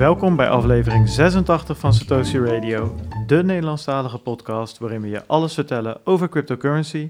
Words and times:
Welkom 0.00 0.36
bij 0.36 0.48
aflevering 0.48 1.08
86 1.08 1.78
van 1.78 1.92
Satoshi 1.92 2.38
Radio, 2.38 2.94
de 3.26 3.44
Nederlandstalige 3.44 4.18
podcast 4.18 4.78
waarin 4.78 5.00
we 5.00 5.08
je 5.08 5.26
alles 5.26 5.54
vertellen 5.54 6.06
over 6.06 6.28
cryptocurrency. 6.28 7.08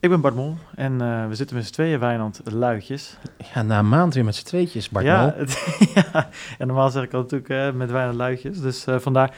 Ik 0.00 0.08
ben 0.08 0.20
Bart 0.20 0.34
Mol 0.34 0.56
en 0.74 0.92
uh, 0.92 1.26
we 1.28 1.34
zitten 1.34 1.56
met 1.56 1.66
z'n 1.66 1.72
tweeën, 1.72 1.98
Wijnand 1.98 2.40
Luitjes. 2.44 3.18
Ja, 3.54 3.62
na 3.62 3.78
een 3.78 3.88
maand 3.88 4.14
weer 4.14 4.24
met 4.24 4.34
z'n 4.34 4.44
tweetjes, 4.44 4.88
Bart 4.88 5.04
ja, 5.04 5.22
Mol. 5.22 5.32
het, 5.36 5.78
ja, 5.94 6.28
en 6.58 6.66
normaal 6.66 6.90
zeg 6.90 7.02
ik 7.02 7.12
al 7.12 7.20
natuurlijk 7.20 7.50
uh, 7.50 7.72
met 7.72 7.90
Wijnand 7.90 8.16
Luitjes, 8.16 8.60
dus 8.60 8.86
uh, 8.86 8.98
vandaar... 8.98 9.36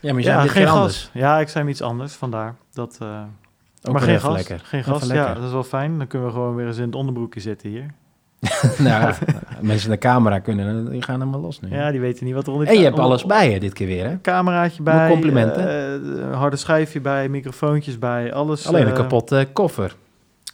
Ja, 0.00 0.12
maar 0.12 0.22
je 0.22 0.28
ja, 0.28 0.46
geen 0.46 0.66
gas. 0.66 0.76
Anders. 0.76 1.10
Ja, 1.12 1.40
ik 1.40 1.48
zei 1.48 1.68
iets 1.68 1.82
anders, 1.82 2.14
vandaar. 2.14 2.54
Dat, 2.72 2.98
maar 3.92 4.00
geen 4.00 4.20
gas, 4.20 4.34
lekker. 4.34 4.60
geen 4.64 4.84
gas, 4.84 5.06
ja, 5.06 5.34
dat 5.34 5.44
is 5.44 5.52
wel 5.52 5.64
fijn. 5.64 5.98
Dan 5.98 6.06
kunnen 6.06 6.28
we 6.28 6.34
gewoon 6.34 6.54
weer 6.54 6.66
eens 6.66 6.78
in 6.78 6.86
het 6.86 6.94
onderbroekje 6.94 7.40
zitten 7.40 7.68
hier. 7.68 7.94
nou, 8.78 9.14
mensen 9.60 9.90
de 9.90 9.98
camera 9.98 10.38
kunnen, 10.38 10.90
die 10.90 11.02
gaan 11.02 11.20
helemaal 11.20 11.40
los 11.40 11.60
nu. 11.60 11.68
Ja, 11.68 11.90
die 11.90 12.00
weten 12.00 12.24
niet 12.24 12.34
wat 12.34 12.46
er 12.46 12.52
onder 12.52 12.68
En 12.68 12.78
je 12.78 12.84
hebt 12.84 12.98
alles 12.98 13.24
bij 13.24 13.50
je 13.50 13.60
dit 13.60 13.72
keer 13.72 13.86
weer, 13.86 14.08
hè? 14.08 14.20
Cameraatje 14.20 14.82
bij. 14.82 15.08
complimenten. 15.08 16.02
Uh, 16.04 16.36
harde 16.36 16.56
schijfje 16.56 17.00
bij, 17.00 17.28
microfoontjes 17.28 17.98
bij, 17.98 18.32
alles. 18.32 18.66
Alleen 18.66 18.82
een 18.82 18.88
uh, 18.88 18.94
kapotte 18.94 19.48
koffer. 19.52 19.96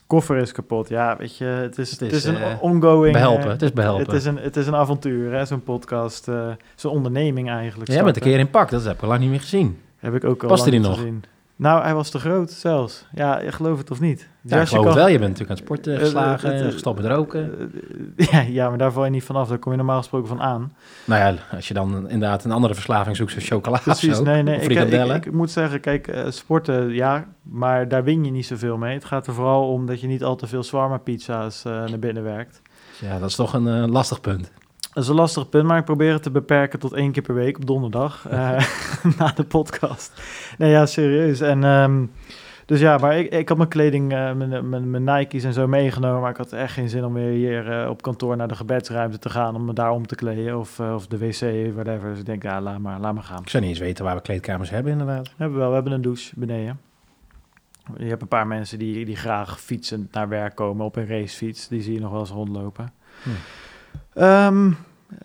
Koffer 0.06 0.36
is 0.36 0.52
kapot, 0.52 0.88
ja, 0.88 1.16
weet 1.18 1.36
je. 1.36 1.44
Het 1.44 1.78
is, 1.78 1.90
het 1.90 2.00
is, 2.00 2.06
het 2.06 2.16
is 2.16 2.24
een 2.24 2.34
uh, 2.34 2.62
ongoing... 2.62 3.12
Behelpen, 3.12 3.50
het 3.50 3.62
is 3.62 3.72
behelpen. 3.72 4.04
Het 4.04 4.14
is 4.14 4.24
een, 4.24 4.36
het 4.36 4.56
is 4.56 4.66
een 4.66 4.74
avontuur, 4.74 5.32
hè, 5.32 5.44
zo'n 5.44 5.62
podcast. 5.62 6.28
zo'n 6.74 6.92
onderneming 6.92 7.50
eigenlijk. 7.50 7.90
Jij 7.90 8.02
bent 8.02 8.16
een 8.16 8.22
keer 8.22 8.38
in 8.38 8.50
pak, 8.50 8.70
dat 8.70 8.84
heb 8.84 8.94
ik 8.94 9.02
al 9.02 9.08
lang 9.08 9.20
niet 9.20 9.30
meer 9.30 9.40
gezien. 9.40 9.78
Heb 9.96 10.14
ik 10.14 10.24
ook 10.24 10.42
al 10.42 10.48
Past 10.48 10.60
lang 10.60 10.70
die 10.70 10.80
nog? 10.88 10.98
gezien. 10.98 11.24
Nou, 11.60 11.82
hij 11.82 11.94
was 11.94 12.10
te 12.10 12.18
groot 12.18 12.50
zelfs. 12.50 13.06
Ja, 13.14 13.40
je 13.40 13.52
gelooft 13.52 13.78
het 13.78 13.90
of 13.90 14.00
niet. 14.00 14.28
Ja, 14.40 14.60
ik 14.60 14.68
geloof 14.68 14.84
het 14.84 14.94
wel. 14.94 15.08
Je 15.08 15.18
bent 15.18 15.38
natuurlijk 15.38 15.50
aan 15.50 15.56
het 15.56 15.64
sporten 15.64 15.98
geslagen, 15.98 16.54
uh, 16.54 16.66
uh, 16.66 16.72
gestopt 16.72 17.02
met 17.02 17.10
roken. 17.10 17.72
ja, 18.30 18.40
ja, 18.40 18.68
maar 18.68 18.78
daar 18.78 18.92
val 18.92 19.04
je 19.04 19.10
niet 19.10 19.24
vanaf. 19.24 19.48
Daar 19.48 19.58
kom 19.58 19.70
je 19.70 19.76
normaal 19.76 19.98
gesproken 19.98 20.28
van 20.28 20.40
aan. 20.40 20.72
Nou 21.04 21.20
ja, 21.20 21.56
als 21.56 21.68
je 21.68 21.74
dan 21.74 22.08
inderdaad 22.08 22.44
een 22.44 22.50
andere 22.50 22.74
verslaving 22.74 23.16
zoekt, 23.16 23.30
zoals 23.30 23.48
chocola 23.48 23.78
Precies, 23.78 24.16
zo, 24.16 24.22
nee, 24.22 24.42
nee. 24.42 24.60
Ik, 24.60 24.70
ik, 24.70 25.24
ik, 25.26 25.32
moet 25.32 25.50
zeggen, 25.50 25.80
kijk, 25.80 26.24
sporten, 26.28 26.88
ja, 26.88 27.26
maar 27.42 27.88
daar 27.88 28.04
win 28.04 28.24
je 28.24 28.30
niet 28.30 28.46
zoveel 28.46 28.76
mee. 28.76 28.94
Het 28.94 29.04
gaat 29.04 29.26
er 29.26 29.34
vooral 29.34 29.72
om 29.72 29.86
dat 29.86 30.00
je 30.00 30.06
niet 30.06 30.24
al 30.24 30.36
te 30.36 30.46
veel 30.46 30.62
zwarma 30.62 30.96
pizza's 30.96 31.62
naar 31.62 31.98
binnen 31.98 32.22
werkt. 32.22 32.62
Ja, 33.00 33.18
dat 33.18 33.28
is 33.28 33.36
toch 33.36 33.52
een 33.52 33.90
lastig 33.90 34.20
punt. 34.20 34.50
Dat 34.92 35.02
is 35.02 35.08
een 35.08 35.14
lastig 35.14 35.48
punt, 35.48 35.66
maar 35.66 35.78
ik 35.78 35.84
probeer 35.84 36.12
het 36.12 36.22
te 36.22 36.30
beperken 36.30 36.78
tot 36.78 36.92
één 36.92 37.12
keer 37.12 37.22
per 37.22 37.34
week 37.34 37.56
op 37.56 37.66
donderdag 37.66 38.26
uh, 38.32 38.60
na 39.18 39.32
de 39.34 39.44
podcast. 39.44 40.22
Nee, 40.58 40.70
ja, 40.70 40.86
serieus. 40.86 41.40
En 41.40 41.64
um, 41.64 42.10
dus 42.70 42.80
ja, 42.80 42.98
maar 42.98 43.18
ik, 43.18 43.32
ik 43.32 43.48
had 43.48 43.56
mijn 43.56 43.68
kleding, 43.68 44.12
uh, 44.12 44.32
mijn, 44.32 44.68
mijn, 44.68 44.90
mijn 44.90 45.04
Nike's 45.04 45.44
en 45.44 45.52
zo 45.52 45.66
meegenomen, 45.66 46.20
maar 46.20 46.30
ik 46.30 46.36
had 46.36 46.52
echt 46.52 46.72
geen 46.72 46.88
zin 46.88 47.04
om 47.04 47.12
weer 47.12 47.30
hier 47.30 47.82
uh, 47.82 47.88
op 47.88 48.02
kantoor 48.02 48.36
naar 48.36 48.48
de 48.48 48.56
gebedsruimte 48.56 49.18
te 49.18 49.30
gaan 49.30 49.54
om 49.54 49.64
me 49.64 49.72
daar 49.72 49.90
om 49.90 50.06
te 50.06 50.14
kleden 50.14 50.58
of, 50.58 50.80
of 50.80 51.06
de 51.06 51.18
wc, 51.18 51.74
whatever. 51.74 52.08
Dus 52.10 52.18
ik 52.18 52.26
denk, 52.26 52.42
ja, 52.42 52.60
laat 52.60 52.78
maar, 52.78 53.00
laat 53.00 53.14
maar 53.14 53.22
gaan. 53.22 53.42
Ik 53.42 53.48
zou 53.48 53.62
niet 53.62 53.72
eens 53.72 53.80
weten 53.80 54.04
waar 54.04 54.16
we 54.16 54.22
kleedkamers 54.22 54.70
hebben, 54.70 54.92
inderdaad. 54.92 55.26
We 55.26 55.34
hebben 55.36 55.58
wel, 55.58 55.68
we 55.68 55.74
hebben 55.74 55.92
een 55.92 56.02
douche 56.02 56.32
beneden. 56.36 56.80
Je 57.96 58.04
hebt 58.04 58.22
een 58.22 58.28
paar 58.28 58.46
mensen 58.46 58.78
die, 58.78 59.04
die 59.04 59.16
graag 59.16 59.60
fietsend 59.60 60.12
naar 60.12 60.28
werk 60.28 60.54
komen 60.54 60.84
op 60.84 60.96
een 60.96 61.06
racefiets. 61.06 61.68
Die 61.68 61.82
zie 61.82 61.94
je 61.94 62.00
nog 62.00 62.10
wel 62.10 62.20
eens 62.20 62.30
rondlopen. 62.30 62.92
Hm. 63.22 63.30
Um, 64.14 64.76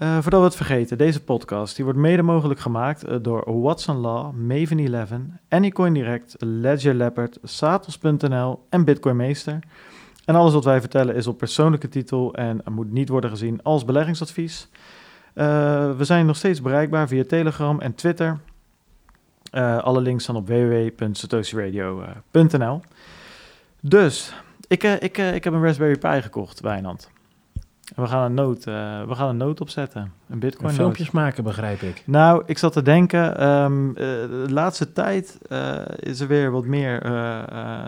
uh, 0.02 0.13
voordat 0.13 0.39
we 0.39 0.45
het 0.45 0.55
vergeten, 0.55 0.97
deze 0.97 1.23
podcast 1.23 1.75
die 1.75 1.83
wordt 1.83 1.99
mede 1.99 2.21
mogelijk 2.21 2.59
gemaakt 2.59 3.09
uh, 3.09 3.16
door 3.21 3.61
Watson 3.61 3.97
Law, 3.97 4.33
Maven 4.33 4.94
11, 4.94 5.09
Anycoin 5.49 5.94
Direct, 5.94 6.35
Ledger 6.39 6.93
Leopard, 6.93 7.38
Satos.nl 7.43 8.66
en 8.69 8.83
Bitcoin 8.83 9.16
Meester. 9.16 9.59
En 10.25 10.36
alles 10.36 10.53
wat 10.53 10.63
wij 10.63 10.80
vertellen 10.80 11.16
is 11.16 11.27
op 11.27 11.38
persoonlijke 11.38 11.89
titel 11.89 12.33
en 12.33 12.61
moet 12.71 12.92
niet 12.92 13.09
worden 13.09 13.30
gezien 13.30 13.59
als 13.64 13.86
beleggingsadvies. 13.86 14.70
Uh, 15.36 15.45
we 15.97 16.03
zijn 16.03 16.26
nog 16.26 16.36
steeds 16.36 16.61
bereikbaar 16.61 17.08
via 17.08 17.23
Telegram 17.27 17.80
en 17.80 17.95
Twitter. 17.95 18.39
alle 19.82 20.02
links 20.02 20.23
staan 20.23 20.36
op 20.36 20.47
www.satoshiradio.nl. 20.47 22.82
Dus, 23.82 24.33
ik, 24.67 24.83
ik, 24.83 25.17
ik 25.17 25.43
heb 25.43 25.53
een 25.53 25.64
Raspberry 25.64 25.97
Pi 25.97 26.21
gekocht, 26.21 26.59
Wijnand. 26.59 27.14
We 27.95 28.07
gaan 28.07 28.23
een 28.23 28.33
noot, 28.33 28.65
uh, 28.67 29.03
we 29.07 29.15
gaan 29.15 29.29
een 29.29 29.37
noot 29.37 29.61
opzetten. 29.61 30.13
Een 30.29 30.39
bitcoin 30.39 30.67
-noot. 30.67 30.75
Filmpjes 30.75 31.11
maken, 31.11 31.43
begrijp 31.43 31.81
ik. 31.81 32.03
Nou, 32.05 32.43
ik 32.45 32.57
zat 32.57 32.73
te 32.73 32.81
denken, 32.81 33.47
um, 33.47 33.89
uh, 33.89 33.95
de 33.95 34.45
laatste 34.49 34.91
tijd 34.91 35.39
uh, 35.49 35.77
is 35.99 36.19
er 36.19 36.27
weer 36.27 36.51
wat 36.51 36.65
meer, 36.65 36.99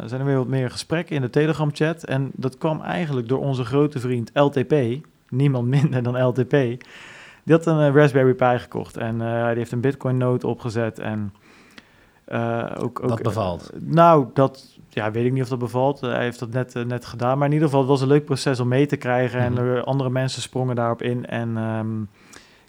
zijn 0.05 0.21
er 0.21 0.25
weer 0.25 0.37
wat 0.37 0.47
meer 0.47 0.71
gesprekken 0.71 1.15
in 1.15 1.21
de 1.21 1.29
Telegram 1.29 1.69
chat. 1.73 2.03
En 2.03 2.31
dat 2.33 2.57
kwam 2.57 2.81
eigenlijk 2.81 3.27
door 3.27 3.39
onze 3.39 3.65
grote 3.65 3.99
vriend 3.99 4.29
LTP, 4.33 4.75
niemand 5.29 5.67
minder 5.67 6.03
dan 6.03 6.23
LTP. 6.23 6.51
Die 7.43 7.55
had 7.55 7.65
een 7.65 7.93
Raspberry 7.93 8.33
Pi 8.33 8.59
gekocht 8.59 8.97
en 8.97 9.17
die 9.17 9.57
heeft 9.57 9.71
een 9.71 9.81
bitcoin 9.81 10.17
noot 10.17 10.43
opgezet 10.43 10.99
en... 10.99 11.33
ook, 12.77 13.03
ook, 13.03 13.07
dat 13.07 13.21
bevalt? 13.21 13.71
nou, 13.79 14.27
dat 14.33 14.76
ja, 14.97 15.11
weet 15.11 15.25
ik 15.25 15.31
niet 15.31 15.43
of 15.43 15.49
dat 15.49 15.59
bevalt. 15.59 16.01
hij 16.01 16.23
heeft 16.23 16.39
dat 16.39 16.49
net, 16.49 16.73
net 16.87 17.05
gedaan. 17.05 17.37
Maar 17.37 17.47
in 17.47 17.53
ieder 17.53 17.67
geval, 17.67 17.83
het 17.83 17.91
was 17.91 18.01
een 18.01 18.07
leuk 18.07 18.25
proces 18.25 18.59
om 18.59 18.67
mee 18.67 18.85
te 18.85 18.97
krijgen. 18.97 19.39
En 19.39 19.57
er, 19.57 19.83
andere 19.83 20.09
mensen 20.09 20.41
sprongen 20.41 20.75
daarop 20.75 21.01
in. 21.01 21.25
En 21.25 21.57
um, 21.57 22.09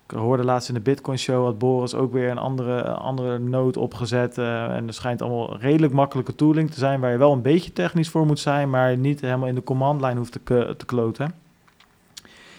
ik 0.09 0.17
hoorde 0.17 0.45
laatst 0.45 0.69
in 0.69 0.75
de 0.75 0.81
Bitcoin 0.81 1.19
Show 1.19 1.45
had 1.45 1.59
Boris 1.59 1.95
ook 1.95 2.13
weer 2.13 2.31
een 2.31 2.39
andere, 2.39 2.83
andere 2.91 3.39
noot 3.39 3.77
opgezet. 3.77 4.39
Uh, 4.39 4.77
en 4.77 4.87
er 4.87 4.93
schijnt 4.93 5.23
allemaal 5.23 5.57
redelijk 5.59 5.93
makkelijke 5.93 6.35
tooling 6.35 6.71
te 6.71 6.79
zijn... 6.79 7.01
waar 7.01 7.11
je 7.11 7.19
wel 7.19 7.33
een 7.33 7.43
beetje 7.43 7.73
technisch 7.73 8.09
voor 8.09 8.27
moet 8.27 8.39
zijn... 8.39 8.71
maar 8.71 8.97
niet 8.97 9.21
helemaal 9.21 9.49
in 9.49 9.55
de 9.55 9.63
command 9.63 10.01
line 10.01 10.17
hoeft 10.17 10.33
te, 10.45 10.75
te 10.77 10.87
kloten. 10.87 11.35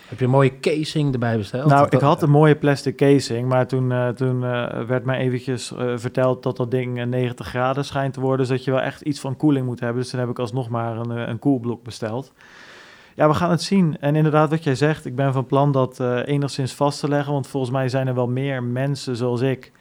Heb 0.10 0.20
je 0.20 0.26
een 0.26 0.32
mooie 0.32 0.60
casing 0.60 1.14
erbij 1.14 1.38
besteld? 1.38 1.70
Nou, 1.70 1.88
ik 1.90 2.00
had 2.00 2.22
een 2.22 2.30
mooie 2.30 2.56
plastic 2.56 2.96
casing, 2.96 3.48
maar 3.48 3.68
toen, 3.68 3.92
uh, 3.92 4.08
toen 4.08 4.42
uh, 4.42 4.82
werd 4.88 5.06
mij 5.06 5.18
eventjes 5.18 5.72
uh, 5.72 5.94
verteld 5.96 6.44
dat 6.44 6.58
dat 6.58 6.72
ding 6.72 7.06
90 7.06 7.48
graden 7.48 7.86
schijnt 7.86 8.14
te 8.14 8.20
worden, 8.20 8.38
dus 8.38 8.48
dat 8.48 8.64
je 8.64 8.72
wel 8.72 8.82
echt 8.82 9.02
iets 9.02 9.20
van 9.20 9.36
koeling 9.36 9.66
moet 9.66 9.80
hebben. 9.80 10.02
Dus 10.02 10.12
toen 10.12 10.20
heb 10.20 10.30
ik 10.30 10.40
alsnog 10.40 10.70
maar 10.70 10.98
een, 10.98 11.10
een 11.10 11.40
koelblok 11.40 11.84
besteld. 11.84 12.34
Ja, 13.16 13.28
we 13.28 13.34
gaan 13.34 13.50
het 13.52 13.62
zien. 13.62 13.98
En 14.00 14.16
inderdaad, 14.16 14.50
wat 14.50 14.64
jij 14.64 14.76
zegt, 14.76 15.06
ik 15.06 15.16
ben 15.16 15.34
van 15.34 15.46
plan 15.46 15.72
dat 15.72 16.00
enigszins 16.26 16.74
vast 16.74 17.00
te 17.00 17.08
leggen, 17.08 17.34
want 17.34 17.48
volgens 17.48 17.72
mij 17.72 17.90
zijn 17.90 18.08
er 18.08 18.16
wel 18.16 18.28
meer 18.28 18.64
mensen 18.64 19.16
zoals 19.16 19.42
ik 19.42 19.72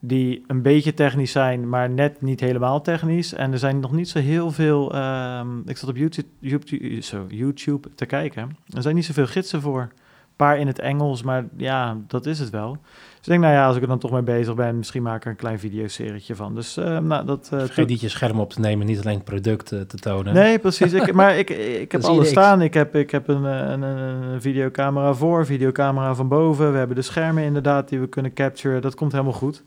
die 0.00 0.44
een 0.46 0.62
beetje 0.62 0.94
technisch 0.94 1.32
zijn, 1.32 1.68
maar 1.68 1.90
net 1.90 2.20
niet 2.20 2.40
helemaal 2.40 2.80
technisch. 2.80 3.32
En 3.32 3.52
er 3.52 3.58
zijn 3.58 3.80
nog 3.80 3.92
niet 3.92 4.08
zo 4.08 4.18
heel 4.18 4.50
veel. 4.50 4.94
Um, 4.96 5.62
ik 5.66 5.76
zat 5.76 5.88
op 5.88 5.96
YouTube, 5.96 6.28
YouTube, 6.38 7.00
zo, 7.00 7.26
YouTube 7.28 7.94
te 7.94 8.06
kijken. 8.06 8.56
Er 8.68 8.82
zijn 8.82 8.94
niet 8.94 9.04
zoveel 9.04 9.26
gidsen 9.26 9.60
voor. 9.60 9.80
Een 9.80 10.46
paar 10.46 10.58
in 10.58 10.66
het 10.66 10.78
Engels, 10.78 11.22
maar 11.22 11.44
ja, 11.56 11.96
dat 12.06 12.26
is 12.26 12.38
het 12.38 12.50
wel. 12.50 12.78
Dus 13.18 13.26
ik 13.26 13.32
denk, 13.32 13.40
nou 13.40 13.54
ja, 13.54 13.66
als 13.66 13.76
ik 13.76 13.82
er 13.82 13.88
dan 13.88 13.98
toch 13.98 14.10
mee 14.10 14.22
bezig 14.22 14.54
ben, 14.54 14.76
misschien 14.76 15.02
maak 15.02 15.16
ik 15.16 15.24
er 15.24 15.30
een 15.30 15.36
klein 15.36 15.58
videoserietje 15.58 16.34
van. 16.34 16.54
Dus 16.54 16.78
uh, 16.78 16.98
nou, 16.98 17.26
dat... 17.26 17.50
Uh, 17.54 17.60
Vergeet 17.60 18.00
je 18.00 18.08
scherm 18.08 18.40
op 18.40 18.52
te 18.52 18.60
nemen, 18.60 18.86
niet 18.86 19.00
alleen 19.00 19.22
product 19.22 19.66
te 19.66 19.86
tonen. 19.86 20.34
Nee, 20.34 20.58
precies. 20.58 20.92
ik, 20.92 21.12
maar 21.12 21.38
ik, 21.38 21.50
ik 21.50 21.92
heb 21.92 22.04
alles 22.10 22.28
staan. 22.28 22.62
Ik 22.62 22.74
heb, 22.74 22.94
ik 22.94 23.10
heb 23.10 23.28
een, 23.28 23.44
een, 23.44 23.82
een, 23.82 24.40
videocamera 24.40 25.14
voor, 25.14 25.46
videocamera 25.46 26.14
van 26.14 26.28
boven. 26.28 26.72
We 26.72 26.78
hebben 26.78 26.96
de 26.96 27.02
schermen 27.02 27.42
inderdaad 27.42 27.88
die 27.88 28.00
we 28.00 28.08
kunnen 28.08 28.32
capturen. 28.32 28.82
Dat 28.82 28.94
komt 28.94 29.12
helemaal 29.12 29.32
goed. 29.32 29.62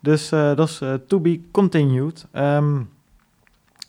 Dus 0.00 0.32
uh, 0.32 0.56
dat 0.56 0.68
is 0.68 0.80
uh, 0.80 0.94
to 1.06 1.20
be 1.20 1.40
continued. 1.50 2.26
Um, 2.32 2.90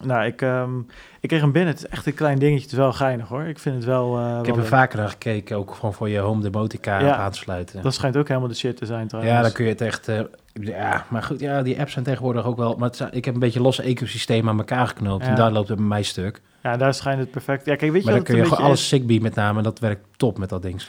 nou, 0.03 0.25
ik, 0.25 0.41
um, 0.41 0.87
ik 1.23 1.29
kreeg 1.29 1.41
hem 1.41 1.51
binnen. 1.51 1.73
Het 1.73 1.83
is 1.83 1.89
echt 1.89 2.05
een 2.05 2.13
klein 2.13 2.39
dingetje. 2.39 2.61
Het 2.61 2.71
is 2.71 2.77
wel 2.77 2.93
geinig 2.93 3.27
hoor. 3.27 3.43
Ik 3.43 3.59
vind 3.59 3.75
het 3.75 3.85
wel. 3.85 4.19
Uh, 4.19 4.39
ik 4.39 4.45
heb 4.45 4.57
er 4.57 4.65
vaker 4.65 4.97
naar 4.97 5.09
gekeken, 5.09 5.57
ook 5.57 5.73
gewoon 5.73 5.93
voor 5.93 6.09
je 6.09 6.19
home 6.19 6.41
demotica 6.41 6.99
ja, 6.99 7.15
aan 7.15 7.31
te 7.31 7.37
sluiten. 7.37 7.81
Dat 7.81 7.93
schijnt 7.93 8.17
ook 8.17 8.27
helemaal 8.27 8.49
de 8.49 8.55
shit 8.55 8.77
te 8.77 8.85
zijn 8.85 9.07
trouwens. 9.07 9.35
Ja, 9.35 9.41
dan 9.41 9.51
kun 9.51 9.63
je 9.63 9.69
het 9.69 9.81
echt. 9.81 10.09
Uh, 10.09 10.19
ja, 10.53 11.05
maar 11.09 11.23
goed, 11.23 11.39
ja, 11.39 11.61
die 11.61 11.79
apps 11.79 11.91
zijn 11.91 12.05
tegenwoordig 12.05 12.45
ook 12.45 12.57
wel. 12.57 12.75
Maar 12.75 12.89
het, 12.89 13.07
ik 13.11 13.25
heb 13.25 13.33
een 13.33 13.39
beetje 13.39 13.61
los 13.61 13.79
ecosysteem 13.79 14.49
aan 14.49 14.57
elkaar 14.57 14.87
geknoopt. 14.87 15.23
Ja. 15.23 15.29
En 15.29 15.35
daar 15.35 15.51
loopt 15.51 15.67
het 15.67 15.77
bij 15.77 15.87
mij 15.87 16.03
stuk. 16.03 16.41
Ja, 16.63 16.77
daar 16.77 16.93
schijnt 16.93 17.19
het 17.19 17.31
perfect. 17.31 17.65
Ja, 17.65 17.75
kijk, 17.75 17.91
weet 17.91 18.01
je 18.01 18.05
maar 18.05 18.15
dan 18.15 18.23
kun 18.23 18.35
je 18.35 18.45
gewoon 18.45 18.65
alles? 18.65 18.87
Zigbee 18.87 19.21
met 19.21 19.35
name. 19.35 19.61
Dat 19.61 19.79
werkt 19.79 20.05
top 20.17 20.37
met 20.37 20.49
dat 20.49 20.61
ding. 20.61 20.81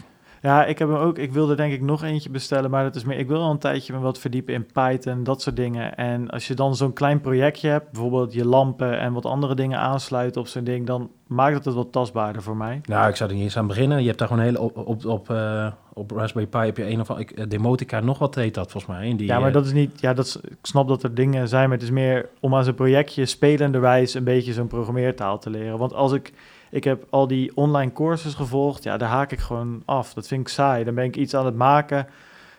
Ja, 0.45 0.65
ik 0.65 0.79
heb 0.79 0.89
hem 0.89 0.97
ook. 0.97 1.19
Ik 1.19 1.33
wilde 1.33 1.55
denk 1.55 1.73
ik 1.73 1.81
nog 1.81 2.03
eentje 2.03 2.31
bestellen, 2.31 2.71
maar 2.71 2.83
dat 2.83 2.95
is 2.95 3.05
meer. 3.05 3.19
Ik 3.19 3.29
wil 3.29 3.41
al 3.41 3.51
een 3.51 3.59
tijdje 3.59 3.93
me 3.93 3.99
wat 3.99 4.19
verdiepen 4.19 4.55
in 4.55 4.67
Python, 4.73 5.25
dat 5.25 5.43
soort 5.43 5.57
dingen. 5.57 5.95
En 5.97 6.31
als 6.31 6.47
je 6.47 6.55
dan 6.55 6.77
zo'n 6.77 6.93
klein 6.93 7.21
projectje 7.21 7.69
hebt, 7.69 7.93
bijvoorbeeld 7.93 8.33
je 8.33 8.47
lampen 8.47 8.99
en 8.99 9.13
wat 9.13 9.27
andere 9.27 9.55
dingen 9.55 9.79
aansluiten 9.79 10.41
op 10.41 10.47
zo'n 10.47 10.65
ding, 10.65 10.87
dan 10.87 11.11
maakt 11.27 11.55
het 11.55 11.65
het 11.65 11.75
wat 11.75 11.93
tastbaarder 11.93 12.43
voor 12.43 12.57
mij. 12.57 12.81
Nou, 12.85 13.09
ik 13.09 13.17
zou 13.17 13.31
er 13.31 13.35
niet 13.37 13.45
eens 13.45 13.57
aan 13.57 13.67
beginnen. 13.67 14.01
Je 14.01 14.07
hebt 14.07 14.19
daar 14.19 14.29
gewoon 14.29 14.43
hele 14.43 14.61
op 14.61 14.77
op 14.77 15.05
op, 15.05 15.31
uh, 15.31 15.67
op 15.93 16.11
Raspberry 16.11 16.49
Pi 16.49 16.59
heb 16.59 16.77
je 16.77 16.91
een 16.91 17.01
of 17.01 17.11
andere 17.11 17.47
Demotica 17.47 18.01
nog 18.01 18.19
wat 18.19 18.35
heet 18.35 18.55
dat 18.55 18.71
volgens 18.71 18.93
mij. 18.93 19.17
Die, 19.17 19.27
ja, 19.27 19.39
maar 19.39 19.53
dat 19.53 19.65
is 19.65 19.73
niet. 19.73 20.01
Ja, 20.01 20.15
dat 20.15 20.27
is, 20.27 20.37
ik 20.37 20.57
snap 20.63 20.89
dat 20.89 21.03
er 21.03 21.15
dingen 21.15 21.49
zijn, 21.49 21.69
maar 21.69 21.79
het 21.79 21.87
is 21.87 21.93
meer 21.93 22.29
om 22.41 22.55
aan 22.55 22.65
zo'n 22.65 22.75
projectje 22.75 23.27
spelenderwijs 23.27 24.15
een 24.15 24.25
beetje 24.25 24.53
zo'n 24.53 24.67
programmeertaal 24.67 25.39
te 25.39 25.51
leren. 25.51 25.79
Want 25.79 25.95
als 25.95 26.13
ik 26.13 26.33
ik 26.75 26.85
heb 26.85 27.07
al 27.11 27.27
die 27.27 27.57
online 27.57 27.93
courses 27.93 28.35
gevolgd. 28.35 28.83
Ja, 28.83 28.97
daar 28.97 29.09
haak 29.09 29.33
ik 29.33 29.39
gewoon 29.39 29.83
af. 29.85 30.15
Dat 30.15 30.27
vind 30.27 30.41
ik 30.41 30.49
saai. 30.49 30.85
Dan 30.85 30.95
ben 30.95 31.05
ik 31.05 31.17
iets 31.17 31.35
aan 31.35 31.45
het 31.45 31.55
maken. 31.57 32.07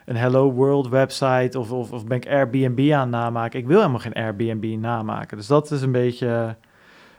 Een 0.06 0.16
Hello 0.16 0.52
World 0.52 0.88
website. 0.88 1.60
Of, 1.60 1.72
of, 1.72 1.92
of 1.92 2.06
ben 2.06 2.18
ik 2.18 2.28
Airbnb 2.28 2.92
aan 2.92 3.00
het 3.02 3.10
namaken. 3.10 3.60
Ik 3.60 3.68
wil 3.68 3.78
helemaal 3.78 4.00
geen 4.00 4.14
Airbnb 4.14 4.80
namaken. 4.80 5.38
Dus 5.38 5.48
dat 5.48 5.72
is 5.72 5.82
een 5.82 5.92
beetje 5.92 6.56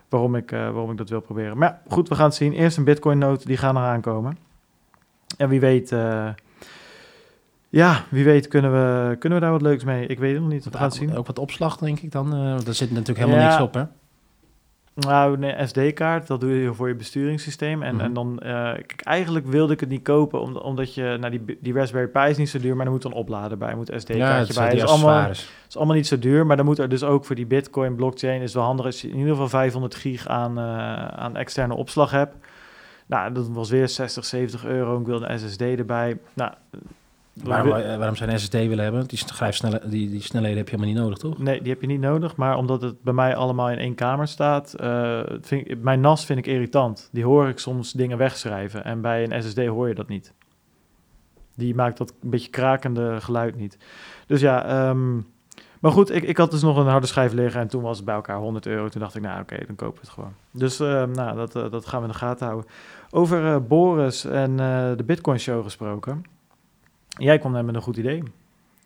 waarom 0.09 0.35
ik, 0.37 0.53
uh, 0.53 0.59
waarom 0.59 0.91
ik 0.91 0.97
dat 0.97 1.09
wil 1.09 1.21
proberen. 1.21 1.59
Maar 1.59 1.69
ja, 1.69 1.81
goed, 1.95 2.09
we 2.09 2.15
gaan 2.15 2.27
het 2.27 2.35
zien. 2.35 2.53
Eerst 2.53 2.77
een 2.77 2.85
Bitcoin 2.85 3.19
note. 3.19 3.47
Die 3.47 3.57
gaan 3.57 3.77
eraan 3.77 4.01
komen. 4.01 4.39
En 5.37 5.49
wie 5.49 5.61
weet... 5.61 5.93
Uh, 5.93 6.29
Ja, 7.69 8.05
wie 8.09 8.25
weet 8.25 8.49
kunnen 8.49 8.73
we, 8.73 9.17
kunnen 9.19 9.39
we 9.39 9.45
daar 9.45 9.53
wat 9.55 9.63
leuks 9.63 9.85
mee. 9.85 10.07
Ik 10.07 10.19
weet 10.19 10.33
het 10.33 10.41
nog 10.43 10.51
niet. 10.51 10.65
We 10.65 10.71
gaan 10.73 10.83
het 10.83 10.95
zien. 10.95 11.17
Ook 11.17 11.27
wat 11.27 11.39
opslag, 11.39 11.77
denk 11.77 12.01
ik 12.01 12.13
dan. 12.13 12.35
Uh, 12.35 12.57
daar 12.65 12.75
zit 12.75 12.91
natuurlijk 12.91 13.19
helemaal 13.19 13.41
Ja. 13.41 13.49
niks 13.49 13.63
op, 13.63 13.75
hè? 13.75 13.83
Nou, 14.97 15.43
een 15.47 15.69
SD-kaart, 15.69 16.27
dat 16.27 16.41
doe 16.41 16.51
je 16.53 16.75
voor 16.75 16.89
je 16.89 16.95
besturingssysteem. 16.95 17.83
En, 17.83 17.95
Mhm. 17.95 18.05
en 18.05 18.13
dan, 18.13 18.39
eh, 18.39 18.73
kijk, 18.73 19.01
eigenlijk 19.03 19.47
wilde 19.47 19.73
ik 19.73 19.81
het 19.81 19.89
niet 19.89 20.03
kopen, 20.03 20.41
om- 20.41 20.57
omdat 20.57 20.95
je, 20.95 21.17
nou, 21.21 21.39
die, 21.39 21.59
die 21.61 21.73
Raspberry 21.73 22.09
Pi 22.09 22.21
is 22.21 22.37
niet 22.37 22.49
zo 22.49 22.59
duur, 22.59 22.77
maar 22.77 22.87
er 22.87 22.93
moet 22.93 23.05
een 23.05 23.13
oplader 23.13 23.59
bij, 23.59 23.69
er 23.71 23.77
moet 23.77 23.89
een 23.89 23.95
Ja, 23.95 24.01
SD-kaartje 24.01 24.39
het 24.63 24.73
is 24.73 24.79
bij. 24.81 24.85
allemaal, 24.85 25.31
is 25.69 25.77
allemaal 25.77 25.95
niet 25.97 26.07
zo 26.07 26.19
duur, 26.19 26.47
maar 26.47 26.57
dan 26.57 26.65
moet 26.67 26.79
er 26.79 26.89
dus 26.89 27.03
ook 27.05 27.25
voor 27.25 27.37
die 27.37 27.47
Bitcoin 27.47 27.95
blockchain 27.95 28.43
is 28.43 28.55
wel 28.55 28.63
handig 28.63 28.87
als 28.87 29.01
je 29.01 29.09
in 29.09 29.15
ieder 29.17 29.31
geval 29.31 29.49
500 29.49 29.95
gig 29.95 30.29
aan, 30.29 30.59
eh, 30.59 31.07
aan 31.07 31.37
externe 31.37 31.75
opslag 31.75 32.11
hebt. 32.11 32.35
Nou, 33.07 33.33
dat 33.33 33.49
was 33.49 33.71
weer 33.71 33.89
60, 33.89 34.25
70 34.25 34.65
euro. 34.65 35.01
Ik 35.01 35.07
wilde 35.07 35.29
een 35.29 35.39
SSD 35.39 35.61
erbij. 35.61 36.19
Nou, 36.35 36.53
Waarom, 37.45 37.71
waarom 37.71 38.17
zijn 38.17 38.39
SSD 38.39 38.53
willen 38.53 38.85
hebben? 38.85 39.07
Die, 39.07 39.19
schrijfsnelle, 39.19 39.81
die, 39.89 40.11
die 40.11 40.23
snelheden 40.23 40.57
heb 40.57 40.69
je 40.69 40.75
helemaal 40.75 40.95
niet 40.95 41.03
nodig, 41.03 41.19
toch? 41.19 41.39
Nee, 41.39 41.63
die 41.63 41.73
heb 41.73 41.81
je 41.81 41.87
niet 41.87 42.01
nodig. 42.01 42.37
Maar 42.37 42.57
omdat 42.57 42.83
het 42.83 43.03
bij 43.03 43.13
mij 43.13 43.37
allemaal 43.37 43.71
in 43.71 43.79
één 43.79 43.95
kamer 43.95 44.29
staat, 44.29 44.75
eh, 44.75 45.21
vind 45.41 45.71
ik, 45.71 45.79
mijn 45.83 46.01
NAS 46.01 46.25
vind 46.25 46.39
ik 46.39 46.47
irritant. 46.47 47.09
Die 47.13 47.25
hoor 47.25 47.49
ik 47.49 47.59
soms 47.59 47.93
dingen 47.93 48.19
wegschrijven. 48.19 48.85
En 48.85 49.01
bij 49.01 49.25
een 49.25 49.43
SSD 49.43 49.67
hoor 49.67 49.89
je 49.89 49.95
dat 49.95 50.09
niet. 50.09 50.33
Die 51.55 51.75
maakt 51.75 51.99
dat 51.99 52.13
een 52.23 52.31
beetje 52.31 52.51
krakende 52.51 53.21
geluid 53.21 53.57
niet. 53.57 53.79
Dus 54.27 54.41
ja, 54.41 54.65
ehm, 54.65 55.17
maar 55.81 55.93
goed, 55.93 56.11
ik, 56.11 56.23
ik 56.23 56.37
had 56.37 56.51
dus 56.51 56.63
nog 56.63 56.77
een 56.77 56.87
harde 56.87 57.07
schijf 57.07 57.33
liggen 57.33 57.61
en 57.61 57.69
toen 57.69 57.83
was 57.83 57.97
het 57.97 58.07
bij 58.07 58.15
elkaar 58.15 58.39
100 58.39 58.67
euro. 58.67 58.89
Toen 58.89 59.01
dacht 59.01 59.15
ik, 59.15 59.23
nou 59.23 59.41
oké, 59.41 59.57
dan 59.67 59.77
kopen 59.77 59.95
we 59.95 60.01
het 60.01 60.11
gewoon. 60.11 60.33
Dus 60.51 60.81
ehm, 60.81 61.11
nou, 61.11 61.37
dat, 61.37 61.57
eh, 61.57 61.71
dat 61.71 61.87
gaan 61.87 62.01
we 62.01 62.07
in 62.07 62.13
de 62.13 62.19
gaten 62.19 62.47
houden. 62.47 62.71
Over 63.11 63.47
eh, 63.47 63.57
Boris 63.69 64.25
en 64.25 64.57
de 64.97 65.05
Bitcoin 65.05 65.39
Show 65.39 65.63
gesproken. 65.63 66.35
Jij 67.17 67.39
kwam 67.39 67.53
net 67.53 67.65
met 67.65 67.75
een 67.75 67.83
goed 67.83 67.97
idee. 67.97 68.23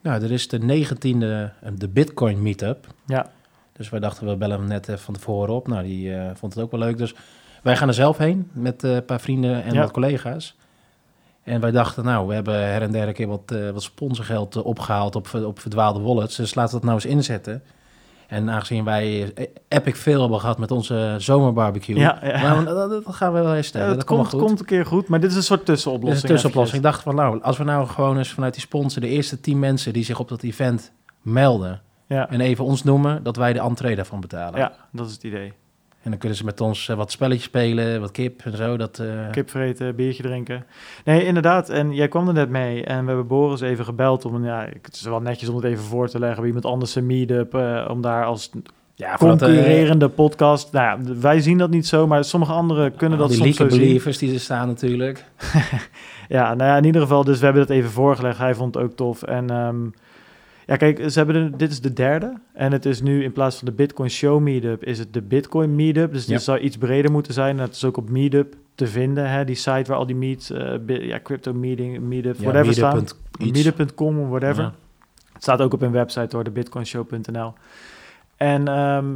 Nou, 0.03 0.23
er 0.23 0.32
is 0.32 0.49
de 0.49 0.59
19e, 0.59 1.25
eh, 1.62 1.73
de 1.79 1.88
Bitcoin 1.88 2.43
Meetup. 2.43 2.87
Ja. 3.06 3.31
Dus 3.73 3.88
wij 3.91 4.00
dachten, 4.00 4.27
we 4.27 4.37
bellen 4.37 4.59
hem 4.59 4.69
net 4.69 4.88
even 4.88 5.00
van 5.00 5.15
tevoren 5.15 5.55
op. 5.55 5.69
Nou, 5.69 5.82
die 5.82 6.15
eh, 6.15 6.31
vond 6.35 6.55
het 6.55 6.62
ook 6.62 6.71
wel 6.71 6.81
leuk. 6.81 6.99
Dus 6.99 7.15
wij 7.62 7.77
gaan 7.77 7.88
er 7.88 7.94
zelf 7.94 8.19
heen 8.19 8.50
met 8.53 8.85
eh, 8.85 8.94
een 8.94 9.05
paar 9.05 9.21
vrienden 9.21 9.62
en 9.65 9.75
Ja. 9.75 9.81
wat 9.81 9.91
collega's. 9.91 10.56
En 11.43 11.61
wij 11.61 11.71
dachten, 11.71 12.05
nou, 12.05 12.27
we 12.29 12.35
hebben 12.35 12.55
her 12.55 12.82
en 12.82 12.93
der 12.93 13.09
een 13.09 13.15
keer 13.15 13.27
wat, 13.27 13.50
eh, 13.53 13.71
wat 13.71 13.82
sponsorgeld 13.82 14.56
eh, 14.56 14.65
opgehaald 14.65 15.17
op, 15.17 15.35
op 15.35 15.59
verdwaalde 15.59 16.00
wallets. 16.00 16.37
Dus 16.37 16.55
laten 16.55 16.75
we 16.75 16.81
dat 16.81 16.91
nou 16.91 16.94
eens 17.03 17.15
inzetten. 17.15 17.62
En 18.31 18.50
aangezien 18.50 18.85
wij 18.85 19.32
eh, 19.35 19.47
epic 19.69 19.94
veel 19.94 20.21
hebben 20.21 20.41
gehad 20.41 20.59
met 20.59 20.71
onze 20.71 21.15
zomerbarbecue, 21.19 21.97
Ja, 21.99 22.19
ja. 22.23 22.43
nou, 22.43 22.65
dat, 22.65 23.05
dat 23.05 23.15
gaan 23.15 23.32
we 23.32 23.41
wel 23.41 23.53
herstellen. 23.53 23.88
Ja, 23.88 23.94
dat 23.94 24.05
komt 24.05 24.19
komt, 24.21 24.31
wel 24.31 24.41
goed. 24.41 24.49
komt 24.49 24.61
een 24.61 24.67
keer 24.67 24.87
goed, 24.87 25.09
maar 25.09 25.21
dit 25.21 25.31
is 25.31 25.37
een 25.37 25.43
soort 25.43 25.67
Dit 25.67 25.69
is 25.69 25.75
tussenoplossing. 25.82 26.23
een 26.23 26.29
tussenoplossing. 26.29 26.77
Ik 26.77 26.91
dacht 26.91 27.03
van, 27.03 27.15
nou, 27.15 27.43
als 27.43 27.59
we 27.59 27.65
nou 27.65 27.87
gewoon 27.87 28.19
eens 28.19 28.32
vanuit 28.32 28.53
die 28.55 28.62
sponsor 28.62 29.03
de 29.03 29.09
eerste 29.09 29.41
10 29.41 29.59
mensen 29.59 29.93
die 29.93 30.05
zich 30.05 30.19
op 30.19 30.29
dat 30.29 30.43
event 30.43 30.93
melden 31.23 31.81
Ja, 32.06 32.29
en 32.31 32.41
even 32.41 32.65
ons 32.65 32.82
noemen, 32.85 33.23
dat 33.23 33.37
wij 33.37 33.53
de 33.53 33.61
entree 33.61 33.97
daarvan 33.97 34.21
betalen. 34.21 34.59
ja, 34.59 34.73
dat 34.93 35.06
is 35.06 35.12
het 35.12 35.23
idee. 35.25 35.53
En 36.02 36.11
dan 36.11 36.19
kunnen 36.19 36.38
ze 36.38 36.44
met 36.44 36.61
ons 36.61 36.88
eh, 36.88 36.97
wat 36.97 37.11
spelletjes 37.11 37.44
spelen, 37.44 38.00
wat 38.00 38.11
kip 38.11 38.41
en 38.44 38.56
zo. 38.56 38.76
Dat, 38.76 38.99
eh, 38.99 39.31
Kip 39.31 39.50
vreten, 39.50 39.94
biertje 39.94 40.23
drinken. 40.23 40.67
Nee, 41.05 41.25
inderdaad. 41.25 41.69
En 41.69 41.94
jij 41.94 42.08
kwam 42.08 42.29
er 42.29 42.35
net 42.35 42.49
mee 42.49 42.85
en 42.85 43.00
we 43.00 43.06
hebben 43.06 43.26
Boris 43.26 43.61
even 43.61 43.85
gebeld 43.85 44.25
om, 44.25 44.44
ja, 44.44 44.69
het 44.82 44.94
is 44.94 45.02
wel 45.02 45.20
netjes 45.20 45.49
om 45.49 45.56
het 45.56 45.64
even 45.64 45.85
voor 45.85 46.08
te 46.08 46.19
leggen 46.19 46.38
bij 46.38 46.47
iemand 46.47 46.64
anders 46.64 46.94
een 46.94 47.06
meetup, 47.06 47.55
eh, 47.55 47.87
om 47.91 48.00
daar 48.00 48.25
als 48.25 48.50
ja, 48.94 49.11
dat, 49.11 49.19
concurrerende 49.19 50.08
podcast. 50.08 50.73
Nou 50.73 51.02
ja, 51.05 51.14
wij 51.14 51.41
zien 51.41 51.58
dat 51.58 51.70
niet 51.70 51.87
zo, 51.87 52.06
maar 52.06 52.25
sommige 52.25 52.53
anderen 52.53 52.96
kunnen 52.96 53.19
dat 53.19 53.32
soms 53.32 53.38
zo 53.38 53.44
leaker 53.44 53.70
zien. 53.70 53.81
believers 53.81 54.19
die 54.19 54.35
er 54.35 54.41
staan 54.41 54.67
natuurlijk. 54.67 55.25
Ja, 56.31 56.55
nou 56.55 56.70
ja, 56.70 56.76
in 56.76 56.85
ieder 56.85 57.00
geval, 57.00 57.25
dus 57.25 57.38
we 57.38 57.44
hebben 57.44 57.67
dat 57.67 57.76
even 57.76 57.91
voorgelegd. 57.91 58.38
Hij 58.38 58.55
vond 58.55 58.75
het 58.75 58.85
ook 58.85 58.93
tof. 58.93 59.23
En 59.23 59.50
ehm, 59.50 59.87
ja, 60.70 60.76
kijk, 60.76 61.11
ze 61.11 61.19
hebben 61.19 61.50
de, 61.50 61.56
dit 61.56 61.70
is 61.70 61.81
de 61.81 61.93
derde. 61.93 62.32
En 62.52 62.72
het 62.72 62.87
is 62.87 63.02
nu 63.02 63.22
in 63.25 63.32
plaats 63.32 63.56
van 63.56 63.67
de 63.67 63.72
Bitcoin 63.75 64.11
Show 64.11 64.40
Meetup, 64.40 64.84
is 64.84 64.99
het 64.99 65.12
de 65.12 65.22
Bitcoin 65.22 65.75
Meetup. 65.75 66.12
Dus 66.12 66.26
Ja. 66.26 66.38
zou 66.38 66.58
iets 66.58 66.76
breder 66.78 67.11
moeten 67.11 67.32
zijn. 67.32 67.56
En 67.56 67.62
het 67.62 67.75
is 67.75 67.84
ook 67.84 67.96
op 67.96 68.11
Meetup 68.11 68.55
te 68.75 68.87
vinden, 68.87 69.31
hè, 69.31 69.44
die 69.44 69.55
site 69.55 69.84
waar 69.87 69.96
al 69.96 70.06
die 70.06 70.17
meet, 70.17 70.50
eh, 70.50 70.72
bi- 70.81 71.06
ja, 71.06 71.20
crypto 71.22 71.52
meeting, 71.52 72.00
meetup, 72.00 72.37
Ja, 72.37 72.43
whatever 72.43 72.72
staan. 72.72 72.96
meetup 72.96 73.17
iets. 73.38 73.64
Meetup.com 73.64 74.19
of 74.19 74.28
whatever. 74.28 74.62
Ja. 74.62 74.75
Het 75.32 75.43
staat 75.43 75.61
ook 75.61 75.72
op 75.75 75.81
hun 75.81 75.93
website 75.93 76.26
door, 76.26 76.44
de 76.44 76.50
bitcoinshow.nl. 76.50 77.52
En 78.37 78.69
ehm, 78.69 79.06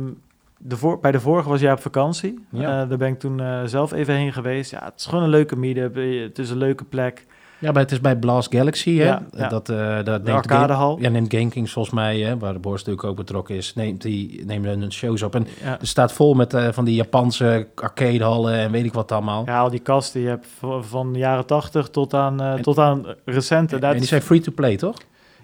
de 0.59 0.77
voor, 0.77 1.01
bij 1.01 1.13
de 1.13 1.21
vorige 1.21 1.49
was 1.49 1.61
jij 1.61 1.73
op 1.73 1.81
vakantie. 1.81 2.45
Ja. 2.51 2.83
Eh, 2.83 2.89
daar 2.89 2.99
ben 2.99 3.09
ik 3.09 3.19
toen 3.19 3.41
eh, 3.41 3.61
zelf 3.65 3.93
even 3.93 4.15
heen 4.15 4.33
geweest. 4.33 4.71
Ja, 4.71 4.85
het 4.85 4.93
is 4.97 5.07
gewoon 5.07 5.25
een 5.25 5.31
leuke 5.31 5.57
meetup. 5.57 5.95
Het 6.29 6.39
is 6.39 6.51
een 6.51 6.57
leuke 6.59 6.85
plek. 6.85 7.27
Ja, 7.65 7.73
maar 7.73 7.83
het 7.83 7.91
is 7.93 8.01
bij 8.01 8.17
Blast 8.17 8.55
Galaxy, 8.55 8.97
hè? 8.97 9.05
Ja, 9.05 9.23
ja. 9.37 9.49
Dat, 9.49 9.69
eh 9.69 9.95
dat 9.95 10.05
De 10.05 10.11
neemt 10.13 10.29
arcadehal. 10.29 10.99
Ja, 11.01 11.09
neemt 11.09 11.35
GameKings 11.35 11.73
volgens 11.73 11.95
mij, 11.95 12.19
hè, 12.21 12.39
waar 12.39 12.53
de 12.53 12.59
Boris 12.59 12.79
natuurlijk 12.81 13.07
ook 13.09 13.17
betrokken 13.17 13.55
is, 13.57 13.75
neemt 13.75 14.03
die 14.03 14.45
neemt 14.47 14.65
hun 14.67 14.93
shows 14.93 15.23
op. 15.23 15.35
En 15.35 15.47
Ja. 15.63 15.81
er 15.81 15.87
staat 15.87 16.13
vol 16.13 16.35
met 16.35 16.55
eh, 16.55 16.69
van 16.73 16.85
die 16.85 16.95
Japanse 16.95 17.69
arcadehallen 17.75 18.55
en 18.55 18.71
weet 18.71 18.85
ik 18.85 18.93
wat 18.93 19.13
allemaal. 19.13 19.43
Ja, 19.47 19.59
al 19.61 19.71
die 19.71 19.81
kasten. 19.81 20.21
Je 20.21 20.29
hebt 20.29 20.47
van, 20.81 21.13
de 21.13 21.19
jaren 21.19 21.47
80 21.47 21.89
tot 21.89 22.15
aan, 22.15 22.41
eh, 22.41 22.53
En- 22.53 22.63
tot 22.63 22.79
aan 22.79 23.05
recente. 23.25 23.77
en 23.79 23.93
die 23.93 24.01
is- 24.01 24.09
zijn 24.09 24.23
free-to-play, 24.23 24.77
toch? 24.77 24.97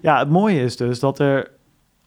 Ja, 0.03 0.19
het 0.19 0.31
mooie 0.31 0.63
is 0.63 0.77
dus 0.77 1.01
dat 1.01 1.19
er, 1.19 1.51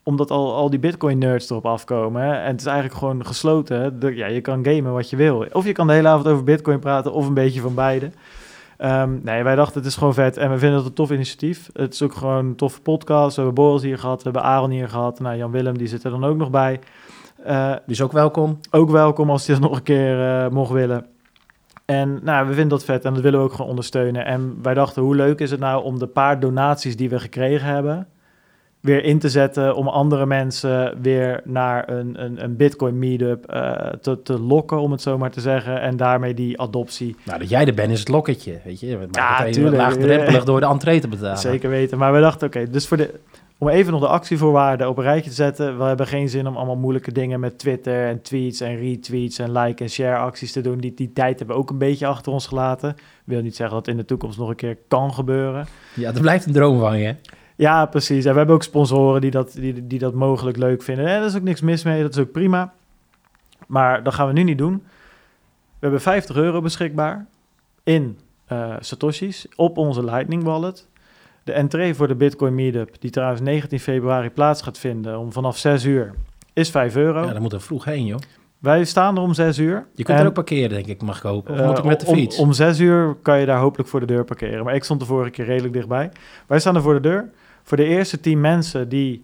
omdat 0.03 0.31
al, 0.31 0.53
al 0.55 0.69
die 0.69 0.79
Bitcoin-nerds 0.79 1.49
erop 1.49 1.65
afkomen, 1.65 2.21
hè, 2.21 2.33
en 2.33 2.51
het 2.51 2.59
is 2.59 2.65
eigenlijk 2.65 2.97
gewoon 2.97 3.25
gesloten. 3.25 3.81
hè, 3.81 3.97
de- 3.97 4.15
ja, 4.15 4.27
je 4.27 4.41
kan 4.41 4.65
gamen 4.65 4.93
wat 4.93 5.09
je 5.09 5.15
wil. 5.15 5.45
Of 5.51 5.65
je 5.65 5.71
kan 5.71 5.87
de 5.87 5.93
hele 5.93 6.07
avond 6.07 6.27
over 6.27 6.43
Bitcoin 6.43 6.79
praten, 6.79 7.13
of 7.13 7.27
een 7.27 7.33
beetje 7.33 7.61
van 7.61 7.75
beide. 7.75 8.11
Ehm, 8.77 9.17
nee, 9.23 9.43
wij 9.43 9.55
dachten 9.55 9.77
het 9.77 9.85
is 9.89 9.95
gewoon 9.95 10.13
vet 10.13 10.37
en 10.37 10.51
we 10.51 10.57
vinden 10.57 10.77
het 10.77 10.87
een 10.87 10.93
tof 10.93 11.11
initiatief. 11.11 11.69
Het 11.73 11.93
is 11.93 12.01
ook 12.01 12.13
gewoon 12.13 12.45
een 12.45 12.55
toffe 12.55 12.81
podcast. 12.81 13.35
We 13.35 13.41
hebben 13.43 13.63
Boris 13.63 13.81
hier 13.81 13.97
gehad, 13.99 14.17
we 14.17 14.23
hebben 14.23 14.43
Aaron 14.43 14.69
hier 14.69 14.89
gehad. 14.89 15.19
Nou, 15.19 15.37
Jan 15.37 15.51
Willem, 15.51 15.77
die 15.77 15.87
zit 15.87 16.03
er 16.03 16.11
dan 16.11 16.23
ook 16.23 16.37
nog 16.37 16.49
bij. 16.49 16.79
Eh, 17.43 17.71
Die 17.71 17.95
is 17.95 18.01
ook 18.01 18.11
welkom. 18.11 18.59
ook 18.71 18.89
welkom 18.89 19.29
als 19.29 19.47
hij 19.47 19.55
dat 19.55 19.63
nog 19.69 19.77
een 19.77 19.83
keer 19.83 20.27
eh, 20.27 20.49
mocht 20.49 20.71
willen. 20.71 21.05
En 21.85 22.19
nou, 22.23 22.47
we 22.47 22.53
vinden 22.53 22.69
dat 22.77 22.85
vet 22.85 23.05
en 23.05 23.13
dat 23.13 23.23
willen 23.23 23.39
we 23.39 23.45
ook 23.45 23.51
gewoon 23.53 23.69
ondersteunen. 23.69 24.25
En 24.25 24.59
wij 24.61 24.73
dachten, 24.73 25.01
hoe 25.01 25.15
leuk 25.15 25.39
is 25.39 25.51
het 25.51 25.59
nou 25.59 25.83
om 25.83 25.99
de 25.99 26.07
paar 26.07 26.39
donaties 26.39 26.95
die 26.97 27.09
we 27.09 27.19
gekregen 27.19 27.67
hebben... 27.67 28.07
weer 28.83 29.03
in 29.03 29.19
te 29.19 29.29
zetten 29.29 29.75
om 29.75 29.87
andere 29.87 30.25
mensen 30.25 31.01
weer 31.01 31.41
naar 31.43 31.89
een, 31.89 32.23
een, 32.23 32.43
een 32.43 32.55
Bitcoin 32.55 32.99
meetup 32.99 33.45
eh, 33.45 33.87
te, 34.01 34.21
te 34.21 34.39
lokken, 34.39 34.79
om 34.81 34.91
het 34.91 35.01
zo 35.01 35.17
maar 35.17 35.31
te 35.31 35.41
zeggen. 35.41 35.81
En 35.81 35.97
daarmee 35.97 36.33
die 36.33 36.61
adoptie 36.61 37.15
Nou, 37.25 37.39
dat 37.39 37.49
jij 37.49 37.65
er 37.65 37.73
bent 37.73 37.91
is 37.91 37.99
het 37.99 38.07
lokketje, 38.07 38.59
weet 38.65 38.79
je. 38.79 38.87
Het 38.97 39.15
Ja, 39.15 39.21
maakt 39.21 39.37
het 39.37 39.47
even 39.47 39.61
tuurlijk. 39.61 39.81
laagdrempelig 39.81 40.43
door 40.43 40.59
de 40.59 40.65
entree 40.65 40.99
te 40.99 41.07
betalen. 41.07 41.37
zeker 41.37 41.69
weten. 41.69 41.97
Maar 41.97 42.13
we 42.13 42.19
dachten, 42.19 42.47
oké, 42.47 42.69
dus 42.69 42.87
voor 42.87 42.97
de... 42.97 43.19
Om 43.57 43.69
even 43.69 43.91
nog 43.91 44.01
de 44.01 44.07
actievoorwaarden 44.07 44.89
op 44.89 44.97
een 44.97 45.03
rijtje 45.03 45.29
te 45.29 45.35
zetten. 45.35 45.77
We 45.77 45.83
hebben 45.83 46.07
geen 46.07 46.29
zin 46.29 46.47
om 46.47 46.55
allemaal 46.55 46.75
moeilijke 46.75 47.11
dingen 47.11 47.39
met 47.39 47.59
Twitter 47.59 48.07
en 48.07 48.21
tweets 48.21 48.61
en 48.61 48.75
retweets 48.79 49.39
en 49.39 49.51
like 49.51 49.83
en 49.83 49.89
share 49.89 50.17
acties 50.17 50.51
te 50.51 50.61
doen. 50.61 50.77
Die, 50.77 50.93
die 50.93 51.13
tijd 51.13 51.37
hebben 51.37 51.55
we 51.55 51.61
ook 51.61 51.69
een 51.69 51.77
beetje 51.77 52.05
achter 52.07 52.31
ons 52.31 52.47
gelaten. 52.47 52.95
Wil 53.25 53.41
niet 53.41 53.55
zeggen 53.55 53.75
dat 53.75 53.85
het 53.85 53.95
in 53.95 54.01
de 54.01 54.07
toekomst 54.07 54.37
nog 54.37 54.49
een 54.49 54.55
keer 54.55 54.77
kan 54.87 55.13
gebeuren. 55.13 55.65
Ja, 55.93 56.13
er 56.13 56.21
blijft 56.21 56.45
een 56.45 56.53
droom 56.53 56.79
van 56.79 56.97
je. 56.99 57.15
Ja, 57.55 57.85
precies. 57.85 58.25
En 58.25 58.31
we 58.31 58.37
hebben 58.37 58.55
ook 58.55 58.63
sponsoren 58.63 59.21
die 59.21 59.31
dat, 59.31 59.51
die, 59.53 59.87
die 59.87 59.99
dat 59.99 60.13
mogelijk 60.13 60.57
leuk 60.57 60.83
vinden. 60.83 61.05
En 61.07 61.19
daar 61.19 61.25
is 61.27 61.35
ook 61.35 61.41
niks 61.41 61.61
mis 61.61 61.83
mee, 61.83 62.01
dat 62.01 62.11
is 62.15 62.21
ook 62.21 62.31
prima. 62.31 62.73
Maar 63.67 64.03
dat 64.03 64.13
gaan 64.13 64.27
we 64.27 64.33
nu 64.33 64.43
niet 64.43 64.57
doen. 64.57 64.73
We 65.79 65.79
hebben 65.79 66.01
50 66.01 66.35
euro 66.35 66.61
beschikbaar 66.61 67.25
in 67.83 68.17
eh, 68.45 68.73
Satoshis 68.79 69.47
op 69.55 69.77
onze 69.77 70.03
Lightning 70.03 70.43
Wallet. 70.43 70.87
De 71.43 71.51
entree 71.51 71.93
voor 71.95 72.07
de 72.07 72.15
Bitcoin 72.15 72.55
Meetup, 72.55 72.95
die 72.99 73.11
trouwens 73.11 73.41
19 73.41 73.79
februari 73.79 74.29
plaats 74.29 74.61
gaat 74.61 74.77
vinden 74.77 75.19
om 75.19 75.31
vanaf 75.31 75.57
6 75.57 75.83
uur, 75.85 76.13
is 76.53 76.69
5 76.69 76.95
euro. 76.95 77.25
Ja, 77.25 77.31
daar 77.31 77.41
moet 77.41 77.53
er 77.53 77.61
vroeg 77.61 77.85
heen, 77.85 78.05
joh. 78.05 78.19
Wij 78.59 78.83
staan 78.85 79.15
er 79.15 79.21
om 79.21 79.33
6 79.33 79.57
uur. 79.57 79.85
Je 79.95 80.03
kunt 80.03 80.17
En, 80.17 80.23
er 80.23 80.29
ook 80.29 80.33
parkeren, 80.33 80.69
denk 80.69 80.85
ik, 80.85 81.01
mag 81.01 81.17
ik 81.17 81.23
hopen. 81.23 81.53
Of 81.53 81.59
eh, 81.59 81.67
moet 81.67 81.77
ik 81.77 81.83
met 81.83 81.99
de 81.99 82.05
om- 82.05 82.15
fiets? 82.15 82.37
Om, 82.37 82.53
6 82.53 82.79
uur 82.79 83.15
kan 83.21 83.39
je 83.39 83.45
daar 83.45 83.59
hopelijk 83.59 83.89
voor 83.89 83.99
de 83.99 84.05
deur 84.05 84.23
parkeren. 84.23 84.63
Maar 84.63 84.75
ik 84.75 84.83
stond 84.83 84.99
de 84.99 85.05
vorige 85.05 85.29
keer 85.31 85.45
redelijk 85.45 85.73
dichtbij. 85.73 86.11
Wij 86.47 86.59
staan 86.59 86.75
er 86.75 86.81
voor 86.81 86.93
de 86.93 86.99
deur. 86.99 87.29
Voor 87.63 87.77
de 87.77 87.83
eerste 87.85 88.19
10 88.19 88.41
mensen 88.41 88.89
die 88.89 89.21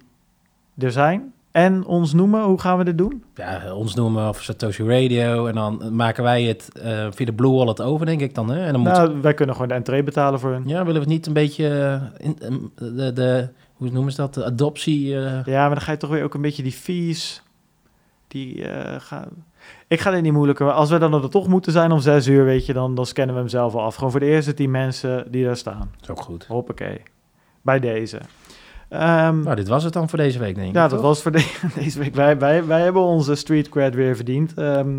er 0.78 0.92
zijn 0.92 1.34
en 1.52 1.86
ons 1.86 2.14
noemen, 2.14 2.44
hoe 2.44 2.60
gaan 2.60 2.78
we 2.78 2.84
dit 2.84 2.98
doen? 2.98 3.24
Ja, 3.36 3.74
ons 3.74 3.96
noemen 3.96 4.30
of 4.30 4.42
Satoshi 4.44 4.84
Radio. 4.84 5.46
En 5.48 5.56
dan 5.56 5.96
maken 5.96 6.24
wij 6.24 6.44
het 6.44 6.70
eh, 6.82 7.08
via 7.12 7.26
de 7.26 7.34
Blue 7.34 7.52
Wallet 7.52 7.82
over, 7.82 8.06
denk 8.06 8.22
ik 8.22 8.36
dan. 8.36 8.50
Hè? 8.50 8.66
En 8.66 8.72
dan 8.72 8.82
moet... 8.82 8.92
Nou, 8.92 9.22
wij 9.22 9.34
kunnen 9.34 9.56
gewoon 9.56 9.70
de 9.70 9.76
entree 9.76 10.04
betalen 10.04 10.40
voor 10.40 10.52
hun. 10.52 10.64
Ja, 10.68 10.78
willen 10.86 10.94
we 10.94 11.00
het 11.00 11.08
niet 11.08 11.28
een 11.28 11.34
beetje... 11.34 11.68
eh, 12.18 12.26
in, 12.28 12.38
eh, 12.42 12.86
de, 12.96 13.14
de, 13.14 13.48
hoe 13.74 13.90
noemen 13.90 14.12
ze 14.12 14.18
dat? 14.22 14.34
De 14.34 14.46
adoptie... 14.46 15.16
eh, 15.16 15.46
Ja, 15.46 15.66
maar 15.66 15.76
dan 15.76 15.82
ga 15.82 15.92
je 15.92 15.98
toch 15.98 16.10
weer 16.10 16.24
ook 16.24 16.34
een 16.34 16.42
beetje 16.42 16.64
die 16.64 16.72
fees. 16.72 17.44
Die 18.28 18.64
gaan. 18.98 19.28
Ik 19.88 20.00
ga 20.00 20.12
dit 20.12 20.22
niet 20.22 20.34
moeilijker. 20.34 20.66
maar 20.66 20.74
Als 20.76 20.90
we 20.90 20.98
dan 20.98 21.14
er 21.14 21.30
toch 21.30 21.48
moeten 21.48 21.72
zijn 21.72 21.92
om 21.92 22.00
zes 22.00 22.28
uur, 22.28 22.46
weet 22.46 22.66
je, 22.66 22.74
dan, 22.74 22.96
dan 22.96 23.06
scannen 23.06 23.36
we 23.36 23.42
hem 23.42 23.50
zelf 23.50 23.74
al 23.76 23.82
af. 23.82 23.96
Gewoon 23.96 24.12
voor 24.12 24.20
de 24.20 24.26
eerste 24.26 24.54
tien 24.54 24.72
mensen 24.72 25.32
die 25.32 25.46
daar 25.46 25.58
staan. 25.58 25.92
is 26.02 26.10
ook 26.10 26.22
goed. 26.22 26.46
Hoppakee. 26.46 27.02
Bij 27.62 27.80
deze. 27.80 28.20
Ehm, 28.90 29.40
Nou, 29.44 29.56
dit 29.56 29.68
was 29.68 29.84
het 29.84 29.94
dan 29.94 30.10
voor 30.10 30.18
deze 30.18 30.40
week, 30.40 30.56
denk 30.56 30.68
ik. 30.68 30.74
ja, 30.74 30.88
dat 30.88 31.02
was 31.02 31.22
voor 31.22 31.32
de- 31.32 31.52
deze 31.80 32.00
week. 32.00 32.16
Wij, 32.16 32.38
wij, 32.38 32.66
wij 32.66 32.82
hebben 32.82 33.02
onze 33.02 33.36
street 33.36 33.70
cred 33.70 33.96
weer 33.96 34.16
verdiend. 34.16 34.54
Ehm, 34.54 34.90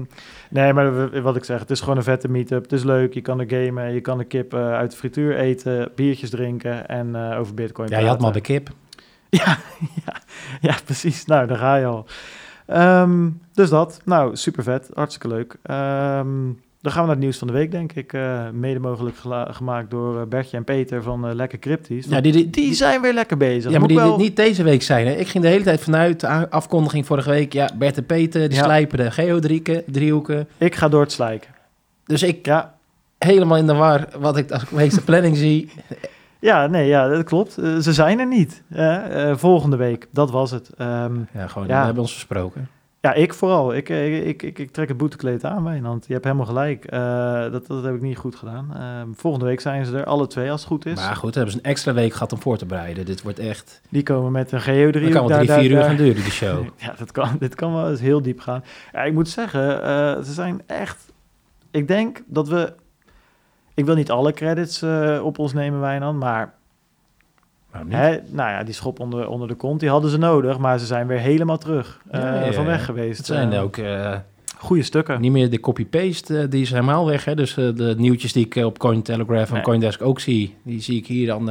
nee, 0.50 0.72
maar 0.72 1.10
we- 1.10 1.20
wat 1.22 1.36
ik 1.36 1.44
zeg, 1.44 1.58
het 1.60 1.70
is 1.70 1.80
gewoon 1.80 1.96
een 1.96 2.02
vette 2.02 2.28
meetup. 2.30 2.62
Het 2.62 2.72
is 2.72 2.84
leuk, 2.84 3.14
je 3.14 3.20
kan 3.20 3.40
er 3.40 3.46
gamen, 3.48 3.92
je 3.92 4.00
kan 4.00 4.18
de 4.18 4.24
kip 4.24 4.54
eh, 4.54 4.72
uit 4.72 4.90
de 4.90 4.96
frituur 4.96 5.36
eten, 5.36 5.90
biertjes 5.94 6.30
drinken 6.30 6.88
en 6.88 7.14
eh, 7.16 7.38
over 7.38 7.54
bitcoin 7.54 7.88
Ja, 7.88 7.98
je 7.98 8.06
had 8.06 8.20
maar 8.20 8.30
praten. 8.30 8.54
de 8.54 8.62
kip. 8.62 8.70
Ja, 9.44 9.56
ja, 10.06 10.14
ja, 10.60 10.74
precies. 10.84 11.24
Nou, 11.24 11.46
daar 11.46 11.58
ga 11.58 11.76
je 11.76 11.84
al. 11.86 12.06
Ehm, 12.66 13.28
dus 13.52 13.68
dat. 13.70 14.00
Nou, 14.04 14.36
super 14.36 14.62
vet. 14.62 14.90
Hartstikke 14.94 15.28
leuk. 15.28 15.56
Ehm, 15.62 16.28
dan 16.82 16.92
gaan 16.92 17.00
we 17.00 17.06
naar 17.06 17.16
het 17.16 17.24
nieuws 17.24 17.38
van 17.38 17.46
de 17.46 17.52
week, 17.52 17.70
denk 17.70 17.92
ik. 17.92 18.12
Eh, 18.12 18.48
mede 18.52 18.78
mogelijk 18.80 19.16
gemaakt 19.50 19.90
door 19.90 20.20
eh, 20.20 20.26
Bertje 20.26 20.56
en 20.56 20.64
Peter 20.64 21.02
van 21.02 21.28
eh, 21.28 21.34
Lekker 21.34 21.58
Cryptisch. 21.58 22.06
Ja, 22.06 22.20
die, 22.20 22.32
die, 22.32 22.50
die 22.50 22.74
zijn 22.74 23.00
weer 23.00 23.12
lekker 23.14 23.36
bezig. 23.36 23.70
ja, 23.72 23.78
maar 23.78 23.88
die, 23.88 23.96
wel- 23.96 24.16
niet 24.16 24.36
deze 24.36 24.62
week 24.62 24.82
zijn. 24.82 25.06
Hè. 25.06 25.12
Ik 25.12 25.28
ging 25.28 25.44
de 25.44 25.50
hele 25.50 25.64
tijd 25.64 25.80
vanuit 25.80 26.20
de 26.20 26.50
afkondiging 26.50 27.06
vorige 27.06 27.30
week. 27.30 27.52
Ja, 27.52 27.70
Bert 27.78 27.96
en 27.96 28.06
Peter, 28.06 28.48
die 28.48 28.58
Ja. 28.58 28.64
slijpen 28.64 28.98
de 28.98 29.10
geodrieken, 29.10 29.82
driehoeken. 29.86 30.48
Ik 30.58 30.74
ga 30.74 30.88
door 30.88 31.00
het 31.00 31.12
slijken. 31.12 31.50
Dus 32.04 32.22
ik 32.22 32.46
Ja, 32.46 32.74
helemaal 33.18 33.56
in 33.58 33.66
de 33.66 33.74
war 33.74 34.08
wat 34.18 34.36
ik 34.36 34.50
als 34.50 34.62
ik 34.62 34.70
meeste 34.70 35.04
planning 35.04 35.36
zie. 35.36 35.70
ja 36.38 36.66
nee, 36.66 36.86
ja, 36.88 37.08
dat 37.08 37.24
klopt. 37.24 37.52
Ze 37.80 37.92
zijn 37.92 38.18
er 38.18 38.26
niet. 38.26 38.62
Volgende 39.38 39.76
week, 39.76 40.06
dat 40.10 40.30
was 40.30 40.50
het. 40.50 40.70
Ehm, 40.76 41.14
Ja, 41.34 41.46
gewoon, 41.46 41.68
Ja. 41.68 41.78
we 41.78 41.84
hebben 41.84 42.02
ons 42.02 42.12
versproken. 42.12 42.68
Ja, 43.00 43.14
ik 43.14 43.34
vooral. 43.34 43.74
Ik, 43.74 43.88
eh, 43.88 44.26
ik, 44.28 44.42
ik, 44.42 44.58
ik 44.58 44.70
trek 44.70 44.88
het 44.88 44.96
boetekleed 44.96 45.44
aan, 45.44 45.64
Wijnand. 45.64 46.06
Je 46.06 46.12
hebt 46.12 46.24
helemaal 46.24 46.46
gelijk. 46.46 46.84
Eh, 46.84 47.00
dat, 47.52 47.66
dat 47.66 47.84
heb 47.84 47.94
ik 47.94 48.00
niet 48.00 48.16
goed 48.16 48.34
gedaan. 48.34 48.76
Ehm, 48.76 49.12
volgende 49.12 49.46
week 49.46 49.60
zijn 49.60 49.84
ze 49.84 49.98
er, 49.98 50.04
alle 50.04 50.26
twee 50.26 50.50
als 50.50 50.60
het 50.60 50.68
goed 50.68 50.86
is. 50.86 50.94
Maar 50.94 51.16
goed, 51.16 51.34
hebben 51.34 51.52
ze 51.52 51.58
een 51.58 51.64
extra 51.64 51.92
week 51.92 52.12
gehad 52.12 52.32
om 52.32 52.40
voor 52.40 52.56
te 52.56 52.66
bereiden. 52.66 53.04
Dit 53.06 53.22
wordt 53.22 53.38
echt... 53.38 53.80
Die 53.88 54.02
komen 54.02 54.32
met 54.32 54.52
een 54.52 54.60
geodriehoek. 54.60 55.12
Dat 55.12 55.12
kan 55.12 55.26
wel 55.28 55.36
drie, 55.36 55.48
daar- 55.48 55.60
vier 55.60 55.70
uur 55.70 55.82
gaan 55.82 55.96
duren, 55.96 56.22
die 56.22 56.32
show. 56.32 56.66
Ja, 56.76 56.94
dat 56.98 57.12
kan, 57.12 57.36
dit 57.38 57.54
kan 57.54 57.74
wel 57.74 57.90
eens 57.90 58.00
heel 58.00 58.22
diep 58.22 58.40
gaan. 58.40 58.64
Ja, 58.92 59.02
ik 59.02 59.12
moet 59.12 59.28
zeggen, 59.28 59.82
eh, 59.82 60.22
ze 60.22 60.32
zijn 60.32 60.62
echt... 60.66 61.12
Ik 61.70 61.88
denk 61.88 62.22
dat 62.26 62.48
we... 62.48 62.72
Ik 63.74 63.84
wil 63.84 63.94
niet 63.94 64.10
alle 64.10 64.32
credits 64.32 64.82
op 65.22 65.38
ons 65.38 65.52
nemen, 65.52 65.80
Wijnand, 65.80 66.18
maar... 66.18 66.58
Hè, 67.88 68.16
nou 68.30 68.50
ja, 68.50 68.62
die 68.64 68.74
schop 68.74 69.00
onder, 69.00 69.28
onder 69.28 69.48
de 69.48 69.54
kont, 69.54 69.80
die 69.80 69.88
hadden 69.88 70.10
ze 70.10 70.18
nodig, 70.18 70.58
maar 70.58 70.78
ze 70.78 70.86
zijn 70.86 71.06
weer 71.06 71.18
helemaal 71.18 71.58
terug 71.58 72.00
eh, 72.10 72.20
Ja, 72.20 72.52
van 72.52 72.64
weg 72.64 72.84
geweest. 72.84 73.16
Het 73.16 73.26
zijn 73.26 73.52
Eh, 73.52 73.62
ook 73.62 73.76
eh, 73.76 74.16
Goede 74.58 74.82
stukken. 74.82 75.20
niet 75.20 75.32
meer 75.32 75.50
de 75.50 75.60
copy-paste, 75.60 76.48
die 76.48 76.62
is 76.62 76.70
helemaal 76.70 77.06
weg. 77.06 77.24
Hè? 77.24 77.34
Dus 77.34 77.54
de 77.54 77.94
nieuwtjes 77.98 78.32
die 78.32 78.46
ik 78.46 78.64
op 78.64 78.78
Cointelegraph 78.78 79.48
en 79.48 79.54
Nee. 79.54 79.62
Coindesk 79.62 80.02
ook 80.02 80.20
zie, 80.20 80.56
die 80.62 80.80
zie 80.80 80.96
ik 80.96 81.06
hier 81.06 81.26
dan 81.26 81.50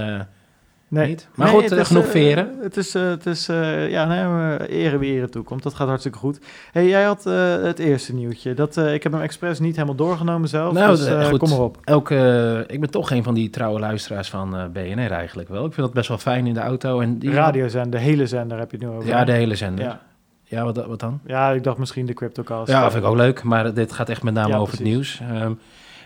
Nee. 0.89 1.07
niet. 1.07 1.27
Maar 1.35 1.47
goed, 1.47 1.63
het 1.63 1.71
eh, 1.71 1.79
is, 1.79 1.87
genoeg 1.87 2.03
eh, 2.05 2.09
veren. 2.09 2.57
het 2.61 2.77
is, 2.77 2.95
eh, 2.95 3.07
het 3.07 3.25
is 3.25 3.45
ja, 3.89 4.05
nee, 4.05 4.23
maar 4.23 4.61
ere 4.61 4.97
wie 4.97 5.13
ere 5.13 5.29
toekomt. 5.29 5.63
Dat 5.63 5.73
gaat 5.73 5.87
hartstikke 5.87 6.17
goed. 6.17 6.39
Hey, 6.71 6.87
jij 6.87 7.03
had 7.03 7.23
het 7.23 7.79
eerste 7.79 8.13
nieuwtje. 8.13 8.53
Dat, 8.53 8.77
ik 8.77 9.03
heb 9.03 9.11
hem 9.11 9.21
expres 9.21 9.59
niet 9.59 9.75
helemaal 9.75 9.95
doorgenomen 9.95 10.49
zelf. 10.49 10.73
Nou, 10.73 10.97
dus, 10.97 11.27
goed. 11.27 11.39
kom 11.39 11.49
maar 11.49 11.59
op. 11.59 11.77
Ook, 11.85 12.11
eh, 12.11 12.59
ik 12.59 12.79
ben 12.79 12.89
toch 12.89 13.11
een 13.11 13.23
van 13.23 13.33
die 13.33 13.49
trouwe 13.49 13.79
luisteraars 13.79 14.29
van 14.29 14.69
BNR 14.73 15.11
eigenlijk 15.11 15.49
wel. 15.49 15.65
Ik 15.65 15.73
vind 15.73 15.85
dat 15.85 15.95
best 15.95 16.07
wel 16.07 16.17
fijn 16.17 16.47
in 16.47 16.53
de 16.53 16.59
auto. 16.59 16.99
En 16.99 17.17
die 17.17 17.31
Radiozender, 17.31 17.91
de 17.91 18.05
hele 18.05 18.27
zender 18.27 18.57
heb 18.57 18.71
je 18.71 18.77
het 18.77 18.85
nu 18.85 18.91
over. 18.91 19.09
Ja, 19.09 19.23
de 19.23 19.31
hele 19.31 19.55
zender. 19.55 19.85
Ja, 19.85 20.01
Ja. 20.43 20.63
wat, 20.63 20.85
wat 20.85 20.99
dan? 20.99 21.19
ja, 21.25 21.51
ik 21.51 21.63
dacht 21.63 21.77
misschien 21.77 22.05
de 22.05 22.13
CryptoCast. 22.13 22.71
Ja, 22.71 22.91
vind 22.91 23.03
ik 23.03 23.09
ook 23.09 23.15
leuk. 23.15 23.43
Maar 23.43 23.73
dit 23.73 23.91
gaat 23.91 24.09
echt 24.09 24.23
met 24.23 24.33
name 24.33 24.49
Ja, 24.49 24.57
over 24.57 24.73
het 24.73 24.83
nieuws. 24.83 25.19
Ehm, 25.21 25.53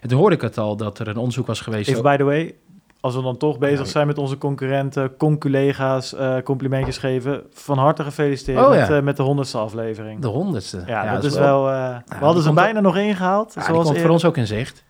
en 0.02 0.10
toen 0.10 0.18
hoorde 0.18 0.36
ik 0.36 0.42
het 0.42 0.58
al 0.58 0.76
dat 0.76 1.00
er 1.00 1.08
een 1.08 1.18
onderzoek 1.18 1.48
was 1.48 1.62
geweest. 1.62 1.90
Even 1.90 2.04
by 2.04 2.18
the 2.18 2.24
way, 2.24 2.56
als 3.04 3.16
we 3.16 3.22
dan 3.22 3.38
toch 3.38 3.58
bezig 3.58 3.80
Ja. 3.86 3.92
zijn 3.92 4.08
met 4.08 4.18
onze 4.18 4.38
concurrenten, 4.38 5.18
conculega's, 5.18 6.14
eh 6.16 6.36
complimentjes 6.44 6.98
geven. 6.98 7.42
Van 7.54 7.78
harte 7.78 8.04
gefeliciteerd 8.04 8.60
Oh, 8.60 8.70
met, 8.70 8.88
ja. 8.88 8.96
eh, 8.98 9.02
met 9.04 9.18
de 9.18 9.24
honderdste 9.24 9.58
aflevering. 9.58 10.22
de 10.22 10.28
honderdste. 10.28 10.84
ja, 10.86 11.14
dat 11.14 11.24
is 11.24 11.36
wel... 11.38 11.70
eh, 11.70 11.96
we 12.20 12.26
hadden 12.26 12.44
ze 12.44 12.54
bijna 12.54 12.80
nog 12.80 12.98
ingehaald. 12.98 13.54
Ja, 13.54 13.64
zoals 13.64 13.86
komt 13.88 14.00
voor 14.00 14.10
ons 14.10 14.26
ook 14.26 14.38
in 14.38 14.48
zicht. 14.48 14.84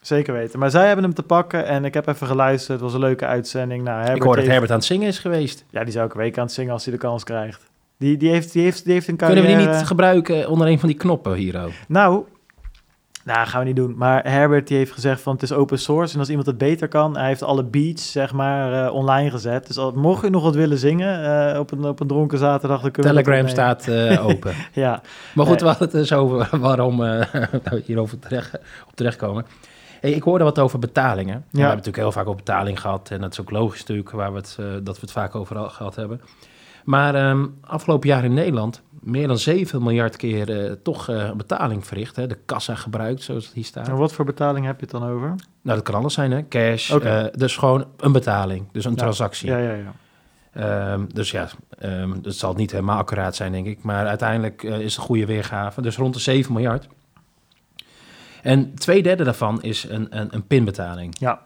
Zeker 0.00 0.34
weten. 0.34 0.58
Maar 0.58 0.70
zij 0.70 0.86
hebben 0.86 1.04
hem 1.04 1.14
te 1.14 1.22
pakken 1.22 1.66
en 1.66 1.84
ik 1.84 1.94
heb 1.94 2.06
even 2.06 2.26
geluisterd. 2.26 2.72
Het 2.72 2.80
was 2.80 2.94
een 2.94 3.00
leuke 3.00 3.26
uitzending. 3.26 3.82
Nou, 3.84 3.96
Herbert 3.96 4.16
ik 4.16 4.22
hoorde 4.22 4.40
dat 4.40 4.50
heeft- 4.50 4.50
Herbert 4.50 4.70
aan 4.70 4.76
het 4.78 4.86
zingen 4.86 5.08
is 5.08 5.18
geweest. 5.18 5.64
Ja, 5.70 5.78
die 5.80 5.88
is 5.88 5.94
elke 5.94 6.18
week 6.18 6.38
aan 6.38 6.44
het 6.44 6.52
zingen 6.52 6.72
als 6.72 6.84
hij 6.84 6.92
de 6.94 6.98
kans 7.00 7.24
krijgt. 7.24 7.70
Die, 7.98 8.16
die, 8.16 8.30
heeft, 8.30 8.52
die, 8.52 8.62
heeft, 8.62 8.84
die 8.84 8.92
heeft 8.92 9.08
een 9.08 9.16
carrière... 9.16 9.40
Kunnen 9.42 9.58
we 9.60 9.66
die 9.66 9.76
niet 9.78 9.86
gebruiken 9.86 10.48
onder 10.48 10.66
een 10.68 10.78
van 10.78 10.88
die 10.88 10.96
knoppen 10.98 11.34
hier 11.34 11.62
ook? 11.64 11.70
Nou, 11.88 12.24
nou, 13.34 13.46
gaan 13.46 13.60
we 13.60 13.66
niet 13.66 13.76
doen. 13.76 13.94
Maar 13.96 14.30
Herbert 14.30 14.68
die 14.68 14.76
heeft 14.76 14.92
gezegd 14.92 15.20
van 15.20 15.32
het 15.32 15.42
is 15.42 15.52
open 15.52 15.78
source. 15.78 16.12
En 16.12 16.18
als 16.18 16.28
iemand 16.28 16.46
het 16.46 16.58
beter 16.58 16.88
kan, 16.88 17.16
hij 17.16 17.26
heeft 17.26 17.42
alle 17.42 17.64
beats 17.64 18.12
zeg 18.12 18.32
maar 18.32 18.86
eh, 18.86 18.94
online 18.94 19.30
gezet. 19.30 19.66
Dus 19.66 19.78
al, 19.78 19.92
mocht 19.92 20.22
je 20.22 20.30
nog 20.30 20.42
wat 20.42 20.54
willen 20.54 20.78
zingen 20.78 21.24
eh, 21.52 21.58
op, 21.58 21.70
een, 21.72 21.84
op 21.84 22.00
een 22.00 22.06
dronken 22.06 22.38
zaterdag, 22.38 22.80
dan 22.80 22.90
kunnen 22.90 23.14
Telegram 23.14 23.48
staat 23.48 23.88
eh, 23.88 24.26
open. 24.26 24.54
Ja, 24.72 25.02
Maar 25.34 25.46
goed, 25.46 25.60
we 25.60 25.66
hadden 25.66 25.88
het 25.88 25.96
dus 25.96 26.12
over 26.12 26.48
waarom 26.58 26.98
we 26.98 27.82
hierover 27.84 28.18
terecht, 28.18 28.54
op 28.88 28.94
terechtkomen. 28.94 29.46
Hey, 30.00 30.10
ik 30.10 30.22
hoorde 30.22 30.44
wat 30.44 30.58
over 30.58 30.78
betalingen. 30.78 31.34
En 31.34 31.42
We 31.50 31.58
hebben 31.58 31.76
natuurlijk 31.76 31.96
heel 31.96 32.12
vaak 32.12 32.26
over 32.26 32.36
betaling 32.36 32.80
gehad. 32.80 33.10
En 33.10 33.20
dat 33.20 33.32
is 33.32 33.40
ook 33.40 33.50
logisch 33.50 33.80
natuurlijk, 33.80 34.10
waar 34.10 34.32
we 34.32 34.38
het, 34.38 34.56
dat 34.84 34.94
we 34.94 35.00
het 35.00 35.12
vaak 35.12 35.34
over 35.34 35.70
gehad 35.70 35.96
hebben. 35.96 36.20
Maar 36.84 37.14
ehm, 37.14 37.46
afgelopen 37.60 38.08
jaar 38.08 38.24
in 38.24 38.34
Nederland 38.34 38.82
meer 39.00 39.26
dan 39.28 39.38
7 39.38 39.82
miljard 39.82 40.16
keer 40.16 40.64
eh, 40.64 40.72
toch 40.82 41.08
eh, 41.08 41.16
een 41.24 41.36
betaling 41.36 41.86
verricht. 41.86 42.16
Hè? 42.16 42.26
De 42.26 42.38
kassa 42.46 42.74
gebruikt, 42.74 43.22
zoals 43.22 43.44
het 43.44 43.54
hier 43.54 43.64
staat. 43.64 43.88
en 43.88 43.96
wat 43.96 44.12
voor 44.12 44.24
betaling 44.24 44.66
heb 44.66 44.74
je 44.80 44.86
het 44.86 44.90
dan 44.90 45.04
over? 45.10 45.28
Nou, 45.62 45.76
dat 45.76 45.82
kan 45.82 45.94
alles 45.94 46.14
zijn, 46.14 46.30
hè? 46.30 46.48
Cash. 46.48 46.90
Eh, 46.92 47.24
dus 47.32 47.56
gewoon 47.56 47.86
een 47.96 48.12
betaling. 48.12 48.66
Dus 48.72 48.84
een 48.84 48.90
Ja. 48.90 48.96
transactie. 48.96 49.50
Ja, 49.50 49.58
ja, 49.58 49.72
ja. 49.72 49.92
Ehm, 50.52 51.06
dus 51.12 51.30
ja, 51.30 51.48
ehm 51.78 52.20
dat 52.22 52.34
zal 52.34 52.54
niet 52.54 52.70
helemaal 52.70 52.98
accuraat 52.98 53.36
zijn, 53.36 53.52
denk 53.52 53.66
ik. 53.66 53.82
Maar 53.82 54.06
uiteindelijk 54.06 54.62
is 54.62 54.72
het 54.72 54.96
een 54.96 55.02
goede 55.02 55.26
weergave. 55.26 55.82
Dus 55.82 55.96
rond 55.96 56.14
de 56.14 56.20
7 56.20 56.52
miljard. 56.52 56.88
En 58.42 58.74
twee 58.74 59.02
derde 59.02 59.24
daarvan 59.24 59.62
is 59.62 59.84
een, 59.88 60.06
een, 60.18 60.28
een 60.34 60.46
pinbetaling. 60.46 61.16
Ja, 61.18 61.40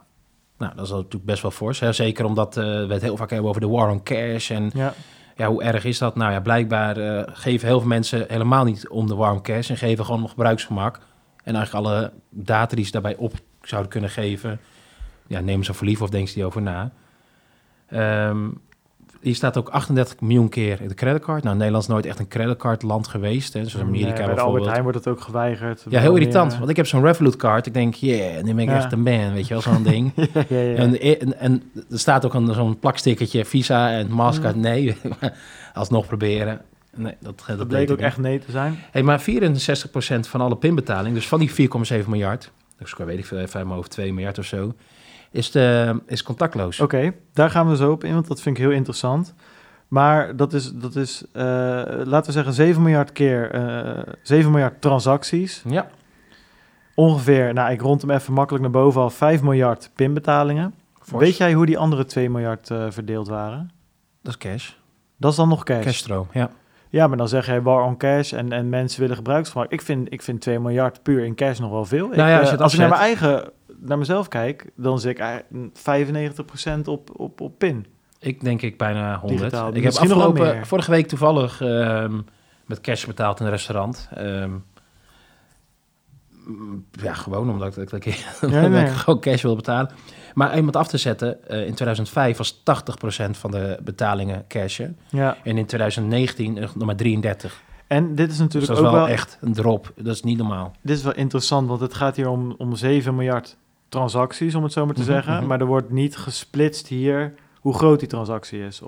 Nou, 0.58 0.74
dat 0.76 0.84
is 0.84 0.90
natuurlijk 0.90 1.24
best 1.24 1.42
wel 1.42 1.50
fors. 1.50 1.80
Hè? 1.80 1.92
Zeker 1.92 2.24
omdat 2.24 2.54
we 2.54 2.86
het 2.88 3.02
heel 3.02 3.16
vaak 3.16 3.30
hebben 3.30 3.48
over 3.48 3.60
de 3.60 3.68
war 3.68 3.90
on 3.90 4.02
cash. 4.02 4.50
En 4.50 4.70
ja. 4.74 4.94
Ja, 5.36 5.48
hoe 5.48 5.62
erg 5.62 5.84
is 5.84 5.98
dat? 5.98 6.16
Nou 6.16 6.32
ja, 6.32 6.40
blijkbaar 6.40 6.96
eh, 6.96 7.22
geven 7.26 7.68
heel 7.68 7.78
veel 7.78 7.88
mensen 7.88 8.24
helemaal 8.28 8.64
niet 8.64 8.88
om 8.88 9.06
de 9.06 9.14
war 9.14 9.32
on 9.32 9.42
cash. 9.42 9.70
En 9.70 9.76
geven 9.76 10.04
gewoon 10.04 10.22
om 10.22 10.28
gebruiksgemak. 10.28 10.98
En 11.44 11.54
eigenlijk 11.54 11.86
alle 11.86 12.12
data 12.30 12.76
die 12.76 12.84
ze 12.84 12.90
daarbij 12.90 13.16
op 13.16 13.32
zouden 13.62 13.90
kunnen 13.90 14.10
geven... 14.10 14.60
Ja, 15.26 15.40
nemen 15.40 15.64
ze 15.64 15.74
voor 15.74 15.86
lief 15.86 16.02
of 16.02 16.10
denken 16.10 16.28
ze 16.28 16.34
die 16.34 16.44
over 16.44 16.62
na. 16.62 16.92
Ehm, 17.86 18.48
hier 19.24 19.34
staat 19.34 19.56
ook 19.56 19.68
38 19.68 20.20
miljoen 20.20 20.48
keer 20.48 20.80
in 20.80 20.88
de 20.88 20.94
creditcard. 20.94 21.42
Nou, 21.42 21.56
Nederland 21.56 21.82
is 21.84 21.88
nooit 21.88 22.06
echt 22.06 22.18
een 22.18 22.28
creditcardland 22.28 23.08
geweest. 23.08 23.52
Hè, 23.52 23.64
zoals 23.68 23.86
Amerika 23.86 24.26
Nee, 24.26 24.34
bij 24.34 24.44
Albert. 24.44 24.66
Heijn 24.66 24.82
wordt 24.82 24.98
het 24.98 25.08
ook 25.08 25.20
geweigerd. 25.20 25.84
Ja, 25.88 26.00
heel 26.00 26.14
irritant. 26.16 26.58
Want 26.58 26.70
ik 26.70 26.76
heb 26.76 26.86
zo'n 26.86 27.02
Revolut 27.04 27.36
card. 27.36 27.66
Ik 27.66 27.74
denk, 27.74 27.94
yeah, 27.94 28.42
nu 28.42 28.54
ben 28.54 28.64
ik 28.64 28.68
Ja. 28.68 28.76
echt 28.76 28.92
een 28.92 29.02
man, 29.02 29.32
weet 29.32 29.46
je 29.46 29.52
wel, 29.54 29.62
zo'n 29.62 29.82
ding. 29.92 30.12
ja, 30.14 30.24
ja, 30.48 30.58
ja. 30.58 30.74
En, 30.76 31.00
en, 31.00 31.38
en 31.38 31.62
er 31.90 31.98
staat 31.98 32.24
ook 32.24 32.34
een, 32.34 32.54
zo'n 32.54 32.78
plakstickertje, 32.78 33.44
Visa 33.44 33.90
en 33.90 34.10
Mastercard. 34.10 34.56
Mm. 34.56 34.62
Nee, 34.62 34.96
alsnog 35.74 36.06
proberen. 36.06 36.60
Nee, 36.96 37.14
dat, 37.20 37.42
dat, 37.46 37.58
dat 37.58 37.68
bleek 37.68 37.82
ik 37.82 37.90
ook 37.90 37.98
echt 37.98 38.18
nee 38.18 38.38
te 38.38 38.50
zijn. 38.50 38.78
Hey, 38.90 39.02
maar 39.02 39.20
64% 39.20 39.24
van 40.20 40.40
alle 40.40 40.56
pinbetaling, 40.56 41.14
dus 41.14 41.28
van 41.28 41.38
die 41.38 41.50
4,7 41.50 42.06
miljard, 42.06 42.50
dus 42.78 42.94
weet 42.96 43.18
ik 43.18 43.26
veel, 43.26 43.38
even 43.38 43.54
uit 43.56 43.64
mijn 43.64 43.76
hoofd 43.76 43.90
2 43.90 44.12
miljard 44.12 44.38
of 44.38 44.44
zo, 44.44 44.74
is, 45.34 45.50
de, 45.50 46.00
is 46.06 46.22
contactloos. 46.22 46.80
Oké, 46.80 47.14
daar 47.32 47.50
gaan 47.50 47.68
we 47.68 47.76
zo 47.76 47.90
op 47.92 48.04
in, 48.04 48.14
want 48.14 48.28
dat 48.28 48.40
vind 48.40 48.56
ik 48.56 48.62
heel 48.62 48.72
interessant. 48.72 49.34
Maar 49.88 50.36
dat 50.36 50.52
is, 50.52 50.72
dat 50.72 50.96
is 50.96 51.24
eh, 51.32 51.42
laten 52.04 52.26
we 52.26 52.32
zeggen, 52.32 52.52
7 52.52 52.82
miljard 52.82 53.12
keer, 53.12 53.50
eh 53.50 54.12
7 54.22 54.50
miljard 54.50 54.80
transacties. 54.80 55.62
Ja, 55.68 55.88
Ongeveer, 56.94 57.52
nou 57.52 57.72
ik 57.72 57.80
rond 57.80 58.00
hem 58.00 58.10
even 58.10 58.32
makkelijk 58.32 58.62
naar 58.62 58.72
boven 58.72 59.00
al, 59.00 59.10
5 59.10 59.42
miljard 59.42 59.90
pinbetalingen. 59.94 60.74
Weet 61.04 61.36
jij 61.36 61.52
hoe 61.52 61.66
die 61.66 61.78
andere 61.78 62.04
2 62.04 62.30
miljard 62.30 62.70
eh, 62.70 62.86
verdeeld 62.88 63.28
waren? 63.28 63.70
dat 64.22 64.32
is 64.32 64.38
cash. 64.38 64.70
Dat 65.16 65.30
is 65.30 65.36
dan 65.36 65.48
nog 65.48 65.64
cash. 65.64 65.84
Cashstroom, 65.84 66.26
ja. 66.32 66.50
Ja, 66.94 67.06
maar 67.06 67.16
dan 67.16 67.28
zeg 67.28 67.46
jij 67.46 67.62
war 67.62 67.84
on 67.84 67.96
cash 67.96 68.32
en, 68.32 68.52
en 68.52 68.68
mensen 68.68 69.00
willen 69.00 69.16
gebruiksgemak. 69.16 69.72
Ik 69.72 69.82
vind, 69.82 70.12
ik 70.12 70.22
vind 70.22 70.40
2 70.40 70.58
miljard 70.60 71.02
puur 71.02 71.24
in 71.24 71.34
cash 71.34 71.58
nog 71.58 71.70
wel 71.70 71.84
veel. 71.84 72.08
Nou 72.08 72.28
ja, 72.28 72.40
als 72.40 72.52
eh, 72.52 72.58
als 72.58 72.72
ik 72.72 72.78
naar 72.78 72.88
mijn 72.88 73.00
eigen, 73.00 73.50
naar 73.76 73.98
mezelf 73.98 74.28
kijk, 74.28 74.70
dan 74.76 75.00
zit 75.00 75.10
ik 75.10 75.18
eigenlijk 75.18 76.38
95% 76.82 76.84
op, 76.84 77.10
op, 77.20 77.40
op 77.40 77.58
pin. 77.58 77.86
Ik 78.18 78.40
denk 78.40 78.62
ik 78.62 78.78
bijna 78.78 79.18
100. 79.18 79.40
Digitaal. 79.40 79.74
Ik 79.74 79.82
heb 79.82 79.92
afgelopen, 79.92 80.66
vorige 80.66 80.90
week 80.90 81.06
toevallig 81.06 81.60
ehm, 81.60 82.20
met 82.66 82.80
cash 82.80 83.04
betaald 83.04 83.40
in 83.40 83.46
een 83.46 83.52
restaurant. 83.52 84.08
Ehm, 84.14 84.50
ja, 87.02 87.14
gewoon 87.14 87.50
omdat 87.50 87.76
ik, 87.76 87.90
dat 87.90 87.92
ik, 87.92 88.04
Ja, 88.40 88.60
dat 88.60 88.70
nee. 88.70 88.84
ik 88.86 88.90
gewoon 88.92 89.20
cash 89.20 89.42
wil 89.42 89.56
betalen. 89.56 89.90
Maar 90.34 90.56
iemand 90.56 90.76
af 90.76 90.88
te 90.88 90.98
zetten, 90.98 91.48
eh, 91.48 91.58
in 91.66 91.74
2005 91.74 92.36
was 92.36 92.62
80% 92.62 93.30
van 93.30 93.50
de 93.50 93.78
betalingen 93.84 94.44
cashen. 94.48 94.96
Ja, 95.08 95.36
En 95.44 95.58
in 95.58 95.66
2019 95.66 96.52
nog 96.54 96.74
maar 96.74 96.96
33. 96.96 97.62
en 97.86 98.14
dit 98.14 98.30
is 98.30 98.36
Dus 98.36 98.38
natuurlijk 98.38 98.66
dat 98.72 98.80
is 98.80 98.84
ook 98.84 98.90
wel 98.92 99.00
wel, 99.04 99.12
echt 99.12 99.38
een 99.40 99.52
drop. 99.52 99.92
Dat 99.96 100.14
is 100.14 100.22
niet 100.22 100.38
normaal. 100.38 100.72
dit 100.82 100.96
is 100.96 101.02
wel 101.02 101.14
interessant, 101.14 101.68
want 101.68 101.80
het 101.80 101.94
gaat 101.94 102.16
hier 102.16 102.28
om, 102.28 102.54
om 102.58 102.76
7 102.76 103.14
miljard 103.14 103.56
transacties, 103.88 104.54
om 104.54 104.62
het 104.62 104.72
zo 104.72 104.84
maar 104.86 104.94
te 104.94 105.00
Mhm, 105.00 105.10
zeggen. 105.10 105.34
mhm. 105.36 105.46
Maar 105.46 105.60
er 105.60 105.66
wordt 105.66 105.90
niet 105.90 106.16
gesplitst 106.16 106.86
hier 106.86 107.34
hoe 107.60 107.74
groot 107.74 107.98
die 107.98 108.08
transactie 108.08 108.60
is. 108.66 108.80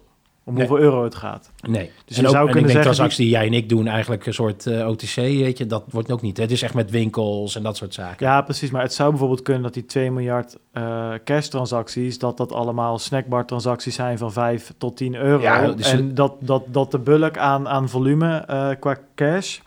Om 0.46 0.54
Nee. 0.54 0.66
hoeveel 0.66 0.84
euro 0.84 1.04
het 1.04 1.14
gaat. 1.14 1.50
Nee. 1.60 1.90
Dus 2.04 2.16
en 2.16 2.22
je 2.22 2.28
ook, 2.28 2.34
zou 2.34 2.46
en 2.46 2.52
kunnen 2.52 2.70
ik 2.70 2.76
zeggen 2.76 2.80
transacties 2.80 3.16
die 3.16 3.28
jij 3.28 3.46
en 3.46 3.52
ik 3.52 3.68
doen, 3.68 3.86
eigenlijk 3.86 4.26
een 4.26 4.34
soort 4.34 4.66
eh, 4.66 4.88
OTC, 4.88 5.14
weet 5.14 5.58
je, 5.58 5.66
dat 5.66 5.84
wordt 5.90 6.10
ook 6.10 6.22
niet. 6.22 6.36
Het 6.36 6.50
is 6.50 6.62
echt 6.62 6.74
met 6.74 6.90
winkels 6.90 7.56
en 7.56 7.62
dat 7.62 7.76
soort 7.76 7.94
zaken. 7.94 8.26
Ja, 8.26 8.42
precies. 8.42 8.70
Maar 8.70 8.82
het 8.82 8.94
zou 8.94 9.10
bijvoorbeeld 9.10 9.42
kunnen 9.42 9.62
dat 9.62 9.74
die 9.74 9.84
2 9.84 10.10
miljard 10.10 10.56
eh 10.72 11.12
cash-transacties, 11.24 12.18
dat 12.18 12.36
dat 12.36 12.52
allemaal 12.52 12.98
snackbar-transacties 12.98 13.94
zijn 13.94 14.18
van 14.18 14.32
5 14.32 14.72
tot 14.78 14.96
10 14.96 15.14
euro. 15.14 15.42
Ja, 15.42 15.70
dus 15.70 15.90
en 15.92 16.14
dat, 16.14 16.34
dat, 16.38 16.62
dat 16.66 16.90
de 16.90 16.98
bulk 16.98 17.38
aan, 17.38 17.68
aan 17.68 17.88
volume 17.88 18.36
eh, 18.36 18.68
qua 18.80 18.96
cash, 19.14 19.58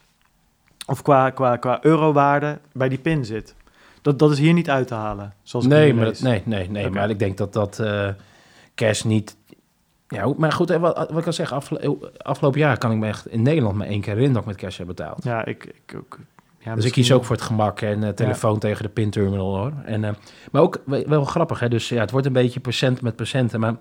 of 0.86 1.02
qua, 1.02 1.30
qua, 1.30 1.56
qua 1.56 1.80
eurowaarde, 1.82 2.60
bij 2.74 2.90
die 2.90 2.98
pin 2.98 3.26
zit. 3.26 3.56
Dat, 4.02 4.20
dat 4.20 4.32
is 4.32 4.40
hier 4.40 4.54
niet 4.54 4.70
uit 4.70 4.88
te 4.88 4.94
halen, 4.94 5.34
zoals 5.44 5.66
ik 5.66 5.72
nee, 5.72 5.94
maar 5.94 6.06
dat, 6.06 6.20
nee, 6.20 6.42
nee, 6.46 6.70
nee. 6.70 6.90
Maar 6.90 7.10
ik 7.10 7.20
denk 7.20 7.38
dat 7.38 7.54
dat 7.54 7.84
cash 8.76 9.04
niet. 9.04 9.38
Ja, 10.10 10.34
maar 10.38 10.52
goed, 10.52 10.70
eh, 10.70 10.80
wat, 10.80 10.96
wat 10.96 11.18
ik 11.18 11.24
kan 11.24 11.34
zeggen, 11.34 11.58
afgelo- 11.58 12.00
afgelopen 12.18 12.60
jaar 12.60 12.78
kan 12.78 12.92
ik 12.92 12.98
me 12.98 13.08
echt 13.08 13.28
in 13.28 13.42
Nederland 13.42 13.76
maar 13.76 13.88
één 13.88 14.02
keer 14.02 14.16
ik 14.16 14.46
met 14.46 14.56
cash 14.56 14.78
heb 14.78 14.88
betaald. 14.88 15.24
Ja, 15.24 15.46
ik, 15.46 15.66
ik 15.86 15.96
ook. 15.98 16.18
Ja, 16.60 16.76
dus 16.76 16.86
ik 16.86 16.92
kies 16.92 17.12
ook 17.12 17.26
voor 17.26 17.36
het 17.36 17.46
gemak 17.46 17.82
en 17.82 18.04
eh, 18.04 18.10
telefoon 18.10 18.60
tegen 18.60 18.84
de 18.84 18.90
pinterminal 18.90 19.58
hoor. 19.58 19.74
En, 19.86 20.04
eh, 20.04 20.12
maar 20.52 20.62
ook 20.62 20.82
wel, 20.86 21.24
grappig, 21.26 21.60
hè? 21.60 21.70
dus 21.70 21.90
ja, 21.90 22.00
het 22.00 22.12
wordt 22.12 22.26
een 22.28 22.34
beetje 22.34 22.60
procent 22.60 23.02
met 23.02 23.16
procenten. 23.16 23.60
Maar 23.60 23.76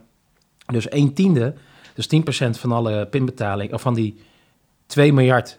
dus 0.67 0.89
1 0.89 1.15
tiende, 1.15 1.55
dus 1.95 2.07
10% 2.07 2.59
van 2.59 2.73
alle 2.73 3.07
pinbetaling, 3.07 3.73
of 3.73 3.81
van 3.81 3.95
die 3.95 4.21
2 4.87 5.13
miljard 5.13 5.57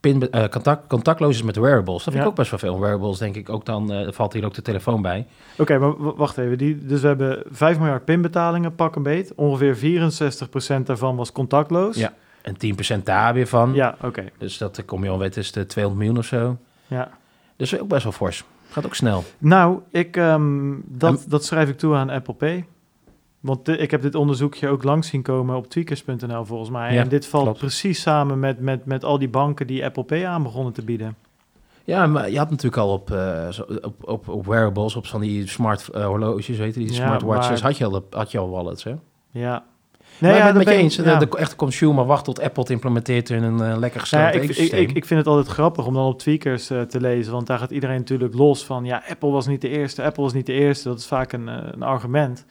pin, 0.00 0.30
eh, 0.30 0.48
contact, 0.48 0.86
contactloos 0.88 1.42
met 1.42 1.56
wearables. 1.56 1.94
Dat 1.94 2.02
vind 2.02 2.14
Ja. 2.16 2.20
ik 2.22 2.26
ook 2.28 2.34
best 2.34 2.50
wel 2.50 2.58
veel. 2.60 2.80
Wearables 2.80 3.18
denk 3.18 3.36
ik 3.36 3.48
ook 3.48 3.64
dan, 3.66 3.92
eh, 3.92 4.12
valt 4.12 4.32
hier 4.32 4.44
ook 4.44 4.54
de 4.54 4.62
telefoon 4.62 5.02
bij. 5.02 5.26
Oké, 5.58 5.78
maar 5.78 6.14
wacht 6.16 6.38
even. 6.38 6.58
Die, 6.58 6.86
dus 6.86 7.00
we 7.00 7.06
hebben 7.06 7.42
5 7.50 7.78
miljard 7.78 8.04
pinbetalingen, 8.04 8.74
pak 8.74 8.96
een 8.96 9.02
beet. 9.02 9.32
Ongeveer 9.34 9.76
64% 9.76 10.86
daarvan 10.86 11.16
was 11.16 11.32
contactloos. 11.32 11.96
Ja. 11.96 12.12
En 12.42 12.56
10% 12.56 13.06
daar 13.06 13.34
weer 13.34 13.46
van. 13.46 13.74
Ja, 13.74 13.96
oké. 14.02 14.24
Dus 14.38 14.58
dat 14.58 14.78
eh, 14.78 14.84
kom 14.86 15.04
je 15.04 15.10
al 15.10 15.18
weten, 15.18 15.40
is 15.42 15.52
de 15.52 15.66
200 15.66 16.04
miljoen 16.04 16.22
of 16.22 16.28
zo. 16.28 16.56
Ja. 16.86 17.10
Dus 17.56 17.80
ook 17.80 17.88
best 17.88 18.02
wel 18.02 18.12
fors. 18.12 18.44
Gaat 18.68 18.86
ook 18.86 18.94
snel. 18.94 19.24
Nou, 19.38 19.80
ik, 19.90 20.16
ehm, 20.16 20.70
dat, 20.84 21.22
En- 21.22 21.30
dat 21.30 21.44
schrijf 21.44 21.68
ik 21.68 21.78
toe 21.78 21.94
aan 21.94 22.10
Apple 22.10 22.34
Pay. 22.34 22.64
Want 23.40 23.64
de- 23.66 23.76
ik 23.76 23.90
heb 23.90 24.02
dit 24.02 24.14
onderzoekje 24.14 24.68
ook 24.68 24.82
langs 24.84 25.08
zien 25.08 25.22
komen 25.22 25.56
op 25.56 25.68
tweakers.nl 25.70 26.44
volgens 26.44 26.70
mij. 26.70 26.94
Ja, 26.94 27.00
en 27.02 27.08
dit 27.08 27.26
valt 27.26 27.44
klopt. 27.44 27.58
precies 27.58 28.00
samen 28.00 28.38
met, 28.38 28.60
met, 28.60 28.84
met 28.84 29.04
al 29.04 29.18
die 29.18 29.28
banken 29.28 29.66
die 29.66 29.84
Apple 29.84 30.04
Pay 30.04 30.26
aan 30.26 30.42
begonnen 30.42 30.72
te 30.72 30.82
bieden. 30.84 31.16
Ja, 31.84 32.06
maar 32.06 32.30
je 32.30 32.38
had 32.38 32.50
natuurlijk 32.50 32.82
al 32.82 32.92
op, 32.92 33.10
eh, 33.10 33.48
op, 33.82 33.94
op, 34.08 34.28
op 34.28 34.46
wearables, 34.46 34.96
op 34.96 35.06
van 35.06 35.20
die 35.20 35.48
smart 35.48 35.88
eh, 35.88 36.04
horloges, 36.06 36.56
weet 36.58 36.74
je, 36.74 36.80
die 36.80 36.88
Ja, 36.88 36.94
smartwatches, 37.06 37.60
maar- 37.62 37.70
had 37.70 37.78
je 37.78 37.84
al, 37.84 38.04
had 38.10 38.30
je 38.30 38.38
al 38.38 38.50
wallets, 38.50 38.84
hè? 38.84 38.94
Ja. 39.30 39.64
Nee, 40.18 40.32
maar 40.32 40.44
dat 40.54 40.64
met 40.64 40.74
je 40.74 40.80
eens, 40.80 40.96
de- 40.96 41.02
ja. 41.02 41.18
de, 41.18 41.28
echte 41.36 41.56
consumer 41.56 42.04
wacht 42.06 42.24
tot 42.24 42.40
Apple 42.40 42.62
het 42.62 42.70
implementeert 42.70 43.30
in 43.30 43.42
een 43.42 43.60
eh, 43.72 43.78
lekker 43.78 44.08
Nou 44.10 44.22
ja, 44.24 44.30
ik, 44.30 44.42
ik, 44.42 44.72
ik, 44.72 44.92
ik 44.92 45.04
vind 45.04 45.20
het 45.20 45.28
altijd 45.28 45.46
grappig 45.46 45.86
om 45.86 45.94
dan 45.94 46.06
op 46.06 46.18
tweakers 46.18 46.70
eh, 46.70 46.80
te 46.82 47.00
lezen, 47.00 47.32
want 47.32 47.46
daar 47.46 47.58
gaat 47.58 47.70
iedereen 47.70 47.96
natuurlijk 47.98 48.34
los 48.34 48.64
van, 48.64 48.84
ja, 48.84 49.02
Apple 49.08 49.30
was 49.30 49.46
niet 49.46 49.60
de 49.60 49.68
eerste, 49.68 50.02
Apple 50.04 50.22
was 50.22 50.32
niet 50.32 50.46
de 50.46 50.52
eerste, 50.52 50.88
dat 50.88 50.98
is 50.98 51.06
vaak 51.06 51.32
een, 51.32 51.48
eh, 51.48 51.56
een 51.70 51.82
argument. 51.82 52.44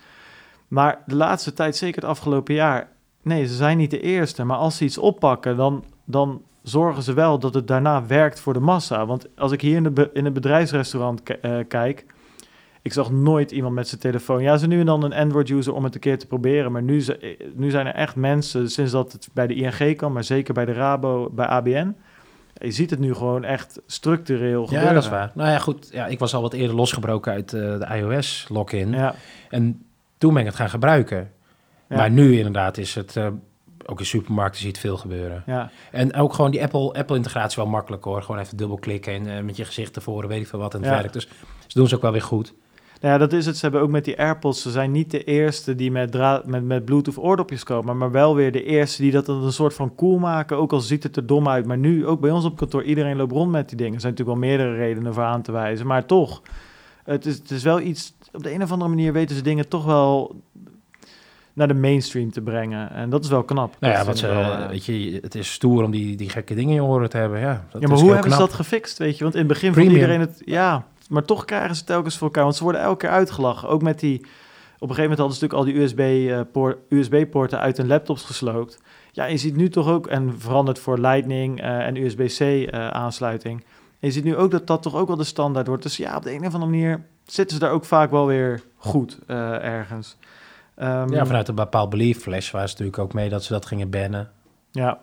Maar 0.69 1.01
de 1.05 1.15
laatste 1.15 1.53
tijd, 1.53 1.75
zeker 1.75 2.01
het 2.01 2.09
afgelopen 2.09 2.53
jaar, 2.53 2.87
nee, 3.21 3.45
ze 3.47 3.53
zijn 3.53 3.77
niet 3.77 3.91
de 3.91 4.01
eerste, 4.01 4.43
maar 4.43 4.57
als 4.57 4.77
ze 4.77 4.83
iets 4.83 4.97
oppakken, 4.97 5.57
dan, 5.57 5.83
dan 6.05 6.41
zorgen 6.63 7.03
ze 7.03 7.13
wel 7.13 7.39
dat 7.39 7.53
het 7.53 7.67
daarna 7.67 8.05
werkt 8.05 8.39
voor 8.39 8.53
de 8.53 8.59
massa. 8.59 9.05
Want 9.05 9.27
als 9.37 9.51
ik 9.51 9.61
hier 9.61 9.75
in, 9.75 9.83
de 9.93 10.09
in 10.13 10.25
een 10.25 10.33
bedrijfsrestaurant 10.33 11.21
eh, 11.41 11.57
kijk, 11.67 12.05
ik 12.81 12.93
zag 12.93 13.11
nooit 13.11 13.51
iemand 13.51 13.75
met 13.75 13.87
zijn 13.87 14.01
telefoon. 14.01 14.41
Ja, 14.41 14.57
ze 14.57 14.67
nu 14.67 14.79
en 14.79 14.85
dan 14.85 15.03
een 15.03 15.13
Android-user 15.13 15.73
om 15.73 15.83
het 15.83 15.93
een 15.93 15.99
keer 15.99 16.17
te 16.19 16.27
proberen. 16.27 16.71
Maar 16.71 16.81
nu, 16.83 17.01
ze- 17.01 17.37
nu 17.55 17.69
zijn 17.69 17.87
er 17.87 17.93
echt 17.95 18.15
mensen, 18.15 18.69
sinds 18.69 18.91
dat 18.91 19.11
het 19.11 19.29
bij 19.33 19.47
de 19.47 19.53
ING 19.55 19.95
kan, 19.97 20.11
maar 20.13 20.23
zeker 20.23 20.53
bij 20.53 20.65
de 20.65 20.73
Rabo, 20.73 21.29
bij 21.31 21.45
ABN. 21.45 21.95
Je 22.53 22.71
ziet 22.71 22.89
het 22.89 22.99
nu 22.99 23.13
gewoon 23.13 23.43
echt 23.43 23.81
structureel 23.85 24.61
ja, 24.61 24.67
gebeuren. 24.67 24.93
dat 24.93 25.03
is 25.03 25.09
waar. 25.09 25.31
Nou 25.33 25.49
ja, 25.49 25.59
goed. 25.59 25.89
Ja, 25.91 26.07
ik 26.07 26.19
was 26.19 26.33
al 26.35 26.41
wat 26.41 26.53
eerder 26.53 26.75
losgebroken 26.75 27.31
uit 27.31 27.53
eh, 27.53 27.61
de 27.79 27.87
iOS-login. 27.95 28.91
Ja, 28.91 29.15
En 29.49 29.83
toen 30.19 30.31
ben 30.33 30.41
ik 30.41 30.47
het 30.47 30.57
gaan 30.57 30.69
gebruiken. 30.69 31.31
Ja. 31.89 31.95
Maar 31.95 32.11
nu 32.11 32.37
inderdaad 32.37 32.77
is 32.77 32.95
het... 32.95 33.15
eh, 33.15 33.27
ook 33.85 33.99
in 33.99 34.05
supermarkten 34.05 34.61
ziet 34.61 34.77
veel 34.79 34.97
gebeuren. 34.97 35.43
ja. 35.45 35.69
En 35.91 36.13
ook 36.15 36.33
gewoon 36.33 36.51
die 36.51 36.61
Apple, 36.63 36.93
Apple-integratie 36.93 37.61
wel 37.63 37.71
makkelijk 37.71 38.03
hoor. 38.03 38.21
Gewoon 38.21 38.41
even 38.41 38.57
dubbelklikken 38.57 39.13
en 39.13 39.37
eh, 39.37 39.43
met 39.43 39.57
je 39.57 39.65
gezicht 39.65 39.93
tevoren, 39.93 40.29
weet 40.29 40.41
ik 40.41 40.47
veel 40.47 40.59
wat, 40.59 40.73
en 40.73 40.79
het 40.79 40.89
Ja. 40.89 40.95
werkt. 40.97 41.13
Dus 41.13 41.27
ze 41.67 41.77
doen 41.77 41.87
ze 41.87 41.95
ook 41.95 42.01
wel 42.01 42.11
weer 42.11 42.21
goed. 42.21 42.53
Nou 43.01 43.13
ja, 43.13 43.19
dat 43.19 43.33
is 43.33 43.45
het. 43.45 43.55
Ze 43.57 43.61
hebben 43.61 43.81
ook 43.81 43.89
met 43.89 44.05
die 44.05 44.19
AirPods, 44.19 44.61
ze 44.61 44.71
zijn 44.71 44.91
niet 44.91 45.11
de 45.11 45.23
eerste 45.23 45.75
die 45.75 45.91
met, 45.91 46.11
dra- 46.11 46.41
met, 46.45 46.63
met 46.63 46.85
Bluetooth 46.85 47.17
oordopjes 47.17 47.63
komen, 47.63 47.97
maar 47.97 48.11
wel 48.11 48.35
weer 48.35 48.51
de 48.51 48.63
eerste 48.63 49.01
die 49.01 49.11
dat 49.11 49.27
een 49.27 49.51
soort 49.51 49.73
van 49.73 49.95
cool 49.95 50.17
maken, 50.17 50.57
ook 50.57 50.71
al 50.73 50.79
ziet 50.79 51.03
het 51.03 51.15
er 51.17 51.25
dom 51.25 51.47
uit. 51.49 51.65
Maar 51.65 51.77
nu, 51.77 52.07
ook 52.07 52.19
bij 52.19 52.31
ons 52.31 52.45
op 52.45 52.57
kantoor, 52.57 52.83
iedereen 52.83 53.17
loopt 53.17 53.31
rond 53.31 53.51
met 53.51 53.67
die 53.69 53.77
dingen. 53.77 53.93
Er 53.93 53.99
zijn 54.01 54.13
natuurlijk 54.13 54.39
wel 54.39 54.49
meerdere 54.49 54.75
redenen 54.77 55.13
voor 55.13 55.23
aan 55.23 55.41
te 55.41 55.51
wijzen, 55.51 55.87
maar 55.87 56.05
toch, 56.05 56.41
het 57.09 57.25
is, 57.25 57.37
het 57.37 57.51
is 57.51 57.63
wel 57.63 57.79
iets, 57.79 58.13
op 58.31 58.43
de 58.43 58.53
een 58.53 58.63
of 58.63 58.71
andere 58.71 58.89
manier 58.89 59.13
weten 59.13 59.35
ze 59.35 59.41
dingen 59.41 59.67
toch 59.67 59.85
wel 59.85 60.35
naar 61.53 61.67
de 61.67 61.73
mainstream 61.73 62.31
te 62.31 62.41
brengen. 62.41 62.91
En 62.91 63.09
dat 63.09 63.23
is 63.23 63.29
wel 63.29 63.43
knap. 63.43 63.75
Nou 63.79 63.93
ja, 63.93 64.05
wat 64.05 64.17
ze, 64.17 64.27
wel, 64.27 64.41
eh, 64.41 64.67
weet 64.67 64.85
je, 64.85 65.19
het 65.21 65.35
is 65.35 65.51
stoer 65.51 65.83
om 65.83 65.91
die, 65.91 66.15
die 66.15 66.29
gekke 66.29 66.55
dingen 66.55 66.69
in 66.69 66.75
je 66.75 66.83
oren 66.83 67.09
te 67.09 67.17
hebben. 67.17 67.39
Ja, 67.39 67.65
dat 67.71 67.81
ja, 67.81 67.87
maar 67.87 67.97
is 67.97 68.03
hoe 68.03 68.13
hebben 68.13 68.31
ze 68.31 68.37
dat 68.37 68.53
gefixt, 68.53 68.97
weet 68.97 69.17
je? 69.17 69.23
Want 69.23 69.35
in 69.35 69.39
het 69.39 69.49
begin 69.49 69.71
Premium. 69.71 69.91
vond 69.91 70.01
iedereen 70.01 70.27
het... 70.27 70.41
Ja, 70.45 70.85
maar 71.09 71.25
toch 71.25 71.45
krijgen 71.45 71.75
ze 71.75 71.83
telkens 71.83 72.17
voor 72.17 72.27
elkaar. 72.27 72.43
Want 72.43 72.55
ze 72.55 72.63
worden 72.63 72.81
elke 72.81 72.97
keer 72.97 73.09
uitgelachen. 73.09 73.69
Ook 73.69 73.81
met 73.81 73.99
die... 73.99 74.17
Op 74.79 74.89
een 74.89 74.95
gegeven 74.95 75.01
moment 75.01 75.19
hadden 75.19 75.37
ze 75.37 75.43
natuurlijk 75.43 75.83
al 75.83 75.87
die 75.87 76.03
USB-poorten 76.03 76.81
USB-poorten 76.89 77.59
uit 77.59 77.77
hun 77.77 77.87
laptops 77.87 78.23
gesloopt. 78.23 78.81
Ja, 79.11 79.25
je 79.25 79.37
ziet 79.37 79.55
nu 79.55 79.69
toch 79.69 79.87
ook... 79.87 80.07
En 80.07 80.35
veranderd 80.37 80.79
voor 80.79 80.99
Lightning 80.99 81.61
eh, 81.61 81.85
en 81.85 81.95
USB-C 81.95 82.39
eh, 82.39 82.87
aansluiting. 82.87 83.63
En 83.99 84.07
je 84.07 84.11
ziet 84.11 84.23
nu 84.23 84.35
ook 84.35 84.51
dat 84.51 84.67
dat 84.67 84.81
toch 84.81 84.95
ook 84.95 85.07
wel 85.07 85.17
de 85.17 85.23
standaard 85.23 85.67
wordt. 85.67 85.83
Dus 85.83 85.97
ja, 85.97 86.15
op 86.15 86.23
de 86.23 86.31
een 86.33 86.45
of 86.45 86.53
andere 86.53 86.71
manier 86.71 87.05
zitten 87.25 87.57
ze 87.57 87.63
daar 87.63 87.71
ook 87.71 87.85
vaak 87.85 88.11
wel 88.11 88.25
weer 88.25 88.61
goed 88.77 89.19
eh, 89.27 89.63
ergens. 89.63 90.17
Ehm, 90.75 91.13
Ja, 91.13 91.25
vanuit 91.25 91.47
een 91.47 91.55
bepaald 91.55 91.89
belief. 91.89 92.21
Flash 92.21 92.51
was 92.51 92.71
natuurlijk 92.71 92.97
ook 92.97 93.13
mee 93.13 93.29
dat 93.29 93.43
ze 93.43 93.53
dat 93.53 93.65
gingen 93.65 93.89
bannen. 93.89 94.29
ja. 94.71 94.99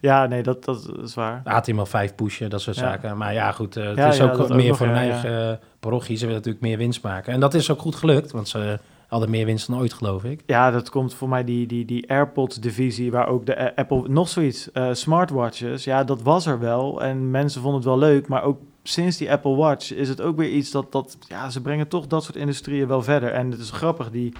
ja, 0.00 0.26
nee, 0.26 0.42
dat, 0.42 0.64
dat 0.64 0.90
is 1.02 1.14
waar. 1.14 1.42
HTML5 1.44 2.14
pushen, 2.14 2.50
dat 2.50 2.60
soort 2.60 2.76
Ja. 2.76 2.82
zaken. 2.82 3.16
Maar 3.16 3.32
ja, 3.32 3.52
goed, 3.52 3.76
eh, 3.76 3.86
het 3.86 3.96
Ja, 3.96 4.08
is 4.08 4.16
ja, 4.16 4.24
ook 4.24 4.38
ook 4.38 4.48
meer 4.48 4.68
nog, 4.68 4.76
voor 4.76 4.86
hun 4.86 4.96
eigen 4.96 5.50
eh, 5.50 5.56
parochie. 5.80 6.16
Ze 6.16 6.20
willen 6.26 6.36
natuurlijk 6.38 6.64
meer 6.64 6.78
winst 6.78 7.02
maken. 7.02 7.32
En 7.32 7.40
dat 7.40 7.54
is 7.54 7.70
ook 7.70 7.80
goed 7.80 7.94
gelukt, 7.96 8.30
want 8.30 8.48
ze 8.48 8.78
hadden 9.08 9.30
meer 9.30 9.46
winst 9.46 9.66
dan 9.66 9.78
ooit, 9.78 9.92
geloof 9.92 10.24
ik. 10.24 10.42
Ja, 10.46 10.70
dat 10.70 10.90
komt 10.90 11.14
voor 11.14 11.28
mij 11.28 11.44
die, 11.44 11.66
die, 11.66 11.84
die 11.84 12.10
AirPods-divisie, 12.10 13.10
waar 13.10 13.28
ook 13.28 13.46
de 13.46 13.54
eh, 13.54 13.76
Apple 13.76 14.08
nog 14.08 14.28
zoiets, 14.28 14.72
eh, 14.72 14.88
smartwatches. 14.92 15.84
Ja, 15.84 16.04
dat 16.04 16.22
was 16.22 16.46
er 16.46 16.58
wel 16.58 17.02
en 17.02 17.30
mensen 17.30 17.60
vonden 17.60 17.80
het 17.80 17.88
wel 17.88 17.98
leuk, 17.98 18.28
maar 18.28 18.42
ook 18.42 18.58
sinds 18.82 19.16
die 19.16 19.30
Apple 19.30 19.54
Watch 19.54 19.92
is 19.92 20.08
het 20.08 20.20
ook 20.20 20.36
weer 20.36 20.50
iets 20.50 20.70
dat, 20.70 20.92
dat 20.92 21.18
ja, 21.28 21.50
ze 21.50 21.60
brengen 21.60 21.88
toch 21.88 22.06
dat 22.06 22.24
soort 22.24 22.36
industrieën 22.36 22.88
wel 22.88 23.02
verder. 23.02 23.32
En 23.32 23.50
het 23.50 23.60
is 23.60 23.70
grappig, 23.70 24.10
die 24.10 24.32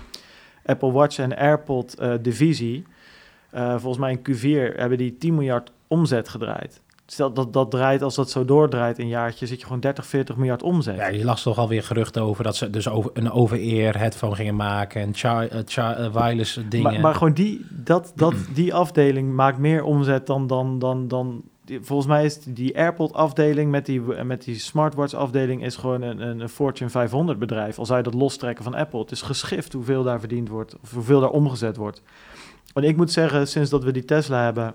Apple 0.65 0.93
Watch 0.93 1.19
en 1.19 1.37
AirPod-divisie, 1.37 2.85
eh, 3.51 3.71
volgens 3.71 3.99
mij 3.99 4.11
in 4.11 4.19
Q4 4.19 4.77
hebben 4.77 4.99
die 4.99 5.17
10 5.19 5.35
miljard 5.35 5.73
omzet 5.87 6.29
gedraaid. 6.29 6.83
Stel 7.11 7.33
dat 7.33 7.53
dat 7.53 7.71
draait, 7.71 8.03
als 8.03 8.15
dat 8.15 8.31
zo 8.31 8.45
doordraait 8.45 8.99
een 8.99 9.09
jaartje, 9.09 9.47
zit 9.47 9.59
je 9.59 9.65
gewoon 9.65 9.81
30, 9.81 10.07
40 10.07 10.37
miljard 10.37 10.63
omzet. 10.63 10.97
Ja, 10.97 11.07
je 11.07 11.25
las 11.25 11.43
toch 11.43 11.59
alweer 11.59 11.83
geruchten 11.83 12.23
over 12.23 12.45
dat 12.45 12.57
ze 12.57 12.71
dus 12.71 12.89
over, 12.89 13.11
een 13.15 13.31
over-ear 13.31 13.99
headphone 13.99 14.35
gingen 14.35 14.57
maken 14.57 15.01
en 15.01 15.15
eh, 15.23 15.67
eh, 15.77 16.13
wireless 16.13 16.61
dingen. 16.69 16.93
Maar, 16.93 17.01
maar 17.01 17.15
gewoon 17.15 17.33
die, 17.33 17.67
dat, 17.71 18.13
dat, 18.15 18.35
die 18.55 18.75
afdeling 18.75 19.35
maakt 19.35 19.59
meer 19.59 19.85
omzet 19.85 20.27
dan... 20.27 20.47
dan, 20.47 20.79
dan, 20.79 21.09
dan 21.09 21.43
volgens 21.81 22.09
mij 22.09 22.25
is 22.25 22.39
die 22.39 22.77
AirPod-afdeling 22.77 23.71
met 23.71 23.87
die, 23.87 24.01
met 24.01 24.45
die 24.45 24.59
smartwatch-afdeling... 24.59 25.65
is 25.65 25.77
gewoon 25.77 26.03
een, 26.03 26.21
een, 26.21 26.41
een 26.41 26.49
Fortune 26.49 26.91
500 26.91 27.39
bedrijf. 27.39 27.79
Al 27.79 27.87
zou 27.87 27.99
je 27.99 28.05
dat 28.05 28.15
lostrekken 28.15 28.65
van 28.65 28.75
Apple. 28.75 29.01
Het 29.01 29.11
is 29.11 29.23
geschift 29.23 29.73
hoeveel 29.73 30.03
daar 30.03 30.21
verdiend 30.21 30.49
wordt. 30.49 30.77
Of 30.83 30.93
hoeveel 30.93 31.21
daar 31.21 31.31
omgezet 31.31 31.77
wordt. 31.77 32.03
Want 32.73 32.87
ik 32.87 32.97
moet 32.97 33.13
zeggen, 33.13 33.49
sinds 33.49 33.71
dat 33.71 33.85
we 33.85 33.93
die 33.93 34.05
Tesla 34.05 34.45
hebben... 34.45 34.75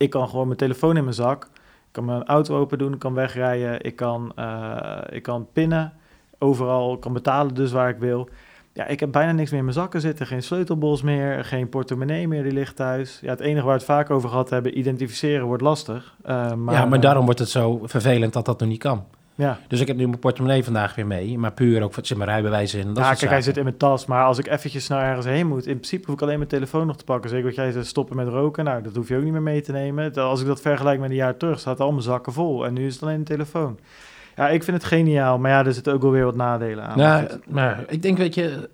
ik 0.00 0.10
kan 0.10 0.28
gewoon 0.28 0.46
mijn 0.46 0.58
telefoon 0.58 0.96
in 0.96 1.02
mijn 1.02 1.14
zak... 1.14 1.44
ik 1.44 1.92
kan 1.92 2.04
mijn 2.04 2.24
auto 2.24 2.58
open 2.58 2.78
doen, 2.78 2.92
ik 2.92 2.98
kan 2.98 3.14
wegrijden... 3.14 3.84
ik 3.84 3.96
kan, 3.96 4.32
eh, 4.36 4.98
ik 5.10 5.22
kan 5.22 5.46
pinnen 5.52 5.92
overal, 6.38 6.94
ik 6.94 7.00
kan 7.00 7.12
betalen 7.12 7.54
dus 7.54 7.72
waar 7.72 7.88
ik 7.88 7.98
wil... 7.98 8.28
Ja, 8.72 8.86
ik 8.86 9.00
heb 9.00 9.12
bijna 9.12 9.32
niks 9.32 9.50
meer 9.50 9.58
in 9.58 9.64
mijn 9.64 9.76
zakken 9.76 10.00
zitten. 10.00 10.26
Geen 10.26 10.42
sleutelbos 10.42 11.02
meer, 11.02 11.44
geen 11.44 11.68
portemonnee 11.68 12.28
meer, 12.28 12.42
die 12.42 12.52
ligt 12.52 12.76
thuis. 12.76 13.18
Ja, 13.22 13.30
het 13.30 13.40
enige 13.40 13.64
waar 13.64 13.74
we 13.74 13.78
het 13.80 13.84
vaak 13.84 14.10
over 14.10 14.28
gehad 14.28 14.50
hebben, 14.50 14.78
identificeren 14.78 15.46
wordt 15.46 15.62
lastig. 15.62 16.16
Eh, 16.22 16.52
maar, 16.54 16.74
ja, 16.74 16.84
maar 16.84 16.98
eh, 16.98 17.04
daarom 17.04 17.24
wordt 17.24 17.40
het 17.40 17.48
zo 17.48 17.80
vervelend 17.82 18.32
dat 18.32 18.44
dat 18.44 18.60
nog 18.60 18.68
niet 18.68 18.78
kan. 18.78 19.04
Ja, 19.40 19.58
Dus 19.68 19.80
ik 19.80 19.86
heb 19.86 19.96
nu 19.96 20.06
mijn 20.06 20.18
portemonnee 20.18 20.64
vandaag 20.64 20.94
weer 20.94 21.06
mee, 21.06 21.38
maar 21.38 21.52
puur 21.52 21.82
ook 21.82 21.94
zit 22.02 22.16
mijn 22.16 22.30
rijbewijs 22.30 22.74
in. 22.74 22.86
Dat 22.86 23.04
ja 23.04 23.14
kijk, 23.14 23.30
hij 23.30 23.42
zit 23.42 23.56
in 23.56 23.64
mijn 23.64 23.76
tas. 23.76 24.06
Maar 24.06 24.24
als 24.24 24.38
ik 24.38 24.46
eventjes 24.46 24.88
naar 24.88 25.08
ergens 25.08 25.26
heen 25.26 25.46
moet, 25.46 25.66
in 25.66 25.74
principe 25.74 26.06
hoef 26.06 26.14
ik 26.14 26.22
alleen 26.22 26.36
mijn 26.36 26.48
telefoon 26.48 26.86
nog 26.86 26.96
te 26.96 27.04
pakken. 27.04 27.30
Zeker 27.30 27.46
wat 27.46 27.54
jij 27.54 27.72
zei, 27.72 27.84
stoppen 27.84 28.16
met 28.16 28.28
roken. 28.28 28.64
Nou, 28.64 28.82
dat 28.82 28.96
hoef 28.96 29.08
je 29.08 29.16
ook 29.16 29.22
niet 29.22 29.32
meer 29.32 29.42
mee 29.42 29.60
te 29.60 29.72
nemen. 29.72 30.14
Als 30.14 30.40
ik 30.40 30.46
dat 30.46 30.60
vergelijk 30.60 31.00
met 31.00 31.10
een 31.10 31.16
jaar 31.16 31.36
terug, 31.36 31.60
staat 31.60 31.80
al 31.80 31.90
mijn 31.90 32.02
zakken 32.02 32.32
vol. 32.32 32.66
En 32.66 32.74
nu 32.74 32.86
is 32.86 32.94
het 32.94 33.02
alleen 33.02 33.14
een 33.14 33.24
telefoon. 33.24 33.78
Ja, 34.36 34.48
ik 34.48 34.62
vind 34.64 34.76
het 34.76 34.86
geniaal. 34.86 35.38
Maar 35.38 35.50
ja, 35.50 35.64
er 35.64 35.74
zitten 35.74 35.92
ook 35.92 36.02
wel 36.02 36.10
weer 36.10 36.24
wat 36.24 36.36
nadelen 36.36 36.84
aan. 36.84 36.98
Maar 36.98 37.22
Nou, 37.22 37.40
maar 37.48 37.84
ik 37.88 38.02
denk, 38.02 38.18
weet 38.18 38.34
je, 38.34 38.68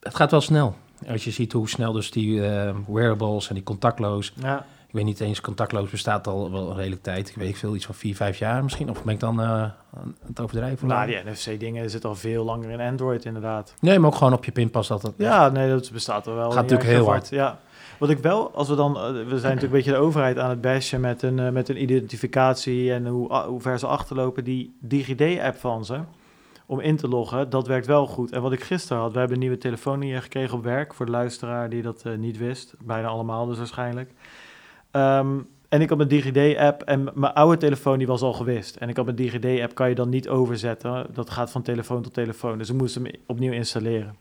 het 0.00 0.14
gaat 0.14 0.30
wel 0.30 0.40
snel. 0.40 0.76
Als 1.08 1.24
je 1.24 1.30
ziet 1.30 1.52
hoe 1.52 1.68
snel 1.68 1.92
dus 1.92 2.10
die 2.10 2.46
eh, 2.46 2.74
wearables 2.88 3.48
en 3.48 3.54
die 3.54 3.64
contactloos... 3.64 4.32
Ja. 4.42 4.66
Ik 4.90 4.96
weet 4.96 5.04
niet 5.04 5.20
eens, 5.20 5.40
contactloos 5.40 5.90
bestaat 5.90 6.26
al 6.26 6.50
wel 6.50 6.70
een 6.70 6.76
redelijke 6.76 7.04
tijd. 7.04 7.28
Ik 7.28 7.34
weet 7.34 7.58
veel, 7.58 7.74
iets 7.74 7.86
van 7.86 7.94
vier, 7.94 8.16
vijf 8.16 8.38
jaar 8.38 8.62
misschien. 8.62 8.90
Of 8.90 9.04
ben 9.04 9.14
ik 9.14 9.20
dan 9.20 9.40
eh, 9.40 9.46
aan 9.46 10.16
het 10.26 10.40
overdrijven? 10.40 10.88
Nou, 10.88 11.06
die 11.06 11.30
NFC-dingen 11.30 11.90
zitten 11.90 12.08
al 12.08 12.16
veel 12.16 12.44
langer 12.44 12.70
in 12.70 12.80
Android, 12.80 13.24
inderdaad. 13.24 13.74
Nee, 13.80 13.98
maar 13.98 14.10
ook 14.10 14.16
gewoon 14.16 14.32
op 14.32 14.44
je 14.44 14.52
pinpas 14.52 14.88
dat 14.88 15.02
het... 15.02 15.12
Ja, 15.16 15.48
nee, 15.48 15.70
dat 15.70 15.90
bestaat 15.92 16.26
er 16.26 16.34
wel. 16.34 16.50
Gaat 16.50 16.62
natuurlijk 16.62 16.90
heel 16.90 17.00
apart, 17.00 17.28
Ja. 17.28 17.58
Wat 17.98 18.10
ik 18.10 18.18
wel, 18.18 18.50
als 18.54 18.68
we 18.68 18.74
dan, 18.74 18.96
eh, 18.96 19.02
we 19.02 19.12
zijn 19.12 19.26
natuurlijk 19.26 19.62
een 19.62 19.70
beetje 19.70 19.90
de 19.90 19.96
overheid 19.96 20.38
aan 20.38 20.50
het 20.50 20.60
bashen 20.60 21.00
met 21.00 21.22
een, 21.22 21.38
eh, 21.38 21.50
met 21.50 21.68
een 21.68 21.82
identificatie 21.82 22.92
en 22.92 23.06
hoe, 23.06 23.28
ah, 23.28 23.46
hoe 23.46 23.60
ver 23.60 23.78
ze 23.78 23.86
achterlopen. 23.86 24.44
Die 24.44 24.76
DigiD-app 24.80 25.56
van 25.56 25.84
ze, 25.84 26.00
om 26.66 26.80
in 26.80 26.96
te 26.96 27.08
loggen, 27.08 27.50
dat 27.50 27.66
werkt 27.66 27.86
wel 27.86 28.06
goed. 28.06 28.32
En 28.32 28.42
wat 28.42 28.52
ik 28.52 28.62
gisteren 28.62 29.02
had, 29.02 29.12
we 29.12 29.18
hebben 29.18 29.36
een 29.36 29.42
nieuwe 29.42 29.58
telefoon 29.58 30.00
hier 30.00 30.22
gekregen 30.22 30.56
op 30.56 30.64
werk, 30.64 30.94
voor 30.94 31.06
de 31.06 31.12
luisteraar 31.12 31.68
die 31.68 31.82
dat 31.82 32.04
niet 32.18 32.38
wist. 32.38 32.74
Bijna 32.84 33.08
allemaal 33.08 33.46
dus 33.46 33.58
waarschijnlijk. 33.58 34.10
Ehm, 34.90 35.38
en 35.68 35.80
ik 35.80 35.88
had 35.88 35.98
mijn 35.98 36.10
DigiD-app 36.10 36.82
en 36.82 37.10
mijn 37.14 37.32
oude 37.32 37.56
telefoon 37.56 37.98
die 37.98 38.06
was 38.06 38.22
al 38.22 38.32
gewist. 38.32 38.76
En 38.76 38.88
ik 38.88 38.96
had 38.96 39.04
mijn 39.04 39.16
DigiD-app 39.16 39.74
kan 39.74 39.88
je 39.88 39.94
dan 39.94 40.08
niet 40.08 40.28
overzetten. 40.28 41.06
Dat 41.12 41.30
gaat 41.30 41.50
van 41.50 41.62
telefoon 41.62 42.02
tot 42.02 42.14
telefoon. 42.14 42.58
Dus 42.58 42.68
ik 42.68 42.76
moest 42.76 42.94
hem 42.94 43.06
opnieuw 43.26 43.52
installeren. 43.52 44.16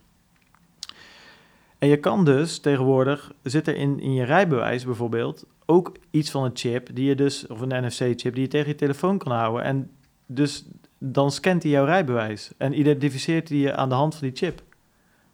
En 1.78 1.88
je 1.88 1.98
kan 1.98 2.26
dus 2.26 2.60
tegenwoordig, 2.60 3.32
zit 3.44 3.68
er 3.68 3.76
in, 3.76 4.00
in 4.00 4.14
je 4.14 4.24
rijbewijs 4.24 4.86
bijvoorbeeld, 4.86 5.46
ook 5.66 5.92
iets 6.12 6.32
van 6.32 6.44
een 6.44 6.52
chip, 6.54 6.90
die 6.94 7.06
je 7.06 7.16
dus, 7.16 7.48
of 7.48 7.62
een 7.62 7.86
NFC-chip, 7.86 8.34
die 8.34 8.42
je 8.42 8.48
tegen 8.48 8.68
je 8.68 8.76
telefoon 8.76 9.18
kan 9.18 9.32
houden. 9.32 9.64
En 9.64 9.92
dus 10.26 10.66
dan 10.98 11.32
scant 11.32 11.64
hij 11.64 11.72
jouw 11.72 11.86
rijbewijs 11.86 12.52
en 12.58 12.80
identificeert 12.80 13.50
hij 13.50 13.58
je 13.58 13.76
aan 13.76 13.90
de 13.90 13.96
hand 13.96 14.16
van 14.16 14.28
die 14.28 14.38
chip. 14.38 14.62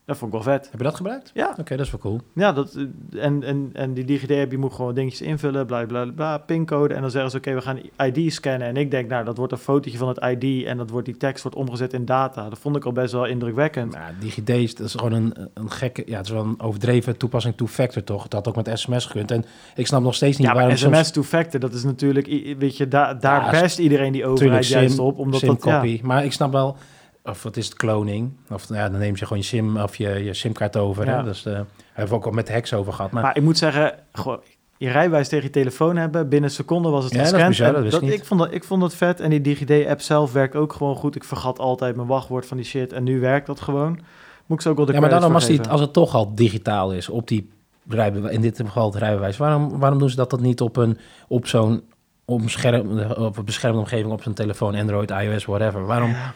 Dat 0.05 0.17
vond 0.17 0.33
ik 0.33 0.43
wel 0.43 0.53
vet. 0.53 0.67
Heb 0.71 0.79
je 0.79 0.85
dat 0.85 0.95
gebruikt? 0.95 1.31
Ja, 1.33 1.55
Oké, 1.59 1.75
dat 1.75 1.85
is 1.85 1.91
wel 1.91 1.99
cool. 1.99 2.21
ja 2.33 2.51
dat, 2.51 2.75
eh, 2.75 3.23
en, 3.25 3.43
en, 3.43 3.69
en 3.73 3.93
die 3.93 4.05
DigiD-app, 4.05 4.51
je 4.51 4.57
moet 4.57 4.73
gewoon 4.73 4.93
dingetjes 4.93 5.21
invullen, 5.21 5.65
bla 5.65 5.85
bla 5.85 6.05
bla, 6.05 6.37
pincode. 6.37 6.93
En 6.93 7.01
dan 7.01 7.11
zeggen 7.11 7.31
ze, 7.31 7.37
oké, 7.37 7.53
we 7.53 7.61
gaan 7.61 7.79
ID 8.07 8.33
scannen. 8.33 8.67
En 8.67 8.77
ik 8.77 8.91
denk, 8.91 9.09
nou, 9.09 9.25
dat 9.25 9.37
wordt 9.37 9.51
een 9.51 9.57
fotootje 9.57 9.97
van 9.97 10.07
het 10.07 10.43
ID 10.43 10.65
en 10.65 10.77
dat 10.77 10.89
wordt, 10.89 11.05
die 11.05 11.17
tekst 11.17 11.43
wordt 11.43 11.57
omgezet 11.57 11.93
in 11.93 12.05
data. 12.05 12.49
Dat 12.49 12.59
vond 12.59 12.75
ik 12.75 12.85
al 12.85 12.91
best 12.91 13.11
wel 13.13 13.25
indrukwekkend. 13.25 13.93
Nou, 13.93 14.11
DigiD 14.19 14.49
is, 14.49 14.75
dat 14.75 14.87
is 14.87 14.93
gewoon 14.93 15.13
een, 15.13 15.49
een 15.53 15.71
gekke... 15.71 16.03
Ja, 16.05 16.17
het 16.17 16.25
is 16.25 16.31
wel 16.31 16.43
een 16.43 16.61
overdreven 16.61 17.17
toepassing 17.17 17.55
two-factor, 17.55 18.03
toch? 18.03 18.21
Dat 18.21 18.33
had 18.33 18.47
ook 18.47 18.65
met 18.65 18.79
sms 18.79 19.05
gekund. 19.05 19.31
En 19.31 19.45
ik 19.75 19.87
snap 19.87 20.01
nog 20.01 20.15
steeds 20.15 20.37
niet 20.37 20.47
Ja, 20.47 20.53
maar 20.53 20.61
waarom 20.61 20.77
sms 20.77 20.95
soms... 20.95 21.11
two-factor, 21.11 21.59
dat 21.59 21.73
is 21.73 21.83
natuurlijk, 21.83 22.55
weet 22.57 22.77
je, 22.77 22.87
daar 22.87 23.19
daar 23.19 23.53
Ja, 23.53 23.61
best 23.61 23.79
iedereen 23.79 24.11
die 24.11 24.25
overheid 24.25 24.63
Tuurlijk, 24.65 24.83
juist 24.83 24.99
op. 24.99 25.17
Omdat 25.17 25.41
dat, 25.41 25.49
ja, 25.49 25.55
SIM-copy. 25.55 25.99
Maar 26.03 26.25
ik 26.25 26.31
snap 26.31 26.51
wel... 26.51 26.77
Of 27.25 27.43
wat 27.43 27.57
is 27.57 27.65
het, 27.65 27.75
cloning? 27.75 28.31
Of 28.49 28.67
ja, 28.69 28.89
dan 28.89 28.99
neem 28.99 29.15
je 29.15 29.25
gewoon 29.25 29.37
je 29.37 29.43
sim 29.43 29.77
of 29.77 29.95
je, 29.95 30.23
je 30.23 30.33
simkaart 30.33 30.77
over. 30.77 31.05
Ja. 31.05 31.17
Hè? 31.17 31.23
Dus, 31.23 31.43
daar 31.43 31.65
hebben 31.93 32.09
we 32.13 32.15
ook 32.15 32.25
al 32.25 32.31
met 32.31 32.51
hacks 32.51 32.73
over 32.73 32.93
gehad. 32.93 33.11
Maar, 33.11 33.23
Maar 33.23 33.37
ik 33.37 33.43
moet 33.43 33.57
zeggen, 33.57 33.93
gewoon, 34.11 34.39
je 34.77 34.89
rijbewijs 34.89 35.27
tegen 35.27 35.45
je 35.45 35.51
telefoon 35.51 35.95
hebben, 35.95 36.29
binnen 36.29 36.49
een 36.49 36.55
seconde 36.55 36.89
was 36.89 37.03
het 37.03 37.13
Ja, 37.13 37.19
dat 37.19 37.27
gescand. 37.27 37.49
bizar, 37.49 37.73
dat 37.73 38.01
wist 38.01 38.13
ik 38.13 38.25
vond 38.25 38.39
dat, 38.39 38.53
ik 38.53 38.63
vond 38.63 38.81
dat 38.81 38.95
vet 38.95 39.19
en 39.19 39.29
die 39.29 39.41
DigiD-app 39.41 40.01
zelf 40.01 40.31
werkt 40.31 40.55
ook 40.55 40.73
gewoon 40.73 40.95
goed. 40.95 41.15
Ik 41.15 41.23
vergat 41.23 41.59
altijd 41.59 41.95
mijn 41.95 42.07
wachtwoord 42.07 42.45
van 42.45 42.57
die 42.57 42.65
shit 42.65 42.93
en 42.93 43.03
nu 43.03 43.19
werkt 43.19 43.47
dat 43.47 43.61
gewoon. 43.61 43.99
Moet 44.45 44.57
ik 44.57 44.61
ze 44.63 44.69
ook 44.69 44.77
wel 44.77 44.85
de 44.85 44.93
ja, 44.93 44.99
maar 44.99 45.09
dan 45.09 45.33
als, 45.33 45.45
die, 45.45 45.61
als 45.61 45.81
het 45.81 45.93
toch 45.93 46.15
al 46.15 46.35
digitaal 46.35 46.91
is 46.93 47.09
op 47.09 47.27
die 47.27 47.49
rijbewijs, 47.89 48.35
in 48.35 48.41
dit 48.41 48.61
geval 48.65 48.85
het 48.91 48.95
rijbewijs, 48.95 49.37
waarom, 49.37 49.79
waarom 49.79 49.99
doen 49.99 50.09
ze 50.09 50.15
dat, 50.15 50.29
dat 50.29 50.39
niet 50.39 50.61
op, 50.61 50.77
een, 50.77 50.97
op 51.27 51.47
zo'n 51.47 51.83
omscherm, 52.25 52.99
op 52.99 53.37
een 53.37 53.45
beschermde 53.45 53.79
omgeving 53.79 54.11
op 54.11 54.21
zijn 54.21 54.35
telefoon, 54.35 54.75
Android, 54.75 55.11
iOS, 55.11 55.45
whatever? 55.45 55.85
Waarom? 55.85 56.09
Ja. 56.09 56.33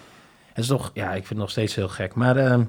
Is 0.60 0.67
toch, 0.67 0.91
ja, 0.93 1.08
ik 1.08 1.13
vind 1.13 1.30
het 1.30 1.38
nog 1.38 1.50
steeds 1.50 1.76
heel 1.76 1.88
gek. 1.88 2.15
Maar 2.15 2.38
ehm, 2.38 2.63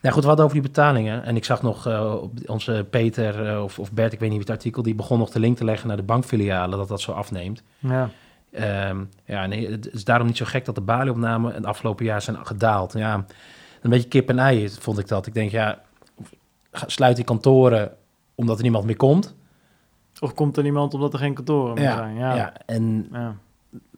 nou 0.00 0.14
goed, 0.14 0.22
we 0.22 0.28
hadden 0.28 0.44
over 0.44 0.60
die 0.60 0.68
betalingen. 0.68 1.24
En 1.24 1.36
ik 1.36 1.44
zag 1.44 1.62
nog 1.62 1.86
op 2.20 2.32
onze 2.46 2.86
Peter 2.90 3.48
eh, 3.48 3.62
of, 3.62 3.78
of 3.78 3.92
Bert, 3.92 4.12
ik 4.12 4.18
weet 4.18 4.28
niet 4.30 4.38
wie 4.38 4.46
het 4.48 4.56
artikel, 4.56 4.82
die 4.82 4.94
begon 4.94 5.18
nog 5.18 5.30
de 5.30 5.40
link 5.40 5.56
te 5.56 5.64
leggen 5.64 5.88
naar 5.88 5.96
de 5.96 6.02
bankfilialen, 6.02 6.78
dat 6.78 6.88
dat 6.88 7.00
zo 7.00 7.12
afneemt. 7.12 7.62
Ja. 7.78 8.08
Ehm, 8.52 9.04
ja, 9.24 9.46
nee, 9.46 9.70
het 9.70 9.92
is 9.92 10.04
daarom 10.04 10.26
niet 10.26 10.36
zo 10.36 10.44
gek 10.44 10.64
dat 10.64 10.74
de 10.74 10.80
balieopnamen 10.80 11.54
het 11.54 11.66
afgelopen 11.66 12.04
jaar 12.04 12.22
zijn 12.22 12.46
gedaald. 12.46 12.92
Ja, 12.92 13.14
een 13.82 13.90
beetje 13.90 14.08
kip 14.08 14.28
en 14.28 14.38
ei 14.38 14.68
vond 14.70 14.98
ik 14.98 15.08
dat. 15.08 15.26
Ik 15.26 15.34
denk, 15.34 15.50
ja, 15.50 15.82
sluit 16.72 17.16
die 17.16 17.24
kantoren 17.24 17.92
omdat 18.34 18.56
er 18.56 18.62
niemand 18.62 18.84
meer 18.84 18.96
komt. 18.96 19.34
Of 20.20 20.34
komt 20.34 20.56
er 20.56 20.62
niemand 20.62 20.94
omdat 20.94 21.12
er 21.12 21.18
geen 21.18 21.34
kantoren 21.34 21.74
meer 21.74 21.82
Ja, 21.82 21.96
zijn? 21.96 22.16
ja. 22.16 22.34
Ja. 22.34 22.52
en 22.66 23.08
Ja. 23.12 23.34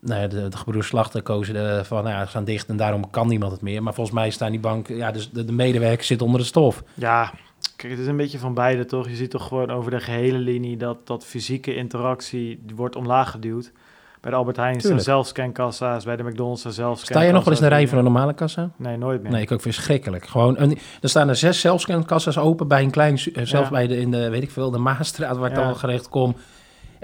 Nou 0.04 0.20
ja, 0.20 0.26
de, 0.26 0.48
de 0.48 0.56
gebroeders 0.56 0.86
Slachter 0.86 1.22
kozen 1.22 1.54
de, 1.54 1.80
van, 1.84 2.04
nou 2.04 2.14
ja, 2.16 2.24
ze 2.24 2.30
gaan 2.30 2.44
dicht 2.44 2.68
en 2.68 2.76
daarom 2.76 3.10
kan 3.10 3.28
niemand 3.28 3.52
het 3.52 3.60
meer. 3.60 3.82
Maar 3.82 3.94
volgens 3.94 4.16
mij 4.16 4.30
staan 4.30 4.50
die 4.50 4.60
bank, 4.60 4.88
ja, 4.88 5.10
dus 5.10 5.30
de, 5.30 5.44
de 5.44 5.52
medewerkers 5.52 6.06
zitten 6.06 6.26
onder 6.26 6.40
de 6.42 6.46
stof. 6.46 6.82
Ja, 6.94 7.32
kijk, 7.76 7.92
het 7.92 8.00
is 8.02 8.06
een 8.06 8.16
beetje 8.16 8.38
van 8.38 8.54
beide, 8.54 8.84
toch? 8.84 9.08
Je 9.08 9.14
ziet 9.16 9.30
toch 9.30 9.48
gewoon 9.48 9.70
over 9.70 9.90
de 9.90 10.00
gehele 10.00 10.38
linie 10.38 10.76
dat, 10.76 11.06
dat 11.06 11.24
fysieke 11.24 11.74
interactie 11.74 12.60
die 12.66 12.76
wordt 12.76 12.96
omlaag 12.96 13.30
geduwd. 13.30 13.72
Bij 14.20 14.32
de 14.32 14.38
Albert 14.38 14.56
Heijn 14.56 14.72
zijn 14.72 14.82
Tuurlijk. 14.82 15.04
zelfscankassa's, 15.04 16.04
bij 16.04 16.16
de 16.16 16.22
McDonald's 16.22 16.62
zijn 16.62 16.74
zelfscankassa's. 16.74 17.16
Sta 17.16 17.26
je 17.26 17.32
nog 17.32 17.44
wel 17.44 17.52
eens 17.52 17.62
in 17.62 17.68
de 17.68 17.74
rij 17.74 17.88
voor 17.88 17.98
een 17.98 18.04
normale 18.04 18.34
kassa? 18.34 18.70
Nee, 18.76 18.96
nooit 18.96 19.22
meer. 19.22 19.32
Nee, 19.32 19.42
ik 19.42 19.52
ook 19.52 19.60
verschrikkelijk. 19.60 20.26
Gewoon, 20.26 20.54
een, 20.58 20.78
er 21.00 21.08
staan 21.08 21.28
er 21.28 21.36
zes 21.36 21.60
zelfscankassa's 21.60 22.38
open 22.38 22.68
bij 22.68 22.82
een 22.82 22.90
klein, 22.90 23.14
eh, 23.16 23.32
zelfs 23.34 23.50
Ja. 23.50 23.70
bij 23.70 23.86
de, 23.86 24.00
in 24.00 24.10
de, 24.10 24.30
weet 24.30 24.42
ik 24.42 24.50
veel, 24.50 24.70
de 24.70 24.78
Maasstraat 24.78 25.36
waar 25.36 25.48
ik 25.50 25.54
dan 25.56 25.76
gerecht 25.76 26.08
kom. 26.08 26.36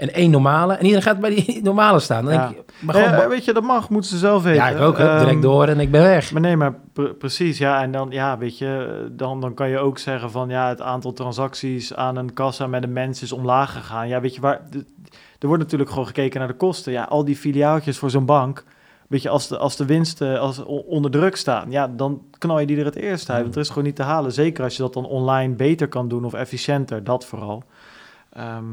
En 0.01 0.13
één 0.13 0.31
normale. 0.31 0.73
En 0.73 0.81
iedereen 0.81 1.03
gaat 1.03 1.19
bij 1.19 1.29
die 1.35 1.61
normale 1.63 1.99
staan. 1.99 2.25
Dan 2.25 2.33
Ja. 2.33 2.47
denk 2.47 2.55
je, 2.55 2.85
maar 2.85 2.95
gewoon, 2.95 3.13
eh, 3.19 3.27
weet 3.27 3.45
je, 3.45 3.53
dat 3.53 3.63
mag, 3.63 3.89
moeten 3.89 4.09
ze 4.09 4.17
zelf 4.17 4.43
weten. 4.43 4.61
ja, 4.63 4.69
ik 4.69 4.79
ook. 4.79 4.97
Hup, 4.97 5.07
direct 5.11 5.27
Ehm, 5.31 5.41
door 5.41 5.67
en 5.67 5.79
ik 5.79 5.91
ben 5.91 6.01
weg. 6.01 6.31
Maar 6.31 6.41
nee, 6.41 6.57
maar 6.57 6.75
pre- 6.93 7.13
precies, 7.13 7.57
ja. 7.57 7.81
En 7.81 7.91
dan, 7.91 8.07
ja, 8.11 8.37
weet 8.37 8.57
je, 8.57 9.07
dan, 9.11 9.41
dan 9.41 9.53
kan 9.53 9.69
je 9.69 9.77
ook 9.77 9.97
zeggen 9.97 10.31
van, 10.31 10.49
ja, 10.49 10.67
het 10.69 10.81
aantal 10.81 11.13
transacties 11.13 11.95
aan 11.95 12.15
een 12.15 12.33
kassa 12.33 12.67
met 12.67 12.83
een 12.83 12.93
mens 12.93 13.21
is 13.21 13.31
omlaag 13.31 13.71
gegaan. 13.71 14.07
Ja, 14.07 14.21
weet 14.21 14.35
je, 14.35 14.41
waar, 14.41 14.61
de- 14.69 14.85
er 15.39 15.47
wordt 15.47 15.63
natuurlijk 15.63 15.89
gewoon 15.89 16.05
gekeken 16.07 16.39
naar 16.39 16.47
de 16.47 16.53
kosten. 16.53 16.91
Ja, 16.91 17.03
al 17.03 17.25
die 17.25 17.35
filiaaltjes 17.35 17.97
voor 17.97 18.09
zo'n 18.09 18.25
bank, 18.25 18.63
weet 19.07 19.21
je, 19.21 19.29
als 19.29 19.47
de, 19.47 19.57
als 19.57 19.75
de 19.75 19.85
winsten 19.85 20.39
als 20.39 20.63
onder 20.65 21.11
druk 21.11 21.35
staan, 21.35 21.71
ja, 21.71 21.87
dan 21.87 22.21
knal 22.37 22.59
je 22.59 22.65
die 22.65 22.77
er 22.79 22.85
het 22.85 22.95
eerst 22.95 23.29
uit. 23.29 23.41
Want 23.41 23.55
er 23.55 23.61
is 23.61 23.67
gewoon 23.69 23.83
niet 23.83 23.95
te 23.95 24.03
halen. 24.03 24.31
Zeker 24.31 24.63
als 24.63 24.75
je 24.75 24.81
dat 24.81 24.93
dan 24.93 25.05
online 25.05 25.53
beter 25.53 25.87
kan 25.87 26.07
doen 26.07 26.25
of 26.25 26.33
efficiënter, 26.33 27.03
dat 27.03 27.25
vooral. 27.25 27.63
Ehm, 28.33 28.63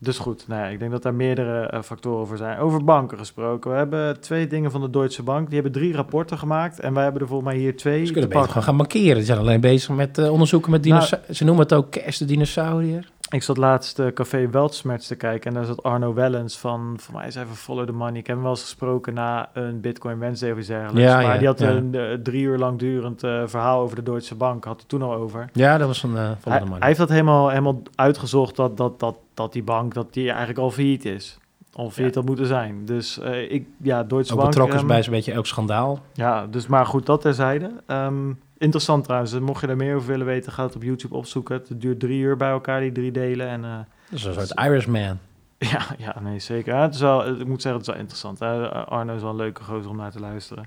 dus 0.00 0.18
goed, 0.18 0.44
nou 0.48 0.62
ja, 0.62 0.68
ik 0.68 0.78
denk 0.78 0.90
dat 0.90 1.02
daar 1.02 1.14
meerdere 1.14 1.66
eh, 1.66 1.82
factoren 1.82 2.26
voor 2.26 2.36
zijn. 2.36 2.58
Over 2.58 2.84
banken 2.84 3.18
gesproken. 3.18 3.70
We 3.70 3.76
hebben 3.76 4.20
twee 4.20 4.46
dingen 4.46 4.70
van 4.70 4.80
de 4.80 4.90
Deutsche 4.90 5.22
Bank. 5.22 5.46
Die 5.46 5.54
hebben 5.54 5.72
drie 5.80 5.94
rapporten 5.94 6.38
gemaakt. 6.38 6.80
En 6.80 6.94
wij 6.94 7.02
hebben 7.02 7.22
er 7.22 7.28
volgens 7.28 7.50
mij 7.50 7.58
hier 7.58 7.76
twee 7.76 8.06
Ze 8.06 8.12
kunnen 8.12 8.30
beter 8.30 8.62
gaan 8.62 8.76
mankeren. 8.76 9.16
Ze 9.16 9.26
zijn 9.26 9.38
alleen 9.38 9.60
bezig 9.60 9.94
met 9.94 10.18
eh, 10.18 10.32
onderzoeken 10.32 10.70
met 10.70 10.84
Nou- 10.84 10.94
dinosauriërs. 10.94 11.38
Ze 11.38 11.44
noemen 11.44 11.62
het 11.62 11.72
ook 11.72 11.90
kerst 11.90 12.18
de 12.18 12.24
dinosaurier. 12.24 13.10
Ik 13.30 13.42
zat 13.42 13.56
laatst 13.56 13.98
eh, 13.98 14.06
Café 14.06 14.50
Weltsmerts 14.50 15.06
te 15.06 15.14
kijken. 15.14 15.50
En 15.50 15.56
daar 15.56 15.64
zat 15.64 15.82
Arno 15.82 16.14
Wellens 16.14 16.58
van, 16.58 16.96
voor 17.00 17.14
mij 17.14 17.26
is 17.26 17.34
even 17.34 17.56
Follow 17.56 17.86
the 17.86 17.92
Money. 17.92 18.18
Ik 18.18 18.26
heb 18.26 18.34
hem 18.34 18.44
wel 18.44 18.54
eens 18.54 18.62
gesproken 18.62 19.14
na 19.14 19.50
een 19.52 19.80
Bitcoin 19.80 20.18
Wednesday 20.18 20.50
of 20.50 20.58
iets 20.58 20.66
dergelijks. 20.66 21.10
Ja, 21.10 21.14
maar 21.14 21.32
ja, 21.32 21.38
die 21.38 21.46
had 21.46 21.58
ja. 21.58 21.68
een 21.68 22.20
drie 22.22 22.42
uur 22.42 22.58
lang 22.58 22.78
durend 22.78 23.20
verhaal 23.20 23.80
over 23.80 23.96
de 23.96 24.02
Deutsche 24.02 24.34
Bank. 24.34 24.64
Had 24.64 24.76
hij 24.76 24.88
toen 24.88 25.02
al 25.02 25.14
over. 25.14 25.50
Ja, 25.52 25.78
dat 25.78 25.86
was 25.86 26.02
een 26.02 26.12
uh, 26.12 26.30
Hij, 26.44 26.62
hij 26.68 26.86
heeft 26.86 26.98
dat 26.98 27.08
helemaal, 27.08 27.48
helemaal 27.48 27.82
uitgezocht 27.94 28.56
dat, 28.56 28.76
dat, 28.76 29.00
dat, 29.00 29.16
dat 29.38 29.52
die 29.52 29.62
bank 29.62 29.94
dat 29.94 30.12
die 30.12 30.28
eigenlijk 30.28 30.58
al 30.58 30.70
failliet 30.70 31.04
is. 31.04 31.38
Al 31.72 31.90
failliet 31.90 32.14
had 32.14 32.24
moeten 32.24 32.46
zijn. 32.46 32.84
Dus 32.84 33.18
eh, 33.18 33.52
ik, 33.52 33.66
ja, 33.82 34.04
Deutsche 34.04 34.32
Ook 34.32 34.38
Bank... 34.38 34.50
betrokken 34.50 34.76
is 34.76 34.82
ehm, 34.82 34.92
bij 34.92 35.02
zo'n 35.02 35.12
beetje 35.12 35.32
elk 35.32 35.46
schandaal. 35.46 36.00
Ja, 36.12 36.46
dus 36.46 36.66
maar 36.66 36.86
goed, 36.86 37.06
dat 37.06 37.20
terzijde. 37.20 37.70
Ehm 37.86 38.30
interessant 38.58 39.04
trouwens, 39.04 39.38
mocht 39.38 39.60
je 39.60 39.66
daar 39.66 39.76
meer 39.76 39.94
over 39.94 40.08
willen 40.08 40.26
weten, 40.26 40.52
ga 40.52 40.62
het 40.62 40.74
op 40.74 40.82
YouTube 40.82 41.14
opzoeken. 41.14 41.54
Het 41.54 41.80
duurt 41.80 42.00
drie 42.00 42.20
uur 42.20 42.36
bij 42.36 42.50
elkaar, 42.50 42.80
die 42.80 42.92
drie 42.92 43.12
delen. 43.12 43.48
En, 43.48 43.62
Dat 43.62 44.18
is 44.18 44.24
een 44.24 44.34
soort 44.34 44.60
Irishman. 44.60 45.18
ja, 45.58 45.86
ja, 45.98 46.20
nee, 46.20 46.38
zeker. 46.38 46.74
Ja, 46.74 46.82
het 46.82 46.94
is 46.94 47.00
wel, 47.00 47.26
ik 47.28 47.46
moet 47.46 47.62
zeggen, 47.62 47.80
het 47.80 47.80
is 47.80 47.86
wel 47.86 48.02
interessant. 48.02 48.38
hè. 48.38 48.68
Arno 48.70 49.14
is 49.14 49.22
wel 49.22 49.30
een 49.30 49.36
leuke 49.36 49.62
gozer 49.62 49.90
om 49.90 49.96
naar 49.96 50.10
te 50.10 50.20
luisteren. 50.20 50.66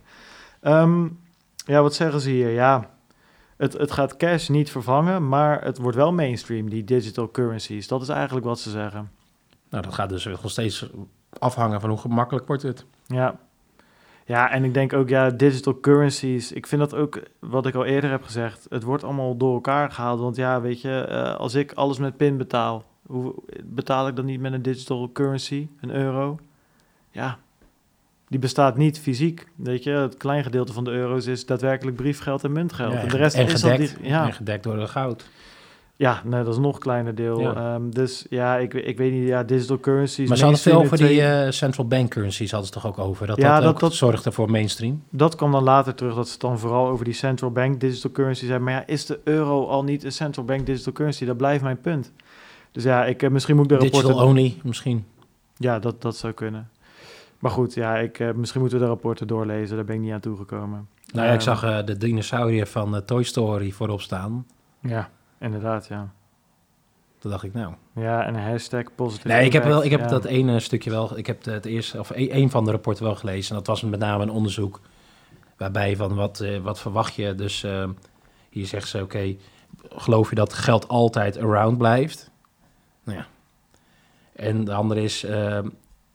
Ehm, 0.61 1.07
ja, 1.65 1.81
wat 1.81 1.95
zeggen 1.95 2.21
ze 2.21 2.29
hier? 2.29 2.49
Ja, 2.49 2.89
het, 3.61 3.73
het 3.73 3.91
gaat 3.91 4.17
cash 4.17 4.47
niet 4.47 4.71
vervangen, 4.71 5.27
maar 5.27 5.63
het 5.63 5.77
wordt 5.77 5.97
wel 5.97 6.13
mainstream, 6.13 6.69
die 6.69 6.83
digital 6.83 7.31
currencies. 7.31 7.87
Dat 7.87 8.01
is 8.01 8.09
eigenlijk 8.09 8.45
wat 8.45 8.59
ze 8.59 8.69
zeggen. 8.69 9.11
Nou, 9.69 9.83
dat 9.83 9.93
gaat 9.93 10.09
dus 10.09 10.25
nog 10.25 10.49
steeds 10.49 10.89
afhangen 11.39 11.81
van 11.81 11.89
hoe 11.89 11.99
gemakkelijk 11.99 12.47
wordt 12.47 12.61
het. 12.61 12.85
Ja. 13.07 13.39
Ja, 14.25 14.51
en 14.51 14.63
ik 14.63 14.73
denk 14.73 14.93
ook, 14.93 15.09
ja, 15.09 15.29
digital 15.29 15.79
currencies. 15.79 16.51
Ik 16.51 16.67
vind 16.67 16.81
dat 16.81 16.95
ook, 16.95 17.21
wat 17.39 17.65
ik 17.65 17.75
al 17.75 17.85
eerder 17.85 18.09
heb 18.09 18.23
gezegd, 18.23 18.65
het 18.69 18.83
wordt 18.83 19.03
allemaal 19.03 19.37
door 19.37 19.53
elkaar 19.53 19.91
gehaald. 19.91 20.19
Want 20.19 20.35
ja, 20.35 20.61
weet 20.61 20.81
je, 20.81 21.01
eh, 21.01 21.35
als 21.35 21.55
ik 21.55 21.73
alles 21.73 21.97
met 21.97 22.17
PIN 22.17 22.37
betaal, 22.37 22.83
hoe 23.05 23.33
betaal 23.63 24.07
ik 24.07 24.15
dan 24.15 24.25
niet 24.25 24.39
met 24.39 24.53
een 24.53 24.61
digital 24.61 25.11
currency, 25.11 25.67
een 25.81 25.91
euro? 25.91 26.39
Ja, 27.11 27.37
die 28.31 28.39
bestaat 28.39 28.77
niet 28.77 28.99
fysiek. 28.99 29.47
Weet 29.55 29.83
je, 29.83 29.89
het 29.91 30.17
klein 30.17 30.43
gedeelte 30.43 30.73
van 30.73 30.83
de 30.83 30.91
euro's 30.91 31.25
is 31.25 31.45
daadwerkelijk 31.45 31.95
briefgeld 31.97 32.43
en 32.43 32.51
muntgeld. 32.51 32.93
Ja, 32.93 32.99
en 32.99 33.07
de 33.07 33.17
rest 33.17 33.35
en 33.35 33.45
is 33.45 33.53
gedekt, 33.61 33.79
dat 33.91 33.97
die- 34.01 34.09
ja. 34.09 34.25
en 34.25 34.33
gedekt 34.33 34.63
door 34.63 34.79
het 34.79 34.89
goud. 34.89 35.29
Ja, 35.95 36.21
nee, 36.25 36.43
dat 36.43 36.53
is 36.53 36.59
nog 36.59 36.73
een 36.73 36.79
kleiner 36.81 37.15
deel. 37.15 37.39
Ja. 37.39 37.55
Ehm, 37.55 37.89
dus 37.89 38.25
ja, 38.29 38.57
ik, 38.57 38.73
ik 38.73 38.97
weet 38.97 39.11
niet, 39.11 39.27
ja, 39.27 39.43
digital 39.43 39.79
currencies. 39.79 40.27
Maar 40.27 40.37
ze 40.37 40.43
hadden 40.43 40.61
veel 40.61 40.79
over 40.79 40.97
die 40.97 41.21
eh, 41.21 41.51
central 41.51 41.87
bank 41.87 42.09
currencies, 42.09 42.51
hadden 42.51 42.67
ze 42.69 42.73
toch 42.73 42.87
ook 42.87 42.97
over. 42.99 43.27
Dat 43.27 43.37
Ja, 43.37 43.55
dat, 43.55 43.63
dat- 43.63 43.79
dat- 43.79 43.93
zorgde 43.93 44.31
voor 44.31 44.51
mainstream. 44.51 45.03
Dat 45.09 45.35
kwam 45.35 45.51
dan 45.51 45.63
later 45.63 45.95
terug, 45.95 46.15
dat 46.15 46.25
ze 46.25 46.31
het 46.31 46.41
dan 46.41 46.59
vooral 46.59 46.87
over 46.87 47.05
die 47.05 47.13
central 47.13 47.51
bank 47.51 47.79
digital 47.79 48.11
currencies 48.11 48.47
hebben. 48.49 48.63
Maar 48.65 48.73
ja, 48.73 48.87
is 48.87 49.05
de 49.05 49.19
euro 49.23 49.65
al 49.67 49.83
niet 49.83 50.03
een 50.03 50.11
central 50.11 50.45
bank 50.45 50.65
digital 50.65 50.93
currency? 50.93 51.25
Dat 51.25 51.37
blijft 51.37 51.63
mijn 51.63 51.81
punt. 51.81 52.11
Dus 52.71 52.83
ja, 52.83 53.05
ik, 53.05 53.23
eh, 53.23 53.29
misschien 53.29 53.55
moet 53.55 53.63
ik 53.71 53.71
de 53.71 53.77
Digital 53.77 54.01
rapporten... 54.01 54.29
only, 54.29 54.57
misschien. 54.63 55.05
Ja, 55.57 55.79
dat, 55.79 56.01
dat 56.01 56.15
zou 56.17 56.33
kunnen. 56.33 56.69
Maar 57.41 57.51
goed, 57.51 57.73
ja, 57.73 57.97
ik, 57.97 58.19
eh, 58.19 58.31
misschien 58.31 58.61
moeten 58.61 58.79
we 58.79 58.85
de 58.85 58.91
rapporten 58.91 59.27
doorlezen. 59.27 59.75
Daar 59.75 59.85
ben 59.85 59.95
ik 59.95 60.01
niet 60.01 60.13
aan 60.13 60.19
toegekomen. 60.19 60.87
Nou 61.13 61.27
ja, 61.27 61.33
ik 61.33 61.39
Ehm, 61.39 61.47
zag 61.47 61.63
eh, 61.63 61.85
de 61.85 61.97
dinosaurier 61.97 62.67
van 62.67 62.95
eh, 62.95 63.01
Toy 63.01 63.23
Story 63.23 63.71
voorop 63.71 64.01
staan. 64.01 64.45
Ja, 64.79 65.09
inderdaad, 65.39 65.87
ja. 65.87 66.11
Toen 67.19 67.31
dacht 67.31 67.43
ik, 67.43 67.53
nou... 67.53 67.73
Ja, 67.95 68.25
en 68.25 68.35
een 68.35 68.41
hashtag 68.41 68.83
positive 68.95 69.27
Nee, 69.27 69.45
ik 69.45 69.53
heb, 69.53 69.63
wel, 69.63 69.83
ik 69.83 69.91
heb 69.91 69.99
ja. 69.99 70.07
dat 70.07 70.25
ene 70.25 70.59
stukje 70.59 70.89
wel... 70.89 71.17
Ik 71.17 71.27
heb 71.27 71.45
het 71.45 71.65
eerste, 71.65 71.99
of 71.99 72.09
e- 72.09 72.31
een 72.31 72.49
van 72.49 72.65
de 72.65 72.71
rapporten 72.71 73.03
wel 73.03 73.15
gelezen. 73.15 73.49
En 73.49 73.55
dat 73.55 73.67
was 73.67 73.81
met 73.81 73.99
name 73.99 74.23
een 74.23 74.29
onderzoek 74.29 74.79
waarbij 75.57 75.95
van 75.95 76.15
wat, 76.15 76.39
eh, 76.39 76.57
wat 76.59 76.79
verwacht 76.79 77.15
je. 77.15 77.35
Dus 77.35 77.63
eh, 77.63 77.89
hier 78.49 78.65
zegt 78.65 78.87
ze, 78.87 79.01
oké, 79.01 79.35
geloof 79.89 80.29
je 80.29 80.35
dat 80.35 80.53
geld 80.53 80.87
altijd 80.87 81.37
around 81.37 81.77
blijft? 81.77 82.31
Nou 83.03 83.17
ja. 83.17 83.25
En 84.35 84.63
de 84.63 84.73
andere 84.73 85.01
is, 85.01 85.23
eh, 85.23 85.59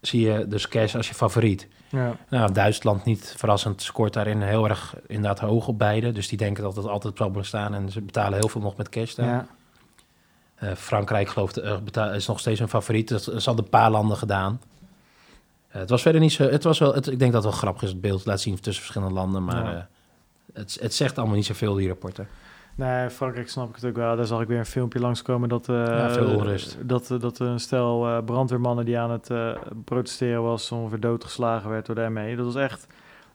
zie 0.06 0.20
je 0.28 0.48
dus 0.48 0.68
cash 0.68 0.94
als 0.94 1.08
je 1.08 1.14
favoriet? 1.14 1.68
Ja, 1.88 2.16
Nou, 2.28 2.52
Duitsland 2.52 3.04
niet 3.04 3.34
verrassend 3.36 3.82
scoort 3.82 4.12
daarin 4.12 4.42
heel 4.42 4.68
erg 4.68 4.94
inderdaad 5.06 5.38
hoog 5.38 5.68
op 5.68 5.78
beide. 5.78 6.12
Dus 6.12 6.28
die 6.28 6.38
denken 6.38 6.62
dat 6.62 6.76
het 6.76 6.86
altijd 6.86 7.16
zal 7.16 7.30
bestaan 7.30 7.74
en 7.74 7.90
ze 7.90 8.00
betalen 8.00 8.38
heel 8.38 8.48
veel 8.48 8.60
nog 8.60 8.76
met 8.76 8.88
cash 8.88 9.14
daar. 9.14 9.26
ja. 9.26 9.46
Eh, 10.54 10.72
Frankrijk 10.74 11.28
gelooft, 11.28 11.56
eh, 11.56 11.78
beta- 11.84 12.12
is 12.12 12.26
nog 12.26 12.40
steeds 12.40 12.60
een 12.60 12.68
favoriet. 12.68 13.08
Dat 13.08 13.28
is 13.30 13.48
al 13.48 13.58
een 13.58 13.68
paar 13.68 13.90
landen 13.90 14.16
gedaan. 14.16 14.60
Eh, 15.68 15.80
het 15.80 15.90
was 15.90 16.02
verder 16.02 16.20
niet 16.20 16.32
zo. 16.32 16.48
Het 16.48 16.64
was 16.64 16.78
wel, 16.78 16.94
het, 16.94 17.06
ik 17.06 17.18
denk 17.18 17.32
dat 17.32 17.42
het 17.42 17.50
wel 17.52 17.60
grappig 17.60 17.82
is 17.82 17.88
het 17.88 18.00
beeld 18.00 18.24
laat 18.26 18.40
zien 18.40 18.60
tussen 18.60 18.82
verschillende 18.84 19.14
landen. 19.14 19.44
Maar 19.44 19.64
Ja. 19.64 19.74
eh, 19.76 19.82
het, 20.52 20.78
het 20.80 20.94
zegt 20.94 21.18
allemaal 21.18 21.36
niet 21.36 21.46
zoveel, 21.46 21.74
die 21.74 21.88
rapporten. 21.88 22.28
Nee, 22.76 23.10
Frankrijk 23.10 23.48
snap 23.48 23.68
ik 23.68 23.74
het 23.74 23.84
ook 23.84 23.96
wel. 23.96 24.16
Daar 24.16 24.26
zag 24.26 24.40
ik 24.40 24.48
weer 24.48 24.58
een 24.58 24.66
filmpje 24.66 25.00
langskomen 25.00 25.48
dat, 25.48 25.68
eh, 25.68 25.76
Ja, 25.76 26.10
veel 26.10 26.36
onrust. 26.36 26.78
dat, 26.82 27.10
eh, 27.10 27.20
dat 27.20 27.38
een 27.38 27.60
stel 27.60 28.06
eh, 28.06 28.24
brandweermannen 28.24 28.84
die 28.84 28.98
aan 28.98 29.10
het 29.10 29.30
protesteren 29.84 30.42
was, 30.42 30.72
ongeveer 30.72 31.00
doodgeslagen 31.00 31.70
werd 31.70 31.86
door 31.86 31.94
de 31.94 32.08
ME. 32.10 32.36
Dat 32.36 32.44
was 32.44 32.54
echt 32.54 32.86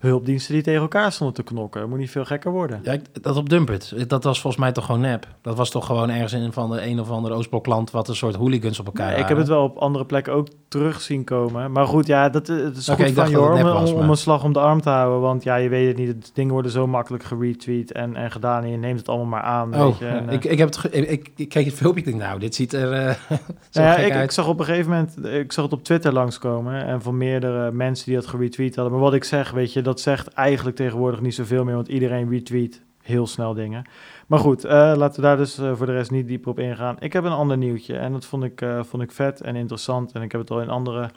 hulpdiensten 0.02 0.54
die 0.54 0.64
tegen 0.64 0.82
elkaar 0.82 1.12
stonden 1.12 1.36
te 1.36 1.44
knokken. 1.44 1.90
Moet 1.90 2.00
niet 2.00 2.12
veel 2.12 2.26
gekker 2.26 2.52
worden. 2.52 2.80
Ja, 2.84 2.92
ik- 2.92 3.24
dat 3.24 3.38
op 3.38 3.50
Dumpert, 3.50 4.10
dat 4.10 4.24
was 4.24 4.42
volgens 4.42 4.62
mij 4.64 4.72
toch 4.72 4.86
gewoon 4.86 5.02
nep. 5.02 5.28
Dat 5.42 5.58
was 5.58 5.70
toch 5.70 5.86
gewoon 5.86 6.10
ergens 6.10 6.34
in 6.34 6.54
van 6.54 6.72
de 6.72 6.86
een 6.88 7.00
of 7.00 7.10
andere 7.10 7.34
Oostblokland 7.36 7.92
wat 7.92 8.08
een 8.08 8.16
soort 8.16 8.36
hooligans 8.36 8.80
op 8.80 8.86
elkaar 8.86 9.12
Nee, 9.12 9.20
ik 9.22 9.28
heb 9.28 9.38
het 9.38 9.48
wel 9.48 9.64
op 9.64 9.78
andere 9.78 10.06
plekken 10.06 10.34
ook 10.34 10.48
terug 10.68 11.02
zien 11.02 11.24
komen. 11.24 11.72
Maar 11.72 11.86
goed, 11.88 12.08
ja, 12.08 12.30
dat, 12.30 12.50
eh, 12.50 12.56
het 12.58 12.78
is 12.78 12.88
goed 12.90 13.00
ik 13.00 13.14
van 13.14 13.30
je 13.30 13.36
hoor, 13.38 13.50
om, 13.50 13.56
nep 13.56 13.64
was, 13.64 13.90
om- 13.90 13.96
om 13.96 14.02
maar- 14.02 14.10
een 14.10 14.18
slag 14.18 14.44
om 14.44 14.54
de 14.54 14.60
arm 14.60 14.82
te 14.82 14.90
houden. 14.90 15.22
Want 15.22 15.44
ja, 15.44 15.56
je 15.56 15.70
weet 15.70 15.88
het 15.88 15.98
niet. 15.98 16.32
Dingen 16.34 16.54
worden 16.54 16.72
zo 16.72 16.88
makkelijk 16.88 17.24
geretweet 17.24 17.92
en, 17.92 18.16
en 18.16 18.32
gedaan. 18.32 18.64
En 18.64 18.70
je 18.70 18.78
neemt 18.78 19.00
het 19.00 19.10
allemaal 19.10 19.28
maar 19.28 19.42
aan. 19.42 19.70
weet 19.72 19.82
Oh, 19.82 20.00
je. 20.00 20.06
En, 20.08 20.28
eh, 20.30 20.34
ik, 20.34 20.44
ik, 20.46 20.58
heb 20.58 20.74
het 20.74 20.84
ik, 20.94 21.10
ik, 21.10 21.32
ik 21.36 21.50
keek 21.50 21.66
het 21.66 21.74
filmpje 21.74 22.00
ik 22.04 22.06
denk, 22.06 22.22
nou, 22.22 22.40
dit 22.40 22.56
ziet 22.56 22.74
er 22.74 22.92
eh, 22.94 23.14
zo 23.70 23.82
Nou 23.82 23.88
ja, 23.88 23.94
gek 23.94 24.06
ik, 24.06 24.12
uit. 24.12 24.24
ik 24.24 24.32
zag 24.32 24.48
op 24.48 24.60
een 24.60 24.66
gegeven 24.66 24.90
moment, 24.92 25.26
ik 25.26 25.52
zag 25.52 25.64
het 25.64 25.74
op 25.74 25.84
Twitter 25.84 26.14
langskomen 26.14 26.86
en 26.86 27.02
van 27.02 27.18
meerdere 27.18 27.72
mensen 27.72 28.06
die 28.06 28.16
dat 28.16 28.28
geretweet 28.28 28.76
hadden. 28.76 28.94
Maar 28.94 29.02
wat 29.04 29.14
ik 29.14 29.24
zeg, 29.24 29.52
weet 29.52 29.74
je, 29.74 29.82
dat 29.82 29.91
zegt 30.00 30.28
eigenlijk 30.28 30.76
tegenwoordig 30.76 31.22
niet 31.22 31.36
zoveel 31.36 31.64
meer, 31.64 31.76
want 31.76 31.88
iedereen 31.88 32.30
retweet 32.30 32.82
heel 33.02 33.28
snel 33.28 33.54
dingen. 33.54 33.86
Maar 34.28 34.40
goed, 34.40 34.64
eh, 34.64 34.94
laten 34.96 35.16
we 35.16 35.28
daar 35.28 35.38
dus 35.38 35.58
eh, 35.58 35.76
voor 35.76 35.86
de 35.86 35.92
rest 35.92 36.12
niet 36.12 36.28
dieper 36.28 36.52
op 36.52 36.60
ingaan. 36.60 36.96
Ik 37.00 37.14
heb 37.14 37.24
een 37.24 37.32
ander 37.32 37.58
nieuwtje 37.58 37.98
en 37.98 38.12
dat 38.12 38.26
vond 38.26 38.44
ik, 38.44 38.62
eh, 38.62 38.84
vond 38.84 39.04
ik 39.04 39.12
vet 39.12 39.42
en 39.42 39.56
interessant. 39.56 40.12
En 40.12 40.22
ik 40.22 40.32
heb 40.32 40.42
het 40.42 40.52
al 40.52 40.62
in 40.62 40.70
andere 40.70 41.10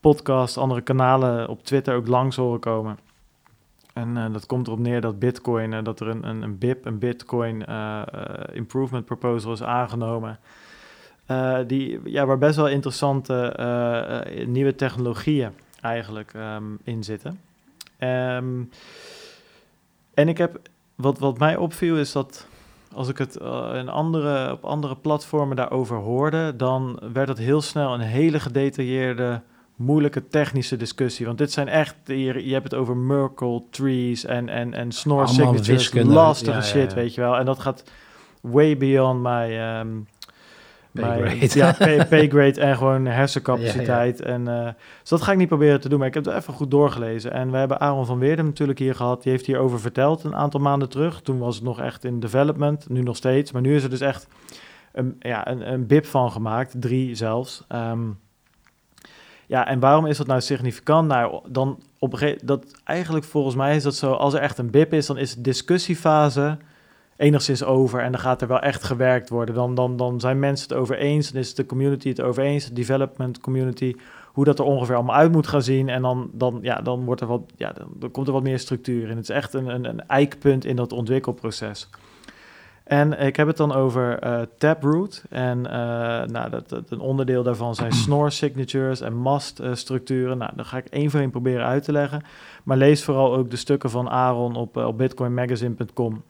podcasts, 0.00 0.58
andere 0.58 0.80
kanalen 0.80 1.48
op 1.48 1.64
Twitter 1.64 1.94
ook 1.94 2.06
langs 2.06 2.36
horen 2.36 2.60
komen. 2.60 2.98
En 3.92 4.32
dat 4.32 4.46
komt 4.46 4.66
erop 4.66 4.78
neer 4.78 5.00
dat 5.00 5.18
Bitcoin, 5.18 5.84
dat 5.84 6.00
er 6.00 6.08
een, 6.08 6.28
een, 6.28 6.42
een 6.42 6.58
BIP, 6.58 6.86
een 6.86 6.98
Bitcoin 6.98 7.64
Improvement 8.52 9.04
Proposal 9.04 9.52
is 9.52 9.62
aangenomen. 9.62 10.38
Die, 11.66 12.00
ja, 12.04 12.26
waar 12.26 12.38
best 12.38 12.56
wel 12.56 12.68
interessante 12.68 13.56
nieuwe 14.46 14.74
technologieën 14.74 15.50
eigenlijk 15.80 16.32
ehm, 16.34 16.64
in 16.84 17.04
zitten. 17.04 17.40
Ehm, 17.98 18.62
en 20.14 20.28
ik 20.28 20.38
heb, 20.38 20.58
wat, 20.94 21.18
wat 21.18 21.38
mij 21.38 21.56
opviel 21.56 21.96
is 21.96 22.12
dat 22.12 22.46
als 22.92 23.08
ik 23.08 23.18
het 23.18 23.36
eh, 23.36 23.70
in 23.74 23.88
andere, 23.88 24.52
op 24.52 24.64
andere 24.64 24.96
platformen 24.96 25.56
daarover 25.56 25.96
hoorde, 25.96 26.56
dan 26.56 27.00
werd 27.12 27.28
het 27.28 27.38
heel 27.38 27.62
snel 27.62 27.94
een 27.94 28.00
hele 28.00 28.40
gedetailleerde, 28.40 29.40
moeilijke 29.76 30.28
technische 30.28 30.76
discussie. 30.76 31.26
Want 31.26 31.38
dit 31.38 31.52
zijn 31.52 31.68
echt, 31.68 31.96
je, 32.04 32.46
je 32.46 32.52
hebt 32.52 32.70
het 32.70 32.74
over 32.74 32.96
Merkle 32.96 33.62
trees 33.70 34.24
en, 34.24 34.48
en, 34.48 34.74
en 34.74 34.92
snor 34.92 35.28
signatures, 35.28 35.92
lastige 35.92 36.56
ja, 36.56 36.62
shit, 36.62 36.90
ja. 36.90 36.96
weet 36.96 37.14
je 37.14 37.20
wel. 37.20 37.36
En 37.36 37.44
dat 37.44 37.58
gaat 37.58 37.84
way 38.40 38.76
beyond 38.76 39.22
my... 39.22 39.58
ehm, 39.58 39.88
Pay 41.04 41.20
mijn- 41.20 41.38
grade. 41.38 41.58
Ja, 41.60 41.74
pay, 41.78 42.06
pay 42.06 42.28
grade 42.28 42.60
en 42.60 42.76
gewoon 42.76 43.06
hersencapaciteit. 43.06 44.18
Ja, 44.18 44.24
En, 44.24 44.48
eh, 44.48 44.64
dus 45.00 45.08
dat 45.10 45.22
ga 45.22 45.32
ik 45.32 45.38
niet 45.38 45.48
proberen 45.48 45.80
te 45.80 45.88
doen, 45.88 45.98
maar 45.98 46.08
ik 46.08 46.14
heb 46.14 46.24
het 46.24 46.34
even 46.34 46.54
goed 46.54 46.70
doorgelezen. 46.70 47.32
En 47.32 47.50
we 47.50 47.56
hebben 47.56 47.80
Aaron 47.80 48.06
van 48.06 48.18
Weerdem 48.18 48.44
natuurlijk 48.46 48.78
hier 48.78 48.94
gehad. 48.94 49.22
Die 49.22 49.32
heeft 49.32 49.46
hierover 49.46 49.80
verteld 49.80 50.24
een 50.24 50.34
aantal 50.36 50.60
maanden 50.60 50.88
terug. 50.88 51.20
Toen 51.22 51.38
was 51.38 51.54
het 51.54 51.64
nog 51.64 51.80
echt 51.80 52.04
in 52.04 52.20
development, 52.20 52.88
nu 52.88 53.02
nog 53.02 53.16
steeds. 53.16 53.52
Maar 53.52 53.62
nu 53.62 53.74
is 53.74 53.82
er 53.82 53.90
dus 53.90 54.00
echt 54.00 54.28
een, 54.92 55.16
ja, 55.18 55.48
een, 55.48 55.72
een 55.72 55.86
BIP 55.86 56.06
van 56.06 56.32
gemaakt, 56.32 56.74
drie 56.80 57.14
zelfs. 57.14 57.64
Ehm, 57.68 58.00
ja, 59.46 59.66
en 59.66 59.80
waarom 59.80 60.06
is 60.06 60.16
dat 60.16 60.26
nou 60.26 60.40
significant? 60.40 61.08
Nou, 61.08 61.40
dan 61.48 61.82
op 61.98 62.12
een 62.12 62.18
gegeven 62.18 62.46
dat 62.46 62.80
eigenlijk 62.84 63.24
volgens 63.24 63.54
mij 63.54 63.76
is 63.76 63.82
dat 63.82 63.94
zo, 63.94 64.12
als 64.12 64.34
er 64.34 64.40
echt 64.40 64.58
een 64.58 64.70
BIP 64.70 64.92
is, 64.92 65.06
dan 65.06 65.18
is 65.18 65.34
de 65.34 65.40
discussiefase 65.40 66.56
enigszins 67.16 67.64
over 67.64 68.00
en 68.00 68.12
dan 68.12 68.20
gaat 68.20 68.42
er 68.42 68.48
wel 68.48 68.60
echt 68.60 68.84
gewerkt 68.84 69.28
worden. 69.28 69.54
Dan, 69.54 69.74
dan, 69.74 69.96
dan 69.96 70.20
zijn 70.20 70.38
mensen 70.38 70.68
het 70.68 70.78
over 70.78 70.96
eens, 70.96 71.32
dan 71.32 71.40
is 71.40 71.54
de 71.54 71.66
community 71.66 72.08
het 72.08 72.20
over 72.20 72.42
eens, 72.42 72.66
de 72.66 72.72
development 72.72 73.40
community, 73.40 73.94
hoe 74.32 74.44
dat 74.44 74.58
er 74.58 74.64
ongeveer 74.64 74.94
allemaal 74.94 75.16
uit 75.16 75.32
moet 75.32 75.46
gaan 75.46 75.62
zien. 75.62 75.88
En 75.88 76.02
dan, 76.02 76.30
dan, 76.32 76.58
ja, 76.62 76.80
dan, 76.80 77.04
wordt 77.04 77.20
er 77.20 77.26
wat, 77.26 77.42
ja, 77.56 77.72
dan, 77.98 78.10
komt 78.10 78.26
er 78.26 78.32
wat 78.32 78.42
meer 78.42 78.58
structuur 78.58 79.08
in. 79.08 79.16
Het 79.16 79.28
is 79.28 79.34
echt 79.34 79.54
een, 79.54 79.66
een, 79.66 79.84
een 79.84 80.06
eikpunt 80.06 80.64
in 80.64 80.76
dat 80.76 80.92
ontwikkelproces. 80.92 81.88
En 82.86 83.20
ik 83.20 83.36
heb 83.36 83.46
het 83.46 83.56
dan 83.56 83.74
over 83.74 84.18
eh, 84.18 84.40
Taproot. 84.58 85.24
En 85.30 85.66
eh, 85.66 85.78
nou, 86.26 86.50
dat, 86.50 86.68
dat, 86.68 86.90
een 86.90 87.00
onderdeel 87.00 87.42
daarvan 87.42 87.74
zijn 87.74 87.92
snore 88.04 88.30
signatures 88.30 89.00
en 89.00 89.14
mast 89.16 89.58
eh, 89.58 89.74
structuren. 89.74 90.38
Nou, 90.38 90.52
dan 90.56 90.64
ga 90.64 90.76
ik 90.76 90.86
één 90.86 91.10
voor 91.10 91.20
één 91.20 91.30
proberen 91.30 91.66
uit 91.66 91.84
te 91.84 91.92
leggen. 91.92 92.22
Maar 92.64 92.76
lees 92.76 93.04
vooral 93.04 93.34
ook 93.34 93.50
de 93.50 93.56
stukken 93.56 93.90
van 93.90 94.10
Aaron 94.10 94.56
op, 94.56 94.76
op 94.76 94.98
bitcoinmagazine.com. 94.98 96.22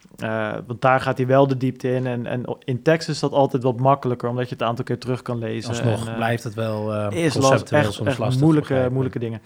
Want 0.66 0.80
daar 0.80 1.00
gaat 1.00 1.16
hij 1.16 1.26
wel 1.26 1.46
de 1.46 1.56
diepte 1.56 1.88
in. 1.94 2.06
En, 2.06 2.26
en 2.26 2.56
in 2.64 2.82
tekst 2.82 3.08
is 3.08 3.20
dat 3.20 3.32
altijd 3.32 3.62
wat 3.62 3.80
makkelijker, 3.80 4.28
omdat 4.28 4.44
je 4.44 4.52
het 4.52 4.60
een 4.60 4.68
aantal 4.68 4.84
keer 4.84 4.98
terug 4.98 5.22
kan 5.22 5.38
lezen. 5.38 5.70
Alsnog 5.70 6.08
En, 6.08 6.14
blijft 6.14 6.44
het 6.44 6.54
wel 6.54 7.10
is 7.10 7.34
last, 7.34 7.72
echt, 7.72 7.92
soms 7.92 8.08
echt 8.08 8.18
lastig 8.18 8.42
moeilijke, 8.42 8.88
moeilijke 8.90 9.18
dingen. 9.18 9.40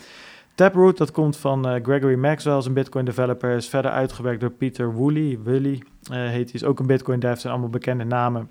Taproot, 0.60 0.96
dat 0.96 1.10
komt 1.10 1.36
van 1.36 1.68
eh, 1.68 1.82
Gregory 1.82 2.14
Maxwell, 2.14 2.56
is 2.56 2.66
een 2.66 2.72
Bitcoin 2.72 3.04
developer. 3.04 3.50
Is 3.56 3.68
verder 3.68 3.90
uitgewerkt 3.90 4.40
door 4.40 4.50
Peter 4.50 4.94
Woolley. 4.94 5.38
Willy 5.42 5.82
eh, 6.10 6.16
heet 6.16 6.44
hij, 6.44 6.52
is 6.52 6.64
ook 6.64 6.78
een 6.78 6.86
Bitcoin 6.86 7.20
dev. 7.20 7.38
zijn 7.38 7.52
allemaal 7.52 7.70
bekende 7.70 8.04
namen. 8.04 8.50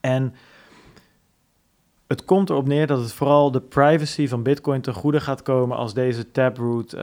En 0.00 0.34
het 2.06 2.24
komt 2.24 2.50
erop 2.50 2.66
neer 2.66 2.86
dat 2.86 2.98
het 2.98 3.12
vooral 3.12 3.50
de 3.50 3.60
privacy 3.60 4.28
van 4.28 4.42
Bitcoin 4.42 4.80
ten 4.80 4.94
goede 4.94 5.20
gaat 5.20 5.42
komen 5.42 5.76
als 5.76 5.94
deze 5.94 6.30
Taproot 6.30 6.92
eh, 6.92 7.02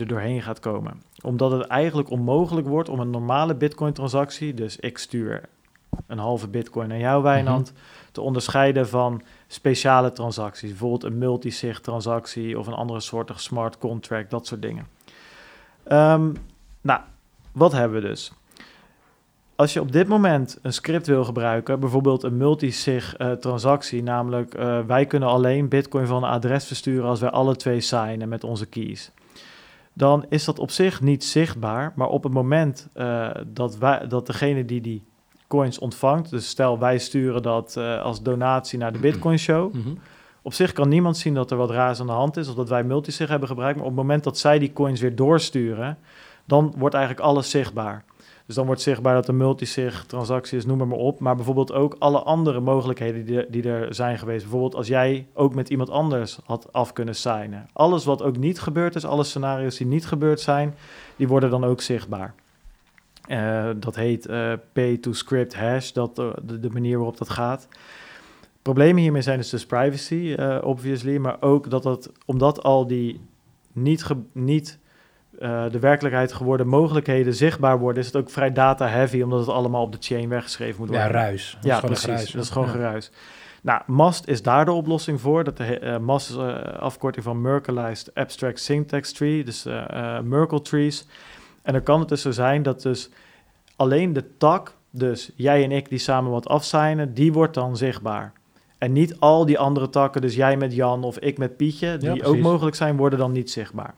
er 0.00 0.06
doorheen 0.06 0.42
gaat 0.42 0.60
komen. 0.60 1.02
Omdat 1.22 1.50
het 1.50 1.66
eigenlijk 1.66 2.10
onmogelijk 2.10 2.66
wordt 2.66 2.88
om 2.88 3.00
een 3.00 3.10
normale 3.10 3.54
Bitcoin 3.54 3.92
transactie, 3.92 4.54
dus 4.54 4.76
ik 4.76 4.98
stuur 4.98 5.48
een 6.06 6.18
halve 6.18 6.48
Bitcoin 6.48 6.88
naar 6.88 6.98
jou, 6.98 7.22
Wijnand, 7.22 7.72
te 8.12 8.20
onderscheiden 8.20 8.88
van 8.88 9.22
speciale 9.46 10.12
transacties. 10.12 10.70
Bijvoorbeeld 10.70 11.04
een 11.04 11.18
multisig 11.18 11.80
transactie 11.80 12.58
of 12.58 12.66
een 12.66 12.72
andere 12.72 13.00
soort 13.00 13.32
smart 13.34 13.78
contract, 13.78 14.30
dat 14.30 14.46
soort 14.46 14.62
dingen. 14.62 14.86
Ehm, 15.84 16.32
nou, 16.80 17.00
wat 17.52 17.72
hebben 17.72 18.02
we 18.02 18.08
dus? 18.08 18.32
Als 19.56 19.72
je 19.72 19.80
op 19.80 19.92
dit 19.92 20.08
moment 20.08 20.58
een 20.62 20.72
script 20.72 21.06
wil 21.06 21.24
gebruiken, 21.24 21.80
bijvoorbeeld 21.80 22.22
een 22.22 22.36
multisig 22.36 23.16
eh, 23.16 23.32
transactie, 23.32 24.02
namelijk 24.02 24.54
eh, 24.54 24.80
wij 24.86 25.06
kunnen 25.06 25.28
alleen 25.28 25.68
bitcoin 25.68 26.06
van 26.06 26.24
een 26.24 26.30
adres 26.30 26.66
versturen 26.66 27.08
als 27.08 27.20
wij 27.20 27.30
alle 27.30 27.56
twee 27.56 27.80
signen 27.80 28.28
met 28.28 28.44
onze 28.44 28.66
keys. 28.66 29.10
Dan 29.92 30.26
is 30.28 30.44
dat 30.44 30.58
op 30.58 30.70
zich 30.70 31.00
niet 31.00 31.24
zichtbaar, 31.24 31.92
maar 31.94 32.08
op 32.08 32.22
het 32.22 32.32
moment 32.32 32.88
eh, 32.92 33.30
dat, 33.46 33.78
wij, 33.78 34.06
dat 34.08 34.26
degene 34.26 34.64
die 34.64 34.80
die 34.80 35.04
coins 35.48 35.78
ontvangt, 35.78 36.30
dus 36.30 36.48
stel 36.48 36.78
wij 36.78 36.98
sturen 36.98 37.42
dat 37.42 37.76
eh, 37.76 38.02
als 38.02 38.22
donatie 38.22 38.78
naar 38.78 38.92
de 38.92 38.98
Bitcoin 39.08 39.38
Show, 39.38 39.74
Mhm. 39.74 39.88
op 40.42 40.52
zich 40.54 40.72
kan 40.72 40.88
niemand 40.88 41.16
zien 41.16 41.34
dat 41.34 41.50
er 41.50 41.56
wat 41.56 41.70
raars 41.70 42.00
aan 42.00 42.06
de 42.06 42.12
hand 42.12 42.36
is 42.36 42.48
of 42.48 42.54
dat 42.54 42.68
wij 42.68 42.84
multisig 42.84 43.28
hebben 43.28 43.48
gebruikt. 43.48 43.76
Maar 43.76 43.86
op 43.86 43.92
het 43.92 44.00
moment 44.00 44.24
dat 44.24 44.38
zij 44.38 44.58
die 44.58 44.72
coins 44.72 45.00
weer 45.00 45.16
doorsturen, 45.16 45.98
dan 46.44 46.74
wordt 46.76 46.94
eigenlijk 46.94 47.26
alles 47.26 47.50
zichtbaar. 47.50 48.04
Dus 48.46 48.54
dan 48.54 48.66
wordt 48.66 48.80
zichtbaar 48.80 49.14
dat 49.14 49.28
een 49.28 49.36
multisig 49.36 50.04
transactie 50.06 50.58
is, 50.58 50.66
noem 50.66 50.78
maar, 50.78 50.86
maar 50.86 50.98
op. 50.98 51.20
Maar 51.20 51.36
bijvoorbeeld 51.36 51.72
ook 51.72 51.96
alle 51.98 52.18
andere 52.18 52.60
mogelijkheden 52.60 53.24
die, 53.24 53.50
die 53.50 53.68
er 53.68 53.94
zijn 53.94 54.18
geweest. 54.18 54.42
Bijvoorbeeld 54.42 54.74
als 54.74 54.86
jij 54.86 55.26
ook 55.34 55.54
met 55.54 55.68
iemand 55.68 55.90
anders 55.90 56.38
had 56.44 56.72
af 56.72 56.92
kunnen 56.92 57.14
signen. 57.14 57.68
Alles 57.72 58.04
wat 58.04 58.22
ook 58.22 58.36
niet 58.36 58.60
gebeurd 58.60 58.94
is, 58.94 59.04
alle 59.04 59.24
scenario's 59.24 59.76
die 59.76 59.86
niet 59.86 60.06
gebeurd 60.06 60.40
zijn, 60.40 60.74
die 61.16 61.28
worden 61.28 61.50
dan 61.50 61.64
ook 61.64 61.80
zichtbaar. 61.80 62.34
Uh, 63.28 63.68
dat 63.76 63.96
heet 63.96 64.28
uh, 64.28 64.52
pay-to-script 64.72 65.54
hash, 65.54 65.92
dat, 65.92 66.18
uh, 66.18 66.30
de, 66.42 66.60
de, 66.60 66.70
manier 66.70 66.96
waarop 66.96 67.18
dat 67.18 67.30
gaat. 67.30 67.68
Problemen 68.62 69.02
hiermee 69.02 69.22
zijn 69.22 69.38
dus, 69.38 69.50
dus 69.50 69.66
privacy, 69.66 70.34
obviously, 70.62 71.16
maar 71.16 71.36
ook 71.40 71.70
dat 71.70 71.82
dat, 71.82 72.12
omdat 72.24 72.62
al 72.62 72.86
die 72.86 73.20
niet, 73.72 74.04
ge, 74.04 74.16
niet 74.32 74.78
de 75.70 75.78
werkelijkheid 75.80 76.32
geworden 76.32 76.66
mogelijkheden 76.66 77.34
zichtbaar 77.34 77.78
worden, 77.78 78.00
is 78.00 78.06
het 78.06 78.16
ook 78.16 78.30
vrij 78.30 78.52
data-heavy, 78.52 79.22
omdat 79.22 79.38
het 79.38 79.48
allemaal 79.48 79.82
op 79.82 79.92
de 79.92 79.98
chain 80.00 80.28
weggeschreven 80.28 80.78
moet 80.78 80.88
worden. 80.88 81.06
Ja, 81.06 81.12
ruis. 81.12 81.58
Dat 81.60 81.64
ja, 81.64 81.80
precies. 81.80 82.04
Geruis, 82.04 82.30
dat 82.30 82.42
is 82.42 82.50
gewoon 82.50 82.66
ja. 82.66 82.72
geruis. 82.72 83.10
Nou, 83.62 83.82
MAST 83.86 84.28
is 84.28 84.42
daar 84.42 84.64
de 84.64 84.72
oplossing 84.72 85.20
voor. 85.20 85.44
Dat 85.44 85.56
de, 85.56 85.98
MAST 86.00 86.30
is 86.30 86.36
afkorting 86.78 87.24
van 87.24 87.40
Merkleized 87.40 88.14
Abstract 88.14 88.60
Syntax 88.60 89.12
Tree, 89.12 89.44
dus 89.44 89.64
Merkle 90.22 90.62
trees. 90.62 91.06
En 91.66 91.72
dan 91.72 91.82
kan 91.82 92.00
het 92.00 92.08
dus 92.08 92.22
zo 92.22 92.30
zijn 92.30 92.62
dat 92.62 92.82
dus 92.82 93.10
alleen 93.76 94.12
de 94.12 94.36
tak, 94.38 94.76
dus 94.90 95.30
jij 95.34 95.64
en 95.64 95.72
ik 95.72 95.88
die 95.88 95.98
samen 95.98 96.30
wat 96.30 96.48
afzijnen, 96.48 97.14
die 97.14 97.32
wordt 97.32 97.54
dan 97.54 97.76
zichtbaar. 97.76 98.32
En 98.78 98.92
niet 98.92 99.20
al 99.20 99.46
die 99.46 99.58
andere 99.58 99.88
takken, 99.88 100.20
dus 100.20 100.34
jij 100.34 100.56
met 100.56 100.74
Jan 100.74 101.04
of 101.04 101.18
ik 101.18 101.38
met 101.38 101.56
Pietje, 101.56 101.96
die 101.96 102.24
ook 102.24 102.38
mogelijk 102.38 102.76
zijn, 102.76 102.96
worden 102.96 103.18
dan 103.18 103.32
niet 103.32 103.50
zichtbaar. 103.50 103.94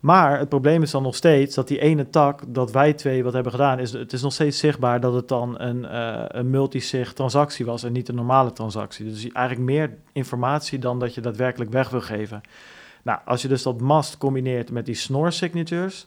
Maar 0.00 0.38
het 0.38 0.48
probleem 0.48 0.82
is 0.82 0.90
dan 0.90 1.02
nog 1.02 1.14
steeds 1.14 1.54
dat 1.54 1.68
die 1.68 1.78
ene 1.78 2.10
tak, 2.10 2.42
dat 2.46 2.72
wij 2.72 2.92
twee 2.92 3.24
wat 3.24 3.32
hebben 3.32 3.52
gedaan, 3.52 3.78
is 3.78 3.92
het 3.92 4.12
is 4.12 4.22
nog 4.22 4.32
steeds 4.32 4.58
zichtbaar 4.58 5.00
dat 5.00 5.14
het 5.14 5.28
dan 5.28 5.60
een, 5.60 5.82
uh, 5.82 6.24
een 6.26 6.50
multisig 6.50 7.12
transactie 7.12 7.66
was 7.66 7.82
en 7.82 7.92
niet 7.92 8.08
een 8.08 8.14
normale 8.14 8.52
transactie. 8.52 9.04
Dus 9.04 9.28
eigenlijk 9.32 9.66
meer 9.66 9.96
informatie 10.12 10.78
dan 10.78 10.98
dat 10.98 11.14
je 11.14 11.20
daadwerkelijk 11.20 11.70
weg 11.70 11.88
wil 11.88 12.00
geven. 12.00 12.40
Nou, 13.02 13.18
als 13.24 13.42
je 13.42 13.48
dus 13.48 13.62
dat 13.62 13.80
mast 13.80 14.18
combineert 14.18 14.70
met 14.70 14.86
die 14.86 14.94
snor 14.94 15.32
signatures, 15.32 16.06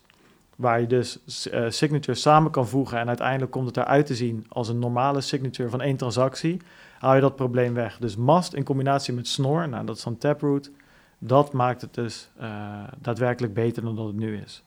Waar 0.55 0.79
je 0.81 0.87
dus 0.87 1.19
uh, 1.53 1.65
signatures 1.69 2.21
samen 2.21 2.51
kan 2.51 2.67
voegen 2.67 2.99
en 2.99 3.07
uiteindelijk 3.07 3.51
komt 3.51 3.67
het 3.67 3.77
eruit 3.77 4.05
te 4.05 4.15
zien 4.15 4.45
als 4.49 4.67
een 4.67 4.79
normale 4.79 5.21
signature 5.21 5.69
van 5.69 5.81
één 5.81 5.97
transactie, 5.97 6.61
haal 6.99 7.15
je 7.15 7.21
dat 7.21 7.35
probleem 7.35 7.73
weg. 7.73 7.97
Dus 7.97 8.15
mast 8.15 8.53
in 8.53 8.63
combinatie 8.63 9.13
met 9.13 9.27
snor, 9.27 9.69
nou 9.69 9.85
dat 9.85 9.97
is 9.97 10.03
dan 10.03 10.17
taproot, 10.17 10.71
dat 11.17 11.53
maakt 11.53 11.81
het 11.81 11.93
dus 11.93 12.29
uh, 12.41 12.83
daadwerkelijk 13.01 13.53
beter 13.53 13.83
dan 13.83 13.95
dat 13.95 14.05
het 14.05 14.15
nu 14.15 14.37
is. 14.37 14.63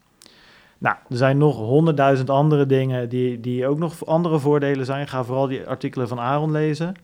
Nou, 0.78 0.96
er 1.08 1.16
zijn 1.16 1.38
nog 1.38 1.56
honderdduizend 1.56 2.30
andere 2.30 2.66
dingen 2.66 3.08
die, 3.08 3.40
die 3.40 3.66
ook 3.66 3.78
nog 3.78 4.06
andere 4.06 4.38
voordelen 4.38 4.86
zijn. 4.86 5.08
Ga 5.08 5.24
vooral 5.24 5.46
die 5.46 5.66
artikelen 5.66 6.08
van 6.08 6.20
Aaron 6.20 6.50
lezen. 6.50 6.94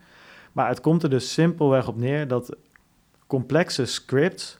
Maar 0.52 0.68
het 0.68 0.80
komt 0.80 1.02
er 1.02 1.10
dus 1.10 1.32
simpelweg 1.32 1.88
op 1.88 1.96
neer 1.96 2.28
dat 2.28 2.56
complexe 3.26 3.84
scripts 3.84 4.58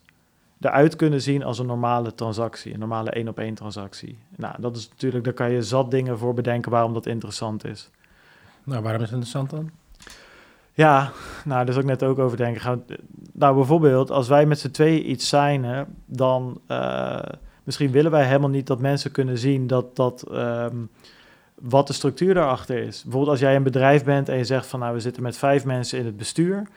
eruit 0.64 0.96
kunnen 0.96 1.22
zien 1.22 1.44
als 1.44 1.59
een 1.59 1.66
normale 1.66 2.14
transactie, 2.14 2.72
een 2.72 2.79
normale 2.79 3.11
één 3.11 3.29
op 3.29 3.38
één 3.38 3.55
transactie. 3.55 4.18
Nou, 4.37 4.55
dat 4.59 4.77
is 4.77 4.88
natuurlijk, 4.88 5.25
daar 5.25 5.33
kan 5.33 5.51
je 5.51 5.62
zat 5.62 5.90
dingen 5.90 6.18
voor 6.18 6.35
bedenken 6.35 6.70
waarom 6.70 6.94
dat 6.94 7.07
interessant 7.07 7.64
is. 7.64 7.90
Nou, 8.64 8.83
waarom 8.83 9.03
is 9.03 9.11
het 9.11 9.18
interessant 9.20 9.51
dan? 9.51 9.70
Ja, 10.72 11.12
nou, 11.44 11.64
daar 11.64 11.75
is 11.75 11.77
ook 11.77 11.88
net 11.88 12.03
ook 12.03 12.18
over 12.18 12.37
denken. 12.37 12.85
Nou, 13.33 13.55
bijvoorbeeld, 13.55 14.11
als 14.11 14.29
wij 14.29 14.46
met 14.46 14.59
z'n 14.59 14.70
tweeën 14.70 15.11
iets 15.11 15.29
signen, 15.29 15.87
dan 16.07 16.61
uh, 16.68 17.18
misschien 17.62 17.90
willen 17.90 18.11
wij 18.11 18.27
helemaal 18.27 18.48
niet 18.48 18.66
dat 18.66 18.81
mensen 18.81 19.12
kunnen 19.12 19.38
zien 19.38 19.66
dat 19.66 19.96
dat. 19.96 20.25
Um, 20.33 20.90
wat 21.62 21.87
de 21.87 21.92
structuur 21.92 22.35
daarachter 22.35 22.77
is. 22.77 23.03
Bijvoorbeeld 23.03 23.31
als 23.31 23.40
jij 23.40 23.57
een 23.57 23.62
bedrijf 23.62 24.05
bent 24.05 24.29
en 24.29 24.37
je 24.37 24.44
zegt 24.44 24.66
van 24.66 24.81
nou 24.81 24.94
we 24.94 25.01
zitten 25.01 25.22
met 25.22 25.37
vijf 25.37 25.64
mensen 25.64 25.98
in 25.98 26.05
het 26.05 26.16
bestuur. 26.16 26.68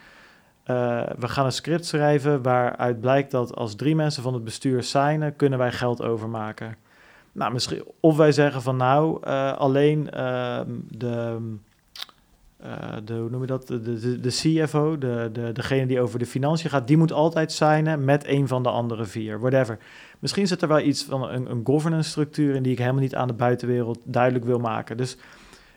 Uh, 0.71 1.03
we 1.19 1.27
gaan 1.27 1.45
een 1.45 1.51
script 1.51 1.85
schrijven 1.85 2.41
waaruit 2.41 2.99
blijkt 2.99 3.31
dat 3.31 3.55
als 3.55 3.75
drie 3.75 3.95
mensen 3.95 4.23
van 4.23 4.33
het 4.33 4.43
bestuur 4.43 4.83
signen, 4.83 5.35
kunnen 5.35 5.59
wij 5.59 5.71
geld 5.71 6.01
overmaken. 6.01 6.75
Nou, 7.31 7.53
misschien, 7.53 7.83
of 7.99 8.17
wij 8.17 8.31
zeggen 8.31 8.61
van 8.61 8.77
nou, 8.77 9.19
uh, 9.27 9.57
alleen 9.57 10.09
uh, 10.13 10.59
de, 10.87 11.37
de, 13.03 13.13
hoe 13.13 13.29
noem 13.29 13.41
je 13.41 13.47
dat, 13.47 13.67
de, 13.67 13.81
de, 13.81 14.19
de 14.19 14.29
CFO, 14.29 14.97
de, 14.97 15.29
de, 15.33 15.51
degene 15.51 15.85
die 15.85 16.01
over 16.01 16.19
de 16.19 16.25
financiën 16.25 16.69
gaat, 16.69 16.87
die 16.87 16.97
moet 16.97 17.11
altijd 17.11 17.51
signen 17.51 18.05
met 18.05 18.27
een 18.27 18.47
van 18.47 18.63
de 18.63 18.69
andere 18.69 19.05
vier, 19.05 19.39
whatever. 19.39 19.77
Misschien 20.19 20.47
zit 20.47 20.61
er 20.61 20.67
wel 20.67 20.79
iets 20.79 21.03
van 21.03 21.29
een, 21.29 21.51
een 21.51 21.61
governance 21.63 22.09
structuur 22.09 22.55
in 22.55 22.63
die 22.63 22.71
ik 22.71 22.77
helemaal 22.77 23.01
niet 23.01 23.15
aan 23.15 23.27
de 23.27 23.33
buitenwereld 23.33 23.99
duidelijk 24.03 24.45
wil 24.45 24.59
maken. 24.59 24.97
Dus 24.97 25.17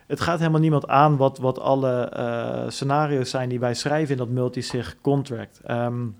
het 0.09 0.19
gaat 0.21 0.39
helemaal 0.39 0.59
niemand 0.59 0.87
aan 0.87 1.17
wat, 1.17 1.37
wat 1.37 1.59
alle 1.59 2.13
uh, 2.17 2.69
scenario's 2.69 3.29
zijn 3.29 3.49
die 3.49 3.59
wij 3.59 3.73
schrijven 3.73 4.11
in 4.11 4.17
dat 4.17 4.29
multisig 4.29 4.97
contract. 5.01 5.59
Um, 5.69 6.15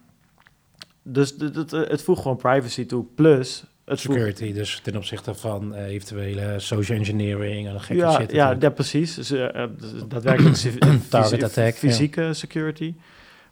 dus 1.03 1.35
het, 1.39 1.71
het 1.71 2.01
voegt 2.01 2.21
gewoon 2.21 2.37
privacy 2.37 2.85
toe. 2.85 3.05
Plus, 3.15 3.63
het 3.85 3.99
Security, 3.99 4.53
dus 4.53 4.79
ten 4.83 4.95
opzichte 4.95 5.33
van 5.33 5.75
uh, 5.75 5.85
eventuele 5.85 6.59
social 6.59 6.97
engineering 6.97 7.67
en 7.67 7.81
gekke 7.81 8.01
ja, 8.01 8.11
shit. 8.11 8.31
Ja, 8.31 8.55
ja, 8.59 8.69
precies. 8.69 9.15
Dus, 9.15 9.31
uh, 9.31 9.63
daadwerkelijk 10.07 10.55
target 11.09 11.43
attack, 11.43 11.73
fysieke 11.75 12.21
ja. 12.21 12.33
security. 12.33 12.93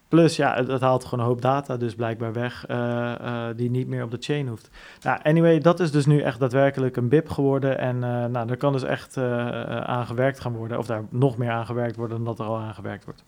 Plus, 0.08 0.36
ja, 0.36 0.64
het, 0.66 0.82
haalt 0.82 1.04
gewoon 1.06 1.20
een 1.20 1.32
hoop 1.32 1.42
data 1.42 1.78
dus 1.78 1.96
blijkbaar 1.96 2.34
weg 2.34 2.66
uh, 2.70 2.78
uh, 3.22 3.46
die 3.56 3.70
niet 3.70 3.88
meer 3.88 4.04
op 4.04 4.12
de 4.12 4.18
chain 4.20 4.48
hoeft. 4.48 4.70
Nou, 5.02 5.20
anyway, 5.24 5.60
dat 5.60 5.80
is 5.80 5.92
dus 5.92 6.06
nu 6.06 6.22
echt 6.22 6.40
daadwerkelijk 6.40 6.98
een 6.98 7.10
BIP 7.10 7.30
geworden. 7.30 7.78
En 7.78 7.96
uh, 7.96 8.02
nou, 8.02 8.48
daar 8.48 8.58
kan 8.58 8.72
dus 8.72 8.84
echt 8.84 9.18
aan 9.18 10.06
gewerkt 10.06 10.40
gaan 10.40 10.56
worden. 10.56 10.78
Of 10.78 10.86
daar 10.86 11.04
nog 11.10 11.38
meer 11.38 11.52
aan 11.52 11.66
gewerkt 11.66 11.96
worden 11.96 12.18
dan 12.18 12.26
dat 12.26 12.40
er 12.40 12.46
al 12.46 12.58
aan 12.58 12.74
gewerkt 12.74 13.06
wordt. 13.06 13.24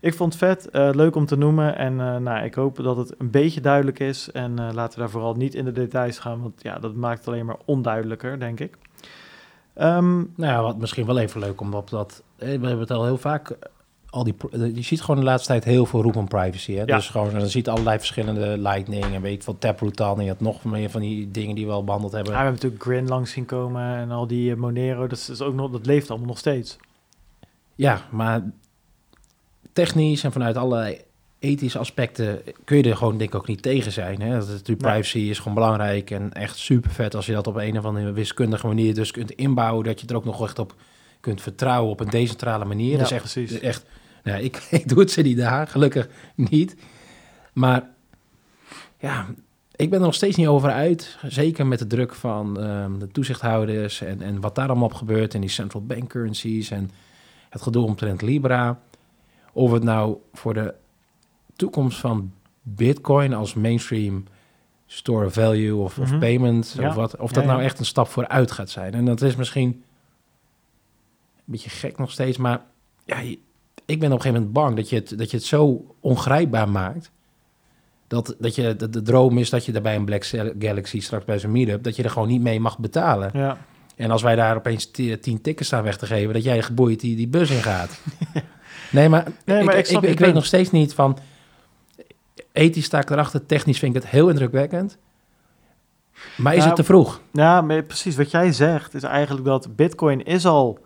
Ik 0.00 0.14
vond 0.14 0.32
het 0.32 0.42
vet, 0.42 0.68
leuk 0.94 1.16
om 1.16 1.26
te 1.26 1.36
noemen. 1.36 1.76
En 1.76 1.96
nou, 2.22 2.44
ik 2.44 2.54
hoop 2.54 2.76
dat 2.76 2.96
het 2.96 3.14
een 3.18 3.30
beetje 3.30 3.60
duidelijk 3.60 3.98
is. 3.98 4.32
En 4.32 4.74
laten 4.74 4.94
we 4.94 5.00
daar 5.00 5.10
vooral 5.10 5.34
niet 5.34 5.54
in 5.54 5.64
de 5.64 5.72
details 5.72 6.18
gaan. 6.18 6.42
Want 6.42 6.62
ja, 6.62 6.78
dat 6.78 6.94
maakt 6.94 7.18
het 7.18 7.28
alleen 7.28 7.46
maar 7.46 7.58
onduidelijker, 7.64 8.38
denk 8.38 8.60
ik. 8.60 8.76
Um, 9.80 10.32
nou 10.36 10.52
ja, 10.52 10.62
wat 10.62 10.78
misschien 10.78 11.06
wel 11.06 11.18
even 11.18 11.40
leuk 11.40 11.60
om 11.60 11.74
op 11.74 11.90
dat... 11.90 12.22
We 12.36 12.46
hebben 12.46 12.78
het 12.78 12.90
al 12.90 13.04
heel 13.04 13.18
vaak 13.18 13.56
al 14.10 14.24
die, 14.24 14.34
je 14.74 14.82
ziet 14.82 15.00
gewoon 15.00 15.20
de 15.20 15.26
laatste 15.26 15.48
tijd 15.48 15.64
heel 15.64 15.86
veel 15.86 16.02
roep 16.02 16.16
om 16.16 16.28
privacy. 16.28 16.72
Hè? 16.72 16.78
Ja. 16.78 16.96
Dus 16.96 17.08
gewoon, 17.08 17.32
dan 17.32 17.48
ziet 17.48 17.68
allerlei 17.68 17.98
verschillende 17.98 18.58
Lightning 18.58 19.04
en 19.04 19.22
weet 19.22 19.44
van 19.44 19.58
Taproot 19.58 19.96
dan. 19.96 20.18
En 20.18 20.24
je 20.24 20.30
had 20.30 20.40
nog 20.40 20.64
meer 20.64 20.90
van 20.90 21.00
die 21.00 21.30
dingen 21.30 21.54
die 21.54 21.66
we 21.66 21.72
al 21.72 21.84
behandeld 21.84 22.12
hebben. 22.12 22.32
Ja, 22.32 22.38
we 22.38 22.44
hebben 22.44 22.62
natuurlijk 22.62 22.90
Grin 22.90 23.08
langs 23.08 23.30
zien 23.30 23.44
komen 23.44 23.96
en 23.96 24.10
al 24.10 24.26
die 24.26 24.50
uh, 24.50 24.56
Monero. 24.56 25.06
Dat, 25.06 25.28
is 25.32 25.40
ook 25.40 25.54
nog, 25.54 25.70
dat 25.70 25.86
leeft 25.86 26.10
allemaal 26.10 26.28
nog 26.28 26.38
steeds. 26.38 26.76
Ja, 27.74 28.00
maar 28.10 28.42
technisch 29.72 30.24
en 30.24 30.32
vanuit 30.32 30.56
alle 30.56 31.04
ethische 31.38 31.78
aspecten 31.78 32.42
kun 32.64 32.76
je 32.76 32.90
er 32.90 32.96
gewoon 32.96 33.18
denk 33.18 33.30
ik 33.30 33.36
ook 33.36 33.46
niet 33.46 33.62
tegen 33.62 33.92
zijn. 33.92 34.20
Hè? 34.20 34.38
Dat 34.38 34.48
natuurlijk 34.48 34.78
privacy 34.78 35.18
is 35.18 35.38
gewoon 35.38 35.54
belangrijk 35.54 36.10
en 36.10 36.32
echt 36.32 36.56
super 36.56 36.90
vet 36.90 37.14
als 37.14 37.26
je 37.26 37.32
dat 37.32 37.46
op 37.46 37.56
een 37.56 37.78
of 37.78 37.84
andere 37.84 38.12
wiskundige 38.12 38.66
manier 38.66 38.94
dus 38.94 39.10
kunt 39.10 39.30
inbouwen. 39.30 39.84
Dat 39.84 40.00
je 40.00 40.06
er 40.06 40.16
ook 40.16 40.24
nog 40.24 40.42
echt 40.42 40.58
op 40.58 40.74
kunt 41.20 41.42
vertrouwen 41.42 41.90
op 41.90 42.00
een 42.00 42.10
decentrale 42.10 42.64
manier. 42.64 42.90
Ja, 42.90 42.96
dat 42.96 43.06
is 43.06 43.12
echt, 43.12 43.32
precies. 43.32 43.60
echt 43.60 43.84
nou, 44.26 44.42
ik, 44.42 44.56
ik 44.80 44.88
doe 44.88 44.98
het 44.98 45.10
ze 45.10 45.22
niet 45.22 45.36
daar, 45.36 45.66
gelukkig 45.66 46.08
niet. 46.34 46.76
Maar 47.52 47.88
ja, 48.98 49.26
ik 49.76 49.90
ben 49.90 49.98
er 49.98 50.04
nog 50.04 50.14
steeds 50.14 50.36
niet 50.36 50.46
over 50.46 50.70
uit. 50.70 51.18
Zeker 51.22 51.66
met 51.66 51.78
de 51.78 51.86
druk 51.86 52.14
van 52.14 52.64
um, 52.64 52.98
de 52.98 53.08
toezichthouders 53.08 54.00
en, 54.00 54.22
en 54.22 54.40
wat 54.40 54.54
daar 54.54 54.68
allemaal 54.68 54.88
op 54.88 54.94
gebeurt. 54.94 55.34
En 55.34 55.40
die 55.40 55.50
central 55.50 55.86
bank 55.86 56.08
currencies 56.08 56.70
en 56.70 56.90
het 57.48 57.62
gedoe 57.62 57.84
omtrent 57.84 58.22
Libra. 58.22 58.80
Of 59.52 59.72
het 59.72 59.82
nou 59.82 60.16
voor 60.32 60.54
de 60.54 60.74
toekomst 61.56 61.98
van 61.98 62.32
Bitcoin 62.62 63.34
als 63.34 63.54
mainstream 63.54 64.24
store 64.86 65.30
value 65.30 65.74
of, 65.74 65.98
of 65.98 66.10
mhm. 66.10 66.18
payment 66.18 66.74
ja. 66.78 66.88
of 66.88 66.94
wat, 66.94 67.16
of 67.16 67.32
dat 67.32 67.42
ja, 67.42 67.48
ja. 67.48 67.54
nou 67.54 67.64
echt 67.64 67.78
een 67.78 67.84
stap 67.84 68.08
vooruit 68.08 68.50
gaat 68.50 68.70
zijn. 68.70 68.94
En 68.94 69.04
dat 69.04 69.22
is 69.22 69.36
misschien 69.36 69.68
een 69.68 71.42
beetje 71.44 71.70
gek 71.70 71.98
nog 71.98 72.10
steeds, 72.10 72.36
maar 72.36 72.64
ja, 73.04 73.36
ik 73.86 74.00
ben 74.00 74.12
op 74.12 74.16
een 74.16 74.22
gegeven 74.22 74.32
moment 74.32 74.52
bang 74.52 74.76
dat 74.76 74.88
je 74.88 74.96
het, 74.96 75.18
dat 75.18 75.30
je 75.30 75.36
het 75.36 75.46
zo 75.46 75.84
ongrijpbaar 76.00 76.68
maakt. 76.68 77.10
Dat, 78.08 78.36
dat 78.38 78.54
je 78.54 78.76
de, 78.76 78.90
de 78.90 79.02
droom 79.02 79.38
is 79.38 79.50
dat 79.50 79.64
je 79.64 79.72
daarbij 79.72 79.96
een 79.96 80.04
Black 80.04 80.24
Galaxy 80.58 81.00
straks 81.00 81.24
bij 81.24 81.38
zo'n 81.38 81.52
meetup, 81.52 81.82
dat 81.82 81.96
je 81.96 82.02
er 82.02 82.10
gewoon 82.10 82.28
niet 82.28 82.40
mee 82.40 82.60
mag 82.60 82.78
betalen. 82.78 83.30
Ja. 83.34 83.58
En 83.96 84.10
als 84.10 84.22
wij 84.22 84.36
daar 84.36 84.56
opeens 84.56 84.90
tien 85.20 85.40
tickets 85.42 85.66
staan 85.66 85.82
weg 85.82 85.96
te 85.96 86.06
geven, 86.06 86.34
dat 86.34 86.44
jij 86.44 86.62
geboeid 86.62 87.00
die, 87.00 87.16
die 87.16 87.28
bus 87.28 87.50
in 87.50 87.62
gaat. 87.62 88.00
nee, 88.90 89.08
maar, 89.08 89.26
nee, 89.44 89.64
maar 89.64 89.78
ik, 89.78 89.88
ik, 89.88 90.02
ik, 90.02 90.10
ik 90.10 90.18
weet 90.18 90.34
nog 90.34 90.44
steeds 90.44 90.70
niet 90.70 90.94
van. 90.94 91.18
Ethisch 92.52 92.84
sta 92.84 93.00
ik 93.00 93.10
erachter, 93.10 93.46
technisch 93.46 93.78
vind 93.78 93.96
ik 93.96 94.02
het 94.02 94.10
heel 94.10 94.28
indrukwekkend. 94.28 94.96
Maar 96.36 96.54
is 96.54 96.64
het 96.64 96.76
te 96.76 96.84
vroeg? 96.84 97.20
Ja, 97.32 97.60
maar 97.60 97.82
precies. 97.82 98.16
Wat 98.16 98.30
jij 98.30 98.52
zegt 98.52 98.94
is 98.94 99.02
eigenlijk 99.02 99.46
dat 99.46 99.76
Bitcoin 99.76 100.24
is 100.24 100.46
al 100.46 100.78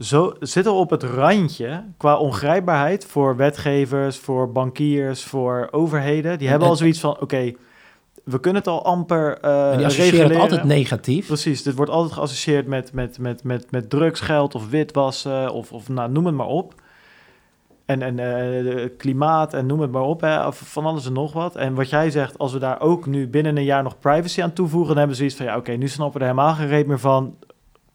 zo 0.00 0.32
zitten 0.40 0.72
we 0.72 0.78
op 0.78 0.90
het 0.90 1.02
randje 1.02 1.84
qua 1.96 2.16
ongrijpbaarheid 2.16 3.04
voor 3.04 3.36
wetgevers, 3.36 4.18
voor 4.18 4.52
bankiers, 4.52 5.24
voor 5.24 5.68
overheden. 5.70 6.38
Die 6.38 6.48
hebben 6.48 6.68
al 6.68 6.76
zoiets 6.76 7.00
van: 7.00 7.20
oké, 7.20 7.52
we 8.24 8.40
kunnen 8.40 8.62
het 8.62 8.70
al 8.70 8.84
amper 8.84 9.38
uh, 9.44 9.70
en 9.70 9.76
die 9.76 9.86
associëren 9.86 10.30
het 10.30 10.40
altijd 10.40 10.64
negatief. 10.64 11.26
Precies, 11.26 11.62
dit 11.62 11.74
wordt 11.74 11.90
altijd 11.90 12.12
geassocieerd 12.12 12.66
met, 12.66 12.92
met, 12.92 13.18
met, 13.18 13.44
met, 13.44 13.70
met 13.70 13.90
drugsgeld 13.90 14.54
of 14.54 14.70
witwassen 14.70 15.52
of, 15.52 15.72
of 15.72 15.88
nou, 15.88 16.10
noem 16.10 16.26
het 16.26 16.34
maar 16.34 16.46
op. 16.46 16.74
En, 17.84 18.02
en 18.02 18.18
uh, 18.18 18.88
klimaat 18.96 19.54
en 19.54 19.66
noem 19.66 19.80
het 19.80 19.90
maar 19.90 20.02
op, 20.02 20.20
hè, 20.20 20.52
van 20.52 20.84
alles 20.86 21.06
en 21.06 21.12
nog 21.12 21.32
wat. 21.32 21.56
En 21.56 21.74
wat 21.74 21.90
jij 21.90 22.10
zegt, 22.10 22.38
als 22.38 22.52
we 22.52 22.58
daar 22.58 22.80
ook 22.80 23.06
nu 23.06 23.28
binnen 23.28 23.56
een 23.56 23.64
jaar 23.64 23.82
nog 23.82 23.98
privacy 23.98 24.42
aan 24.42 24.52
toevoegen, 24.52 24.88
dan 24.88 24.98
hebben 24.98 25.16
ze 25.16 25.24
iets 25.24 25.34
van, 25.34 25.46
ja 25.46 25.56
oké, 25.56 25.72
nu 25.72 25.88
snappen 25.88 26.20
we 26.20 26.26
er 26.26 26.32
helemaal 26.32 26.54
geen 26.54 26.68
reet 26.68 26.86
meer 26.86 26.98
van, 26.98 27.36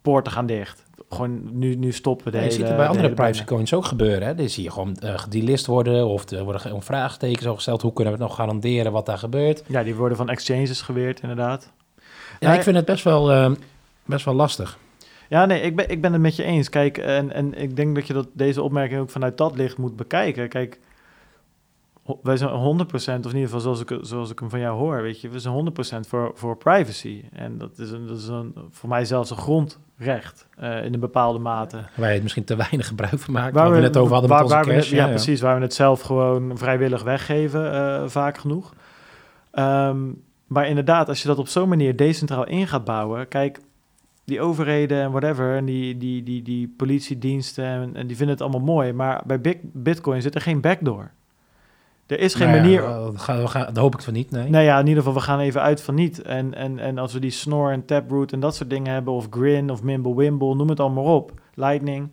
poorten 0.02 0.32
gaan 0.32 0.46
dicht. 0.46 0.84
Gewoon 1.10 1.58
nu, 1.60 1.76
nu 1.76 1.92
stoppen 1.92 2.32
de 2.32 2.38
ja, 2.38 2.44
Je 2.44 2.52
ziet 2.52 2.68
het 2.68 2.76
bij 2.76 2.88
andere 2.88 3.14
privacy 3.14 3.44
coins 3.44 3.74
ook 3.74 3.86
gebeuren. 3.86 4.28
Hè? 4.28 4.36
Dan 4.36 4.50
zie 4.50 4.64
je 4.64 4.72
gewoon 4.72 4.98
uh, 5.04 5.18
gedelist 5.18 5.66
worden 5.66 6.08
of 6.08 6.30
er 6.30 6.44
worden 6.44 6.84
vraagtekens 6.84 7.56
gesteld. 7.56 7.82
Hoe 7.82 7.94
kunnen 7.94 8.14
we 8.14 8.20
het 8.20 8.28
nog 8.28 8.38
garanderen 8.38 8.92
wat 8.92 9.06
daar 9.06 9.18
gebeurt? 9.18 9.64
Ja, 9.68 9.84
die 9.84 9.96
worden 9.96 10.18
van 10.18 10.30
exchanges 10.30 10.82
geweerd 10.82 11.20
inderdaad. 11.22 11.72
Ja, 12.40 12.54
ik 12.54 12.64
vind 12.64 12.76
het 12.76 12.86
best 12.86 13.04
wel, 13.04 13.32
uh, 13.32 13.52
best 14.06 14.26
wel 14.26 14.34
lastig. 14.34 14.78
Ja, 15.30 15.46
nee, 15.46 15.62
ik 15.62 15.76
ben, 15.76 15.90
ik 15.90 16.02
ben 16.02 16.14
het 16.14 16.22
met 16.22 16.36
je 16.36 16.44
eens. 16.44 16.70
Kijk, 16.70 16.98
en, 16.98 17.32
en 17.32 17.54
ik 17.54 17.76
denk 17.76 17.96
dat 17.96 18.08
je 18.08 18.14
dat, 18.14 18.28
deze 18.34 18.62
opmerking 18.62 19.00
ook 19.00 19.10
vanuit 19.10 19.38
dat 19.38 19.56
licht 19.56 19.78
moet 19.78 19.96
bekijken. 19.96 20.50
Kijk, 20.50 20.80
wij 22.22 22.38
zijn 22.38 22.50
100%, 22.52 22.56
of 22.56 23.08
in 23.08 23.14
ieder 23.16 23.32
geval 23.32 23.60
zoals 23.60 23.82
ik, 23.82 23.98
zoals 24.02 24.32
ik 24.32 24.40
hem 24.40 24.50
van 24.50 24.60
jou 24.60 24.78
hoor, 24.78 25.02
weet 25.02 25.22
je, 25.22 25.30
we 25.30 25.40
zijn 25.40 25.74
100% 26.06 26.08
voor, 26.08 26.32
voor 26.34 26.58
privacy. 26.58 27.24
En 27.32 27.58
dat 27.58 27.78
is, 27.78 27.92
een, 27.92 28.08
dat 28.08 28.18
is 28.18 28.28
een, 28.28 28.54
voor 28.70 28.90
mij 28.90 29.06
zelfs 29.06 29.30
een 29.30 29.38
grondrecht 29.38 30.48
uh, 30.60 30.86
in 30.86 30.94
een 30.94 31.00
bepaalde 31.00 31.40
mate. 31.40 31.78
Waar 31.96 32.08
je 32.08 32.14
het 32.14 32.24
misschien 32.24 32.44
te 32.44 32.56
weinig 32.56 32.88
gebruik 32.88 33.20
van 33.20 33.34
maakt, 33.34 33.54
waar 33.54 33.70
we, 33.70 33.76
we 33.76 33.84
het 33.84 33.94
net 33.94 34.02
over 34.02 34.14
hadden 34.14 34.30
waar, 34.30 34.40
met 34.40 34.52
onze 34.52 34.66
waar 34.66 34.76
cash, 34.76 34.90
we, 34.90 34.96
ja, 34.96 35.06
ja, 35.06 35.10
precies, 35.10 35.42
waar 35.42 35.56
we 35.56 35.62
het 35.62 35.74
zelf 35.74 36.02
gewoon 36.02 36.58
vrijwillig 36.58 37.04
weggeven, 37.04 37.74
uh, 37.74 38.04
vaak 38.08 38.38
genoeg. 38.38 38.74
Um, 39.54 40.24
maar 40.48 40.68
inderdaad, 40.68 41.08
als 41.08 41.22
je 41.22 41.28
dat 41.28 41.38
op 41.38 41.48
zo'n 41.48 41.70
manier 41.70 41.96
decentraal 41.96 42.48
in 42.48 42.68
gaat 42.68 42.84
bouwen, 42.84 43.28
kijk, 43.28 43.60
die 44.26 44.42
overheden 44.42 45.02
en 45.02 45.12
whatever, 45.12 45.56
en 45.56 45.66
die, 45.66 45.98
die, 45.98 46.24
die, 46.24 46.42
die 46.42 46.74
politiediensten, 46.78 47.66
en, 47.66 47.96
en 47.96 48.08
die 48.08 48.18
vinden 48.18 48.36
het 48.36 48.44
allemaal 48.44 48.76
mooi, 48.76 48.94
maar 48.94 49.24
bij 49.26 49.60
Bitcoin 49.74 50.22
zit 50.22 50.36
er 50.36 50.42
geen 50.42 50.62
backdoor. 50.62 51.12
Er 52.08 52.20
is 52.20 52.34
geen 52.36 52.48
nou 52.48 52.58
ja, 52.58 52.64
manier. 52.64 52.82
Dat, 52.82 53.22
gaan, 53.22 53.42
we 53.42 53.48
gaan, 53.48 53.66
dat 53.66 53.78
hoop 53.78 53.94
ik 53.94 54.02
van 54.02 54.14
niet. 54.14 54.32
Nee. 54.32 54.50
Nou 54.50 54.64
ja, 54.64 54.80
in 54.80 54.88
ieder 54.88 55.04
geval, 55.04 55.18
we 55.18 55.26
gaan 55.26 55.40
even 55.40 55.62
uit 55.62 55.82
van 55.82 55.96
niet. 55.96 56.22
En, 56.22 56.54
en, 56.54 56.80
en 56.80 56.98
als 56.98 57.14
we 57.14 57.20
die 57.20 57.32
Snor 57.32 57.72
en 57.72 57.86
Taproot 57.86 58.32
en 58.32 58.40
dat 58.40 58.56
soort 58.56 58.70
dingen 58.70 58.94
hebben, 58.94 59.14
of 59.14 59.28
Grin 59.30 59.70
of 59.70 59.84
Mimblewimble, 59.84 60.56
noem 60.56 60.70
het 60.70 60.80
allemaal 60.80 61.16
op, 61.16 61.32
Lightning. 61.54 62.12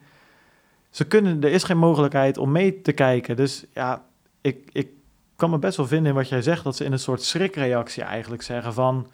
Ze 0.90 1.04
kunnen, 1.04 1.42
er 1.42 1.50
is 1.50 1.64
geen 1.64 1.78
mogelijkheid 1.78 2.38
om 2.38 2.52
mee 2.52 2.80
te 2.82 2.92
kijken. 2.92 3.36
Dus 3.36 3.64
ja, 3.72 4.04
ik, 4.40 4.68
ik 4.72 4.88
kan 5.36 5.50
me 5.50 5.58
best 5.58 5.76
wel 5.76 5.86
vinden 5.86 6.08
in 6.08 6.14
wat 6.14 6.28
jij 6.28 6.42
zegt, 6.42 6.64
dat 6.64 6.76
ze 6.76 6.84
in 6.84 6.92
een 6.92 6.98
soort 6.98 7.22
schrikreactie 7.22 8.02
eigenlijk 8.02 8.42
zeggen 8.42 8.72
van. 8.72 9.06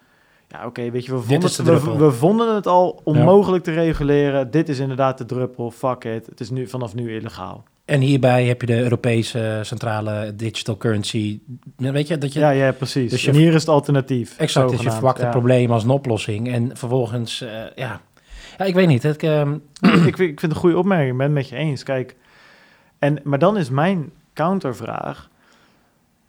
Ja, 0.49 0.67
oké, 0.67 0.91
weet 0.91 1.05
je, 1.05 1.13
we 1.13 1.21
vonden, 1.21 1.65
we, 1.65 1.97
we, 1.97 2.13
vonden 2.13 2.55
het 2.55 2.67
al 2.67 3.01
onmogelijk 3.05 3.67
ja. 3.67 3.73
te 3.73 3.79
reguleren. 3.79 4.51
Dit 4.51 4.69
is 4.69 4.79
inderdaad 4.79 5.19
de 5.19 5.25
druppel, 5.25 5.71
fuck 5.71 6.05
it. 6.05 6.27
Het 6.27 6.41
is 6.41 6.51
nu 6.51 6.67
vanaf 6.67 6.95
nu 6.95 7.15
illegaal. 7.15 7.65
En 7.89 8.01
hierbij 8.01 8.45
heb 8.45 8.61
je 8.61 8.67
de 8.67 8.79
Europese 8.79 9.61
centrale 9.63 10.33
digital 10.37 10.77
currency. 10.77 11.41
Weet 11.77 12.09
je 12.09 12.19
dat 12.19 12.33
je. 12.33 12.41
Ja, 12.41 12.51
ja, 12.51 12.73
precies. 12.73 13.11
Dus 13.11 13.23
je, 13.23 13.31
en 13.31 13.37
hier 13.37 13.55
is 13.55 13.61
het 13.61 13.69
alternatief. 13.69 14.39
Exact. 14.39 14.71
Dus 14.71 14.81
je 14.81 14.91
verwacht 14.91 15.19
het 15.19 15.31
probleem 15.31 15.71
als 15.71 15.85
een 15.85 15.91
oplossing. 15.91 16.53
En 16.53 16.77
vervolgens, 16.77 17.43
uh, 17.43 17.51
ja. 17.77 18.01
ja. 18.59 18.65
ik 18.65 18.75
weet 18.75 18.87
niet. 18.87 19.03
Het, 19.03 19.23
uh, 19.23 19.41
ik, 19.81 20.07
ik 20.07 20.17
vind 20.17 20.41
het 20.41 20.51
een 20.51 20.57
goede 20.57 20.79
opmerking. 20.79 21.11
Ik 21.11 21.17
ben 21.17 21.27
het 21.27 21.35
met 21.35 21.49
je 21.49 21.57
eens. 21.57 21.83
Kijk, 21.83 22.17
en, 22.99 23.21
maar 23.25 23.39
dan 23.39 23.57
is 23.57 23.71
mijn 23.71 24.13
countervraag: 24.35 25.29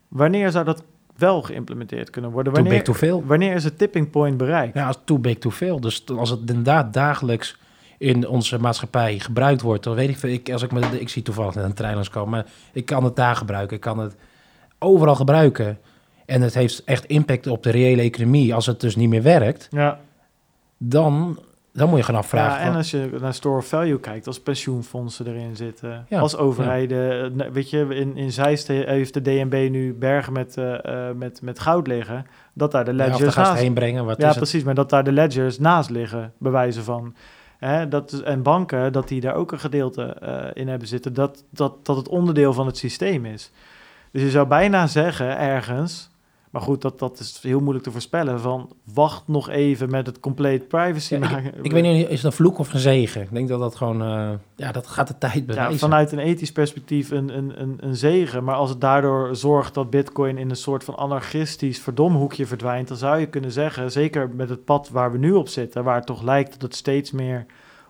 wanneer 0.08 0.52
zou 0.52 0.66
dat 0.66 0.84
wel 1.18 1.42
geïmplementeerd 1.42 2.10
kunnen 2.10 2.32
worden? 2.32 2.54
Wanneer, 2.54 2.84
too 2.84 2.96
big. 3.00 3.28
Wanneer 3.28 3.56
is 3.56 3.64
het 3.64 3.78
tipping 3.78 4.10
point 4.10 4.38
bereikt? 4.38 4.74
Ja, 4.74 4.88
als 4.88 5.00
too 5.06 5.20
big 5.20 5.38
to 5.38 5.52
fail. 5.52 5.80
Dus 5.80 6.06
als 6.06 6.30
het 6.30 6.40
inderdaad 6.40 6.94
dagelijks 6.94 7.58
in 8.00 8.28
onze 8.28 8.60
maatschappij 8.60 9.20
gebruikt 9.20 9.62
wordt, 9.62 9.84
dan 9.84 9.96
weet 9.96 10.10
ik 10.10 10.18
veel. 10.18 10.30
Ik, 10.30 10.52
als 10.52 10.62
ik, 10.62 10.72
met, 10.72 10.86
ik 10.94 11.10
zie 11.10 11.22
toevallig 11.22 11.56
net 11.56 11.64
een 11.64 11.74
trein 11.74 11.94
langskomen, 11.94 12.30
maar 12.30 12.46
ik 12.74 12.86
kan 12.86 13.04
het 13.04 13.16
daar 13.16 13.36
gebruiken. 13.36 13.76
Ik 13.76 13.82
kan 13.82 14.00
het 14.00 14.16
overal 14.78 15.16
gebruiken. 15.16 15.78
En 16.26 16.42
het 16.42 16.54
heeft 16.54 16.84
echt 16.84 17.06
impact 17.06 17.48
op 17.48 17.64
de 17.64 17.70
reële 17.70 18.02
economie. 18.02 18.54
Als 18.54 18.66
het 18.66 18.80
dus 18.80 18.96
niet 18.96 19.10
meer 19.10 19.22
werkt, 19.22 19.68
ja. 19.72 20.00
dan, 20.78 21.40
dan 21.74 21.90
moet 21.90 21.98
je 21.98 22.04
gaan 22.04 22.16
afvragen. 22.16 22.60
Ja, 22.60 22.70
en 22.70 22.76
als 22.76 22.92
je 22.92 23.10
naar 23.22 23.34
store 23.34 23.62
value 23.62 24.00
kijkt, 24.00 24.28
als 24.28 24.40
pensioenfondsen 24.40 25.28
erin 25.28 25.56
zitten, 25.56 26.06
ja, 26.10 26.20
als 26.20 26.38
overheden. 26.38 27.34
Ja. 27.38 27.52
Weet 27.52 27.70
je, 27.70 27.88
in, 27.90 28.18
in 28.18 28.32
Zeist 28.32 28.68
heeft 28.68 29.14
de 29.14 29.22
DNB 29.22 29.68
nu 29.72 29.94
bergen 29.94 30.34
met, 30.34 30.58
uh, 30.58 30.66
uh, 30.86 31.12
met, 31.16 31.42
met 31.42 31.60
goud 31.60 31.88
liggen. 31.88 32.26
Dat 32.54 32.72
daar 32.72 32.86
de 32.86 32.94
ledgers 32.94 33.36
ja, 33.36 33.42
naast... 33.42 33.62
heen 33.62 33.74
brengen. 33.74 34.06
Wat 34.06 34.22
ja, 34.22 34.34
precies, 34.34 34.64
maar 34.64 34.76
dat 34.76 34.90
daar 34.90 35.04
de 35.04 35.12
ledgers 35.12 35.60
naast 35.60 35.90
liggen, 35.90 36.34
bewijzen 36.38 36.84
van. 36.84 37.16
Dat, 37.90 38.14
en 38.14 38.42
banken, 38.44 38.94
dat 38.94 39.08
die 39.08 39.22
daar 39.22 39.34
ook 39.34 39.52
een 39.52 39.60
gedeelte 39.60 40.18
uh, 40.24 40.46
in 40.54 40.68
hebben 40.68 40.88
zitten, 40.88 41.14
dat, 41.14 41.44
dat, 41.50 41.86
dat 41.86 41.96
het 41.98 42.08
onderdeel 42.08 42.54
van 42.54 42.66
het 42.66 42.78
systeem 42.78 43.26
is. 43.26 43.52
Dus 44.12 44.22
je 44.22 44.30
zou 44.30 44.48
bijna 44.48 44.88
zeggen 44.88 45.38
ergens, 45.38 46.09
maar 46.50 46.62
goed, 46.62 46.82
dat, 46.82 47.00
dat 47.00 47.20
is 47.20 47.40
heel 47.42 47.60
moeilijk 47.60 47.84
te 47.84 47.92
voorspellen, 47.92 48.40
van 48.40 48.70
wacht 48.94 49.28
nog 49.28 49.50
even 49.50 49.90
met 49.90 50.06
het 50.06 50.20
compleet 50.20 50.68
privacy 50.68 51.14
ja, 51.14 51.20
maken. 51.20 51.58
Ik, 51.58 51.66
ik, 51.66 51.72
weet 51.72 51.84
niet, 51.84 52.10
is 52.10 52.16
het 52.16 52.24
een 52.24 52.32
vloek 52.32 52.58
of 52.58 52.74
een 52.74 52.80
zegen? 52.80 53.22
Ik 53.22 53.34
denk 53.34 53.48
dat 53.48 53.60
dat 53.60 53.76
gewoon, 53.76 54.02
uh, 54.02 54.32
ja, 54.56 54.72
dat 54.72 54.88
gaat 54.88 55.08
de 55.08 55.18
tijd 55.18 55.46
bewijzen. 55.46 55.74
Ja, 55.74 55.80
vanuit 55.80 56.12
een 56.12 56.20
ethisch 56.20 56.52
perspectief 56.52 57.12
een, 57.12 57.38
een, 57.38 57.62
een, 57.62 57.78
een 57.80 57.96
zegen, 57.96 58.44
maar 58.44 58.56
als 58.56 58.70
het 58.70 58.82
daardoor 58.82 59.36
zorgt 59.36 59.74
dat 59.74 59.90
bitcoin 59.90 60.38
in 60.38 60.50
een 60.50 60.56
soort 60.56 60.84
van 60.84 60.96
anarchistisch 60.96 61.80
verdomhoekje 61.80 62.46
verdwijnt, 62.46 62.88
dan 62.88 62.98
zou 62.98 63.20
je 63.20 63.28
kunnen 63.28 63.52
zeggen, 63.52 63.92
zeker 63.92 64.30
met 64.30 64.50
het 64.50 64.66
pad 64.66 64.90
waar 64.90 65.12
we 65.12 65.18
nu 65.18 65.32
op 65.34 65.48
zitten, 65.48 65.84
waar 65.84 65.96
het 65.96 66.06
toch 66.06 66.22
lijkt 66.22 66.52
dat 66.52 66.62
het 66.62 66.76
steeds 66.76 67.12
meer 67.12 67.46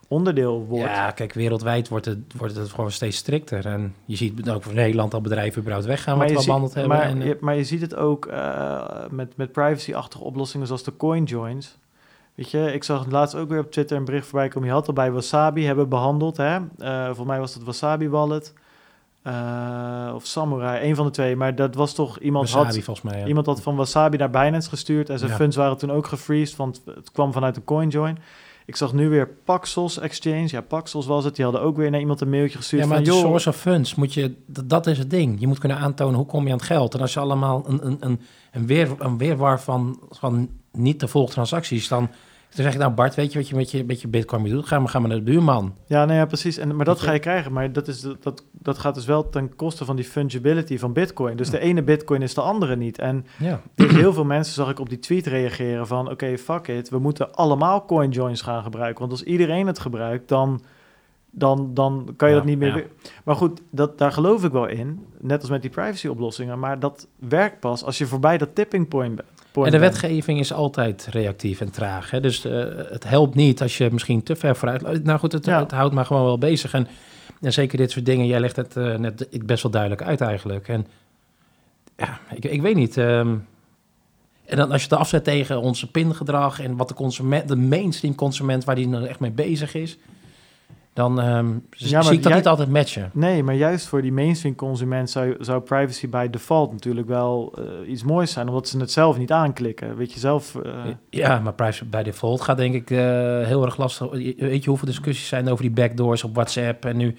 onderdeel 0.09 0.65
wordt. 0.65 0.93
Ja, 0.95 1.11
kijk, 1.11 1.33
wereldwijd 1.33 1.87
wordt 1.87 2.05
het, 2.05 2.17
wordt 2.37 2.55
het 2.55 2.69
gewoon 2.69 2.91
steeds 2.91 3.17
strikter. 3.17 3.65
En 3.65 3.95
je 4.05 4.15
ziet 4.15 4.49
ook 4.49 4.63
voor 4.63 4.73
Nederland 4.73 5.13
al 5.13 5.21
bedrijven 5.21 5.59
überhaupt 5.59 5.87
weggaan 5.87 6.17
wat 6.17 6.29
we 6.31 6.43
behandeld 6.45 6.73
hebben. 6.73 6.97
Maar, 6.97 7.07
en, 7.07 7.21
je, 7.21 7.37
maar 7.39 7.55
je 7.55 7.63
ziet 7.63 7.81
het 7.81 7.95
ook 7.95 8.25
uh, 8.25 8.81
met, 9.09 9.37
met 9.37 9.51
privacy-achtige 9.51 10.23
oplossingen 10.23 10.67
zoals 10.67 10.83
de 10.83 10.95
CoinJoins. 10.97 11.77
Weet 12.35 12.51
je, 12.51 12.73
ik 12.73 12.83
zag 12.83 13.05
laatst 13.09 13.35
ook 13.35 13.49
weer 13.49 13.59
op 13.59 13.71
Twitter 13.71 13.97
een 13.97 14.05
bericht 14.05 14.27
voorbij 14.27 14.47
komen. 14.47 14.67
Je 14.67 14.73
had 14.73 14.87
al 14.87 14.93
bij 14.93 15.11
Wasabi 15.11 15.65
hebben 15.65 15.89
behandeld. 15.89 16.37
Hè? 16.37 16.59
Uh, 16.77 17.09
voor 17.13 17.25
mij 17.25 17.39
was 17.39 17.53
het 17.53 17.63
Wasabi 17.63 18.09
Wallet. 18.09 18.53
Uh, 19.23 20.11
of 20.15 20.25
Samurai, 20.25 20.89
een 20.89 20.95
van 20.95 21.05
de 21.05 21.11
twee. 21.11 21.35
Maar 21.35 21.55
dat 21.55 21.75
was 21.75 21.93
toch 21.93 22.19
iemand 22.19 22.51
Wasabi, 22.51 22.83
had, 22.85 23.03
mij, 23.03 23.19
ja. 23.19 23.25
iemand 23.25 23.45
had 23.45 23.61
van 23.61 23.75
Wasabi 23.75 24.17
naar 24.17 24.29
Binance 24.29 24.69
gestuurd. 24.69 25.09
En 25.09 25.19
zijn 25.19 25.31
Ja. 25.31 25.37
funds 25.37 25.55
waren 25.55 25.77
toen 25.77 25.91
ook 25.91 26.07
gefreezed, 26.07 26.55
want 26.57 26.81
het 26.85 27.11
kwam 27.11 27.33
vanuit 27.33 27.55
een 27.55 27.63
CoinJoin. 27.63 28.17
Ik 28.69 28.75
zag 28.75 28.93
nu 28.93 29.09
weer 29.09 29.27
Paxos 29.27 29.99
Exchange. 29.99 30.47
Ja, 30.47 30.61
Paxos 30.61 31.05
was 31.05 31.23
het. 31.23 31.35
Die 31.35 31.43
hadden 31.43 31.63
ook 31.63 31.77
weer 31.77 31.89
naar 31.91 31.99
iemand 31.99 32.21
een 32.21 32.29
mailtje 32.29 32.57
gestuurd 32.57 32.81
Ja, 32.81 32.87
maar 32.87 32.97
van... 32.97 33.05
de 33.05 33.11
source 33.19 33.49
of 33.49 33.55
funds, 33.55 33.95
moet 33.95 34.13
je, 34.13 34.35
dat, 34.45 34.69
dat 34.69 34.87
is 34.87 34.97
het 34.97 35.09
ding. 35.09 35.39
Je 35.39 35.47
moet 35.47 35.57
kunnen 35.57 35.77
aantonen 35.77 36.15
hoe 36.15 36.25
kom 36.25 36.45
je 36.45 36.51
aan 36.51 36.57
het 36.57 36.65
geld. 36.65 36.93
En 36.93 37.01
als 37.01 37.13
je 37.13 37.19
allemaal 37.19 37.63
een, 37.67 37.85
een, 37.85 37.97
een, 37.99 38.21
een, 38.51 38.65
weer, 38.65 38.89
een 38.97 39.17
weerwar 39.17 39.61
van, 39.61 39.99
van 40.09 40.49
niet 40.71 40.99
te 40.99 41.07
volgen 41.07 41.33
transacties, 41.33 41.87
dan, 41.87 42.09
dan 42.55 42.63
zeg 42.63 42.73
je 42.73 42.79
nou 42.79 42.91
Bart, 42.91 43.15
weet 43.15 43.31
je 43.31 43.39
wat 43.39 43.47
je 43.47 43.55
met 43.55 43.71
je, 43.71 43.83
met 43.85 44.01
je 44.01 44.07
bitcoin 44.07 44.41
moet 44.41 44.49
doen? 44.49 44.65
Ga 44.65 44.79
maar, 44.79 44.89
ga 44.89 44.99
maar 44.99 45.09
naar 45.09 45.17
de 45.17 45.23
buurman. 45.23 45.75
Ja, 45.85 46.05
nee, 46.05 46.17
ja, 46.17 46.25
precies. 46.25 46.57
En, 46.57 46.75
maar 46.75 46.85
dat 46.85 46.99
ga 46.99 47.11
je 47.11 47.19
krijgen. 47.19 47.53
Maar 47.53 47.73
dat, 47.73 47.87
is, 47.87 48.05
dat, 48.19 48.43
dat 48.51 48.77
gaat 48.77 48.95
dus 48.95 49.05
wel 49.05 49.29
ten 49.29 49.55
koste 49.55 49.85
van 49.85 49.95
die 49.95 50.05
fungibility 50.05 50.77
van 50.77 50.93
bitcoin. 50.93 51.37
Dus 51.37 51.49
de 51.49 51.59
ene 51.59 51.83
bitcoin 51.83 52.21
is 52.21 52.33
de 52.33 52.41
andere 52.41 52.75
niet. 52.75 52.99
En 52.99 53.25
Ja. 53.37 53.61
dus 53.75 53.91
heel 53.91 54.13
veel 54.13 54.23
mensen 54.25 54.53
zag 54.53 54.69
ik 54.69 54.79
op 54.79 54.89
die 54.89 54.99
tweet 54.99 55.27
reageren 55.27 55.87
van... 55.87 56.09
oké, 56.09 56.37
fuck 56.37 56.67
it, 56.67 56.89
we 56.89 56.99
moeten 56.99 57.33
allemaal 57.33 57.85
coinjoins 57.85 58.41
gaan 58.41 58.63
gebruiken. 58.63 58.99
Want 58.99 59.11
als 59.11 59.23
iedereen 59.23 59.67
het 59.67 59.79
gebruikt, 59.79 60.27
dan, 60.27 60.61
dan, 61.31 61.73
dan 61.73 62.13
kan 62.17 62.29
je 62.29 62.35
dat 62.35 62.45
niet 62.45 62.59
meer... 62.59 62.87
Maar 63.23 63.35
goed, 63.35 63.61
dat, 63.69 63.97
daar 63.97 64.11
geloof 64.11 64.43
ik 64.43 64.51
wel 64.51 64.67
in. 64.67 65.05
Net 65.19 65.41
als 65.41 65.49
met 65.49 65.61
die 65.61 65.71
privacy-oplossingen. 65.71 66.59
Maar 66.59 66.79
dat 66.79 67.07
werkt 67.15 67.59
pas 67.59 67.83
als 67.83 67.97
je 67.97 68.05
voorbij 68.05 68.37
dat 68.37 68.55
tipping 68.55 68.87
point 68.87 69.15
bent. 69.15 69.27
En 69.53 69.71
de 69.71 69.79
wetgeving 69.79 70.39
is 70.39 70.53
altijd 70.53 71.07
reactief 71.11 71.61
en 71.61 71.71
traag. 71.71 72.11
Hè? 72.11 72.19
Dus 72.19 72.45
eh, 72.45 72.63
het 72.89 73.03
helpt 73.03 73.35
niet 73.35 73.61
als 73.61 73.77
je 73.77 73.89
misschien 73.91 74.23
te 74.23 74.35
ver 74.35 74.55
vooruit... 74.55 75.03
Nou 75.03 75.19
goed, 75.19 75.31
het, 75.31 75.45
Ja. 75.45 75.59
het 75.59 75.71
houdt 75.71 75.93
me 75.93 76.05
gewoon 76.05 76.23
wel 76.23 76.37
bezig. 76.37 76.73
En, 76.73 76.87
en 77.41 77.53
zeker 77.53 77.77
dit 77.77 77.91
soort 77.91 78.05
dingen, 78.05 78.25
jij 78.27 78.39
legt 78.39 78.55
het 78.55 78.77
eh, 78.77 78.95
net 78.95 79.27
best 79.45 79.63
wel 79.63 79.71
duidelijk 79.71 80.01
uit 80.01 80.21
eigenlijk. 80.21 80.67
En 80.67 80.87
ja, 81.97 82.19
ik, 82.35 82.45
ik 82.45 82.61
weet 82.61 82.75
niet... 82.75 82.97
ehm, 82.97 83.35
en 84.45 84.57
dan 84.57 84.71
als 84.71 84.81
je 84.83 84.87
het 84.89 84.99
afzet 84.99 85.23
tegen 85.23 85.61
onze 85.61 85.91
pingedrag 85.91 86.59
en 86.59 86.75
wat 86.75 86.87
de, 86.87 86.93
consument, 86.93 87.47
de 87.47 87.55
mainstream 87.55 88.15
consument, 88.15 88.63
waar 88.63 88.75
die 88.75 88.87
nou 88.87 89.05
echt 89.05 89.19
mee 89.19 89.31
bezig 89.31 89.73
is, 89.73 89.97
dan 90.93 91.19
ehm, 91.21 91.47
Ja, 91.69 92.01
zie 92.01 92.11
ik 92.13 92.17
dat 92.21 92.23
jij- 92.31 92.35
niet 92.35 92.47
altijd 92.47 92.69
matchen. 92.69 93.09
Nee, 93.13 93.43
maar 93.43 93.55
juist 93.55 93.87
voor 93.87 94.01
die 94.01 94.11
mainstream 94.11 94.55
consument 94.55 95.09
zou, 95.09 95.35
zou 95.39 95.61
privacy 95.61 96.09
by 96.09 96.27
default 96.29 96.71
natuurlijk 96.71 97.07
wel 97.07 97.53
eh, 97.57 97.89
iets 97.91 98.03
moois 98.03 98.31
zijn, 98.31 98.47
omdat 98.47 98.67
ze 98.67 98.77
het 98.79 98.91
zelf 98.91 99.17
niet 99.17 99.31
aanklikken. 99.31 99.95
Weet 99.95 100.13
je 100.13 100.19
zelf. 100.19 100.55
eh, 100.55 100.71
Ja, 101.09 101.39
maar 101.39 101.53
privacy 101.53 101.85
bij 101.89 102.03
default 102.03 102.41
gaat 102.41 102.57
denk 102.57 102.73
ik 102.73 102.91
eh, 102.91 102.97
heel 103.45 103.65
erg 103.65 103.77
lastig. 103.77 104.11
Weet 104.37 104.63
je 104.63 104.69
hoeveel 104.69 104.87
discussies 104.87 105.27
zijn 105.27 105.49
over 105.49 105.63
die 105.63 105.73
backdoors 105.73 106.23
op 106.23 106.33
WhatsApp 106.35 106.85
en 106.85 106.97
nu 106.97 107.15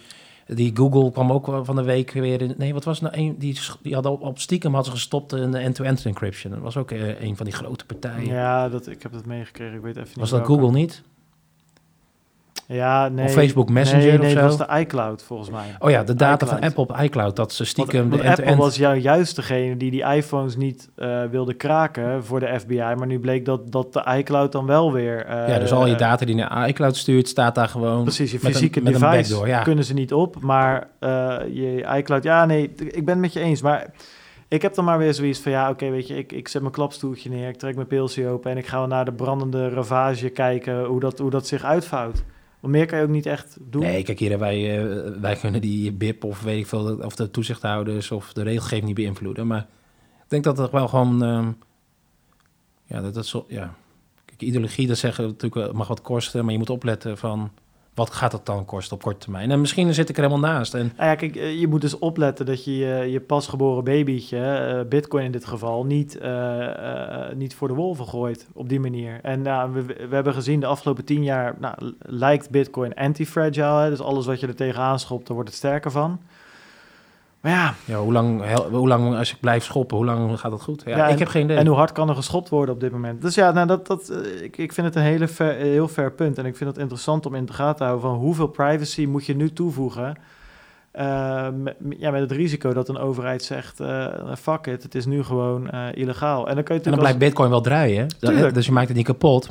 Die 0.55 0.71
Google 0.77 1.11
kwam 1.13 1.33
ook 1.33 1.61
van 1.63 1.77
de 1.77 1.83
week 1.83 2.11
weer 2.13 2.43
in... 2.43 2.55
Nee, 2.57 2.73
wat 2.75 2.85
was 2.85 3.01
nou 3.01 3.17
een... 3.17 3.35
Die, 3.39 3.59
die 3.83 3.95
hadden 3.95 4.13
op, 4.13 4.21
op 4.23 4.39
stiekem 4.39 4.75
hadden 4.75 4.93
ze 4.93 4.99
gestopt 4.99 5.33
in 5.33 5.51
de 5.51 5.59
end-to-end 5.59 6.07
encryption. 6.07 6.53
Dat 6.53 6.61
was 6.63 6.77
ook 6.77 6.91
een 6.91 7.37
van 7.37 7.45
die 7.47 7.55
grote 7.55 7.87
partijen. 7.87 8.27
Ja, 8.27 8.69
dat, 8.69 8.87
ik 8.89 9.03
heb 9.03 9.13
dat 9.13 9.27
meegekregen. 9.27 9.75
Ik 9.75 9.83
weet 9.83 9.97
even 9.97 10.09
niet 10.09 10.17
was 10.19 10.31
dat. 10.31 10.45
Google 10.47 10.71
niet? 10.71 11.03
Ja, 12.73 13.09
nee. 13.09 13.25
Of 13.25 13.33
Facebook 13.33 13.71
Messenger 13.71 14.07
nee, 14.07 14.15
of 14.15 14.21
nee, 14.21 14.31
zo? 14.31 14.39
het 14.39 14.57
was 14.57 14.69
de 14.69 14.79
iCloud 14.79 15.23
volgens 15.23 15.51
mij. 15.51 15.77
Oh 15.79 15.91
ja, 15.91 16.03
de 16.05 16.15
data 16.15 16.47
van. 16.47 16.61
Apple 16.61 16.83
op 16.83 16.97
iCloud. 17.01 17.37
Dat 17.37 17.53
ze 17.53 17.65
stiekem 17.65 18.11
want 18.11 18.23
de 18.23 18.29
Apple 18.29 18.57
was 18.57 18.77
jou 18.77 18.97
juist 18.97 19.37
degene 19.37 19.77
die 19.77 19.91
die 19.91 20.05
iPhones 20.05 20.57
niet 20.57 20.91
eh, 20.97 21.23
wilde 21.31 21.55
kraken 21.55 22.25
voor 22.25 22.41
de 22.41 22.59
FBI. 22.61 22.95
Maar 22.97 23.07
nu 23.07 23.19
bleek 23.19 23.45
dat, 23.45 23.73
dat 23.73 23.93
de 23.93 24.05
iCloud 24.17 24.53
dan 24.53 24.67
wel 24.67 24.93
weer... 24.93 25.25
eh, 25.27 25.49
ja, 25.49 25.59
dus 25.59 25.73
al 25.73 25.87
je 25.87 25.95
data 25.95 26.25
die 26.25 26.35
naar 26.35 26.69
iCloud 26.69 26.97
stuurt, 26.97 27.29
staat 27.29 27.55
daar 27.55 27.69
gewoon... 27.69 28.03
Precies, 28.03 28.31
je 28.31 28.37
met 28.37 28.47
een- 28.47 28.53
fysieke 28.53 28.83
met 28.83 28.95
een 28.95 29.01
device 29.01 29.17
backdoor, 29.17 29.49
ja. 29.49 29.63
kunnen 29.63 29.85
ze 29.85 29.95
niet 29.95 30.13
op. 30.13 30.41
Maar 30.41 30.89
eh, 30.99 31.37
je 31.53 31.87
iCloud... 31.97 32.23
Ja, 32.23 32.45
nee, 32.45 32.73
ik 32.77 33.05
ben 33.05 33.15
het 33.15 33.19
met 33.19 33.33
je 33.33 33.41
eens. 33.41 33.63
Maar 33.63 33.87
ik 34.49 34.63
heb 34.63 34.75
dan 34.75 34.85
maar 34.85 34.99
weer 34.99 35.15
zoiets 35.15 35.41
van... 35.41 35.53
Ja, 35.53 35.71
oké, 35.71 35.91
weet 35.91 36.09
je, 36.09 36.17
ik, 36.17 36.33
ik 36.33 36.49
zet 36.49 36.61
mijn 36.61 36.75
klapstoeltje 36.75 37.31
neer. 37.31 37.49
Ik 37.49 37.57
trek 37.59 37.75
mijn 37.75 37.87
pilsje 37.87 38.29
open. 38.29 38.51
En 38.51 38.57
ik 38.57 38.67
ga 38.67 38.87
naar 38.87 39.05
de 39.05 39.13
brandende 39.13 39.69
ravage 39.69 40.29
kijken... 40.29 40.85
hoe 40.85 41.01
dat, 41.01 41.19
hoe 41.19 41.31
dat 41.31 41.47
zich 41.47 41.65
uitvouwt. 41.65 42.23
Want 42.61 42.73
meer 42.73 42.87
kan 42.87 42.99
je 42.99 43.05
ook 43.05 43.11
niet 43.11 43.27
echt 43.27 43.57
doen. 43.61 43.83
Nee, 43.83 44.03
kijk 44.03 44.19
hier, 44.19 44.39
wij, 44.39 44.79
eh, 44.79 45.13
wij 45.21 45.37
kunnen 45.37 45.61
die 45.61 45.93
BIP 45.93 46.25
of 46.25 46.43
weet 46.43 46.59
ik 46.59 46.67
veel, 46.67 46.97
of 46.97 47.17
de 47.17 47.31
toezichthouders 47.31 48.11
of 48.11 48.33
de 48.33 48.43
regelgeving 48.43 48.87
niet 48.87 48.95
beïnvloeden. 48.95 49.47
Maar 49.47 49.67
ik 50.19 50.29
denk 50.29 50.45
dat 50.45 50.59
het 50.59 50.71
wel 50.71 50.89
gewoon, 50.89 51.23
ehm, 51.23 51.51
ja, 52.85 53.01
dat 53.01 53.15
dat 53.15 53.27
zo, 53.27 53.45
ja. 53.49 53.75
Ideologie, 54.37 54.87
dat 54.87 54.99
zeggen 54.99 55.27
natuurlijk, 55.27 55.73
mag 55.73 55.89
wat 55.89 56.03
kosten, 56.03 56.43
maar 56.45 56.53
je 56.53 56.59
moet 56.59 56.71
opletten 56.71 57.19
van, 57.19 57.51
wat 57.95 58.11
gaat 58.11 58.33
het 58.33 58.47
dan 58.47 58.65
kosten 58.65 58.97
op 58.97 59.03
korte 59.03 59.19
termijn? 59.19 59.51
En 59.51 59.61
misschien 59.61 59.95
zit 59.95 60.09
ik 60.09 60.17
er 60.17 60.23
helemaal 60.23 60.51
naast. 60.51 60.75
En 60.75 60.93
Nou 60.97 61.09
ja, 61.09 61.15
kijk, 61.15 61.37
eh, 61.37 61.61
je 61.61 61.69
moet 61.69 61.81
dus 61.81 61.99
opletten 61.99 62.47
dat 62.47 62.65
je 62.65 62.77
je, 62.77 63.11
je 63.11 63.21
pasgeboren 63.21 63.85
babytje, 63.85 64.39
eh, 64.39 64.89
bitcoin 64.89 65.25
in 65.25 65.33
dit 65.33 65.45
geval, 65.45 65.85
niet, 65.85 66.19
eh, 66.19 67.29
eh, 67.29 67.37
niet 67.37 67.55
voor 67.55 67.69
de 67.69 67.75
wolven 67.75 68.07
gooit 68.07 68.47
op 68.53 68.69
die 68.69 68.81
manier. 68.81 69.19
En 69.23 69.43
nou, 69.43 69.73
we, 69.73 69.83
we 69.85 70.15
hebben 70.15 70.35
gezien 70.35 70.61
de 70.61 70.67
afgelopen 70.67 71.05
tien 71.05 71.25
jaar, 71.25 71.55
nou, 71.59 71.95
lijkt 71.99 72.51
bitcoin 72.51 72.95
anti-fragile. 72.95 73.89
Dus 73.89 74.01
alles 74.01 74.27
wat 74.27 74.41
je 74.41 74.47
er 74.47 74.55
tegenaan 74.55 74.99
schopt, 74.99 75.27
daar 75.27 75.35
wordt 75.35 75.51
het 75.51 75.59
sterker 75.59 75.91
van. 75.91 76.21
Maar 77.41 77.53
ja, 77.53 77.75
ja, 77.85 77.97
hoe 77.99 78.13
lang, 78.13 78.43
hoe 78.71 78.89
lang, 78.89 79.17
als 79.17 79.31
ik 79.33 79.41
blijf 79.41 79.65
schoppen, 79.65 79.97
hoe 79.97 80.07
lang 80.07 80.41
gaat 80.41 80.51
dat 80.51 80.63
goed? 80.63 80.83
Ja, 80.87 80.97
Ja, 80.97 81.07
ik 81.09 81.19
heb 81.19 81.29
geen 81.29 81.45
idee. 81.45 81.57
en 81.57 81.67
hoe 81.67 81.77
hard 81.77 81.93
kan 81.93 82.09
er 82.09 82.15
geschopt 82.15 82.49
worden 82.49 82.75
op 82.75 82.81
dit 82.81 82.93
moment? 82.93 83.23
Dus 83.23 83.35
ja, 83.35 83.51
nou, 83.53 83.67
dat, 83.67 83.87
dat, 83.87 84.09
eh, 84.09 84.43
ik, 84.43 84.57
ik 84.59 84.73
vind 84.73 84.87
het 84.87 84.97
een 84.97 85.03
hele 85.03 85.29
ver, 85.29 85.55
heel 85.55 85.89
fair 85.89 86.13
punt. 86.13 86.39
En 86.39 86.47
ik 86.47 86.57
vind 86.57 86.71
het 86.71 86.79
interessant 86.79 87.27
om 87.27 87.35
in 87.35 87.47
de 87.47 87.53
gaten 87.53 87.77
te 87.77 87.83
houden 87.85 88.09
van 88.11 88.19
hoeveel 88.19 88.47
privacy 88.47 89.07
moet 89.07 89.27
je 89.27 89.37
nu 89.37 89.53
toevoegen. 89.53 90.17
eh, 90.91 91.49
met, 91.63 91.77
ja, 91.99 92.11
met 92.11 92.21
het 92.21 92.33
risico 92.33 92.73
dat 92.73 92.89
een 92.89 92.99
overheid 92.99 93.43
zegt, 93.43 93.81
eh 93.81 94.07
fuck 94.39 94.67
it, 94.67 94.83
het 94.83 94.95
is 94.95 95.07
nu 95.07 95.23
gewoon 95.23 95.71
illegaal. 95.95 96.49
En 96.49 96.55
dan 96.55 96.65
kan 96.65 96.77
je 96.77 96.83
en 96.83 96.91
dan 96.91 96.99
blijft 96.99 97.17
als- 97.19 97.25
bitcoin 97.27 97.51
wel 97.51 97.61
draaien. 97.61 97.99
hè? 98.01 98.07
Dat- 98.19 98.31
Tuurlijk. 98.31 98.55
dus 98.55 98.67
je 98.67 98.73
maakt 98.73 98.89
het 98.89 98.97
niet 98.97 99.07
kapot. 99.07 99.49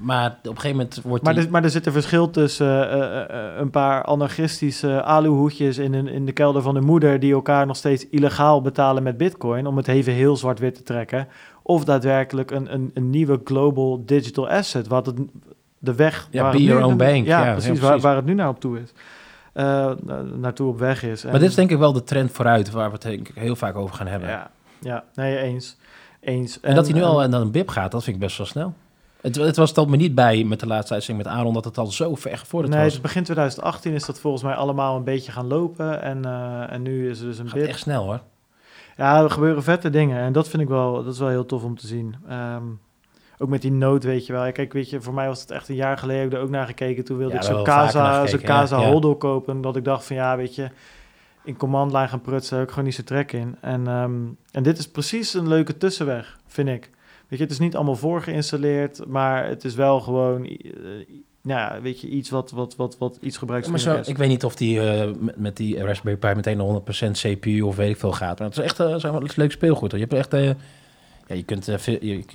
Maar 0.00 0.26
op 0.26 0.44
een 0.44 0.54
gegeven 0.54 0.76
moment 0.76 1.00
wordt 1.02 1.24
maar, 1.24 1.34
die... 1.34 1.44
er, 1.44 1.50
maar 1.50 1.64
er 1.64 1.70
zit 1.70 1.86
een 1.86 1.92
verschil 1.92 2.30
tussen 2.30 2.90
eh, 2.90 3.00
eh, 3.00 3.30
eh, 3.30 3.58
een 3.58 3.70
paar 3.70 4.04
anarchistische 4.04 5.02
aluhoedjes 5.02 5.78
in, 5.78 5.94
een, 5.94 6.08
in 6.08 6.26
de 6.26 6.32
kelder 6.32 6.62
van 6.62 6.74
de 6.74 6.80
moeder... 6.80 7.20
die 7.20 7.32
elkaar 7.32 7.66
nog 7.66 7.76
steeds 7.76 8.08
illegaal 8.08 8.62
betalen 8.62 9.02
met 9.02 9.16
bitcoin... 9.16 9.66
om 9.66 9.76
het 9.76 9.88
even 9.88 10.12
heel 10.12 10.36
zwart-wit 10.36 10.74
te 10.74 10.82
trekken... 10.82 11.28
of 11.62 11.84
daadwerkelijk 11.84 12.50
een, 12.50 12.74
een, 12.74 12.90
een 12.94 13.10
nieuwe 13.10 13.40
global 13.44 14.02
digital 14.06 14.48
asset... 14.48 14.86
wat 14.86 15.06
het, 15.06 15.16
de 15.78 15.94
weg... 15.94 16.28
Ja, 16.30 16.42
waar 16.42 16.50
be 16.50 16.56
het 16.56 16.66
nu- 16.66 16.72
your 16.72 16.86
own 16.86 16.96
bank. 16.96 17.26
Ja, 17.26 17.44
Ja, 17.44 17.52
precies, 17.52 17.80
Waar, 17.80 18.00
waar 18.00 18.16
het 18.16 18.24
nu 18.24 18.34
naar 18.34 18.48
op 18.48 18.60
toe 18.60 18.80
is. 18.80 18.92
Na- 19.54 20.22
naartoe 20.36 20.68
op 20.68 20.78
weg 20.78 21.02
is. 21.02 21.24
Maar 21.24 21.38
dit 21.38 21.48
is 21.48 21.54
denk 21.54 21.70
ik 21.70 21.78
wel 21.78 21.92
de 21.92 22.04
trend 22.04 22.30
vooruit, 22.30 22.70
waar 22.70 22.86
we 22.86 22.92
het 22.92 23.02
denk 23.02 23.28
ik 23.28 23.34
heel 23.34 23.56
vaak 23.56 23.76
over 23.76 23.94
gaan 23.94 24.06
hebben. 24.06 24.28
Ja, 24.28 24.50
ja 24.80 25.04
nee, 25.14 25.38
eens. 25.38 25.76
eens. 26.20 26.60
En, 26.60 26.74
dat 26.74 26.86
hij 26.86 26.94
nu 26.94 27.02
al 27.02 27.28
naar 27.28 27.40
een 27.40 27.50
bib 27.50 27.68
gaat, 27.68 27.90
dat 27.90 28.04
vind 28.04 28.16
ik 28.16 28.22
best 28.22 28.38
wel 28.38 28.46
snel. 28.46 28.74
Het, 29.20 29.36
het 29.36 29.56
was 29.56 29.74
dat 29.74 29.88
me 29.88 29.96
niet 29.96 30.14
bij 30.14 30.44
met 30.44 30.60
de 30.60 30.66
laatste 30.66 30.94
uitzending 30.94 31.26
met 31.26 31.36
Aaron, 31.36 31.54
dat 31.54 31.64
het 31.64 31.78
al 31.78 31.86
zo 31.86 32.14
ver 32.14 32.38
gevorderd 32.38 32.74
Nee, 32.74 32.82
was. 32.82 32.92
dus 32.92 33.00
begin 33.00 33.22
2018 33.22 33.92
is 33.92 34.04
dat 34.06 34.20
volgens 34.20 34.42
mij 34.42 34.54
allemaal 34.54 34.96
een 34.96 35.04
beetje 35.04 35.32
gaan 35.32 35.46
lopen. 35.46 36.02
En, 36.02 36.24
eh, 36.24 36.72
en 36.72 36.82
nu 36.82 37.10
is 37.10 37.20
er 37.20 37.26
dus 37.26 37.38
een 37.38 37.44
Het 37.44 37.54
gaat 37.54 37.62
echt 37.62 37.78
snel 37.78 38.04
hoor. 38.04 38.20
Ja, 38.96 39.22
er 39.22 39.30
gebeuren 39.30 39.62
vette 39.62 39.90
dingen. 39.90 40.20
En 40.20 40.32
dat 40.32 40.48
vind 40.48 40.62
ik 40.62 40.68
wel, 40.68 41.04
dat 41.04 41.12
is 41.12 41.18
wel 41.18 41.28
heel 41.28 41.46
tof 41.46 41.64
om 41.64 41.78
te 41.78 41.86
zien. 41.86 42.16
Ehm, 42.28 42.62
ook 43.38 43.48
met 43.48 43.62
die 43.62 43.72
nood, 43.72 44.04
weet 44.04 44.26
je 44.26 44.32
wel. 44.32 44.52
Kijk, 44.52 44.72
weet 44.72 44.90
je, 44.90 45.00
voor 45.00 45.14
mij 45.14 45.26
was 45.26 45.40
het 45.40 45.50
echt 45.50 45.68
een 45.68 45.74
jaar 45.74 45.98
geleden 45.98 46.22
heb 46.22 46.30
ik 46.30 46.36
er 46.36 46.44
ook 46.44 46.50
naar 46.50 46.66
gekeken. 46.66 47.04
Toen 47.04 47.16
wilde 47.16 47.34
Ja, 47.34 47.40
ik 47.40 47.46
zo'n 47.46 47.64
Casa, 47.64 48.26
zo'n 48.26 48.40
Casa 48.40 48.80
ja. 48.80 49.14
Kopen. 49.18 49.60
Dat 49.60 49.76
ik 49.76 49.84
dacht 49.84 50.04
van, 50.04 50.16
ja, 50.16 50.36
weet 50.36 50.54
je, 50.54 50.70
in 51.44 51.56
command 51.56 51.92
line 51.92 52.08
gaan 52.08 52.20
prutsen, 52.20 52.56
heb 52.56 52.64
ik 52.64 52.70
gewoon 52.70 52.84
niet 52.84 52.94
zo 52.94 53.02
trek 53.02 53.32
in. 53.32 53.56
En, 53.60 53.86
ehm, 53.86 54.12
en 54.50 54.62
dit 54.62 54.78
is 54.78 54.88
precies 54.90 55.34
een 55.34 55.48
leuke 55.48 55.76
tussenweg, 55.76 56.38
vind 56.46 56.68
ik. 56.68 56.90
Weet 57.30 57.38
je, 57.38 57.44
het 57.44 57.54
is 57.54 57.58
niet 57.58 57.76
allemaal 57.76 57.96
voorgeïnstalleerd, 57.96 59.06
maar 59.06 59.46
het 59.46 59.64
is 59.64 59.74
wel 59.74 60.00
gewoon, 60.00 60.42
nou 61.42 61.60
ja, 61.60 61.80
weet 61.80 62.00
je, 62.00 62.08
iets 62.08 62.30
wat, 62.30 62.50
wat, 62.50 62.76
wat, 62.76 62.98
wat 62.98 63.18
iets 63.20 63.40
maar 63.40 63.78
zo, 63.78 63.96
is. 63.96 64.08
ik 64.08 64.18
weet 64.18 64.28
niet 64.28 64.44
of 64.44 64.56
die 64.56 64.80
eh, 64.80 65.10
met, 65.18 65.36
met 65.36 65.56
die 65.56 65.82
Raspberry 65.84 66.18
Pi 66.18 66.34
meteen 66.34 66.56
naar 66.56 66.80
100% 67.08 67.10
CPU 67.10 67.60
of 67.60 67.76
weet 67.76 67.90
ik 67.90 67.96
veel 67.96 68.12
gaat. 68.12 68.38
Maar 68.38 68.48
het 68.48 68.58
is 68.58 68.64
echt 68.64 68.80
uh, 68.80 68.96
zo'n 68.96 69.28
leuk 69.34 69.52
speelgoed. 69.52 69.90
hoor. 69.90 70.00
Je 70.00 70.06
hebt 70.06 70.32
echt... 70.32 70.56
ja, 71.26 71.34
je 71.34 71.42
kunt 71.42 71.64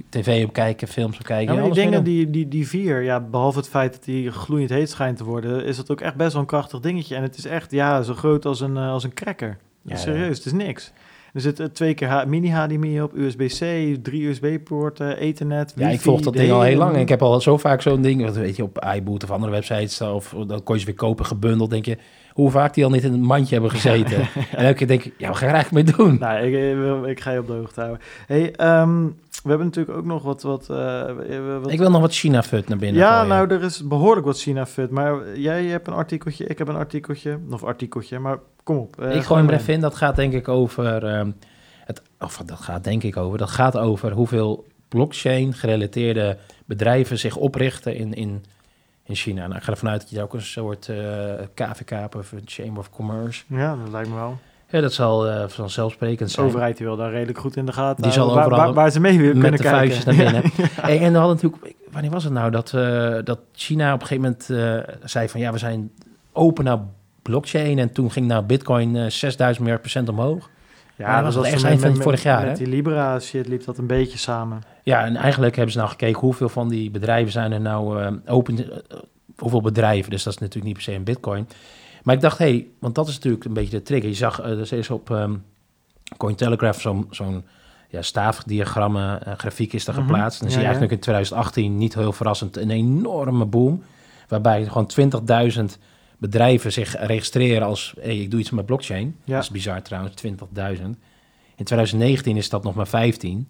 tv 0.10 0.46
op 0.46 0.54
kijken, 0.54 0.88
films 0.88 1.18
op 1.18 1.24
kijken. 1.24 1.54
Ja, 1.54 1.60
maar 1.62 1.72
die 1.72 1.84
dingen, 1.84 2.04
die, 2.04 2.30
die, 2.30 2.48
die 2.48 2.68
vier, 2.68 3.02
ja, 3.02 3.20
behalve 3.20 3.58
het 3.58 3.70
feit 3.70 3.94
dat 3.94 4.04
die 4.04 4.32
gloeiend 4.32 4.70
heet 4.70 4.90
schijnt 4.90 5.18
te 5.18 5.24
worden, 5.24 5.66
is 5.66 5.76
dat 5.78 5.92
ook 5.92 6.02
echt 6.02 6.16
best 6.16 6.32
wel 6.32 6.42
een 6.42 6.48
krachtig 6.48 6.80
dingetje. 6.80 7.16
En 7.16 7.22
het 7.22 7.38
is 7.38 7.46
echt, 7.46 7.72
ja, 7.72 8.02
zo 8.02 8.14
groot 8.14 8.46
als 8.46 8.60
een, 8.60 8.78
als 8.78 9.04
een 9.04 9.14
cracker. 9.14 9.58
Ja, 9.82 9.96
Serieus, 9.96 10.38
het 10.38 10.46
is 10.46 10.52
niks. 10.52 10.92
Er 11.36 11.42
zit 11.42 11.60
eh, 11.60 11.66
twee 11.66 11.94
keer 11.94 12.08
H- 12.08 12.26
mini 12.26 12.50
HDMI 12.50 13.02
op, 13.02 13.14
USB-C, 13.16 13.58
drie 14.04 14.28
USB-poorten, 14.28 15.18
Ethernet, 15.18 15.74
Ja, 15.76 15.84
ik 15.86 15.92
wifi, 15.92 16.04
volg 16.04 16.22
dat 16.22 16.34
ding 16.34 16.52
al 16.52 16.62
heel 16.62 16.78
lang. 16.78 16.96
En 16.96 17.02
ik 17.02 17.10
heb 17.10 17.22
al 17.22 17.42
zo 17.42 17.58
vaak 17.58 17.82
zo'n 17.82 18.02
ding, 18.02 18.32
weet 18.32 18.56
je, 18.56 18.64
op 18.64 18.86
iBoot 18.96 19.24
of 19.24 19.32
andere 19.32 19.52
websites, 19.52 20.02
of 20.02 20.36
dan 20.48 20.64
kon 20.64 20.74
je 20.76 20.80
ze 20.82 20.86
weer 20.88 20.96
kopen, 20.96 21.26
gebundeld. 21.26 21.70
Denk 21.70 21.86
je, 21.86 21.98
hoe 22.32 22.52
vaak 22.52 22.74
die 22.74 22.84
al 22.84 22.90
niet 22.90 23.04
in 23.04 23.14
een 23.14 23.22
mandje 23.22 23.54
hebben 23.54 23.72
gezeten. 23.72 24.18
En 24.52 24.66
elke 24.66 24.74
keer 24.78 24.88
denk 24.88 25.04
ik, 25.04 25.14
ja, 25.18 25.28
wat 25.28 25.38
ga 25.38 25.46
je 25.46 25.52
er 25.52 25.56
eigenlijk 25.58 25.86
mee 25.88 25.96
doen? 25.96 26.18
Nou, 26.20 26.38
ik, 26.46 26.54
ik, 26.72 26.76
wil- 26.78 27.06
ik 27.08 27.20
ga 27.20 27.32
je 27.32 27.40
op 27.40 27.48
de 27.48 27.54
hoogte 27.54 27.80
houden. 27.82 28.02
Hey, 28.28 28.52
ehm, 28.56 29.06
we 29.46 29.52
hebben 29.52 29.68
natuurlijk 29.68 29.98
ook 29.98 30.06
nog 30.06 30.24
wat... 30.24 30.42
wat, 30.42 30.70
eh, 30.70 31.06
wat 31.62 31.72
Ik 31.72 31.80
wil 31.80 31.90
nog 31.90 32.02
wat 32.02 32.14
China-fut 32.14 32.68
naar 32.68 32.78
binnen 32.78 33.02
ja, 33.02 33.14
gooien. 33.14 33.28
nou, 33.28 33.50
er 33.50 33.64
is 33.64 33.88
behoorlijk 33.88 34.26
wat 34.26 34.40
China-fut. 34.40 34.90
Maar 34.90 35.38
jij 35.38 35.66
hebt 35.66 35.88
een 35.88 35.94
artikeltje, 35.94 36.46
ik 36.46 36.58
heb 36.58 36.68
een 36.68 36.76
artikeltje. 36.76 37.40
Of 37.50 37.64
artikeltje, 37.64 38.20
maar 38.20 38.38
kom 38.64 38.78
op. 38.78 39.02
eh, 39.02 39.16
ik 39.16 39.24
gooi 39.24 39.42
hem 39.42 39.50
er 39.50 39.60
even 39.60 39.74
in. 39.74 39.82
Dat 39.82 39.96
gaat 39.96 40.16
denk 40.16 40.34
ik 40.34 40.48
over... 40.48 41.04
ehm, 41.06 41.32
het, 41.86 42.02
of 42.20 42.42
dat 42.46 42.60
gaat 42.60 42.84
denk 42.84 43.04
ik 43.04 43.18
over... 43.18 43.38
Dat 43.38 43.50
gaat 43.50 43.78
over 43.78 44.12
hoeveel 44.12 44.66
blockchain-gerelateerde 44.88 46.38
bedrijven 46.66 47.20
zich 47.20 47.36
oprichten 47.36 47.96
in, 47.96 48.14
in, 48.14 48.44
in 49.04 49.16
China. 49.16 49.42
Nou, 49.48 49.56
ik 49.56 49.64
ga 49.64 49.72
ervan 49.72 49.90
uit 49.90 50.00
dat 50.02 50.10
je 50.10 50.16
daar 50.16 50.26
ook 50.26 50.34
een 50.34 50.42
soort 50.42 50.90
eh, 50.90 51.34
KVK 51.54 52.16
of 52.16 52.32
een 52.32 52.42
Chamber 52.46 52.78
of 52.78 52.90
Commerce... 52.90 53.44
Ja, 53.48 53.76
dat 53.76 53.92
lijkt 53.92 54.10
me 54.10 54.16
wel. 54.16 54.38
Ja, 54.76 54.82
dat 54.82 54.94
zal 54.94 55.28
eh, 55.30 55.48
vanzelfsprekend 55.48 56.30
De 56.30 56.36
zijn. 56.36 56.46
overheid 56.46 56.78
die 56.78 56.86
wil 56.86 56.96
daar 56.96 57.12
redelijk 57.12 57.38
goed 57.38 57.56
in 57.56 57.66
de 57.66 57.72
gaten 57.72 58.04
Die 58.04 58.12
zal 58.12 58.34
waar, 58.34 58.50
waar, 58.50 58.74
waar 58.74 58.92
ze 58.92 59.00
mee 59.00 59.18
weer 59.18 59.32
kunnen 59.32 59.52
de 59.52 59.58
kijken. 59.58 59.78
vuistjes 59.78 60.04
naar 60.06 60.16
binnen. 60.26 60.42
Hey, 60.82 61.00
en 61.02 61.12
we 61.12 61.18
hadden 61.18 61.36
natuurlijk, 61.36 61.76
wanneer 61.92 62.12
was 62.12 62.24
het 62.24 62.34
nou 62.34 62.52
dat, 62.52 62.74
eh, 62.74 63.16
dat 63.24 63.40
China 63.54 63.94
op 63.94 64.02
een 64.02 64.08
gegeven 64.08 64.38
moment 64.50 64.50
eh, 64.90 64.94
zei 65.04 65.30
van 65.30 65.40
ja, 65.40 65.52
we 65.52 65.58
zijn 65.58 65.92
open 66.32 66.64
naar 66.64 66.80
blockchain 67.22 67.80
en 67.80 67.92
toen 67.92 68.12
ging 68.12 68.28
nou 68.28 68.44
Bitcoin 68.44 68.96
eh 68.96 69.10
6000 69.10 69.60
miljard 69.60 69.82
procent 69.82 70.10
omhoog. 70.10 70.50
Ja, 70.96 71.16
dat 71.16 71.24
was 71.24 71.36
was 71.36 71.46
echt 71.54 71.64
eind 71.64 71.82
van 71.82 71.96
vorig 71.96 72.24
jaar, 72.24 72.46
Met 72.46 72.58
hè? 72.58 72.64
die 72.64 72.74
Libra 72.74 73.20
shit 73.20 73.48
liep 73.48 73.66
dat 73.66 73.78
een 73.78 73.88
beetje 73.88 74.18
samen. 74.18 74.62
Ja, 74.84 75.06
en 75.06 75.16
eigenlijk 75.16 75.56
hebben 75.56 75.74
ze 75.74 75.78
nou 75.80 75.90
gekeken 75.90 76.20
hoeveel 76.20 76.50
van 76.50 76.70
die 76.70 76.92
bedrijven 76.92 77.32
zijn 77.32 77.52
er 77.52 77.62
nou 77.62 78.12
open, 78.26 78.66
hoeveel 79.38 79.62
bedrijven, 79.62 80.10
dus 80.10 80.24
dat 80.24 80.34
is 80.34 80.40
natuurlijk 80.40 80.66
niet 80.66 80.74
per 80.76 80.84
se 80.84 80.94
een 80.94 81.04
Bitcoin. 81.04 81.48
Maar 82.06 82.16
ik 82.16 82.22
dacht, 82.22 82.38
hé, 82.38 82.46
hey, 82.50 82.68
want 82.80 82.96
dat 82.96 83.08
is 83.08 83.14
natuurlijk 83.14 83.46
een 83.46 83.54
beetje 83.54 83.78
de 83.78 83.84
trigger. 83.84 84.10
Je 84.10 84.16
zag, 84.16 84.40
uh, 84.46 84.46
er 84.72 84.74
is 84.74 84.90
op 84.90 85.12
ehm 85.12 85.34
Cointelegraph 86.18 86.82
zo'n 86.82 87.08
zo'n 87.10 87.44
ja, 87.90 88.02
staafdiagrammen, 88.02 89.20
uh, 89.28 89.34
grafiek 89.38 89.74
is 89.74 89.86
daar 89.86 89.96
Mhm. 89.96 90.06
geplaatst. 90.06 90.42
En 90.42 90.48
dan 90.48 90.48
Ja, 90.48 90.54
zie 90.54 90.64
je 90.68 90.72
ja. 90.74 90.80
eigenlijk 90.80 90.92
in 90.94 91.00
2018, 91.00 91.78
niet 91.78 91.94
heel 91.96 92.12
verrassend, 92.14 92.58
een 92.58 92.70
enorme 92.70 93.46
boom. 93.46 93.84
Waarbij 94.28 94.66
gewoon 94.66 94.88
20.000 94.88 95.78
bedrijven 96.18 96.72
zich 96.72 96.96
registreren 97.00 97.68
als, 97.68 97.94
hey, 98.00 98.18
ik 98.18 98.32
doe 98.32 98.40
iets 98.40 98.50
met 98.50 98.66
blockchain. 98.66 99.16
Ja. 99.24 99.34
Dat 99.34 99.44
is 99.44 99.50
bizar 99.50 99.82
trouwens, 99.82 100.16
20.000. 100.16 100.98
In 101.56 101.66
2019 101.66 102.38
is 102.38 102.50
dat 102.50 102.64
nog 102.64 102.76
maar 102.76 102.88
15. 102.88 103.48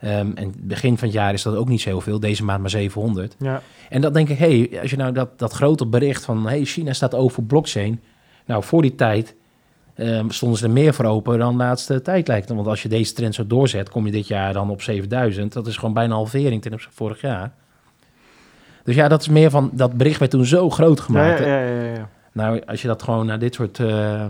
Ehm, 0.00 0.30
en 0.34 0.54
begin 0.56 0.98
van 0.98 1.08
het 1.08 1.16
jaar 1.16 1.32
is 1.32 1.42
dat 1.42 1.56
ook 1.56 1.68
niet 1.68 1.80
zo 1.80 1.88
heel 1.88 2.00
veel. 2.00 2.20
Deze 2.20 2.44
maand 2.44 2.60
maar 2.60 2.70
700. 2.70 3.36
Ja, 3.38 3.62
En 3.88 4.00
dat 4.00 4.14
denk 4.14 4.28
ik, 4.28 4.38
hey, 4.38 4.78
als 4.82 4.90
je 4.90 4.96
nou 4.96 5.12
dat, 5.12 5.38
dat 5.38 5.52
grote 5.52 5.86
bericht 5.86 6.24
van... 6.24 6.46
hey, 6.46 6.64
China 6.64 6.92
staat 6.92 7.14
voor 7.16 7.44
blockchain. 7.44 8.00
Nou, 8.46 8.64
voor 8.64 8.82
die 8.82 8.94
tijd 8.94 9.34
ehm, 9.94 10.28
stonden 10.28 10.58
ze 10.58 10.64
er 10.64 10.70
meer 10.70 10.94
voor 10.94 11.04
open 11.04 11.38
dan 11.38 11.52
de 11.52 11.64
laatste 11.64 12.02
tijd 12.02 12.28
lijkt. 12.28 12.48
Want 12.48 12.66
als 12.66 12.82
je 12.82 12.88
deze 12.88 13.12
trend 13.12 13.34
zo 13.34 13.46
doorzet, 13.46 13.88
kom 13.88 14.06
je 14.06 14.12
dit 14.12 14.26
jaar 14.26 14.52
dan 14.52 14.70
op 14.70 14.82
7000. 14.82 15.52
Dat 15.52 15.66
is 15.66 15.76
gewoon 15.76 15.94
bijna 15.94 16.10
een 16.10 16.16
halvering 16.16 16.62
ten 16.62 16.72
opzichte 16.72 16.96
van 16.96 17.06
vorig 17.06 17.22
jaar. 17.22 17.52
Dus 18.84 18.94
ja, 18.94 19.08
dat 19.08 19.20
is 19.20 19.28
meer 19.28 19.50
van... 19.50 19.70
Dat 19.72 19.92
bericht 19.92 20.18
werd 20.18 20.30
toen 20.30 20.44
zo 20.44 20.70
groot 20.70 21.00
gemaakt. 21.00 21.38
ja, 21.38 21.46
ja, 21.46 21.82
ja, 21.82 21.92
ja. 21.92 22.08
Nou, 22.32 22.62
als 22.66 22.82
je 22.82 22.88
dat 22.88 23.02
gewoon 23.02 23.26
naar 23.26 23.38
dit 23.38 23.54
soort 23.54 23.78
uh, 23.78 24.24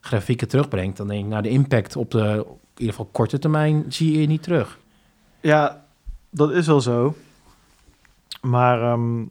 grafieken 0.00 0.48
terugbrengt, 0.48 0.96
dan 0.96 1.08
denk 1.08 1.24
ik, 1.24 1.30
nou, 1.30 1.42
de 1.42 1.48
impact 1.48 1.96
op 1.96 2.10
de 2.10 2.46
in 2.76 2.82
ieder 2.82 2.94
geval 2.94 3.10
korte 3.12 3.38
termijn 3.38 3.84
zie 3.88 4.20
je 4.20 4.26
niet 4.26 4.42
terug. 4.42 4.78
Ja, 5.46 5.84
dat 6.30 6.50
is 6.50 6.66
wel 6.66 6.80
zo. 6.80 7.14
Maar 8.40 8.92
um, 8.92 9.30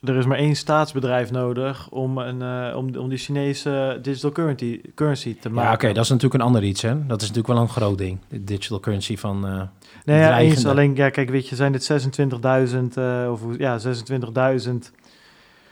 er 0.00 0.16
is 0.16 0.26
maar 0.26 0.38
één 0.38 0.56
staatsbedrijf 0.56 1.30
nodig 1.30 1.88
om, 1.90 2.18
een, 2.18 2.40
uh, 2.40 2.76
om, 2.76 2.96
om 2.96 3.08
die 3.08 3.18
Chinese 3.18 3.98
digital 4.02 4.32
currency, 4.32 4.80
currency 4.94 5.36
te 5.40 5.48
maken. 5.50 5.68
Ja, 5.68 5.74
oké, 5.74 5.92
dat 5.92 6.04
is 6.04 6.10
natuurlijk 6.10 6.40
een 6.40 6.46
ander 6.46 6.62
iets, 6.62 6.82
hè? 6.82 7.06
Dat 7.06 7.22
is 7.22 7.28
natuurlijk 7.28 7.54
wel 7.54 7.62
een 7.62 7.68
groot 7.68 7.98
ding, 7.98 8.18
de 8.28 8.44
digital 8.44 8.80
currency 8.80 9.16
van. 9.16 9.46
Uh, 9.46 9.62
nee, 10.04 10.18
ja, 10.18 10.38
eens. 10.38 10.66
Alleen, 10.66 10.96
ja, 10.96 11.10
kijk, 11.10 11.30
weet 11.30 11.48
je, 11.48 11.56
zijn 11.56 11.72
dit 11.72 11.92
26.000 11.92 12.98
uh, 12.98 13.28
of 13.30 13.40
ja, 13.58 13.78
26.000 13.78 14.74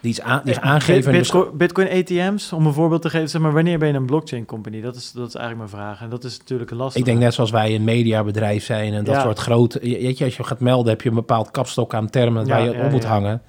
die 0.01 0.11
iets, 0.11 0.21
aan, 0.21 0.41
die 0.45 0.59
aangeven. 0.59 1.13
Bitcoin, 1.13 1.57
Bitcoin, 1.57 1.89
ATM's, 1.89 2.53
om 2.53 2.67
een 2.67 2.73
voorbeeld 2.73 3.03
te 3.03 3.11
geven. 3.11 3.29
Zeg 3.29 3.41
maar, 3.41 3.53
wanneer 3.53 3.79
ben 3.79 3.89
je 3.89 3.95
een 3.95 4.07
blockchain 4.07 4.45
company? 4.45 4.81
Dat 4.81 4.97
is, 4.97 5.13
dat 5.13 5.29
is 5.29 5.35
eigenlijk 5.35 5.71
mijn 5.71 5.83
vraag. 5.83 6.01
En 6.01 6.11
dat 6.11 6.25
is 6.25 6.39
natuurlijk 6.39 6.71
lastig. 6.71 7.01
Ik 7.01 7.05
denk 7.05 7.19
net 7.19 7.35
zoals 7.35 7.51
wij 7.51 7.75
een 7.75 7.85
mediabedrijf 7.85 8.65
zijn 8.65 8.93
en 8.93 9.05
dat 9.05 9.21
soort 9.21 9.39
grote... 9.39 9.79
Weet 9.81 10.19
je, 10.19 10.25
als 10.25 10.37
je 10.37 10.45
gaat 10.45 10.61
melden, 10.61 10.93
heb 10.93 11.03
je 11.03 11.09
een 11.09 11.15
bepaald 11.15 11.51
kapstok 11.51 11.95
aan 11.95 12.11
termen 12.11 12.47
waar 12.47 12.63
je 12.63 12.85
op 12.85 12.91
moet 12.91 13.05
hangen. 13.05 13.43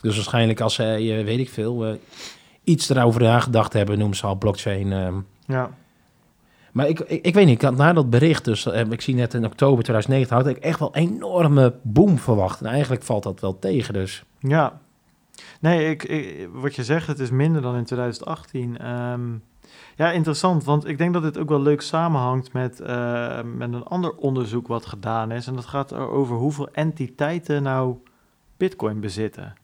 Dus 0.00 0.14
waarschijnlijk 0.14 0.60
als 0.60 0.74
ze, 0.74 0.84
je, 0.84 1.24
weet 1.24 1.38
ik 1.38 1.50
veel, 1.50 1.86
uh, 1.86 1.94
iets 2.64 2.88
erover 2.88 3.22
nagedacht 3.22 3.72
hebben, 3.72 3.98
noemen 3.98 4.16
ze 4.16 4.26
al 4.26 4.36
blockchain. 4.36 4.86
Uh. 4.86 5.08
Ja. 5.46 5.70
Maar 6.72 6.88
ik, 6.88 7.00
ik, 7.00 7.24
ik, 7.24 7.34
weet 7.34 7.46
niet, 7.46 7.70
na 7.70 7.92
dat 7.92 8.10
bericht, 8.10 8.44
dus 8.44 8.66
ik 8.66 9.00
zie 9.00 9.14
net 9.14 9.34
in 9.34 9.44
oktober 9.44 9.84
2019, 9.84 10.36
had 10.36 10.46
ik 10.46 10.56
echt 10.56 10.78
wel 10.78 10.94
enorme 10.94 11.74
boom 11.82 12.18
verwacht. 12.18 12.60
En 12.60 12.66
eigenlijk 12.66 13.02
valt 13.02 13.22
dat 13.22 13.40
wel 13.40 13.58
tegen, 13.58 13.94
dus. 13.94 14.24
Ja, 14.38 14.80
Nee, 15.60 15.90
ik, 15.90 16.02
ik, 16.02 16.48
wat 16.52 16.74
je 16.74 16.84
zegt, 16.84 17.06
het 17.06 17.18
is 17.18 17.30
minder 17.30 17.62
dan 17.62 17.76
in 17.76 17.84
2018. 17.84 18.62
Um, 18.62 18.76
ehm, 18.76 19.38
ja, 19.96 20.12
interessant, 20.12 20.64
want 20.64 20.86
ik 20.86 20.98
denk 20.98 21.12
dat 21.12 21.22
dit 21.22 21.38
ook 21.38 21.48
wel 21.48 21.60
leuk 21.60 21.80
samenhangt 21.80 22.52
met, 22.52 22.80
uh, 22.80 23.42
met 23.42 23.72
een 23.72 23.84
ander 23.84 24.14
onderzoek 24.14 24.66
wat 24.66 24.86
gedaan 24.86 25.30
is. 25.32 25.46
En 25.46 25.54
dat 25.54 25.66
gaat 25.66 25.94
over 25.94 26.36
hoeveel 26.36 26.68
entiteiten 26.72 27.62
nou 27.62 27.96
Bitcoin 28.56 29.00
bezitten. 29.00 29.54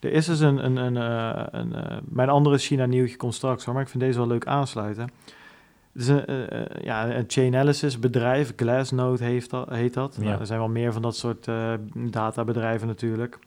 Er 0.00 0.12
is 0.12 0.26
dus 0.26 0.40
een, 0.40 0.64
een, 0.64 0.76
een, 0.76 0.94
uh, 0.94 1.42
een 1.50 1.72
uh, 1.72 1.96
mijn 2.04 2.28
andere 2.28 2.58
China-nieuwtje 2.58 3.16
komt 3.16 3.34
straks 3.34 3.64
hoor, 3.64 3.74
maar 3.74 3.82
ik 3.82 3.88
vind 3.88 4.02
deze 4.02 4.18
wel 4.18 4.26
leuk 4.26 4.46
aansluiten. 4.46 5.10
Het 5.92 6.02
is 6.02 6.08
een, 6.08 6.66
ja, 6.82 7.14
een 7.14 7.24
chain 7.26 7.54
analysis 7.54 7.98
bedrijf, 7.98 8.52
Glassnode 8.56 9.24
heeft 9.24 9.50
dat, 9.50 9.68
heet 9.68 9.94
dat. 9.94 10.16
Ja. 10.18 10.24
Nou, 10.24 10.40
er 10.40 10.46
zijn 10.46 10.58
wel 10.58 10.68
meer 10.68 10.92
van 10.92 11.02
dat 11.02 11.16
soort 11.16 11.48
databedrijven 11.94 12.86
natuurlijk. 12.86 13.38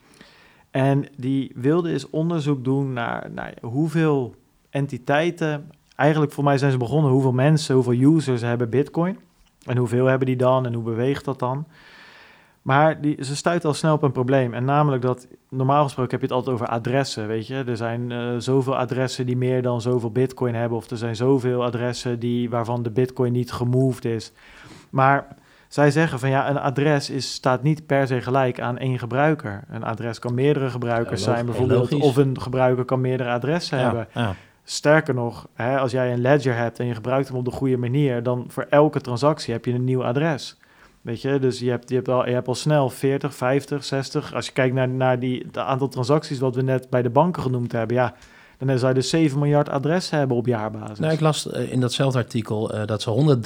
En 0.71 1.05
die 1.17 1.51
wilde 1.55 1.91
eens 1.91 2.09
onderzoek 2.09 2.63
doen 2.63 2.93
naar, 2.93 3.53
hoeveel 3.61 4.35
entiteiten, 4.69 5.71
eigenlijk 5.95 6.31
voor 6.31 6.43
mij 6.43 6.57
zijn 6.57 6.71
ze 6.71 6.77
begonnen, 6.77 7.11
hoeveel 7.11 7.31
mensen, 7.31 7.75
hoeveel 7.75 8.15
users 8.15 8.41
hebben 8.41 8.69
Bitcoin. 8.69 9.17
En 9.65 9.77
hoeveel 9.77 10.05
hebben 10.05 10.27
die 10.27 10.35
dan 10.35 10.65
en 10.65 10.73
hoe 10.73 10.83
beweegt 10.83 11.25
dat 11.25 11.39
dan? 11.39 11.65
Maar 12.61 13.01
die, 13.01 13.23
ze 13.23 13.35
stuiten 13.35 13.69
al 13.69 13.75
snel 13.75 13.93
op 13.93 14.03
een 14.03 14.11
probleem. 14.11 14.53
En 14.53 14.65
namelijk 14.65 15.01
dat, 15.01 15.27
normaal 15.49 15.83
gesproken 15.83 16.11
heb 16.11 16.19
je 16.19 16.25
het 16.25 16.35
altijd 16.35 16.55
over 16.55 16.67
adressen, 16.67 17.27
weet 17.27 17.47
je. 17.47 17.63
Er 17.67 17.77
zijn 17.77 18.09
uh, 18.09 18.35
zoveel 18.37 18.77
adressen 18.77 19.25
die 19.25 19.37
meer 19.37 19.61
dan 19.61 19.81
zoveel 19.81 20.11
bitcoin 20.11 20.55
hebben. 20.55 20.77
Of 20.77 20.89
er 20.89 20.97
zijn 20.97 21.15
zoveel 21.15 21.63
adressen 21.63 22.19
die, 22.19 22.49
waarvan 22.49 22.83
de 22.83 22.91
bitcoin 22.91 23.31
niet 23.31 23.51
gemoved 23.51 24.05
is. 24.05 24.31
Maar 24.89 25.35
zij 25.71 25.91
zeggen 25.91 26.19
van 26.19 26.29
ja, 26.29 26.49
een 26.49 26.57
adres 26.57 27.09
is, 27.09 27.33
staat 27.33 27.63
niet 27.63 27.85
per 27.85 28.07
se 28.07 28.21
gelijk 28.21 28.59
aan 28.59 28.77
één 28.77 28.99
gebruiker. 28.99 29.63
Een 29.69 29.83
adres 29.83 30.19
kan 30.19 30.33
meerdere 30.33 30.69
gebruikers 30.69 31.23
zijn 31.23 31.45
bijvoorbeeld, 31.45 31.93
of 31.93 32.15
een 32.15 32.41
gebruiker 32.41 32.85
kan 32.85 33.01
meerdere 33.01 33.29
adressen 33.29 33.77
hebben. 33.77 34.07
Ja. 34.13 34.35
Sterker 34.63 35.13
nog, 35.13 35.47
hè, 35.53 35.79
als 35.79 35.91
jij 35.91 36.13
een 36.13 36.21
ledger 36.21 36.55
hebt 36.55 36.79
en 36.79 36.85
je 36.85 36.93
gebruikt 36.93 37.27
hem 37.27 37.37
op 37.37 37.45
de 37.45 37.51
goede 37.51 37.77
manier, 37.77 38.23
dan 38.23 38.45
voor 38.47 38.65
elke 38.69 39.01
transactie 39.01 39.53
heb 39.53 39.65
je 39.65 39.73
een 39.73 39.83
nieuw 39.83 40.03
adres. 40.03 40.57
Weet 41.01 41.21
je, 41.21 41.39
dus 41.39 41.59
je 41.59 41.69
hebt, 41.69 41.89
je 41.89 41.95
hebt, 41.95 42.09
al, 42.09 42.27
je 42.27 42.33
hebt 42.33 42.47
al 42.47 42.55
snel 42.55 42.89
40, 42.89 43.35
50, 43.35 43.83
60. 43.83 44.33
Als 44.33 44.45
je 44.45 44.51
kijkt 44.51 44.75
naar, 44.75 44.89
naar 44.89 45.19
die, 45.19 45.43
het 45.45 45.57
aantal 45.57 45.87
transacties 45.87 46.39
wat 46.39 46.55
we 46.55 46.61
net 46.61 46.89
bij 46.89 47.01
de 47.01 47.09
banken 47.09 47.41
genoemd 47.41 47.71
hebben, 47.71 47.95
ja, 47.95 48.13
dan 48.67 48.77
zou 48.77 48.93
je 48.93 48.99
dus 48.99 49.09
7 49.09 49.39
miljard 49.39 49.69
adressen 49.69 50.17
hebben 50.17 50.37
op 50.37 50.45
jaarbasis. 50.45 50.99
Nou, 50.99 51.13
ik 51.13 51.19
las 51.19 51.49
eh, 51.49 51.71
in 51.71 51.79
datzelfde 51.79 52.19
artikel 52.19 52.75
uh, 52.75 52.85
dat 52.85 53.01
ze 53.01 53.39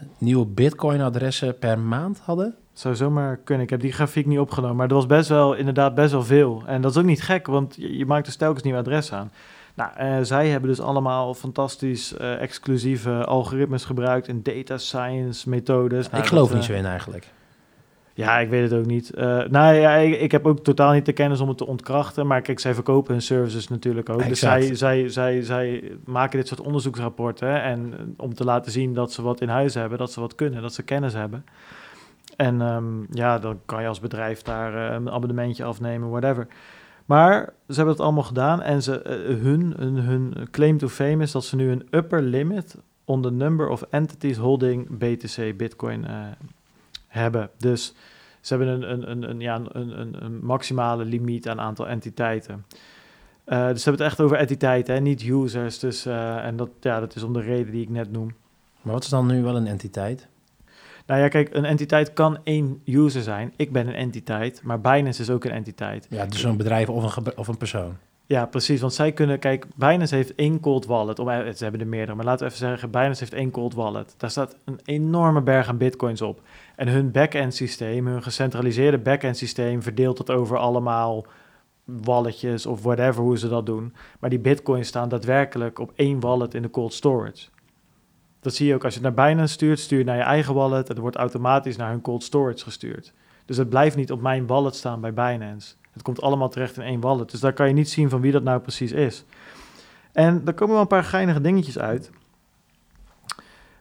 100.000 0.00 0.08
nieuwe 0.18 0.46
Bitcoin-adressen 0.46 1.58
per 1.58 1.78
maand 1.78 2.20
hadden. 2.24 2.54
Zou 2.72 2.94
zomaar 2.94 3.36
kunnen. 3.36 3.64
Ik 3.64 3.70
heb 3.70 3.80
die 3.80 3.92
grafiek 3.92 4.26
niet 4.26 4.38
opgenomen, 4.38 4.76
maar 4.76 4.88
dat 4.88 4.96
was 4.96 5.06
best 5.06 5.28
wel, 5.28 5.54
inderdaad 5.54 5.94
best 5.94 6.12
wel 6.12 6.24
veel. 6.24 6.62
En 6.66 6.80
dat 6.80 6.90
is 6.90 6.96
ook 6.96 7.04
niet 7.04 7.22
gek, 7.22 7.46
want 7.46 7.74
je, 7.76 7.96
je 7.96 8.06
maakt 8.06 8.24
dus 8.24 8.36
telkens 8.36 8.62
nieuwe 8.62 8.78
adressen 8.78 9.16
aan. 9.16 9.30
Nou, 9.74 9.90
uh, 10.00 10.24
zij 10.24 10.48
hebben 10.48 10.70
dus 10.70 10.80
allemaal 10.80 11.34
fantastisch 11.34 12.14
uh, 12.20 12.40
exclusieve 12.40 13.24
algoritmes 13.24 13.84
gebruikt 13.84 14.28
en 14.28 14.42
data 14.42 14.78
science 14.78 15.48
methodes. 15.48 16.10
Nou, 16.10 16.22
ik 16.22 16.28
geloof 16.28 16.48
dat, 16.48 16.56
niet 16.56 16.66
zo 16.66 16.72
in 16.72 16.86
eigenlijk. 16.86 17.28
Ja, 18.14 18.38
ik 18.38 18.48
weet 18.48 18.70
het 18.70 18.80
ook 18.80 18.86
niet. 18.86 19.12
Uh, 19.14 19.22
nou 19.48 19.74
ja, 19.74 19.94
ik, 19.94 20.20
ik, 20.20 20.32
heb 20.32 20.46
ook 20.46 20.64
totaal 20.64 20.92
niet 20.92 21.06
de 21.06 21.12
kennis 21.12 21.40
om 21.40 21.48
het 21.48 21.58
te 21.58 21.66
ontkrachten. 21.66 22.26
Maar 22.26 22.40
kijk, 22.40 22.58
zij 22.58 22.74
verkopen 22.74 23.12
hun 23.12 23.22
services 23.22 23.68
natuurlijk 23.68 24.08
ook. 24.08 24.28
Dus 24.28 24.38
zij, 24.38 24.74
zij, 24.74 25.08
zij, 25.08 25.42
zij 25.42 25.92
maken 26.04 26.38
dit 26.38 26.48
soort 26.48 26.60
onderzoeksrapporten. 26.60 27.62
En 27.62 27.94
om 28.16 28.34
te 28.34 28.44
laten 28.44 28.72
zien 28.72 28.94
dat 28.94 29.12
ze 29.12 29.22
wat 29.22 29.40
in 29.40 29.48
huis 29.48 29.74
hebben, 29.74 29.98
dat 29.98 30.12
ze 30.12 30.20
wat 30.20 30.34
kunnen, 30.34 30.62
dat 30.62 30.74
ze 30.74 30.82
kennis 30.82 31.12
hebben. 31.12 31.44
En 32.36 32.60
um, 32.60 33.06
ja, 33.10 33.38
dan 33.38 33.60
kan 33.64 33.82
je 33.82 33.88
als 33.88 34.00
bedrijf 34.00 34.42
daar 34.42 34.74
uh, 34.74 34.94
een 34.94 35.10
abonnementje 35.10 35.64
afnemen, 35.64 36.10
whatever. 36.10 36.46
Maar 37.04 37.52
ze 37.68 37.74
hebben 37.74 37.94
het 37.94 38.02
allemaal 38.02 38.22
gedaan 38.22 38.62
en 38.62 38.82
ze, 38.82 39.24
uh, 39.28 39.42
hun, 39.42 39.74
hun, 39.78 39.96
hun 39.96 40.48
claim 40.50 40.78
to 40.78 40.88
fame 40.88 41.22
is 41.22 41.32
dat 41.32 41.44
ze 41.44 41.56
nu 41.56 41.70
een 41.70 41.86
upper 41.90 42.22
limit 42.22 42.76
on 43.04 43.22
the 43.22 43.30
number 43.30 43.68
of 43.68 43.82
entities 43.90 44.36
holding 44.36 44.98
BTC, 44.98 45.56
Bitcoin, 45.56 46.06
hebben. 47.10 47.50
Dus 47.58 47.94
ze 48.40 48.54
hebben 48.54 48.74
een, 48.74 48.92
een, 48.92 49.10
een, 49.10 49.30
een 49.30 49.40
ja, 49.40 49.60
een, 49.72 50.24
een, 50.24 50.38
maximale 50.42 51.04
limiet 51.04 51.48
aan 51.48 51.60
aantal 51.60 51.88
entiteiten. 51.88 52.64
Uh, 53.46 53.68
dus 53.68 53.82
ze 53.82 53.88
hebben 53.88 54.04
het 54.04 54.12
echt 54.12 54.20
over 54.20 54.36
entiteiten, 54.36 54.94
hè, 54.94 55.00
niet 55.00 55.22
users. 55.22 55.78
Dus, 55.78 56.06
uh, 56.06 56.44
en 56.44 56.56
dat, 56.56 56.68
ja, 56.80 57.00
dat 57.00 57.16
is 57.16 57.22
om 57.22 57.32
de 57.32 57.40
reden 57.40 57.72
die 57.72 57.82
ik 57.82 57.88
net 57.88 58.12
noem. 58.12 58.34
Maar 58.82 58.92
wat 58.92 59.02
is 59.02 59.08
dan 59.08 59.26
nu 59.26 59.42
wel 59.42 59.56
een 59.56 59.66
entiteit? 59.66 60.28
Nou 61.06 61.20
ja, 61.20 61.28
kijk, 61.28 61.54
een 61.54 61.64
entiteit 61.64 62.12
kan 62.12 62.38
één 62.44 62.82
user 62.84 63.22
zijn. 63.22 63.52
Ik 63.56 63.72
ben 63.72 63.86
een 63.86 63.94
entiteit, 63.94 64.60
maar 64.62 64.80
Binance 64.80 65.22
is 65.22 65.30
ook 65.30 65.44
een 65.44 65.50
entiteit. 65.50 66.06
Ja, 66.10 66.26
dus 66.26 66.42
een 66.42 66.56
bedrijf 66.56 66.88
of 66.88 67.16
een, 67.16 67.36
of 67.36 67.48
een 67.48 67.56
persoon. 67.56 67.96
Ja, 68.30 68.46
precies. 68.46 68.80
Want 68.80 68.94
zij 68.94 69.12
kunnen, 69.12 69.38
kijk, 69.38 69.66
Binance 69.76 70.14
heeft 70.14 70.34
één 70.34 70.60
cold 70.60 70.86
wallet. 70.86 71.18
Of, 71.18 71.28
eh, 71.28 71.38
ze 71.54 71.62
hebben 71.62 71.80
er 71.80 71.86
meerdere, 71.86 72.16
maar 72.16 72.24
laten 72.24 72.46
we 72.46 72.52
even 72.52 72.66
zeggen, 72.66 72.90
Binance 72.90 73.20
heeft 73.20 73.34
één 73.34 73.50
cold 73.50 73.74
wallet. 73.74 74.14
Daar 74.16 74.30
staat 74.30 74.56
een 74.64 74.80
enorme 74.84 75.42
berg 75.42 75.68
aan 75.68 75.76
bitcoins 75.76 76.22
op. 76.22 76.42
En 76.80 76.88
hun 76.88 77.10
back-end 77.10 77.54
systeem, 77.54 78.06
hun 78.06 78.22
gecentraliseerde 78.22 78.98
back-end 78.98 79.36
systeem, 79.36 79.82
verdeelt 79.82 80.16
dat 80.16 80.30
over 80.30 80.58
allemaal 80.58 81.26
walletjes 81.84 82.66
of 82.66 82.82
whatever, 82.82 83.22
hoe 83.22 83.38
ze 83.38 83.48
dat 83.48 83.66
doen. 83.66 83.94
Maar 84.20 84.30
die 84.30 84.38
bitcoins 84.38 84.88
staan 84.88 85.08
daadwerkelijk 85.08 85.78
op 85.78 85.92
één 85.94 86.20
wallet 86.20 86.54
in 86.54 86.62
de 86.62 86.70
cold 86.70 86.92
storage. 86.92 87.48
Dat 88.40 88.54
zie 88.54 88.66
je 88.66 88.74
ook 88.74 88.84
als 88.84 88.94
je 88.94 89.00
naar 89.00 89.14
Binance 89.14 89.52
stuurt, 89.52 89.78
stuur 89.78 89.98
je 89.98 90.04
naar 90.04 90.16
je 90.16 90.22
eigen 90.22 90.54
wallet. 90.54 90.88
Het 90.88 90.98
wordt 90.98 91.16
automatisch 91.16 91.76
naar 91.76 91.90
hun 91.90 92.00
cold 92.00 92.22
storage 92.22 92.64
gestuurd. 92.64 93.12
Dus 93.44 93.56
het 93.56 93.68
blijft 93.68 93.96
niet 93.96 94.12
op 94.12 94.20
mijn 94.20 94.46
wallet 94.46 94.74
staan 94.74 95.00
bij 95.00 95.14
Binance. 95.14 95.74
Het 95.92 96.02
komt 96.02 96.22
allemaal 96.22 96.48
terecht 96.48 96.76
in 96.76 96.82
één 96.82 97.00
wallet. 97.00 97.30
Dus 97.30 97.40
daar 97.40 97.52
kan 97.52 97.68
je 97.68 97.74
niet 97.74 97.90
zien 97.90 98.10
van 98.10 98.20
wie 98.20 98.32
dat 98.32 98.42
nou 98.42 98.60
precies 98.60 98.92
is. 98.92 99.24
En 100.12 100.44
daar 100.44 100.54
komen 100.54 100.72
wel 100.72 100.82
een 100.82 100.88
paar 100.88 101.04
geinige 101.04 101.40
dingetjes 101.40 101.78
uit. 101.78 102.10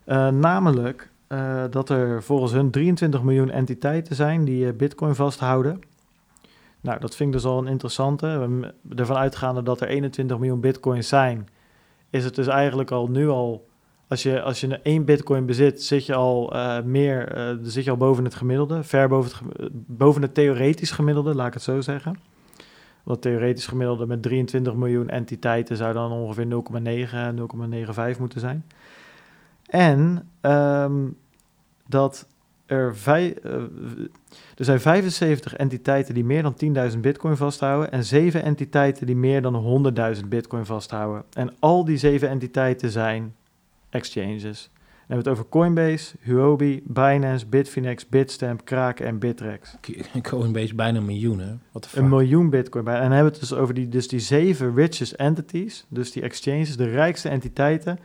Uh, 0.06 0.28
namelijk 0.28 1.10
uh, 1.30 1.64
dat 1.70 1.90
er 1.90 2.24
volgens 2.24 2.52
hun 2.52 2.72
23 2.72 3.24
miljoen 3.24 3.50
entiteiten 3.50 4.16
zijn 4.16 4.46
die 4.46 4.66
uh, 4.66 4.74
Bitcoin 4.74 5.16
vasthouden. 5.16 5.82
Nou, 6.82 7.00
dat 7.00 7.16
vind 7.16 7.30
ik 7.30 7.36
dus 7.42 7.46
al 7.46 7.58
een 7.58 7.68
interessante. 7.68 8.50
Ervan 8.96 9.18
uitgaande 9.18 9.64
dat 9.64 9.82
er 9.82 9.88
21 9.88 10.38
miljoen 10.38 10.60
Bitcoins 10.60 11.08
zijn, 11.08 11.48
is 12.10 12.24
het 12.24 12.36
dus 12.36 12.48
eigenlijk 12.48 12.92
al 12.92 13.08
nu 13.08 13.28
al. 13.30 13.68
Als 14.08 14.24
je, 14.24 14.42
als 14.42 14.60
je 14.60 14.80
één 14.84 15.06
Bitcoin 15.06 15.46
bezit, 15.46 15.84
zit 15.84 16.06
je 16.06 16.16
al 16.16 16.56
uh, 16.56 16.82
meer, 16.82 17.58
zit 17.62 17.84
je 17.84 17.90
al 17.90 17.98
boven 17.98 18.24
het 18.24 18.36
gemiddelde, 18.36 18.84
ver 18.84 19.08
boven 19.08 19.32
het, 19.56 19.70
boven 19.72 20.22
het 20.22 20.34
theoretisch 20.34 20.92
gemiddelde, 20.92 21.36
laat 21.36 21.48
ik 21.48 21.54
het 21.54 21.64
zo 21.64 21.82
zeggen. 21.82 22.20
Want 23.04 23.22
theoretisch 23.22 23.68
gemiddelde 23.68 24.06
met 24.06 24.22
23 24.22 24.74
miljoen 24.76 25.10
entiteiten 25.10 25.78
zou 25.78 25.94
dan 25.94 26.12
ongeveer 26.12 26.46
0,9, 26.46 26.52
0,95 28.14 28.20
moeten 28.20 28.40
zijn. 28.40 28.66
En 29.70 30.30
um, 30.41 31.17
dat 31.88 32.28
er, 32.65 32.95
uh, 33.07 33.24
er 34.55 34.65
zijn 34.65 34.80
75 34.80 35.55
entiteiten 35.55 36.13
die 36.13 36.26
meer 36.26 36.43
dan 36.43 36.91
10.000 36.91 36.99
bitcoin 36.99 37.38
vasthouden 37.38 37.91
en 37.91 38.03
7 38.03 38.43
entiteiten 38.43 39.05
die 39.05 39.15
meer 39.15 39.41
dan 39.41 39.84
100.000 40.22 40.28
bitcoin 40.28 40.65
vasthouden. 40.65 41.24
En 41.34 41.53
al 41.59 41.86
die 41.86 41.97
7 41.97 42.30
entiteiten 42.30 42.89
zijn 42.89 43.36
exchanges. 43.89 44.70
Dan 45.09 45.17
hebben 45.17 45.34
we 45.34 45.39
het 45.39 45.39
over 45.39 45.59
Coinbase, 45.59 46.15
Huobi, 46.20 46.82
Binance, 46.86 47.45
Bitfinex, 47.45 48.09
Bitstamp, 48.09 48.65
Kraken 48.65 49.05
en 49.05 49.20
Bittrex. 49.20 49.76
Coinbase 50.22 50.76
bijna 50.76 50.97
een 50.97 51.05
miljoen, 51.05 51.39
hè? 51.39 51.53
Wat? 51.72 51.89
Een 51.95 52.09
miljoen 52.09 52.49
bitcoin 52.49 52.84
bij. 52.84 52.95
En 52.95 53.01
dan 53.01 53.11
hebben 53.11 53.32
we 53.32 53.39
het 53.39 53.49
dus 53.49 53.57
over 53.57 53.74
die, 53.74 53.89
dus 53.89 54.07
die 54.07 54.20
zeven 54.20 54.76
richest 54.76 55.11
entities, 55.11 55.86
dus 55.88 56.11
die 56.11 56.24
exchanges, 56.24 56.78
de 56.78 56.89
rijkste 56.89 57.30
entiteiten, 57.30 57.99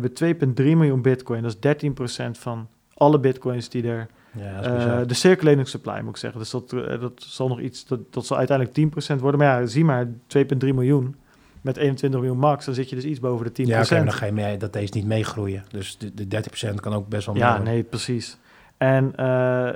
hebben 0.00 0.54
2,3 0.54 0.54
miljoen 0.54 1.02
bitcoin. 1.02 1.42
Dat 1.42 1.56
is 1.60 1.86
13% 2.28 2.30
van 2.30 2.68
alle 2.94 3.20
bitcoins 3.20 3.68
die 3.68 3.88
er... 3.88 4.06
ja, 4.32 4.74
bizar. 4.76 5.06
de 5.06 5.14
circulating 5.14 5.68
supply 5.68 6.00
moet 6.00 6.08
ik 6.08 6.16
zeggen. 6.16 6.40
Dus 6.40 6.50
dat, 6.50 6.72
eh, 6.72 7.00
dat 7.00 7.12
zal 7.26 7.48
nog 7.48 7.60
iets, 7.60 7.86
dat, 7.86 8.00
dat 8.10 8.26
zal 8.26 8.36
uiteindelijk 8.36 9.16
10% 9.16 9.20
worden. 9.20 9.40
Maar 9.40 9.60
ja, 9.60 9.66
zie 9.66 9.84
maar, 9.84 10.06
2,3 10.06 10.12
miljoen 10.58 11.16
met 11.60 11.76
21 11.76 12.20
miljoen 12.20 12.38
max, 12.38 12.64
dan 12.64 12.74
zit 12.74 12.88
je 12.88 12.94
dus 12.94 13.04
iets 13.04 13.20
boven 13.20 13.54
de 13.54 13.62
10%. 13.62 13.66
ja, 13.66 13.82
oké, 13.82 13.94
maar 13.94 14.04
dan 14.04 14.12
ga 14.12 14.26
je 14.26 14.32
mee, 14.32 14.56
dat 14.56 14.72
deze 14.72 14.92
niet 14.94 15.06
meegroeien. 15.06 15.64
Dus 15.70 15.98
de, 15.98 16.26
de 16.26 16.42
30% 16.70 16.74
kan 16.74 16.92
ook 16.92 17.08
best 17.08 17.26
wel 17.26 17.36
Ja, 17.36 17.58
nee, 17.58 17.82
precies. 17.82 18.38
En 18.76 19.16
eh, 19.16 19.70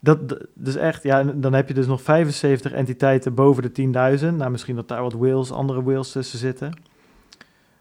dat, 0.00 0.18
dus 0.54 0.76
echt, 0.76 1.02
ja, 1.02 1.18
en 1.18 1.40
dan 1.40 1.52
heb 1.52 1.68
je 1.68 1.74
dus 1.74 1.86
nog 1.86 2.02
75 2.02 2.72
entiteiten 2.72 3.34
boven 3.34 3.62
de 3.62 4.18
10.000. 4.18 4.34
Nou, 4.34 4.50
misschien 4.50 4.76
dat 4.76 4.88
daar 4.88 5.02
wat 5.02 5.12
whales, 5.12 5.52
andere 5.52 5.82
whales 5.82 6.12
tussen 6.12 6.38
zitten. 6.38 6.72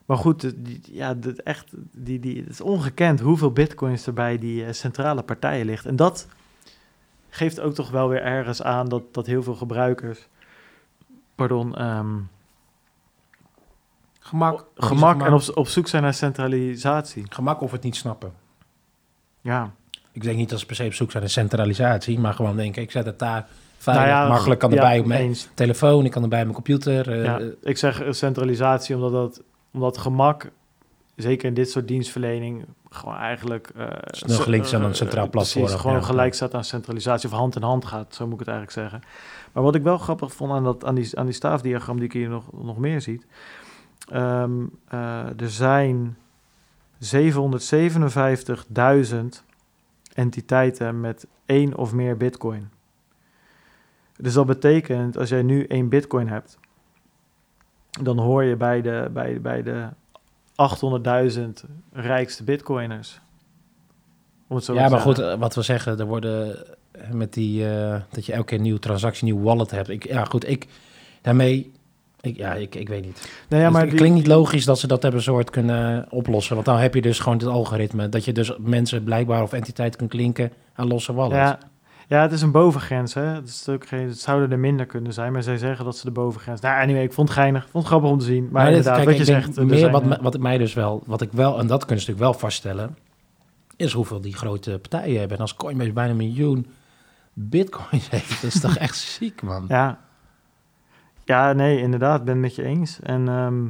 Maar 0.10 0.18
goed, 0.18 0.54
die, 0.66 0.82
ja, 0.92 1.16
echt, 1.44 1.66
die, 1.92 2.20
die, 2.20 2.38
het 2.42 2.50
is 2.50 2.62
ongekend 2.62 3.20
hoeveel 3.20 3.52
bitcoins 3.52 4.06
er 4.08 4.14
bij 4.14 4.38
die 4.38 4.66
eh, 4.66 4.74
centrale 4.74 5.22
partijen 5.24 5.66
ligt. 5.66 5.86
En 5.86 5.96
dat 5.96 6.28
geeft 7.30 7.60
ook 7.60 7.74
toch 7.74 7.90
wel 7.90 8.10
weer 8.10 8.22
ergens 8.22 8.62
aan 8.64 8.90
dat, 8.90 9.04
dat 9.14 9.26
heel 9.26 9.44
veel 9.44 9.56
gebruikers, 9.56 10.28
pardon, 11.36 11.76
ehm, 11.78 12.08
Gemak. 14.20 14.66
gemak 14.76 15.22
en 15.26 15.34
op, 15.34 15.42
op 15.54 15.68
zoek 15.68 15.88
zijn 15.88 16.04
naar 16.04 16.14
centralisatie. 16.14 17.24
Gemak 17.30 17.62
of 17.62 17.72
het 17.72 17.84
niet 17.84 17.96
snappen. 17.96 18.34
Ja, 19.42 19.72
Ik 20.12 20.22
denk 20.22 20.38
niet 20.38 20.50
dat 20.50 20.60
ze 20.60 20.66
per 20.66 20.76
se 20.76 20.86
op 20.86 20.94
zoek 20.94 21.12
zijn 21.12 21.24
naar 21.24 21.32
centralisatie, 21.32 22.20
maar 22.20 22.34
gewoon 22.34 22.56
denken, 22.56 22.82
ik 22.82 22.92
zet 22.92 23.06
het 23.06 23.20
daar 23.20 23.48
veilig, 23.78 24.06
Nou 24.08 24.18
ja, 24.24 24.28
makkelijk, 24.30 24.60
kan 24.60 24.70
ja, 24.72 24.76
erbij 24.76 25.00
op 25.00 25.06
mijn 25.06 25.22
eens. 25.22 25.48
telefoon, 25.54 26.06
ik 26.06 26.12
kan 26.12 26.24
erbij 26.24 26.40
op 26.40 26.44
mijn 26.46 26.56
computer. 26.64 27.12
eh, 27.12 27.24
Ja, 27.24 27.40
ik 27.62 27.78
zeg 27.78 28.02
eh, 28.02 28.12
centralisatie 28.12 28.96
omdat, 28.96 29.12
dat, 29.12 29.42
omdat 29.74 29.98
gemak, 29.98 30.52
zeker 31.16 31.48
in 31.48 31.54
dit 31.54 31.70
soort 31.70 31.88
dienstverlening, 31.88 32.66
gewoon 32.90 33.16
eigenlijk... 33.16 33.70
eh, 33.76 33.88
Snel 34.06 34.38
gelinkt 34.40 34.74
aan 34.74 34.82
een 34.84 34.90
eh, 34.90 34.96
centraal 34.96 35.26
eh, 35.26 35.32
platform, 35.32 35.64
Precies, 35.64 35.82
gewoon 35.82 35.98
ja. 35.98 36.04
gelijk 36.04 36.34
staat 36.34 36.54
aan 36.54 36.64
centralisatie 36.64 37.30
of 37.30 37.36
hand 37.36 37.56
in 37.56 37.62
hand 37.62 37.86
gaat, 37.86 38.16
zo 38.16 38.24
moet 38.26 38.34
ik 38.34 38.40
het 38.48 38.56
eigenlijk 38.56 38.78
zeggen. 38.78 39.02
Maar 39.52 39.64
wat 39.64 39.76
ik 39.76 39.84
wel 39.84 39.98
grappig 39.98 40.34
vond 40.34 40.52
aan, 40.52 40.64
dat, 40.64 40.86
aan, 40.86 40.96
die, 40.96 41.20
aan 41.20 41.26
die 41.26 41.34
staafdiagram 41.34 41.96
die 41.96 42.06
ik 42.06 42.14
hier 42.14 42.30
nog, 42.30 42.44
nog 42.64 42.78
meer 42.78 43.02
ziet. 43.02 43.26
ehm, 44.12 44.52
eh, 44.88 45.42
er 45.42 45.50
zijn 45.50 46.18
757.000 46.98 49.44
entiteiten 50.14 51.00
met 51.00 51.28
één 51.46 51.76
of 51.78 51.94
meer 51.94 52.18
bitcoin. 52.18 52.70
Dus 54.18 54.34
dat 54.34 54.46
betekent, 54.46 55.18
als 55.18 55.30
jij 55.30 55.42
nu 55.44 55.64
één 55.66 55.90
bitcoin 55.90 56.28
hebt, 56.28 56.58
dan 58.04 58.18
hoor 58.20 58.44
je 58.44 58.56
bij 58.56 58.82
de, 58.82 59.10
bij, 59.14 59.42
bij 59.42 59.64
de 59.64 59.86
800.000 61.36 61.70
rijkste 61.94 62.44
bitcoiners. 62.44 63.20
Om 64.48 64.56
het 64.56 64.66
zo 64.66 64.74
ja, 64.74 64.90
maar 64.90 65.00
goed, 65.00 65.16
zeggen. 65.16 65.40
wat 65.40 65.56
we 65.56 65.62
zeggen, 65.62 66.00
er 66.00 66.06
worden 66.06 66.58
met 67.12 67.34
die, 67.34 67.68
eh, 67.70 67.96
dat 68.12 68.26
je 68.26 68.34
elke 68.34 68.46
keer 68.46 68.58
een 68.58 68.64
nieuwe 68.64 68.80
transactie, 68.80 69.28
een 69.28 69.34
nieuw 69.36 69.44
wallet 69.44 69.72
hebt. 69.72 69.90
Ik, 69.90 70.08
ja, 70.08 70.24
goed, 70.26 70.50
ik, 70.50 70.68
daarmee, 71.22 71.72
ik, 72.22 72.38
ja, 72.38 72.54
ik, 72.54 72.76
ik 72.76 72.90
weet 72.90 73.06
niet. 73.06 73.32
Nee, 73.50 73.60
ja, 73.60 73.66
het 73.66 73.74
maar 73.74 73.82
het 73.82 73.90
die- 73.90 74.00
klinkt 74.00 74.18
niet 74.18 74.28
logisch 74.28 74.66
dat 74.66 74.80
ze 74.80 74.88
dat 74.88 75.02
hebben 75.04 75.22
soort 75.22 75.50
kunnen 75.50 76.06
oplossen. 76.10 76.54
Want 76.54 76.66
dan 76.66 76.78
heb 76.78 76.94
je 76.94 77.02
dus 77.02 77.20
gewoon 77.20 77.38
het 77.38 77.48
algoritme, 77.48 78.10
dat 78.10 78.26
je 78.26 78.32
dus 78.32 78.52
mensen 78.60 79.04
blijkbaar 79.04 79.42
of 79.44 79.54
entiteit 79.54 79.96
kunt 79.96 80.14
linken 80.14 80.52
aan 80.74 80.88
losse 80.88 81.14
wallets. 81.14 81.36
Ja, 81.36 81.60
ja, 82.10 82.22
het 82.22 82.32
is 82.32 82.42
een 82.42 82.52
bovengrens. 82.52 83.14
Hè? 83.14 83.22
Het, 83.22 83.48
is 83.48 83.70
ook 83.70 83.88
geen, 83.88 84.08
het 84.08 84.20
zouden 84.20 84.52
er 84.52 84.60
minder 84.60 84.86
kunnen 84.86 85.14
zijn, 85.14 85.32
maar 85.32 85.44
zij 85.44 85.58
zeggen 85.58 85.86
dat 85.86 85.98
ze 85.98 86.06
de 86.06 86.12
bovengrens... 86.12 86.62
Nou, 86.62 86.82
anyway, 86.82 87.04
ik 87.04 87.14
vond 87.14 87.30
het 87.30 87.38
geinig. 87.38 87.64
Ik 87.64 87.70
vond 87.70 87.84
het 87.84 87.94
grappig 87.94 88.12
om 88.12 88.20
te 88.20 88.26
zien. 88.26 88.50
Maar, 88.52 88.68
inderdaad, 88.68 88.96
kijk, 88.96 89.06
wat 89.06 89.16
je 89.16 89.20
ik 89.22 89.26
zegt... 89.26 89.58
er 89.58 89.66
meer 89.66 89.78
zijn, 89.78 89.92
wat, 89.92 90.22
wat 90.22 90.38
mij 90.38 90.58
dus 90.58 90.74
wel, 90.74 91.04
wat 91.06 91.22
ik 91.22 91.32
wel, 91.32 91.60
en 91.60 91.68
dat 91.68 91.86
kunnen 91.86 92.04
ze 92.04 92.10
natuurlijk 92.10 92.32
wel 92.32 92.50
vaststellen, 92.50 92.98
is 93.76 93.94
hoeveel 93.94 94.22
die 94.22 94.36
grote 94.36 94.80
partijen 94.80 95.20
hebben. 95.20 95.38
En 95.38 95.42
als 95.42 95.56
Coinbase 95.56 95.94
bijna 95.94 96.12
een 96.12 96.18
miljoen 96.18 96.68
bitcoins 97.34 98.10
heeft, 98.16 98.42
dat 98.42 98.54
is 98.54 98.60
toch 98.60 98.76
echt 98.78 98.98
ziek, 98.98 99.42
man. 99.42 99.66
Ja. 99.68 100.00
ja, 101.26 101.54
nee, 101.54 101.80
inderdaad, 101.80 102.20
ik 102.20 102.26
ben 102.26 102.34
het 102.34 102.44
met 102.44 102.56
je 102.56 102.64
eens. 102.64 103.00
En 103.00 103.28
ehm, 103.28 103.66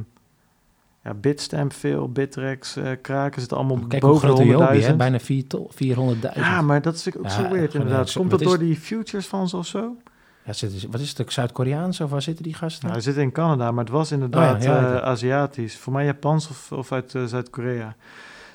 ja, 1.04 1.14
Bitstamp 1.14 1.72
veel, 1.72 2.08
Bittrex, 2.12 2.76
eh 2.76 2.90
Kraken 3.02 3.40
zitten 3.40 3.58
allemaal 3.58 3.78
Kijk 3.88 4.02
boven 4.02 4.34
de 4.34 4.44
Jobi, 4.44 4.80
hè? 4.80 4.90
100.000. 4.92 4.96
Bijna 4.96 5.18
vier 5.18 5.46
to- 5.46 5.68
400.000. 5.70 6.34
Ja, 6.34 6.62
maar 6.62 6.82
dat 6.82 6.94
is 6.94 7.16
ook 7.16 7.24
Ja, 7.24 7.30
zo 7.30 7.48
weird 7.48 7.74
inderdaad. 7.74 8.12
Komt 8.12 8.30
dat 8.30 8.40
door 8.40 8.58
die 8.58 8.76
futures 8.76 9.26
van 9.26 9.48
ze 9.48 9.56
of 9.56 9.66
zo? 9.66 9.96
Ja, 10.44 10.52
zit, 10.52 10.86
wat 10.90 11.00
is 11.00 11.18
het, 11.18 11.32
Zuid-Koreaans 11.32 12.00
of 12.00 12.10
waar 12.10 12.22
zitten 12.22 12.44
die 12.44 12.54
gasten? 12.54 12.82
Nou, 12.88 12.92
hij 12.92 13.02
zit 13.02 13.16
in 13.16 13.32
Canada, 13.32 13.70
maar 13.70 13.84
het 13.84 13.92
was 13.92 14.12
inderdaad 14.12 14.56
Oh 14.56 14.62
ja, 14.62 14.80
ja, 14.80 14.94
eh. 14.94 15.02
Aziatisch. 15.02 15.76
Voor 15.76 15.92
mij 15.92 16.04
Japans 16.04 16.48
of, 16.48 16.72
of 16.72 16.92
uit 16.92 17.14
eh, 17.14 17.24
Zuid-Korea. 17.24 17.96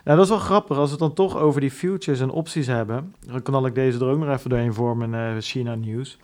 Nou, 0.03 0.17
dat 0.17 0.25
is 0.25 0.29
wel 0.31 0.39
grappig. 0.39 0.77
Als 0.77 0.85
we 0.85 0.91
het 0.91 0.99
dan 0.99 1.13
toch 1.13 1.37
over 1.37 1.61
die 1.61 1.71
futures 1.71 2.19
en 2.19 2.29
opties 2.29 2.67
hebben... 2.67 3.13
dan 3.27 3.41
knal 3.41 3.65
ik 3.65 3.75
deze 3.75 3.99
er 3.99 4.05
ook 4.05 4.19
nog 4.19 4.29
even 4.29 4.49
doorheen 4.49 4.73
voor 4.73 4.97
mijn 4.97 5.41
China-nieuws. 5.41 6.17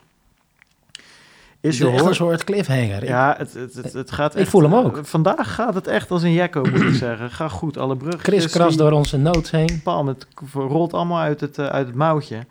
Is 1.62 1.78
je 1.78 1.88
een 1.88 2.16
soort 2.16 2.44
cliffhanger. 2.44 3.06
Ja, 3.06 3.36
het, 3.38 3.54
het, 3.54 3.74
het, 3.74 3.94
het 3.94 4.12
gaat 4.12 4.36
Ik 4.38 4.48
voel 4.48 4.62
hem 4.62 4.76
ook. 4.76 4.98
eh, 4.98 5.04
Vandaag 5.04 5.54
gaat 5.54 5.74
het 5.74 5.88
echt 5.88 6.12
als 6.12 6.24
een 6.24 6.32
jekko, 6.34 6.62
moet 6.62 6.82
ik 6.82 6.94
zeggen. 6.94 7.32
Ga 7.32 7.48
goed, 7.48 7.78
alle 7.78 7.98
bruggen. 7.98 8.20
Chris 8.24 8.48
kras 8.50 8.76
door 8.78 8.92
onze 8.92 9.18
notes 9.18 9.52
heen. 9.52 9.82
Pam, 9.84 10.08
het 10.08 10.28
rolt 10.54 10.94
allemaal 10.94 11.20
uit 11.20 11.42
het, 11.42 11.58
eh, 11.58 11.66
uit 11.66 11.88
het 11.88 11.96
mouwtje. 11.96 12.46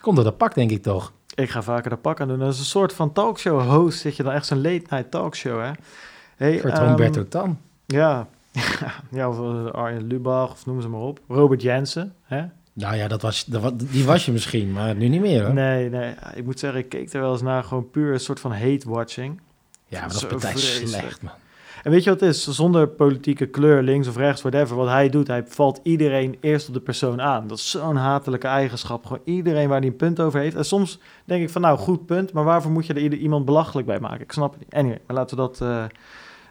Komt 0.00 0.16
door 0.16 0.24
dat 0.24 0.36
pak, 0.36 0.54
denk 0.54 0.70
ik 0.70 0.82
toch. 0.82 1.12
Ik 1.34 1.50
ga 1.50 1.62
vaker 1.62 1.90
de 1.90 1.96
pak 1.96 2.20
aan 2.20 2.28
doen. 2.28 2.38
Dat 2.38 2.52
is 2.52 2.58
een 2.58 2.64
soort 2.64 2.92
van 2.92 3.12
talkshow-host. 3.12 3.98
Zit 4.00 4.16
je 4.16 4.22
dan 4.22 4.32
echt 4.32 4.46
zo'n 4.46 4.60
late-night 4.62 5.10
talkshow, 5.10 5.60
hè? 5.60 5.70
Hey, 6.36 6.60
Voor 6.60 6.70
ehm, 6.70 6.86
Humberto 6.86 7.28
Tan. 7.28 7.58
Ja, 7.86 8.26
ja 9.10 9.28
of 9.28 9.38
eh, 9.38 9.72
Arjen 9.72 10.06
Lubach, 10.06 10.50
of 10.50 10.66
noem 10.66 10.80
ze 10.80 10.88
maar 10.88 11.00
op. 11.00 11.20
Robert 11.28 11.62
Jensen, 11.62 12.14
hè? 12.22 12.44
Nou 12.78 12.96
ja, 12.96 13.08
dat 13.08 13.22
was, 13.22 13.44
dat, 13.44 13.80
die 13.90 14.04
was 14.04 14.26
je 14.26 14.32
misschien, 14.32 14.72
maar 14.72 14.94
nu 14.94 15.08
niet 15.08 15.20
meer 15.20 15.44
hoor. 15.44 15.54
Nee, 15.54 15.90
nee, 15.90 16.14
ik 16.34 16.44
moet 16.44 16.58
zeggen, 16.58 16.80
ik 16.80 16.88
keek 16.88 17.12
er 17.12 17.20
wel 17.20 17.32
eens 17.32 17.42
naar. 17.42 17.64
Gewoon 17.64 17.90
puur 17.90 18.12
een 18.12 18.20
soort 18.20 18.40
van 18.40 18.52
hate-watching. 18.52 19.40
Ja, 19.86 20.00
maar 20.00 20.08
dat 20.08 20.16
is 20.22 20.26
partij 20.26 20.56
slecht, 20.56 21.22
man. 21.22 21.32
En 21.82 21.90
weet 21.92 22.04
je 22.04 22.10
wat 22.10 22.20
het 22.20 22.28
is? 22.28 22.48
Zonder 22.48 22.88
politieke 22.88 23.46
kleur, 23.46 23.82
links 23.82 24.08
of 24.08 24.16
rechts, 24.16 24.42
whatever. 24.42 24.76
Wat 24.76 24.88
hij 24.88 25.08
doet, 25.08 25.26
hij 25.26 25.44
valt 25.46 25.80
iedereen 25.82 26.36
eerst 26.40 26.68
op 26.68 26.74
de 26.74 26.80
persoon 26.80 27.20
aan. 27.20 27.46
Dat 27.46 27.58
is 27.58 27.70
zo'n 27.70 27.96
hatelijke 27.96 28.46
eigenschap. 28.46 29.06
Gewoon 29.06 29.22
iedereen 29.24 29.68
waar 29.68 29.78
hij 29.78 29.86
een 29.88 29.96
punt 29.96 30.20
over 30.20 30.40
heeft. 30.40 30.56
En 30.56 30.64
soms 30.64 30.98
denk 31.24 31.42
ik 31.42 31.50
van, 31.50 31.60
nou, 31.62 31.78
goed 31.78 32.06
punt. 32.06 32.32
Maar 32.32 32.44
waarvoor 32.44 32.70
moet 32.72 32.86
je 32.86 32.94
er 32.94 33.00
ieder- 33.00 33.18
iemand 33.18 33.44
belachelijk 33.44 33.86
bij 33.86 34.00
maken? 34.00 34.20
Ik 34.20 34.32
snap 34.32 34.50
het 34.52 34.60
niet. 34.60 34.74
Anyway, 34.74 34.98
maar 35.06 35.16
laten 35.16 35.36
we, 35.36 35.42
dat, 35.42 35.60
eh, 35.60 35.84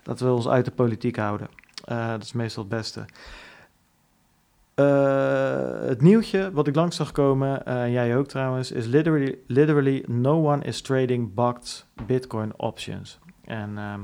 laten 0.04 0.26
we 0.28 0.34
ons 0.34 0.48
uit 0.48 0.66
de 0.66 0.72
politiek 0.72 1.16
houden. 1.18 1.48
Eh, 1.86 2.10
dat 2.10 2.24
is 2.24 2.34
meestal 2.34 2.64
het 2.64 2.72
beste. 2.72 3.06
Eh, 4.76 5.88
het 5.88 6.02
nieuwtje 6.02 6.52
wat 6.54 6.68
ik 6.68 6.76
langs 6.76 6.96
zag 6.96 7.12
komen, 7.12 7.66
eh, 7.66 7.82
en 7.82 7.92
jij 7.92 8.18
ook 8.18 8.28
trouwens, 8.28 8.72
is 8.72 8.86
literally, 8.86 9.38
literally 9.48 10.04
no 10.08 10.52
one 10.52 10.64
is 10.64 10.82
trading 10.82 11.34
bugged 11.34 11.86
Bitcoin 12.08 12.54
options. 12.58 13.20
En 13.46 13.78
ehm, 13.78 14.02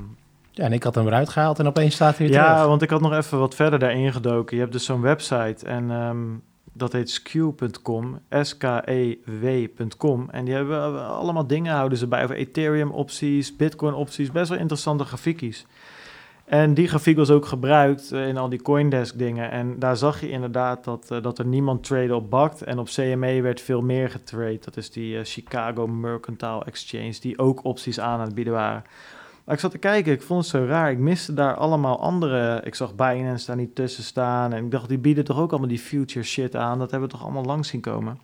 Ja, 0.50 0.64
en 0.64 0.72
ik 0.72 0.82
had 0.82 0.94
hem 0.94 1.06
eruit 1.06 1.28
gehaald 1.28 1.58
en 1.58 1.66
opeens 1.66 1.94
staat 1.94 2.18
hij 2.18 2.26
weer 2.26 2.36
ja, 2.36 2.52
terug. 2.52 2.66
want 2.66 2.82
ik 2.82 2.90
had 2.90 3.00
nog 3.00 3.12
even 3.12 3.38
wat 3.38 3.54
verder 3.54 3.78
daarin 3.78 4.12
gedoken. 4.12 4.56
Je 4.56 4.62
hebt 4.62 4.74
dus 4.74 4.84
zo'n 4.84 5.00
website 5.00 5.66
en 5.66 5.90
ehm, 5.90 6.18
dat 6.72 6.92
heet 6.92 7.10
skew.com, 7.10 8.18
S-K-E-W.com. 8.30 10.28
En 10.30 10.44
die 10.44 10.54
hebben 10.54 11.06
allemaal 11.08 11.46
dingen 11.46 11.74
houden 11.74 11.98
ze 11.98 12.06
bij 12.06 12.22
over 12.22 12.36
Ethereum 12.36 12.90
opties, 12.90 13.56
Bitcoin 13.56 13.94
opties, 13.94 14.30
best 14.30 14.48
wel 14.48 14.58
interessante 14.58 15.04
grafiekjes. 15.04 15.66
En 16.52 16.74
die 16.74 16.88
grafiek 16.88 17.16
was 17.16 17.30
ook 17.30 17.46
gebruikt 17.46 18.12
eh, 18.12 18.28
in 18.28 18.36
al 18.36 18.48
die 18.48 18.62
Coindesk 18.62 19.18
dingen. 19.18 19.50
En 19.50 19.78
daar 19.78 19.96
zag 19.96 20.20
je 20.20 20.30
inderdaad 20.30 20.84
dat, 20.84 21.10
eh, 21.10 21.22
dat 21.22 21.38
er 21.38 21.46
niemand 21.46 21.84
trade 21.84 22.14
op 22.14 22.30
bakt. 22.30 22.62
En 22.62 22.78
op 22.78 22.86
CME 22.86 23.42
werd 23.42 23.60
veel 23.60 23.80
meer 23.80 24.10
getrade. 24.10 24.58
Dat 24.64 24.76
is 24.76 24.90
die 24.90 25.18
eh, 25.18 25.24
Chicago 25.24 25.86
Mercantile 25.86 26.64
Exchange, 26.64 27.14
die 27.20 27.38
ook 27.38 27.64
opties 27.64 28.00
aan 28.00 28.18
aan 28.18 28.26
het 28.26 28.34
bieden 28.34 28.52
waren. 28.52 28.84
Maar 29.44 29.54
ik 29.54 29.60
zat 29.60 29.70
te 29.70 29.78
kijken, 29.78 30.12
ik 30.12 30.22
vond 30.22 30.40
het 30.40 30.50
zo 30.50 30.64
raar. 30.64 30.90
Ik 30.90 30.98
miste 30.98 31.34
daar 31.34 31.54
allemaal 31.54 32.00
andere... 32.00 32.60
Ik 32.64 32.74
zag 32.74 32.94
Binance 32.94 33.46
daar 33.46 33.56
niet 33.56 33.74
tussen 33.74 34.04
staan. 34.04 34.52
En 34.52 34.64
ik 34.64 34.70
dacht, 34.70 34.88
die 34.88 34.98
bieden 34.98 35.24
toch 35.24 35.38
ook 35.38 35.50
allemaal 35.50 35.68
die 35.68 35.78
future 35.78 36.24
shit 36.24 36.56
aan. 36.56 36.78
Dat 36.78 36.90
hebben 36.90 37.08
we 37.08 37.14
toch 37.14 37.24
allemaal 37.24 37.44
langs 37.44 37.68
zien 37.68 37.80
komen. 37.80 38.18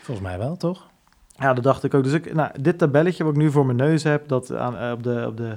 Volgens 0.00 0.26
mij 0.26 0.38
wel, 0.38 0.56
toch? 0.56 0.88
Ja, 1.36 1.54
dat 1.54 1.64
dacht 1.64 1.84
ik 1.84 1.94
ook. 1.94 2.04
Dus 2.04 2.12
ik, 2.12 2.34
nou, 2.34 2.50
dit 2.60 2.78
tabelletje 2.78 3.24
wat 3.24 3.32
ik 3.32 3.38
nu 3.38 3.50
voor 3.50 3.66
mijn 3.66 3.78
neus 3.78 4.02
heb... 4.02 4.28
dat 4.28 4.54
aan, 4.54 4.92
op 4.92 5.02
de, 5.02 5.24
op 5.26 5.36
de, 5.36 5.56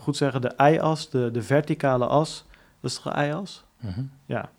goed 0.00 0.16
zeggen, 0.16 0.40
de 0.40 0.54
y-as, 0.56 1.10
de, 1.10 1.30
de 1.30 1.42
verticale 1.42 2.06
as... 2.06 2.44
Dat 2.80 2.90
is 2.90 3.00
toch 3.00 3.14
een 3.14 3.24
y-as? 3.24 3.64
Mhm. 3.80 4.00
Ja. 4.26 4.50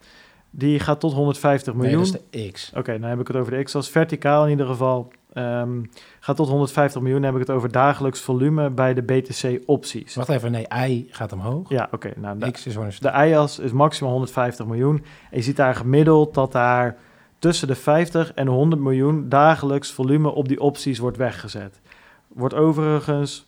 Die 0.50 0.80
gaat 0.80 1.00
tot 1.00 1.14
150 1.14 1.74
Nee, 1.74 1.82
miljoen. 1.82 2.12
dat 2.12 2.22
is 2.30 2.42
de 2.42 2.52
X. 2.52 2.72
Oké, 2.76 3.00
dan 3.00 3.10
heb 3.10 3.20
ik 3.20 3.28
het 3.28 3.36
over 3.36 3.52
de 3.52 3.64
x-as. 3.64 3.90
Verticaal 3.90 4.44
in 4.44 4.50
ieder 4.50 4.66
geval 4.68 5.12
Ehm, 5.34 5.84
gaat 6.20 6.36
tot 6.36 6.48
150 6.48 7.02
miljoen. 7.02 7.22
Dan 7.22 7.32
heb 7.34 7.42
ik 7.42 7.48
het 7.48 7.56
over 7.58 7.72
dagelijks 7.72 8.22
volume 8.22 8.70
bij 8.70 8.94
de 8.94 9.02
BTC-opties. 9.02 10.16
Wacht 10.16 10.30
even, 10.30 10.52
nee, 10.52 10.68
I 10.88 11.08
gaat 11.10 11.32
omhoog. 11.32 11.70
Ja, 11.70 11.88
oké. 11.92 12.14
nou, 12.16 12.38
de, 12.40 12.52
X 12.52 12.66
is 12.68 13.00
de 13.00 13.12
IAS 13.28 13.60
is 13.60 13.72
maximaal 13.72 14.12
150 14.12 14.66
miljoen. 14.66 14.96
En 15.32 15.38
je 15.38 15.42
ziet 15.42 15.56
daar 15.56 15.76
gemiddeld 15.76 16.34
dat 16.34 16.52
daar 16.52 16.98
tussen 17.40 17.68
de 17.68 17.76
50 17.76 18.34
en 18.34 18.48
100 18.48 18.82
miljoen 18.82 19.30
dagelijks 19.30 19.92
volume 19.92 20.30
op 20.30 20.48
die 20.48 20.60
opties 20.60 21.00
wordt 21.00 21.18
weggezet. 21.18 21.82
Wordt 22.28 22.54
overigens 22.54 23.46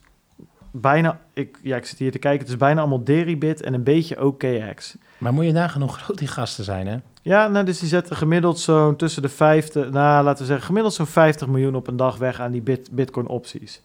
bijna, 0.82 1.19
ik, 1.34 1.59
ja, 1.61 1.76
ik 1.76 1.86
zit 1.86 1.99
hier 1.99 2.11
te 2.11 2.19
kijken, 2.19 2.39
het 2.39 2.49
is 2.49 2.57
bijna 2.57 2.80
allemaal 2.80 3.03
Deribit 3.03 3.61
en 3.61 3.73
een 3.73 3.84
beetje 3.84 4.26
OKX. 4.26 4.95
Maar 5.17 5.34
moet 5.34 5.45
je 5.45 5.51
nagaan 5.51 5.82
hoe 5.82 5.91
groot 5.91 6.17
die 6.17 6.28
gasten 6.28 6.63
zijn, 6.63 6.88
hè? 6.88 6.97
Ja, 7.21 7.47
nou, 7.47 7.65
dus 7.65 7.80
die 7.80 7.89
zetten 7.89 8.15
gemiddeld 8.15 8.59
zo'n 8.59 8.95
tussen 8.95 9.21
de 9.21 9.30
50, 9.30 9.89
nou 9.89 10.23
laten 10.23 10.41
we 10.41 10.47
zeggen, 10.47 10.65
gemiddeld 10.65 10.93
zo'n 10.93 11.05
50 11.05 11.47
miljoen 11.47 11.76
op 11.76 11.88
een 11.88 11.97
dag 11.97 12.17
weg 12.17 12.39
aan 12.39 12.51
die 12.51 12.61
bit, 12.61 12.91
Bitcoin 12.91 13.28
opties. 13.28 13.82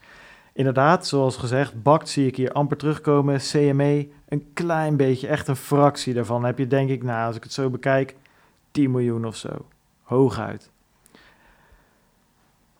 Inderdaad, 0.52 1.06
zoals 1.06 1.36
gezegd, 1.36 1.82
BACT 1.82 2.08
zie 2.08 2.26
ik 2.26 2.36
hier 2.36 2.52
amper 2.52 2.76
terugkomen. 2.76 3.38
CME, 3.38 4.08
een 4.28 4.50
klein 4.52 4.96
beetje, 4.96 5.28
echt 5.28 5.48
een 5.48 5.56
fractie 5.56 6.14
daarvan. 6.14 6.36
Dan 6.36 6.46
heb 6.46 6.58
je 6.58 6.66
denk 6.66 6.90
ik, 6.90 7.02
nou, 7.02 7.26
als 7.26 7.36
ik 7.36 7.42
het 7.42 7.52
zo 7.52 7.70
bekijk, 7.70 8.16
10 8.70 8.90
miljoen 8.90 9.26
of 9.26 9.36
zo. 9.36 9.66
Hooguit. 10.02 10.70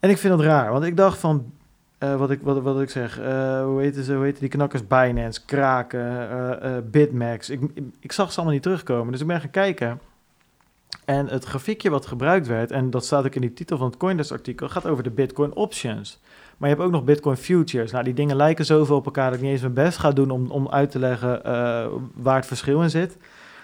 En 0.00 0.10
ik 0.10 0.18
vind 0.18 0.32
het 0.34 0.42
raar, 0.42 0.72
want 0.72 0.84
ik 0.84 0.96
dacht 0.96 1.18
van, 1.18 1.52
eh, 2.00 2.16
wat, 2.16 2.30
ik, 2.30 2.40
wat, 2.42 2.62
wat 2.62 2.80
ik 2.80 2.90
zeg, 2.90 3.18
eh, 3.18 3.64
hoe, 3.64 3.80
heten 3.80 4.04
ze, 4.04 4.14
hoe 4.14 4.32
die 4.38 4.48
knakkers? 4.48 4.86
Binance, 4.86 5.44
Kraken, 5.44 6.30
eh, 6.62 6.76
Bitmax. 6.84 7.50
Ik, 7.50 7.60
ik, 8.00 8.12
zag 8.12 8.28
ze 8.28 8.36
allemaal 8.36 8.54
niet 8.54 8.62
terugkomen, 8.62 9.12
dus 9.12 9.20
ik 9.20 9.26
ben 9.26 9.40
gaan 9.40 9.50
kijken. 9.50 10.00
En 11.04 11.26
het 11.26 11.44
grafiekje 11.44 11.90
wat 11.90 12.06
gebruikt 12.06 12.46
werd, 12.46 12.70
en 12.70 12.90
dat 12.90 13.04
staat 13.04 13.24
ook 13.24 13.34
in 13.34 13.40
die 13.40 13.52
titel 13.52 13.76
van 13.76 13.86
het 13.86 13.96
Coindesk 13.96 14.32
artikel, 14.32 14.68
gaat 14.68 14.86
over 14.86 15.02
de 15.02 15.10
Bitcoin 15.10 15.54
options. 15.54 16.20
Maar 16.56 16.68
je 16.68 16.74
hebt 16.74 16.86
ook 16.86 16.92
nog 16.92 17.04
Bitcoin 17.04 17.36
futures. 17.36 17.92
Nou, 17.92 18.04
die 18.04 18.14
dingen 18.14 18.36
lijken 18.36 18.64
zoveel 18.64 18.96
op 18.96 19.04
elkaar 19.04 19.30
dat 19.30 19.34
ik 19.34 19.40
niet 19.40 19.52
eens 19.52 19.60
mijn 19.60 19.74
best 19.74 19.98
ga 19.98 20.10
doen 20.10 20.30
om, 20.30 20.50
om 20.50 20.68
uit 20.68 20.90
te 20.90 20.98
leggen 20.98 21.42
waar 22.14 22.36
het 22.36 22.46
verschil 22.46 22.82
in 22.82 22.90
zit. 22.90 23.16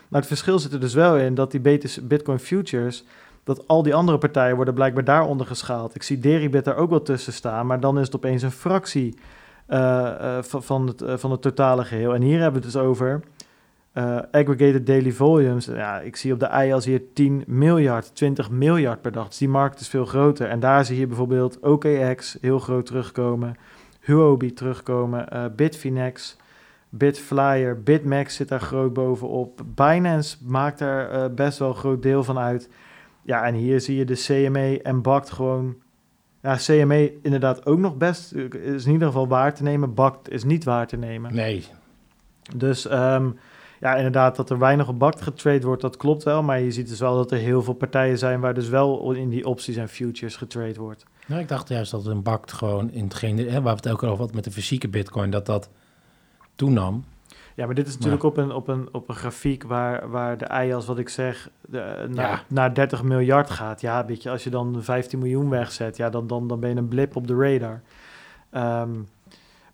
Maar 0.08 0.20
het 0.20 0.28
verschil 0.28 0.58
zit 0.58 0.72
er 0.72 0.80
dus 0.80 0.94
wel 0.94 1.16
in 1.16 1.34
dat 1.34 1.50
die 1.50 1.78
Bitcoin 2.02 2.38
futures, 2.38 3.04
dat 3.46 3.68
al 3.68 3.82
die 3.82 3.94
andere 3.94 4.18
partijen 4.18 4.56
worden 4.56 4.74
blijkbaar 4.74 5.04
daaronder 5.04 5.46
geschaald. 5.46 5.94
Ik 5.94 6.02
zie 6.02 6.18
Deribit 6.18 6.66
er 6.66 6.76
ook 6.76 6.90
wel 6.90 7.02
tussen 7.02 7.32
staan, 7.32 7.66
maar 7.66 7.80
dan 7.80 7.98
is 7.98 8.06
het 8.06 8.16
opeens 8.16 8.42
een 8.42 8.50
fractie 8.50 9.14
eh, 9.66 10.36
eh, 10.36 10.42
van, 10.42 10.86
het, 10.86 11.02
eh, 11.02 11.16
van 11.16 11.30
het 11.30 11.42
totale 11.42 11.84
geheel. 11.84 12.14
En 12.14 12.22
hier 12.22 12.40
hebben 12.40 12.60
we 12.60 12.66
het 12.66 12.74
dus 12.74 12.82
over 12.82 13.20
aggregated 14.30 14.86
daily 14.86 15.12
volumes. 15.12 15.64
Ja, 15.64 16.00
ik 16.00 16.16
zie 16.16 16.32
op 16.32 16.40
de 16.40 16.64
IAS 16.66 16.84
hier 16.84 17.02
10 17.14 17.44
miljard, 17.46 18.14
20 18.14 18.50
miljard 18.50 19.00
per 19.00 19.12
dag. 19.12 19.28
Dus 19.28 19.38
die 19.38 19.48
markt 19.48 19.80
is 19.80 19.88
veel 19.88 20.04
groter. 20.04 20.48
En 20.48 20.60
daar 20.60 20.84
zie 20.84 20.98
je 20.98 21.06
bijvoorbeeld 21.06 21.58
OKX 21.60 22.38
heel 22.40 22.58
groot 22.58 22.86
terugkomen, 22.86 23.56
Huobi 24.00 24.52
terugkomen, 24.52 25.52
Bitfinex, 25.56 26.36
Bitflyer, 26.88 27.82
Bitmax 27.82 28.34
zit 28.34 28.48
daar 28.48 28.60
groot 28.60 28.92
bovenop. 28.92 29.60
Binance 29.74 30.36
maakt 30.44 30.78
daar 30.78 31.34
best 31.34 31.58
wel 31.58 31.68
een 31.68 31.74
groot 31.74 32.02
deel 32.02 32.24
van 32.24 32.38
uit. 32.38 32.68
Ja, 33.26 33.44
en 33.44 33.54
hier 33.54 33.80
zie 33.80 33.96
je 33.96 34.04
de 34.04 34.14
CME 34.14 34.82
en 34.82 35.02
BACT 35.02 35.30
gewoon... 35.30 35.76
Ja, 36.42 36.56
CME 36.56 37.12
inderdaad 37.22 37.66
ook 37.66 37.78
nog 37.78 37.96
best, 37.96 38.32
is 38.32 38.84
in 38.84 38.92
ieder 38.92 39.06
geval 39.06 39.28
waar 39.28 39.54
te 39.54 39.62
nemen. 39.62 39.94
BACT 39.94 40.30
is 40.30 40.44
niet 40.44 40.64
waar 40.64 40.86
te 40.86 40.96
nemen. 40.96 41.34
Nee. 41.34 41.64
Dus 42.56 42.86
ehm, 42.86 43.30
ja, 43.80 43.96
inderdaad, 43.96 44.36
dat 44.36 44.50
er 44.50 44.58
weinig 44.58 44.88
op 44.88 44.98
BACT 44.98 45.20
getrade 45.20 45.66
wordt, 45.66 45.82
dat 45.82 45.96
klopt 45.96 46.22
wel. 46.22 46.42
Maar 46.42 46.60
je 46.60 46.70
ziet 46.70 46.88
dus 46.88 47.00
wel 47.00 47.16
dat 47.16 47.30
er 47.30 47.38
heel 47.38 47.62
veel 47.62 47.74
partijen 47.74 48.18
zijn 48.18 48.40
waar 48.40 48.54
dus 48.54 48.68
wel 48.68 49.12
in 49.12 49.28
die 49.28 49.46
opties 49.46 49.76
en 49.76 49.88
futures 49.88 50.36
getrade 50.36 50.80
wordt. 50.80 51.04
Nou, 51.26 51.40
ik 51.40 51.48
dacht 51.48 51.68
juist 51.68 51.90
dat 51.90 52.06
een 52.06 52.22
bakt 52.22 52.52
gewoon 52.52 52.90
in 52.90 53.04
hetgeen, 53.04 53.38
hè, 53.38 53.62
waar 53.62 53.76
we 53.76 53.80
het 53.82 53.88
ook 53.88 54.02
over 54.02 54.18
hadden 54.18 54.36
met 54.36 54.44
de 54.44 54.50
fysieke 54.50 54.88
bitcoin, 54.88 55.30
dat 55.30 55.46
dat 55.46 55.68
toenam. 56.54 57.04
Ja, 57.56 57.66
maar 57.66 57.74
dit 57.74 57.86
is 57.86 57.94
natuurlijk 57.94 58.22
op, 58.22 58.36
een, 58.36 58.52
op, 58.52 58.68
een, 58.68 58.88
op 58.92 59.08
een 59.08 59.14
grafiek 59.14 59.62
waar, 59.62 60.10
waar 60.10 60.38
de 60.38 60.64
IAS, 60.64 60.86
wat 60.86 60.98
ik 60.98 61.08
zeg, 61.08 61.50
de, 61.60 62.06
naar, 62.08 62.30
Ja. 62.30 62.42
naar 62.48 62.74
30 62.74 63.02
miljard 63.02 63.50
gaat. 63.50 63.80
Ja, 63.80 64.04
weet 64.06 64.22
je, 64.22 64.30
als 64.30 64.44
je 64.44 64.50
dan 64.50 64.82
15 64.82 65.18
miljoen 65.18 65.50
wegzet, 65.50 65.96
ja, 65.96 66.10
dan, 66.10 66.26
dan, 66.26 66.48
dan 66.48 66.60
ben 66.60 66.70
je 66.70 66.76
een 66.76 66.88
blip 66.88 67.16
op 67.16 67.26
de 67.26 67.36
radar. 67.36 67.80
Ehm, 68.50 68.90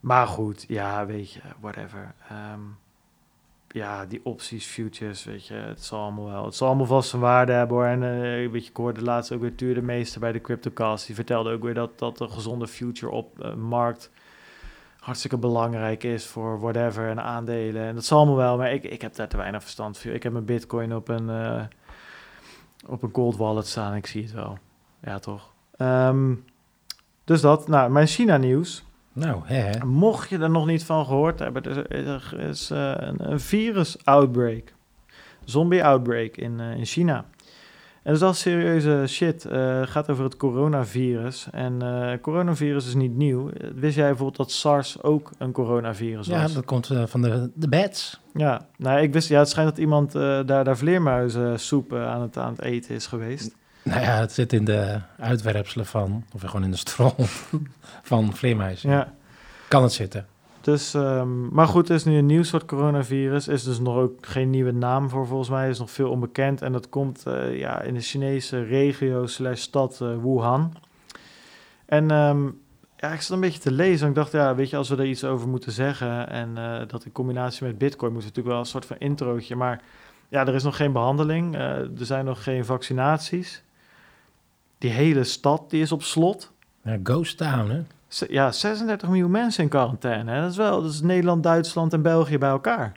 maar 0.00 0.26
goed, 0.26 0.64
ja, 0.68 1.06
weet 1.06 1.32
je, 1.32 1.40
whatever. 1.60 2.14
Ehm, 2.28 2.60
ja, 3.68 4.06
die 4.06 4.20
opties, 4.24 4.66
futures, 4.66 5.24
weet 5.24 5.46
je, 5.46 5.54
het 5.54 5.84
zal 5.84 6.00
allemaal 6.02 6.26
wel. 6.30 6.44
Het 6.44 6.54
zal 6.54 6.66
allemaal 6.66 6.86
vast 6.86 7.08
zijn 7.10 7.22
waarde 7.22 7.52
hebben 7.52 7.76
hoor. 7.76 7.86
En 7.86 8.02
eh, 8.02 8.50
weet 8.50 8.64
je, 8.64 8.70
ik 8.70 8.76
hoorde 8.76 9.02
laatst 9.02 9.32
ook 9.32 9.40
weer 9.40 9.54
Tuur 9.54 9.74
de 9.74 9.82
Meester 9.82 10.20
bij 10.20 10.32
de 10.32 10.40
Cryptocast. 10.40 11.06
Die 11.06 11.14
vertelde 11.14 11.52
ook 11.52 11.62
weer 11.62 11.74
dat, 11.74 11.98
dat 11.98 12.20
een 12.20 12.30
gezonde 12.30 12.66
future 12.66 13.12
op 13.12 13.40
eh, 13.40 13.54
markt 13.54 14.10
hartstikke 15.02 15.38
belangrijk 15.38 16.04
is 16.04 16.26
voor 16.26 16.60
whatever 16.60 17.08
en 17.08 17.22
aandelen. 17.22 17.82
En 17.82 17.94
dat 17.94 18.04
zal 18.04 18.18
allemaal 18.18 18.36
wel, 18.36 18.56
maar 18.56 18.72
ik, 18.72 18.84
ik 18.84 19.02
heb 19.02 19.14
daar 19.14 19.28
te 19.28 19.36
weinig 19.36 19.62
verstand 19.62 19.98
van. 19.98 20.10
Ik 20.10 20.22
heb 20.22 20.32
mijn 20.32 20.44
bitcoin 20.44 20.94
op 20.94 21.08
een, 21.08 21.30
eh, 21.30 21.62
op 22.86 23.02
een 23.02 23.10
cold 23.10 23.36
wallet 23.36 23.66
staan. 23.66 23.94
Ik 23.94 24.06
zie 24.06 24.22
het 24.22 24.32
wel. 24.32 24.58
Ja, 25.00 25.18
toch? 25.18 25.52
Ehm, 25.76 26.34
dus 27.24 27.40
dat. 27.40 27.68
Nou, 27.68 27.90
mijn 27.90 28.06
China 28.06 28.36
nieuws. 28.36 28.84
Nou, 29.12 29.40
hè. 29.44 29.84
Mocht 29.84 30.28
je 30.28 30.38
er 30.38 30.50
nog 30.50 30.66
niet 30.66 30.84
van 30.84 31.06
gehoord 31.06 31.38
hebben, 31.38 31.62
er 31.62 31.92
is, 31.92 32.06
er 32.06 32.40
is 32.40 32.70
eh, 32.70 32.92
een, 32.96 33.30
een 33.30 33.40
virus-outbreak. 33.40 34.72
Zombie-outbreak 35.44 36.36
in, 36.36 36.60
eh, 36.60 36.76
in 36.76 36.84
China. 36.84 37.24
En 38.02 38.12
dat 38.12 38.20
is 38.22 38.22
al 38.28 38.34
serieuze 38.34 39.04
shit. 39.08 39.44
Eh, 39.44 39.80
Het 39.80 39.90
gaat 39.90 40.10
over 40.10 40.24
het 40.24 40.36
coronavirus. 40.36 41.46
En 41.50 41.82
eh 41.82 42.20
coronavirus 42.20 42.86
is 42.86 42.94
niet 42.94 43.16
nieuw. 43.16 43.50
Wist 43.74 43.96
jij 43.96 44.06
bijvoorbeeld 44.06 44.36
dat 44.36 44.50
SARS 44.50 45.02
ook 45.02 45.30
een 45.38 45.52
coronavirus 45.52 46.26
Ja, 46.26 46.42
was? 46.42 46.52
dat 46.52 46.64
komt 46.64 46.90
eh, 46.90 47.02
van 47.06 47.22
de, 47.22 47.50
de 47.54 47.68
beds. 47.68 48.20
Ja, 48.34 48.66
nou, 48.76 49.00
ik 49.00 49.12
wist, 49.12 49.28
ja, 49.28 49.38
het 49.38 49.48
schijnt 49.48 49.70
dat 49.70 49.78
iemand 49.78 50.12
daar, 50.12 50.44
daar 50.64 50.76
vleermuizensoep 50.76 51.92
aan, 51.94 52.20
het, 52.20 52.36
aan 52.36 52.52
het 52.52 52.62
eten 52.62 52.94
is 52.94 53.06
geweest. 53.06 53.56
Nou 53.82 54.00
ja, 54.00 54.20
het 54.20 54.32
zit 54.32 54.52
in 54.52 54.64
de 54.64 54.98
uitwerpselen 55.18 55.86
van, 55.86 56.24
of 56.34 56.40
gewoon 56.42 56.64
in 56.64 56.70
de 56.70 56.76
strol 56.76 57.14
van 58.02 58.34
vleermuizen. 58.36 58.90
Ja, 58.90 59.12
Kan 59.68 59.82
het 59.82 59.92
zitten. 59.92 60.26
Dus, 60.62 60.94
ehm, 60.94 61.48
maar 61.54 61.66
goed, 61.66 61.88
er 61.88 61.94
is 61.94 62.04
nu 62.04 62.16
een 62.16 62.26
nieuw 62.26 62.42
soort 62.42 62.64
coronavirus. 62.64 63.48
Is 63.48 63.62
dus 63.62 63.78
nog 63.78 63.96
ook 63.96 64.26
geen 64.26 64.50
nieuwe 64.50 64.72
naam 64.72 65.08
voor 65.08 65.26
volgens 65.26 65.48
mij. 65.48 65.68
Is 65.68 65.78
nog 65.78 65.90
veel 65.90 66.10
onbekend. 66.10 66.62
En 66.62 66.72
dat 66.72 66.88
komt 66.88 67.26
eh, 67.26 67.58
ja, 67.58 67.80
in 67.80 67.94
de 67.94 68.00
Chinese 68.00 68.64
regio 68.64 69.26
slash 69.26 69.60
stad 69.60 70.00
eh, 70.00 70.08
Wuhan. 70.22 70.72
En 71.86 72.10
ehm, 72.10 72.44
ja, 72.96 73.12
ik 73.12 73.20
zat 73.20 73.30
een 73.30 73.40
beetje 73.40 73.60
te 73.60 73.72
lezen. 73.72 74.02
En 74.02 74.08
ik 74.08 74.14
dacht, 74.14 74.32
ja, 74.32 74.54
weet 74.54 74.70
je, 74.70 74.76
als 74.76 74.88
we 74.88 74.96
er 74.96 75.06
iets 75.06 75.24
over 75.24 75.48
moeten 75.48 75.72
zeggen... 75.72 76.28
en 76.28 76.58
eh, 76.58 76.88
dat 76.88 77.04
in 77.04 77.12
combinatie 77.12 77.66
met 77.66 77.78
bitcoin 77.78 78.12
moet 78.12 78.24
het 78.24 78.36
natuurlijk 78.36 78.54
wel 78.54 78.64
een 78.64 78.70
soort 78.70 78.86
van 78.86 78.96
introotje. 78.98 79.56
Maar 79.56 79.82
ja, 80.28 80.46
er 80.46 80.54
is 80.54 80.62
nog 80.62 80.76
geen 80.76 80.92
behandeling. 80.92 81.54
eh, 81.54 81.60
er 81.78 81.90
zijn 82.06 82.24
nog 82.24 82.42
geen 82.42 82.64
vaccinaties. 82.64 83.62
Die 84.78 84.90
hele 84.90 85.24
stad 85.24 85.70
die 85.70 85.82
is 85.82 85.92
op 85.92 86.02
slot. 86.02 86.52
Ja, 86.82 86.98
ghost 87.02 87.36
town, 87.36 87.70
hè? 87.70 87.82
Ja, 88.28 88.52
36 88.52 89.08
miljoen 89.08 89.30
mensen 89.30 89.62
in 89.62 89.68
quarantaine. 89.68 90.30
Hè? 90.32 90.40
Dat 90.40 90.50
is 90.50 90.56
wel, 90.56 90.82
dat 90.82 90.92
is 90.92 91.00
Nederland, 91.00 91.42
Duitsland 91.42 91.92
en 91.92 92.02
België 92.02 92.38
bij 92.38 92.50
elkaar. 92.50 92.92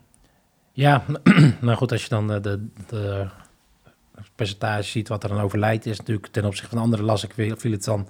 Ja, 0.71 1.03
nou 1.61 1.77
goed, 1.77 1.91
als 1.91 2.03
je 2.03 2.09
dan 2.09 2.27
de, 2.27 2.39
de, 2.39 2.67
de 2.87 3.27
percentage 4.35 4.83
ziet 4.89 5.07
wat 5.07 5.23
er 5.23 5.29
dan 5.29 5.39
overlijdt, 5.39 5.85
is 5.85 5.97
natuurlijk 5.97 6.27
ten 6.27 6.45
opzichte 6.45 6.69
van 6.69 6.83
andere 6.83 7.03
las 7.03 7.23
ik 7.23 7.33
viel 7.57 7.71
het 7.71 7.83
dan 7.83 8.07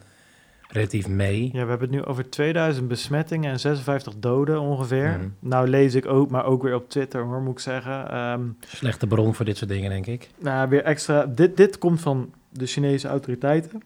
relatief 0.68 1.08
mee. 1.08 1.44
Ja, 1.44 1.52
we 1.64 1.70
hebben 1.70 1.80
het 1.80 1.90
nu 1.90 2.04
over 2.06 2.30
2000 2.30 2.88
besmettingen 2.88 3.52
en 3.52 3.60
56 3.60 4.14
doden 4.20 4.60
ongeveer. 4.60 5.10
Mhm. 5.10 5.28
Nou 5.40 5.68
lees 5.68 5.96
ik 5.96 6.06
ook, 6.06 6.30
maar 6.30 6.46
ook 6.46 6.64
weer 6.64 6.76
op 6.76 6.90
Twitter 6.90 7.24
hoor, 7.24 7.42
moet 7.42 7.54
ik 7.54 7.60
zeggen. 7.60 8.12
Ehm, 8.12 8.42
Slechte 8.60 9.08
bron 9.08 9.34
voor 9.36 9.46
dit 9.46 9.58
soort 9.58 9.70
dingen, 9.70 9.90
denk 9.90 10.06
ik. 10.06 10.30
nou, 10.40 10.70
weer 10.70 10.84
extra. 10.84 11.26
Dit, 11.26 11.58
dit 11.58 11.78
komt 11.78 12.02
van 12.02 12.34
de 12.50 12.66
Chinese 12.66 13.08
autoriteiten. 13.08 13.82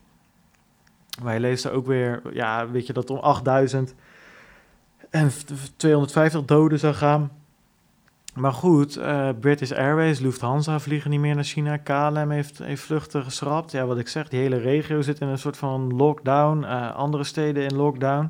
Maar 1.24 1.34
je 1.34 1.40
leest 1.40 1.66
er 1.66 1.72
ook 1.72 1.86
weer, 1.86 2.22
ja, 2.34 2.70
weet 2.70 2.88
je, 2.88 2.94
dat 2.94 3.10
om 3.10 3.18
8000 3.18 3.96
en 5.10 5.32
v- 5.32 5.44
250 5.76 6.46
doden 6.46 6.80
zou 6.80 6.94
gaan. 6.94 7.32
Maar 8.36 8.54
goed, 8.54 8.98
eh, 8.98 9.30
British 9.40 9.72
Airways, 9.72 10.20
Lufthansa 10.20 10.80
vliegen 10.80 11.10
niet 11.10 11.20
meer 11.20 11.36
naar 11.36 11.44
China. 11.44 11.78
KLM 11.78 12.30
heeft, 12.30 12.62
vluchten 12.74 13.24
geschrapt. 13.24 13.72
Ja, 13.72 13.86
wat 13.86 13.98
ik 13.98 14.08
zeg, 14.08 14.28
die 14.28 14.40
hele 14.40 14.58
regio 14.58 15.02
zit 15.02 15.20
in 15.20 15.28
een 15.28 15.38
soort 15.38 15.58
van 15.58 15.96
lockdown. 15.96 16.64
eh, 16.64 16.96
andere 16.96 17.24
steden 17.24 17.64
in 17.64 17.76
lockdown. 17.76 18.30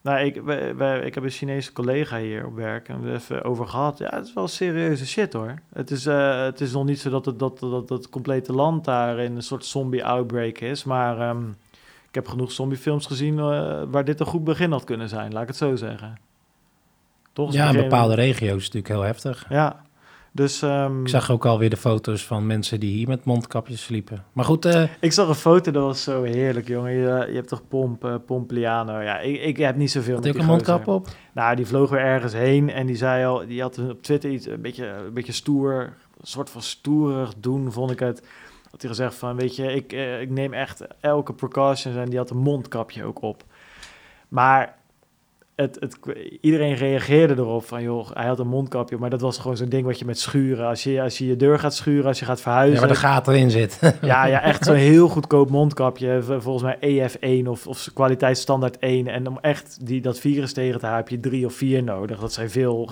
Nou, 0.00 0.18
ik, 0.24 0.42
wij, 0.76 1.00
ik 1.00 1.14
heb 1.14 1.24
een 1.24 1.30
Chinese 1.30 1.72
collega 1.72 2.18
hier 2.18 2.46
op 2.46 2.54
werk 2.54 2.88
en 2.88 2.94
we 2.94 3.00
hebben 3.00 3.12
het 3.12 3.22
even 3.22 3.44
over 3.44 3.68
gehad. 3.68 3.98
Ja, 3.98 4.08
het 4.14 4.26
is 4.26 4.34
wel 4.34 4.48
serieuze 4.48 5.06
shit 5.06 5.32
hoor. 5.32 5.54
Het 5.72 5.90
is, 5.90 6.06
eh, 6.06 6.42
het 6.42 6.60
is 6.60 6.72
nog 6.72 6.84
niet 6.84 7.00
zo 7.00 7.10
dat 7.10 7.24
het, 7.24 7.38
dat, 7.38 7.58
dat, 7.58 7.88
dat 7.88 8.08
complete 8.08 8.52
land 8.52 8.84
daar 8.84 9.18
in 9.18 9.36
een 9.36 9.42
soort 9.42 9.64
zombie-outbreak 9.64 10.58
is. 10.58 10.84
Maar 10.84 11.20
ehm, 11.20 11.42
ik 12.12 12.18
heb 12.18 12.28
genoeg 12.28 12.52
zombiefilms 12.52 13.06
gezien 13.06 13.38
eh, 13.38 13.82
waar 13.90 14.04
dit 14.04 14.20
een 14.20 14.26
goed 14.26 14.44
begin 14.44 14.70
had 14.72 14.84
kunnen 14.84 15.08
zijn, 15.08 15.32
laat 15.32 15.42
ik 15.42 15.48
het 15.48 15.56
zo 15.56 15.76
zeggen. 15.76 16.18
Toch? 17.32 17.52
Ja, 17.52 17.68
in 17.68 17.76
bepaalde 17.76 18.14
regio's 18.14 18.62
natuurlijk 18.62 18.88
heel 18.88 19.02
heftig. 19.02 19.46
Ja, 19.48 19.82
Dus 20.32 20.62
ehm, 20.62 21.00
Ik 21.00 21.08
zag 21.08 21.30
ook 21.30 21.46
alweer 21.46 21.70
de 21.70 21.76
foto's 21.76 22.24
van 22.26 22.46
mensen 22.46 22.80
die 22.80 22.92
hier 22.92 23.08
met 23.08 23.24
mondkapjes 23.24 23.82
sliepen. 23.82 24.24
Maar 24.32 24.44
goed, 24.44 24.64
eh, 24.64 24.82
ik 25.00 25.12
zag 25.12 25.28
een 25.28 25.34
foto, 25.34 25.70
dat 25.70 25.82
was 25.82 26.02
zo 26.02 26.22
heerlijk, 26.22 26.68
jongen. 26.68 26.92
Je, 26.92 27.26
je 27.28 27.34
hebt 27.34 27.48
toch 27.48 27.62
Pomp, 27.68 28.04
eh, 28.04 28.14
Pompliano. 28.26 29.00
Ja, 29.00 29.18
ik, 29.18 29.40
ik 29.42 29.56
heb 29.56 29.76
niet 29.76 29.90
zoveel 29.90 30.14
had 30.14 30.24
met 30.24 30.34
een 30.36 30.44
mondkap 30.44 30.86
op? 30.86 31.08
Nou, 31.32 31.56
die 31.56 31.66
vloog 31.66 31.90
weer 31.90 32.00
ergens 32.00 32.32
heen 32.32 32.70
en 32.70 32.86
die 32.86 32.96
zei 32.96 33.24
al, 33.26 33.46
die 33.46 33.60
had 33.60 33.78
op 33.78 34.02
Twitter 34.02 34.30
iets 34.30 34.46
een 34.46 34.60
beetje, 34.62 34.86
een 34.86 35.12
beetje 35.12 35.32
stoer, 35.32 35.80
een 36.20 36.26
soort 36.26 36.50
van 36.50 36.62
stoerig 36.62 37.34
doen, 37.38 37.72
vond 37.72 37.90
ik 37.90 37.98
het. 37.98 38.22
Had 38.72 38.80
hij 38.80 38.90
gezegd 38.90 39.14
van, 39.14 39.36
weet 39.36 39.56
je, 39.56 39.72
ik, 39.72 39.92
eh, 39.92 40.20
ik 40.20 40.30
neem 40.30 40.52
echt 40.52 40.84
elke 41.00 41.32
precautions 41.32 41.96
en 41.96 42.08
die 42.08 42.18
had 42.18 42.30
een 42.30 42.36
mondkapje 42.36 43.04
ook 43.04 43.22
op. 43.22 43.44
Maar 44.28 44.74
het, 45.54 45.76
het, 45.80 45.98
iedereen 46.40 46.74
reageerde 46.74 47.34
erop 47.34 47.64
van, 47.64 47.82
joh, 47.82 48.10
hij 48.14 48.26
had 48.26 48.38
een 48.38 48.48
mondkapje, 48.48 48.96
maar 48.98 49.10
dat 49.10 49.20
was 49.20 49.38
gewoon 49.38 49.56
zo'n 49.56 49.68
ding 49.68 49.84
wat 49.84 49.98
je 49.98 50.04
met 50.04 50.18
schuren, 50.18 50.66
als 50.66 50.82
je, 50.82 51.02
als 51.02 51.18
je 51.18 51.26
je 51.26 51.36
deur 51.36 51.58
gaat 51.58 51.74
schuren, 51.74 52.06
als 52.06 52.18
je 52.18 52.24
gaat 52.24 52.36
Ja, 52.36 52.42
verhuizen. 52.42 52.78
waar 52.78 52.88
de 52.88 52.94
gaten 52.94 53.32
erin 53.34 53.50
zit. 53.50 53.78
Ja, 54.02 54.24
ja, 54.26 54.42
echt 54.42 54.64
zo'n 54.64 54.74
heel 54.74 55.08
goedkoop 55.08 55.50
mondkapje. 55.50 56.22
Volgens 56.22 56.62
mij 56.62 57.08
EF1 57.10 57.48
of, 57.48 57.66
of 57.66 57.88
kwaliteitsstandaard 57.94 58.78
1. 58.78 59.06
En 59.08 59.28
om 59.28 59.38
echt 59.40 59.86
die, 59.86 60.00
dat 60.00 60.18
virus 60.18 60.52
tegen 60.52 60.80
te 60.80 60.86
houden 60.86 61.10
heb 61.10 61.22
je 61.22 61.28
drie 61.28 61.46
of 61.46 61.54
vier 61.54 61.82
nodig. 61.82 62.20
Dat 62.20 62.32
zijn 62.32 62.50
veel... 62.50 62.90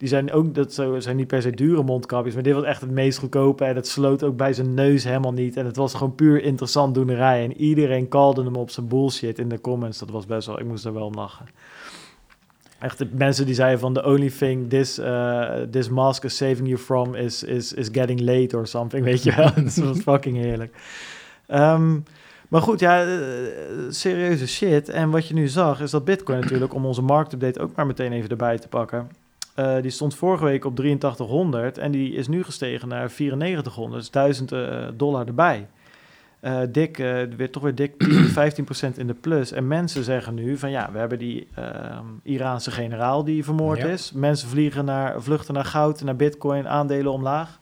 Die 0.00 0.08
zijn 0.08 0.32
ook, 0.32 0.54
dat 0.54 0.72
zijn 0.98 1.16
niet 1.16 1.26
per 1.26 1.42
se 1.42 1.50
dure 1.50 1.82
mondkapjes, 1.82 2.34
maar 2.34 2.42
dit 2.42 2.54
was 2.54 2.64
echt 2.64 2.80
het 2.80 2.90
meest 2.90 3.18
goedkope. 3.18 3.64
En 3.64 3.76
het 3.76 3.88
sloot 3.88 4.22
ook 4.22 4.36
bij 4.36 4.52
zijn 4.52 4.74
neus 4.74 5.04
helemaal 5.04 5.32
niet. 5.32 5.56
En 5.56 5.66
het 5.66 5.76
was 5.76 5.94
gewoon 5.94 6.14
puur 6.14 6.42
interessant 6.42 6.94
doenerij. 6.94 7.44
En 7.44 7.56
iedereen 7.56 8.08
kalde 8.08 8.44
hem 8.44 8.56
op 8.56 8.70
zijn 8.70 8.88
bullshit 8.88 9.38
in 9.38 9.48
de 9.48 9.60
comments. 9.60 9.98
Dat 9.98 10.10
was 10.10 10.26
best 10.26 10.46
wel, 10.46 10.60
ik 10.60 10.66
moest 10.66 10.84
er 10.84 10.92
wel 10.92 11.04
om 11.04 11.14
lachen. 11.14 11.46
Echt, 12.78 13.04
mensen 13.12 13.46
die 13.46 13.54
zeiden 13.54 13.80
van 13.80 13.92
the 13.92 14.04
only 14.04 14.30
thing 14.30 14.68
this, 14.68 14.98
uh, 14.98 15.60
this 15.70 15.88
mask 15.88 16.24
is 16.24 16.36
saving 16.36 16.68
you 16.68 16.78
from 16.78 17.14
is, 17.14 17.42
is, 17.42 17.72
is 17.72 17.88
getting 17.92 18.20
late 18.20 18.56
or 18.56 18.66
something, 18.66 19.04
weet 19.10 19.22
je 19.22 19.34
wel. 19.36 19.54
Dat 19.54 19.74
was 19.76 19.98
fucking 19.98 20.36
heerlijk. 20.36 20.76
Ehm, 21.46 21.98
maar 22.48 22.62
goed, 22.62 22.80
ja, 22.80 23.04
eh, 23.04 23.18
serieuze 23.88 24.48
shit. 24.48 24.88
En 24.88 25.10
wat 25.10 25.26
je 25.26 25.34
nu 25.34 25.48
zag, 25.48 25.80
is 25.80 25.90
dat 25.90 26.04
Bitcoin 26.04 26.40
natuurlijk, 26.40 26.74
om 26.74 26.86
onze 26.86 27.02
marktupdate 27.02 27.60
ook 27.60 27.74
maar 27.74 27.86
meteen 27.86 28.12
even 28.12 28.30
erbij 28.30 28.58
te 28.58 28.68
pakken. 28.68 29.19
Eh, 29.54 29.82
die 29.82 29.90
stond 29.90 30.14
vorige 30.14 30.44
week 30.44 30.64
op 30.64 30.76
8300 30.76 31.78
en 31.78 31.90
die 31.90 32.12
is 32.12 32.28
nu 32.28 32.44
gestegen 32.44 32.88
naar 32.88 33.12
9400, 33.18 34.00
dus 34.00 34.10
1000 34.10 34.52
eh, 34.52 34.86
dollar 34.94 35.26
erbij. 35.26 35.66
Eh, 36.40 36.60
dik, 36.68 36.96
weer, 37.36 37.50
toch 37.50 37.62
weer 37.62 37.74
dik 37.74 37.98
10, 37.98 38.12
15 38.24 38.64
procent 38.64 38.98
in 38.98 39.06
de 39.06 39.14
plus. 39.14 39.52
En 39.52 39.66
mensen 39.66 40.04
zeggen 40.04 40.34
nu 40.34 40.58
van 40.58 40.70
ja, 40.70 40.92
we 40.92 40.98
hebben 40.98 41.18
die 41.18 41.48
ehm, 41.54 42.04
Iraanse 42.22 42.70
generaal 42.70 43.24
die 43.24 43.44
vermoord 43.44 43.78
Ja. 43.78 43.86
is. 43.86 44.12
Mensen 44.12 44.48
vliegen 44.48 44.84
naar, 44.84 45.22
vluchten 45.22 45.54
naar 45.54 45.64
goud, 45.64 46.02
naar 46.02 46.16
bitcoin, 46.16 46.68
aandelen 46.68 47.12
omlaag. 47.12 47.60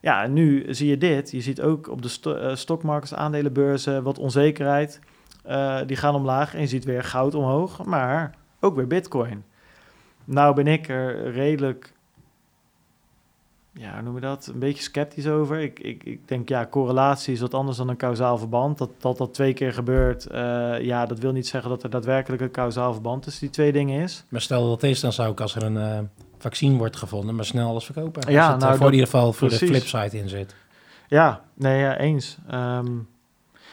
Ja, 0.00 0.22
en 0.22 0.32
nu 0.32 0.74
zie 0.74 0.88
je 0.88 0.98
dit. 0.98 1.30
Je 1.30 1.40
ziet 1.40 1.60
ook 1.62 1.88
op 1.88 2.02
de 2.02 2.08
sto 2.54 2.98
aandelenbeurzen, 3.14 4.02
wat 4.02 4.18
onzekerheid. 4.18 5.00
Die 5.86 5.96
gaan 5.96 6.14
omlaag 6.14 6.54
en 6.54 6.60
je 6.60 6.66
ziet 6.66 6.84
weer 6.84 7.04
goud 7.04 7.34
omhoog, 7.34 7.84
maar 7.84 8.34
ook 8.60 8.76
weer 8.76 8.86
bitcoin. 8.86 9.44
Nou 10.28 10.54
ben 10.54 10.66
ik 10.66 10.88
er 10.88 11.30
redelijk, 11.32 11.92
ja, 13.72 13.92
hoe 13.94 14.02
noem 14.02 14.14
je 14.14 14.20
dat, 14.20 14.46
een 14.52 14.58
beetje 14.58 14.82
sceptisch 14.82 15.26
over. 15.28 15.58
Ik, 15.60 15.78
ik, 15.80 16.04
ik 16.04 16.28
denk, 16.28 16.48
ja, 16.48 16.66
correlatie 16.66 17.32
is 17.34 17.40
wat 17.40 17.54
anders 17.54 17.76
dan 17.76 17.88
een 17.88 17.96
kausaal 17.96 18.38
verband. 18.38 18.78
Dat 18.78 18.90
dat, 18.98 19.18
dat 19.18 19.34
twee 19.34 19.52
keer 19.54 19.72
gebeurt, 19.72 20.26
eh, 20.26 20.80
ja, 20.80 21.06
dat 21.06 21.18
wil 21.18 21.32
niet 21.32 21.46
zeggen 21.48 21.70
dat 21.70 21.82
er 21.82 21.90
daadwerkelijk 21.90 22.42
een 22.42 22.50
kausaal 22.50 22.92
verband 22.92 23.22
tussen 23.22 23.40
die 23.42 23.50
twee 23.50 23.72
dingen 23.72 24.02
is. 24.02 24.24
Maar 24.28 24.40
stel 24.40 24.68
dat 24.68 24.82
is, 24.82 25.00
dan 25.00 25.12
zou 25.12 25.32
ik 25.32 25.40
als 25.40 25.54
er 25.54 25.62
een 25.62 25.76
eh, 25.76 25.98
vaccin 26.38 26.76
wordt 26.78 26.96
gevonden, 26.96 27.34
maar 27.34 27.44
snel 27.44 27.68
alles 27.68 27.84
verkopen. 27.84 28.32
Ja, 28.32 28.44
Als 28.44 28.52
het, 28.52 28.62
eh, 28.62 28.68
nou, 28.68 28.70
voor 28.70 28.78
dat- 28.78 28.88
in 28.94 28.98
ieder 28.98 29.10
geval 29.10 29.32
voor 29.32 29.48
precies. 29.48 29.68
de 29.68 29.74
flipside 29.74 30.18
in 30.22 30.28
zit. 30.28 30.54
Ja, 31.08 31.40
nee, 31.54 31.78
ja, 31.80 31.98
eens. 31.98 32.36
Ehm, 32.48 32.86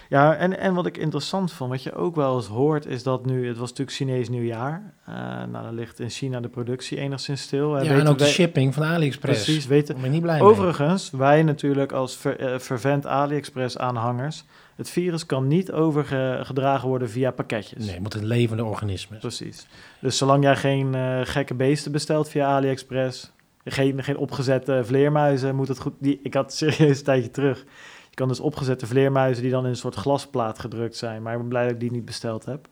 ja, 0.10 0.36
en, 0.36 0.60
en 0.60 0.74
wat 0.74 0.86
ik 0.86 0.98
interessant 0.98 1.52
vond, 1.52 1.70
wat 1.70 1.84
je 1.84 1.94
ook 1.96 2.16
wel 2.16 2.36
eens 2.36 2.48
hoort, 2.48 2.86
is 2.86 3.04
dat 3.04 3.26
nu, 3.26 3.48
het 3.48 3.58
was 3.58 3.70
natuurlijk 3.70 3.98
Chinees 3.98 4.30
nieuwjaar. 4.30 4.94
Eh 5.06 5.14
nou, 5.16 5.52
dan 5.52 5.74
ligt 5.74 6.00
in 6.00 6.10
China 6.10 6.40
de 6.40 6.50
productie 6.50 6.98
enigszins 6.98 7.42
stil. 7.42 7.78
Eh, 7.78 7.86
Ja, 7.86 8.00
en 8.00 8.08
ook 8.08 8.18
de 8.18 8.26
shipping 8.26 8.74
van 8.74 8.84
AliExpress. 8.84 9.44
Precies, 9.44 9.68
weten. 9.68 9.96
Ben 9.96 10.06
ik 10.06 10.12
niet 10.12 10.22
blij 10.22 10.40
mee. 10.40 10.48
Overigens, 10.48 11.12
wij 11.12 11.44
natuurlijk 11.44 11.92
als 11.92 12.16
ver, 12.18 12.40
eh, 12.40 12.60
fervent 12.60 13.06
AliExpress-aanhangers, 13.06 14.44
het 14.76 14.90
virus 14.90 15.26
kan 15.26 15.48
niet 15.48 15.72
overgedragen 15.72 16.88
worden 16.88 17.10
via 17.10 17.32
pakketjes. 17.32 17.84
Nee, 17.84 17.94
het 17.94 18.04
moet 18.04 18.14
een 18.14 18.26
levende 18.26 18.64
organisme. 18.64 19.18
Precies. 19.18 19.68
Dus 20.00 20.18
zolang 20.18 20.44
jij 20.44 20.56
geen 20.56 20.96
eh, 20.96 21.20
gekke 21.24 21.54
beesten 21.54 21.92
bestelt 21.92 22.30
via 22.30 22.48
AliExpress, 22.48 23.32
geen, 23.66 24.04
geen 24.04 24.18
opgezette 24.18 24.82
vleermuizen, 24.84 25.56
moet 25.56 25.68
het 25.68 25.80
goed. 25.80 25.94
Die, 26.00 26.20
ik 26.24 26.34
had 26.34 26.54
serieus 26.54 26.98
een 26.98 27.04
tijdje 27.04 27.32
terug. 27.32 27.66
Je 28.14 28.20
kan 28.20 28.28
dus 28.28 28.40
opgezette 28.40 28.88
vleermuizen 28.88 29.44
die 29.44 29.52
dan 29.52 29.64
in 29.64 29.70
een 29.70 29.76
soort 29.76 29.96
glasplaat 29.96 30.60
gedrukt 30.60 30.96
zijn. 30.96 31.22
Maar 31.22 31.34
ik 31.34 31.40
ben 31.40 31.48
blij 31.48 31.64
dat 31.64 31.72
ik 31.72 31.80
die 31.80 31.92
niet 31.92 32.06
besteld 32.06 32.46
heb. 32.46 32.68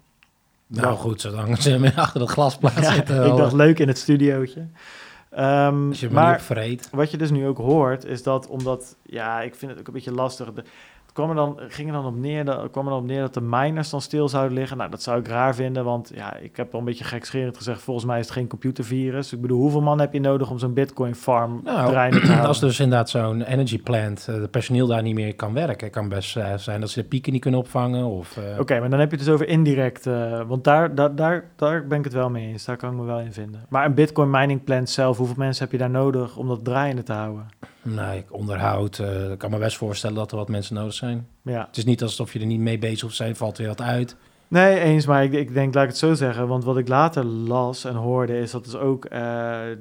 Nou 0.67 0.95
goed, 0.97 1.21
zolang 1.21 1.61
ze 1.61 1.91
achter 1.95 2.19
dat 2.19 2.29
glasplaat 2.29 2.73
Ja, 2.75 2.93
zitten. 2.93 3.25
ik 3.25 3.35
dacht 3.35 3.53
leuk 3.53 3.79
in 3.79 3.87
het 3.87 3.97
studiootje. 3.97 4.67
Ehm, 5.29 5.87
als 5.87 5.99
je 5.99 6.09
maar 6.09 6.43
maar 6.49 6.77
wat 6.91 7.11
je 7.11 7.17
dus 7.17 7.31
nu 7.31 7.47
ook 7.47 7.57
hoort, 7.57 8.05
is 8.05 8.23
dat 8.23 8.47
omdat, 8.47 8.95
ja, 9.03 9.41
ik 9.41 9.55
vind 9.55 9.71
het 9.71 9.79
ook 9.79 9.87
een 9.87 9.93
beetje 9.93 10.13
lastig. 10.13 10.53
De, 10.53 10.63
kwam 11.13 11.29
er 11.29 11.35
dan, 11.35 11.59
ging 11.67 11.87
er 11.87 11.93
dan 11.93 12.05
op 12.05 12.15
neer, 12.15 12.45
dat, 12.45 12.71
kwam 12.71 12.85
er 12.85 12.91
dan 12.91 12.99
op 12.99 13.07
neer 13.07 13.21
dat 13.21 13.33
de 13.33 13.41
miners 13.41 13.89
dan 13.89 14.01
stil 14.01 14.29
zouden 14.29 14.57
liggen. 14.57 14.77
Nou, 14.77 14.89
dat 14.89 15.01
zou 15.01 15.19
ik 15.19 15.27
raar 15.27 15.55
vinden, 15.55 15.83
want 15.83 16.11
ja, 16.13 16.37
ik 16.37 16.57
heb 16.57 16.73
al 16.73 16.79
een 16.79 16.85
beetje 16.85 17.03
gekscherend 17.03 17.57
gezegd, 17.57 17.81
volgens 17.81 18.05
mij 18.05 18.19
is 18.19 18.25
het 18.25 18.33
geen 18.33 18.47
computervirus. 18.47 19.33
Ik 19.33 19.41
bedoel, 19.41 19.59
hoeveel 19.59 19.81
man 19.81 19.99
heb 19.99 20.13
je 20.13 20.19
nodig 20.19 20.49
om 20.49 20.59
zo'n 20.59 20.73
bitcoin 20.73 21.15
farm 21.15 21.61
Nou, 21.63 21.89
draaiende 21.89 22.19
te 22.19 22.25
houden? 22.25 22.47
Als 22.51 22.59
dus 22.59 22.79
inderdaad 22.79 23.09
zo'n 23.09 23.41
energy 23.41 23.81
plant, 23.81 24.27
eh, 24.29 24.35
de 24.35 24.47
personeel 24.47 24.87
daar 24.87 25.01
niet 25.01 25.15
meer 25.15 25.35
kan 25.35 25.53
werken, 25.53 25.89
kan 25.89 26.09
best 26.09 26.37
eh, 26.37 26.53
zijn 26.55 26.79
dat 26.79 26.89
ze 26.89 27.01
de 27.01 27.07
pieken 27.07 27.31
niet 27.31 27.41
kunnen 27.41 27.59
opvangen. 27.59 28.05
Of, 28.05 28.37
eh, 28.37 28.59
Oké, 28.59 28.79
maar 28.79 28.89
dan 28.89 28.99
heb 28.99 29.11
je 29.11 29.15
het 29.15 29.25
dus 29.25 29.33
over 29.33 29.47
indirect, 29.47 30.07
eh, 30.07 30.41
want 30.47 30.63
daar, 30.63 30.95
daar, 30.95 31.15
daar, 31.15 31.43
daar 31.55 31.87
ben 31.87 31.97
ik 31.97 32.03
het 32.03 32.13
wel 32.13 32.29
mee 32.29 32.47
eens. 32.47 32.65
Daar 32.65 32.77
kan 32.77 32.91
ik 32.91 32.97
me 32.97 33.05
wel 33.05 33.19
in 33.19 33.33
vinden. 33.33 33.65
Maar 33.69 33.85
een 33.85 33.93
bitcoin 33.93 34.29
mining 34.29 34.63
plant 34.63 34.89
zelf, 34.89 35.17
hoeveel 35.17 35.35
mensen 35.37 35.63
heb 35.63 35.71
je 35.71 35.77
daar 35.77 35.89
nodig 35.89 36.37
om 36.37 36.47
dat 36.47 36.63
draaiende 36.63 37.03
te 37.03 37.13
houden? 37.13 37.45
Nou, 37.83 38.17
ik 38.17 38.25
onderhoud, 38.33 38.99
eh, 38.99 39.31
ik 39.31 39.37
kan 39.37 39.51
me 39.51 39.57
best 39.57 39.77
voorstellen 39.77 40.15
dat 40.15 40.31
er 40.31 40.37
wat 40.37 40.49
mensen 40.49 40.75
nodig 40.75 40.93
zijn. 40.93 41.27
Ja. 41.41 41.65
Het 41.67 41.77
is 41.77 41.85
niet 41.85 42.01
alsof 42.01 42.33
je 42.33 42.39
er 42.39 42.45
niet 42.45 42.59
mee 42.59 42.77
bezig 42.79 43.01
hoeft 43.01 43.15
zijn, 43.15 43.35
valt 43.35 43.57
weer 43.57 43.67
wat 43.67 43.81
uit. 43.81 44.15
Nee, 44.47 44.79
eens, 44.79 45.05
maar 45.05 45.23
ik, 45.23 45.33
ik 45.33 45.53
denk, 45.53 45.73
laat 45.73 45.83
ik 45.83 45.89
het 45.89 45.97
zo 45.97 46.13
zeggen, 46.13 46.47
want 46.47 46.63
wat 46.63 46.77
ik 46.77 46.87
later 46.87 47.23
las 47.25 47.85
en 47.85 47.95
hoorde 47.95 48.39
is 48.39 48.51
dat 48.51 48.63
dus 48.63 48.75
ook 48.75 49.05
eh, 49.05 49.71
eh, 49.71 49.77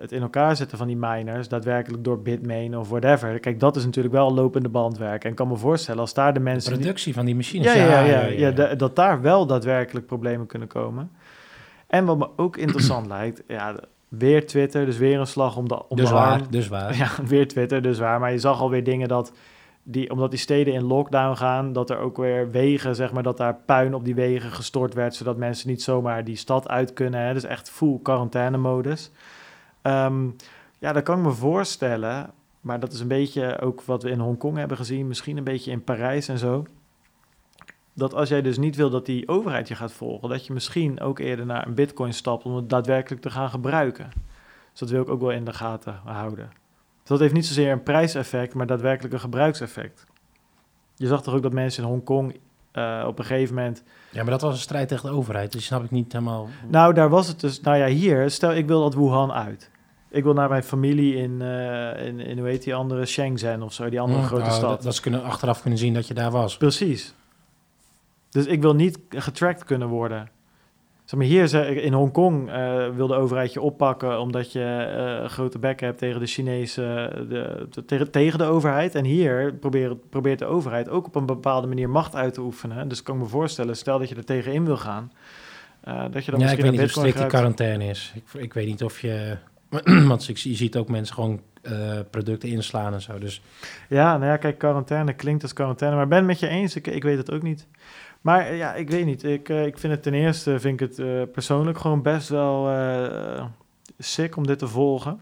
het 0.00 0.12
in 0.12 0.22
elkaar 0.22 0.56
zetten 0.56 0.78
van 0.78 0.86
die 0.86 0.96
miners, 0.96 1.48
daadwerkelijk 1.48 2.04
door 2.04 2.22
Bitmain 2.22 2.76
of 2.78 2.88
whatever. 2.88 3.38
Kijk, 3.40 3.60
dat 3.60 3.76
is 3.76 3.84
natuurlijk 3.84 4.14
wel 4.14 4.34
lopende 4.34 4.68
bandwerk. 4.68 5.24
En 5.24 5.30
ik 5.30 5.36
kan 5.36 5.48
me 5.48 5.56
voorstellen, 5.56 6.00
als 6.00 6.14
daar 6.14 6.32
de 6.32 6.38
De 6.38 6.44
mensen... 6.44 6.70
die- 6.72 6.80
productie 6.80 7.14
van 7.14 7.24
die 7.24 7.34
machines. 7.34 7.74
ja, 7.74 7.84
ja, 7.84 8.00
ja, 8.00 8.24
ja, 8.24 8.50
da- 8.50 8.74
dat 8.74 8.96
daar 8.96 9.20
wel 9.20 9.46
daadwerkelijk 9.46 10.06
problemen 10.06 10.46
kunnen 10.46 10.68
komen. 10.68 11.10
En 11.86 12.04
wat 12.04 12.18
me 12.18 12.28
ook 12.36 12.56
interessant 12.56 13.06
lijkt, 13.06 13.42
ja, 13.48 13.72
de- 13.72 13.82
weer 14.08 14.46
Twitter, 14.46 14.86
dus 14.86 14.98
weer 14.98 15.20
een 15.20 15.26
slag 15.26 15.56
om 15.56 15.68
de, 15.68 15.88
om 15.88 15.96
dus 15.96 16.08
de 16.08 16.14
waar, 16.14 16.32
arm. 16.32 16.50
dus 16.50 16.68
waar. 16.68 16.96
Ja, 16.98 17.10
weer 17.26 17.48
Twitter, 17.48 17.82
dus 17.82 17.98
waar. 17.98 18.20
Maar 18.20 18.32
je 18.32 18.38
zag 18.38 18.60
alweer 18.60 18.84
dingen 18.84 19.08
dat, 19.08 19.32
die, 19.82 20.10
omdat 20.10 20.30
die 20.30 20.38
steden 20.38 20.74
in 20.74 20.84
lockdown 20.84 21.36
gaan, 21.36 21.72
dat 21.72 21.90
er 21.90 21.98
ook 21.98 22.16
weer 22.16 22.50
wegen, 22.50 22.94
zeg 22.94 23.12
maar, 23.12 23.22
dat 23.22 23.36
daar 23.36 23.56
puin 23.66 23.94
op 23.94 24.04
die 24.04 24.14
wegen 24.14 24.50
gestort 24.50 24.94
werd, 24.94 25.14
zodat 25.14 25.36
mensen 25.36 25.68
niet 25.68 25.82
zomaar 25.82 26.24
die 26.24 26.36
stad 26.36 26.68
uit 26.68 26.92
kunnen. 26.92 27.20
Hè? 27.20 27.32
Dus 27.32 27.44
echt 27.44 27.70
full 27.70 27.98
quarantaine-modus. 28.02 29.10
Ehm, 29.82 30.26
ja, 30.78 30.92
dat 30.92 31.02
kan 31.02 31.18
ik 31.18 31.24
me 31.24 31.32
voorstellen, 31.32 32.30
maar 32.60 32.80
dat 32.80 32.92
is 32.92 33.00
een 33.00 33.08
beetje 33.08 33.60
ook 33.60 33.82
wat 33.82 34.02
we 34.02 34.10
in 34.10 34.18
Hongkong 34.18 34.56
hebben 34.56 34.76
gezien, 34.76 35.06
misschien 35.06 35.36
een 35.36 35.44
beetje 35.44 35.70
in 35.70 35.84
Parijs 35.84 36.28
en 36.28 36.38
zo. 36.38 36.64
Dat 37.98 38.14
als 38.14 38.28
jij 38.28 38.42
dus 38.42 38.58
niet 38.58 38.76
wil 38.76 38.90
dat 38.90 39.06
die 39.06 39.28
overheid 39.28 39.68
je 39.68 39.74
gaat 39.74 39.92
volgen, 39.92 40.28
dat 40.28 40.46
je 40.46 40.52
misschien 40.52 41.00
ook 41.00 41.18
eerder 41.18 41.46
naar 41.46 41.66
een 41.66 41.74
bitcoin 41.74 42.12
stapt 42.12 42.44
om 42.44 42.56
het 42.56 42.70
daadwerkelijk 42.70 43.22
te 43.22 43.30
gaan 43.30 43.50
gebruiken. 43.50 44.10
Dus 44.70 44.80
dat 44.80 44.90
wil 44.90 45.02
ik 45.02 45.08
ook 45.08 45.20
wel 45.20 45.30
in 45.30 45.44
de 45.44 45.52
gaten 45.52 46.00
houden. 46.04 46.50
Dus 46.98 47.08
dat 47.08 47.20
heeft 47.20 47.32
niet 47.32 47.46
zozeer 47.46 47.72
een 47.72 47.82
prijseffect, 47.82 48.54
maar 48.54 48.66
daadwerkelijk 48.66 49.14
een 49.14 49.20
gebruikseffect. 49.20 50.06
Je 50.94 51.06
zag 51.06 51.22
toch 51.22 51.34
ook 51.34 51.42
dat 51.42 51.52
mensen 51.52 51.82
in 51.82 51.88
Hongkong 51.88 52.36
eh, 52.72 53.04
op 53.06 53.18
een 53.18 53.24
gegeven 53.24 53.54
moment... 53.54 53.82
Ja, 54.10 54.22
maar 54.22 54.30
dat 54.30 54.40
was 54.40 54.52
een 54.52 54.60
strijd 54.60 54.88
tegen 54.88 55.10
de 55.10 55.16
overheid, 55.16 55.52
dus 55.52 55.64
snap 55.64 55.84
ik 55.84 55.90
niet 55.90 56.12
helemaal... 56.12 56.48
Nou, 56.68 56.94
daar 56.94 57.08
was 57.08 57.28
het 57.28 57.40
dus... 57.40 57.60
Nou 57.60 57.76
ja, 57.76 57.86
hier, 57.86 58.30
stel 58.30 58.54
ik 58.54 58.66
wil 58.66 58.80
dat 58.80 58.94
Wuhan 58.94 59.32
uit. 59.32 59.70
Ik 60.10 60.24
wil 60.24 60.32
naar 60.32 60.48
mijn 60.48 60.62
familie 60.62 61.16
in, 61.16 61.42
eh, 61.42 62.06
in, 62.06 62.20
in 62.20 62.38
hoe 62.38 62.48
heet 62.48 62.62
die 62.62 62.74
andere, 62.74 63.06
Shenzhen 63.06 63.62
of 63.62 63.72
zo, 63.72 63.88
die 63.88 64.00
andere 64.00 64.20
Hm, 64.20 64.26
grote 64.26 64.42
nou, 64.42 64.54
stad. 64.54 64.70
Dat, 64.70 64.82
dat 64.82 64.94
ze 64.94 65.00
kunnen, 65.00 65.22
achteraf 65.22 65.60
kunnen 65.60 65.78
zien 65.78 65.94
dat 65.94 66.06
je 66.06 66.14
daar 66.14 66.30
was. 66.30 66.56
Precies. 66.56 67.14
Dus 68.30 68.46
ik 68.46 68.62
wil 68.62 68.74
niet 68.74 68.98
getracked 69.08 69.64
kunnen 69.64 69.88
worden. 69.88 70.28
Zeg 71.04 71.18
maar, 71.20 71.28
hier 71.28 71.54
in 71.82 71.92
Hongkong 71.92 72.50
eh 72.50 72.88
wil 72.88 73.06
de 73.06 73.14
overheid 73.14 73.52
je 73.52 73.60
oppakken 73.60 74.20
omdat 74.20 74.52
je 74.52 74.64
eh, 74.96 75.22
een 75.22 75.30
grote 75.30 75.58
bek 75.58 75.80
hebt 75.80 75.98
tegen 75.98 76.20
de 76.20 76.26
Chinese, 76.26 77.10
de, 77.28 77.66
de- 77.70 77.84
tegen, 77.84 78.10
tegen 78.10 78.38
de 78.38 78.44
overheid. 78.44 78.94
En 78.94 79.04
hier 79.04 79.54
probeert, 79.54 80.10
probeert 80.10 80.38
de 80.38 80.44
overheid 80.44 80.88
ook 80.88 81.06
op 81.06 81.14
een 81.14 81.26
bepaalde 81.26 81.66
manier 81.66 81.90
macht 81.90 82.14
uit 82.14 82.34
te 82.34 82.40
oefenen. 82.40 82.88
Dus 82.88 83.02
kan 83.02 83.14
ik 83.16 83.20
me 83.22 83.26
voorstellen, 83.28 83.76
stel 83.76 83.98
dat 83.98 84.08
je 84.08 84.14
er 84.14 84.24
tegenin 84.24 84.64
wil 84.64 84.76
gaan, 84.76 85.12
eh, 85.80 86.04
dat 86.10 86.24
je 86.24 86.30
dan 86.30 86.40
Ja, 86.40 86.46
ik 86.46 86.56
misschien 86.58 86.62
weet 86.62 86.70
niet 86.70 86.80
hoe 86.80 86.82
een 86.82 86.88
strikt 86.88 86.94
die 86.94 87.02
bitcoin 87.02 87.12
gebruikt. 87.12 87.32
quarantaine 87.32 87.84
is. 87.84 88.12
Ik, 88.14 88.42
ik 88.42 88.52
weet 88.54 88.66
niet 88.66 88.84
of 88.84 89.00
je... 89.00 89.36
Want 90.08 90.24
je, 90.26 90.54
ziet 90.54 90.76
ook 90.76 90.88
mensen 90.88 91.14
gewoon 91.14 91.40
eh, 91.62 91.98
producten 92.10 92.48
inslaan 92.48 92.92
en 92.92 93.00
zo. 93.00 93.18
Dus 93.18 93.42
Ja, 93.88 94.16
nou 94.18 94.30
ja, 94.30 94.36
kijk, 94.36 94.58
quarantaine 94.58 95.12
klinkt 95.12 95.42
als 95.42 95.52
quarantaine, 95.52 95.96
maar 95.96 96.04
ik 96.04 96.10
ben 96.10 96.18
het 96.18 96.26
met 96.28 96.38
je 96.40 96.48
eens. 96.48 96.76
Ik, 96.76 96.86
ik 96.86 97.02
weet 97.02 97.18
het 97.18 97.30
ook 97.32 97.42
niet. 97.42 97.66
Maar 98.20 98.46
eh, 98.46 98.56
ja, 98.56 98.74
ik 98.74 98.90
weet 98.90 99.04
niet. 99.04 99.24
Ik, 99.24 99.48
eh, 99.48 99.66
ik 99.66 99.78
vind 99.78 99.92
het 99.92 100.02
ten 100.02 100.14
eerste, 100.14 100.60
vind 100.60 100.80
ik 100.80 100.88
het 100.88 100.98
eh, 100.98 101.22
persoonlijk 101.32 101.78
gewoon 101.78 102.02
best 102.02 102.28
wel 102.28 102.68
sick 103.98 104.36
om 104.36 104.46
dit 104.46 104.58
te 104.58 104.68
volgen. 104.68 105.20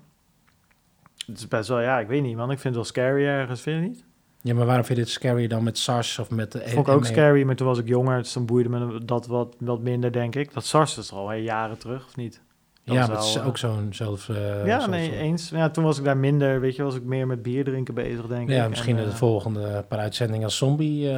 Het 1.27 1.39
is 1.39 1.49
best 1.49 1.69
wel, 1.69 1.81
ja, 1.81 1.99
ik 1.99 2.09
weet 2.09 2.23
niet, 2.23 2.37
man. 2.37 2.51
Ik 2.51 2.59
vind 2.59 2.75
het 2.75 2.75
wel 2.75 2.85
scary 2.85 3.25
ergens, 3.25 3.61
vind 3.61 3.83
je 3.83 3.89
niet? 3.89 4.05
ja, 4.41 4.55
maar 4.55 4.67
waarom 4.67 4.85
vind 4.85 4.99
je 4.99 5.05
dit 5.05 5.13
scary 5.13 5.47
dan 5.47 5.65
met 5.65 5.79
SARS 5.79 6.19
of 6.19 6.31
met 6.31 6.53
de 6.53 6.59
Vond 6.59 6.87
ik 6.87 6.95
ook 6.95 7.01
ME? 7.01 7.07
scary, 7.07 7.43
maar 7.43 7.57
toen 7.57 7.67
was 7.67 7.79
ik 7.79 7.89
jonger, 7.89 8.19
dus 8.19 8.33
dan 8.33 8.47
boeide 8.47 8.69
me 8.69 9.05
dat 9.05 9.27
wat, 9.27 9.57
wat 9.59 9.81
minder, 9.81 10.13
denk 10.13 10.35
ik. 10.35 10.53
Dat 10.53 10.67
SARS 10.67 10.99
is 10.99 11.13
al 11.13 11.29
hè, 11.29 11.35
jaren 11.35 11.79
terug, 11.79 12.07
of 12.07 12.17
niet? 12.17 12.43
Dat 12.85 12.95
Ja, 12.95 13.11
het 13.11 13.25
is 13.25 13.41
ook 13.41 13.59
zo'n 13.59 13.89
zelf. 13.91 14.27
ja, 14.65 14.87
nee, 14.87 15.17
eens. 15.17 15.49
Ja, 15.49 15.71
toen 15.71 15.85
was 15.85 15.99
ik 15.99 16.05
daar 16.05 16.17
minder, 16.17 16.61
weet 16.61 16.77
je, 16.77 16.83
was 16.83 16.95
ik 16.95 17.03
meer 17.03 17.27
met 17.27 17.43
bier 17.43 17.65
drinken 17.65 17.95
bezig, 17.95 18.27
denk 18.27 18.49
ik. 18.49 18.55
Ja, 18.55 18.69
misschien 18.69 18.99
En, 18.99 19.05
de 19.05 19.17
volgende 19.17 19.85
paar 19.89 19.99
uitzendingen 19.99 20.45
als 20.45 20.57
zombie. 20.57 21.01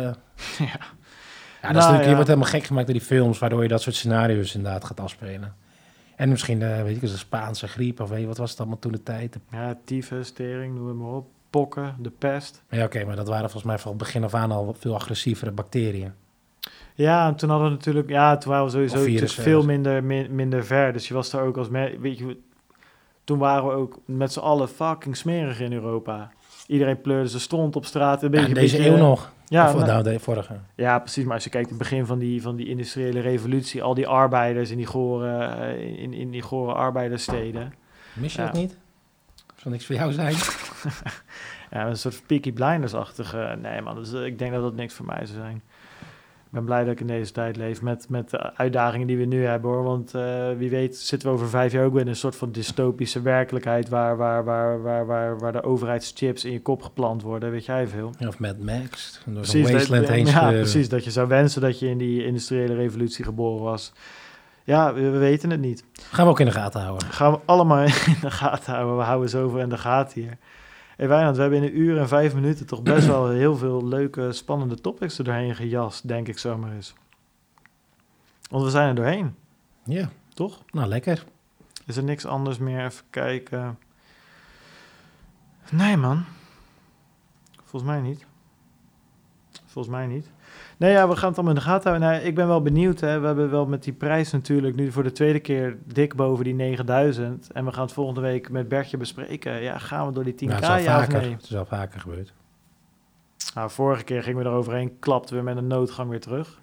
Ja. 0.59 0.97
Ja, 1.63 1.69
dat 1.69 1.77
is 1.77 1.83
Nou, 1.89 1.93
natuurlijk, 1.93 2.03
je 2.03 2.09
ja. 2.09 2.15
wordt 2.15 2.29
helemaal 2.29 2.51
gek 2.51 2.65
gemaakt 2.65 2.87
door 2.87 2.97
die 2.97 3.05
films, 3.07 3.39
waardoor 3.39 3.63
je 3.63 3.69
dat 3.69 3.83
soort 3.83 3.97
scenario's 3.97 4.55
inderdaad 4.55 4.85
gaat 4.85 5.01
afspelen. 5.01 5.55
En 6.17 6.29
misschien, 6.29 6.63
eh, 6.63 6.83
weet 6.83 6.95
ik, 6.95 7.01
de 7.01 7.07
Spaanse 7.07 7.69
griep 7.69 8.01
of 8.01 8.09
weet 8.09 8.21
je, 8.21 8.27
wat 8.27 8.37
was 8.37 8.51
het 8.51 8.59
allemaal 8.61 8.79
toen 8.79 8.93
de 8.93 9.03
tijd? 9.03 9.39
Ja, 9.51 9.79
tyfus, 9.85 10.31
tering, 10.31 10.75
noem 10.75 10.87
het 10.89 10.97
maar 10.97 11.09
op. 11.09 11.27
Pokken, 11.51 11.97
de 11.99 12.11
pest. 12.11 12.63
Ja, 12.71 12.85
oké, 12.85 13.05
maar 13.05 13.17
dat 13.17 13.29
waren 13.29 13.51
volgens 13.51 13.65
mij 13.65 13.79
van 13.79 13.91
het 13.91 13.99
begin 14.01 14.25
af 14.25 14.35
aan 14.35 14.51
al 14.53 14.77
veel 14.79 14.95
agressievere 14.95 15.51
bacteriën. 15.51 16.13
Ja, 16.95 17.27
en 17.29 17.35
toen 17.35 17.49
hadden 17.51 17.69
we 17.69 17.75
natuurlijk... 17.75 18.09
Ja, 18.09 18.37
toen 18.37 18.51
waren 18.51 18.65
we 18.65 18.89
sowieso 18.89 19.27
veel 19.43 19.63
minder, 19.65 20.05
min- 20.05 20.35
minder 20.35 20.65
ver. 20.65 20.93
Dus 20.93 21.09
je 21.09 21.15
was 21.15 21.31
daar 21.31 21.43
ook 21.43 21.57
als... 21.57 21.69
Weet 21.69 22.19
je, 22.19 22.37
toen 23.25 23.39
waren 23.39 23.67
we 23.67 23.73
ook 23.73 23.99
met 24.05 24.33
z'n 24.33 24.39
allen 24.39 24.69
fucking 24.69 25.17
smerig 25.17 25.61
in 25.61 25.73
Europa. 25.73 26.31
Iedereen 26.69 27.01
pleurde 27.01 27.29
zijn 27.29 27.41
stront 27.43 27.77
op 27.77 27.85
straat. 27.85 28.23
Een 28.23 28.31
Ja, 28.31 28.37
beetje, 28.39 28.49
in 28.49 28.55
deze 28.55 28.77
beetje- 28.77 28.91
eeuw 28.91 28.97
nog. 28.97 29.33
Ja, 29.47 29.73
nou, 29.73 29.85
nou, 29.87 30.03
de 30.03 30.19
vorige. 30.21 30.55
ja, 30.75 30.99
precies. 30.99 31.25
Maar 31.25 31.35
als 31.35 31.45
je 31.45 31.51
kijkt, 31.51 31.69
het 31.69 31.79
begin 31.79 32.07
van 32.07 32.19
die, 32.19 32.43
van 32.43 32.57
die 32.57 32.67
industriële 32.69 33.21
revolutie... 33.21 33.83
al 33.83 33.95
die 33.95 34.07
arbeiders 34.07 34.71
in 34.71 34.77
die 34.77 34.87
gore, 34.87 35.29
eh, 35.45 36.03
in, 36.03 36.13
in 36.13 36.31
die 36.31 36.43
gore 36.43 36.73
arbeiderssteden... 36.73 37.73
Mis 38.13 38.35
je 38.35 38.41
Ja. 38.41 38.47
dat 38.47 38.55
niet? 38.57 38.77
Zal 39.57 39.71
niks 39.71 39.87
voor 39.87 39.95
jou 39.95 40.13
zijn? 40.13 40.35
Ja, 41.71 41.87
een 41.87 41.97
soort 41.97 42.23
Peaky 42.27 42.53
Blinders-achtige... 42.53 43.59
Nee 43.63 43.81
man, 43.83 43.95
dus, 43.95 44.13
eh, 44.13 44.25
ik 44.25 44.39
denk 44.39 44.53
dat 44.53 44.63
dat 44.63 44.75
niks 44.75 44.95
voor 44.95 45.07
mij 45.07 45.27
zou 45.27 45.39
zijn. 45.39 45.63
Ik 46.49 46.55
ben 46.55 46.65
blij 46.65 46.85
dat 46.85 46.93
ik 46.93 47.01
in 47.01 47.07
deze 47.07 47.33
tijd 47.33 47.57
leef 47.57 47.83
met, 47.83 48.09
met 48.09 48.31
de 48.31 48.57
uitdagingen 48.57 49.07
die 49.07 49.17
we 49.17 49.25
nu 49.25 49.45
hebben 49.45 49.71
hoor. 49.71 49.83
Want 49.83 50.15
eh, 50.15 50.47
wie 50.57 50.71
weet 50.71 50.97
zitten 50.97 51.29
we 51.29 51.35
over 51.35 51.49
vijf 51.49 51.73
jaar 51.73 51.85
ook 51.85 51.93
weer 51.93 52.01
in 52.01 52.09
een 52.09 52.17
soort 52.17 52.37
van 52.37 52.53
dystopische 52.53 53.23
werkelijkheid... 53.23 53.89
waar, 53.89 54.17
waar, 54.17 54.45
waar, 54.45 54.83
waar, 54.83 55.07
waar, 55.07 55.39
waar 55.39 55.53
de 55.53 55.63
overheidschips 55.63 56.45
in 56.45 56.53
je 56.53 56.63
kop 56.63 56.83
geplant 56.83 57.23
worden, 57.23 57.51
weet 57.51 57.65
jij 57.65 57.87
veel. 57.87 58.11
Of 58.27 58.39
Mad 58.39 58.59
Max, 58.59 59.21
door 59.25 59.35
Precies, 59.35 59.63
dat- 59.63 59.73
wasteland 59.73 60.09
heen 60.09 60.27
ja, 60.27 60.31
scheuren. 60.31 60.61
precies, 60.61 60.89
dat 60.89 61.05
je 61.05 61.11
zou 61.11 61.29
wensen 61.29 61.61
dat 61.61 61.79
je 61.79 61.89
in 61.89 61.99
die 61.99 62.25
industriële 62.25 62.75
revolutie 62.75 63.25
geboren 63.25 63.63
was. 63.65 63.93
Ja, 64.65 64.95
we, 64.95 65.11
we 65.11 65.19
weten 65.19 65.51
het 65.51 65.61
niet. 65.61 65.85
Gaan 66.11 66.25
we 66.25 66.31
ook 66.31 66.41
in 66.41 66.47
de 66.47 66.53
gaten 66.53 66.81
houden. 66.81 67.09
Gaan 67.09 67.33
we 67.33 67.39
allemaal 67.45 67.83
in 68.13 68.17
de 68.21 68.31
gaten 68.31 68.73
houden. 68.75 68.97
We 68.97 69.03
houden 69.03 69.29
zoveel 69.29 69.61
in 69.61 69.69
de 69.69 69.79
gaten 69.79 70.21
hier. 70.23 70.37
Hey 70.99 71.09
Wijnand, 71.09 71.37
we 71.37 71.43
hebben 71.43 71.63
in 71.63 71.69
een 71.69 71.79
uur 71.79 71.99
en 71.99 72.09
vijf 72.09 72.35
minuten 72.35 72.67
toch 72.67 72.83
best 72.83 73.07
wel 73.07 73.29
heel 73.29 73.57
veel 73.57 73.87
leuke, 73.87 74.33
spannende 74.33 74.81
topics 74.81 75.19
er 75.19 75.25
doorheen 75.25 75.55
gejast, 75.55 76.09
denk 76.09 76.29
ik 76.29 76.39
zomaar 76.39 76.73
eens. 76.73 76.95
Want 78.51 78.65
we 78.65 78.71
zijn 78.71 78.89
er 78.89 78.95
doorheen, 78.95 79.35
Ja, 79.85 80.09
toch? 80.35 80.63
nou 80.71 80.89
lekker. 80.89 81.25
Is 81.87 81.97
er 81.97 82.03
niks 82.05 82.25
anders 82.27 82.59
meer? 82.59 82.85
Even 82.85 83.05
kijken. 83.11 83.79
Nee, 85.71 85.97
man. 85.97 86.25
Volgens 87.65 87.91
mij 87.91 88.01
niet. 88.01 88.27
Volgens 89.69 89.95
mij 89.95 90.07
niet. 90.07 90.31
Nee, 90.77 90.93
ja, 90.93 91.09
we 91.09 91.17
gaan 91.17 91.29
het 91.29 91.39
allemaal 91.39 91.55
in 91.57 91.61
de 91.61 91.67
gaten 91.67 91.91
houden. 91.91 92.11
Nou, 92.11 92.23
ik 92.25 92.35
ben 92.35 92.47
wel 92.47 92.63
benieuwd. 92.63 93.01
Hè. 93.01 93.21
We 93.21 93.27
hebben 93.27 93.51
wel 93.51 93.67
met 93.67 93.83
die 93.83 93.93
prijs 93.93 94.33
natuurlijk 94.33 94.77
nu 94.77 94.93
voor 94.93 95.03
de 95.03 95.13
tweede 95.13 95.41
keer 95.41 95.77
dik 95.85 96.15
boven 96.15 96.45
die 96.45 96.55
9000. 96.55 97.53
En 97.53 97.65
we 97.65 97.73
gaan 97.73 97.83
het 97.83 97.93
volgende 97.93 98.21
week 98.21 98.51
met 98.51 98.69
Bertje 98.69 98.97
bespreken. 98.97 99.63
Ja, 99.63 99.79
gaan 99.79 100.07
we 100.07 100.13
door 100.13 100.25
die 100.25 100.35
10k, 100.35 100.39
Nou, 100.49 100.65
het 100.65 100.79
is 100.79 100.85
ja 100.85 100.99
vaker. 101.01 101.21
nee? 101.21 101.31
Het 101.33 101.43
is 101.43 101.57
al 101.57 101.65
vaker 101.67 102.01
gebeurd. 102.01 102.33
Nou, 103.55 103.71
vorige 103.71 104.05
keer 104.05 104.23
gingen 104.23 104.43
we 104.43 104.49
eroverheen, 104.49 104.99
klapten 104.99 105.37
we 105.37 105.43
met 105.43 105.57
een 105.57 105.67
noodgang 105.67 106.11
weer 106.11 106.21
terug. 106.21 106.59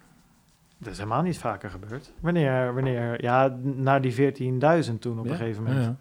Dat 0.78 0.92
is 0.92 0.98
helemaal 0.98 1.22
niet 1.22 1.38
vaker 1.38 1.70
gebeurd. 1.70 2.12
Wanneer, 2.20 2.74
wanneer, 2.74 3.22
ja, 3.22 3.56
naar 3.62 4.00
die 4.00 4.12
14.000 4.14 4.98
toen 5.00 5.18
op 5.18 5.24
Ja, 5.24 5.30
een 5.30 5.36
gegeven 5.36 5.62
moment. 5.62 5.84
ja. 5.84 5.96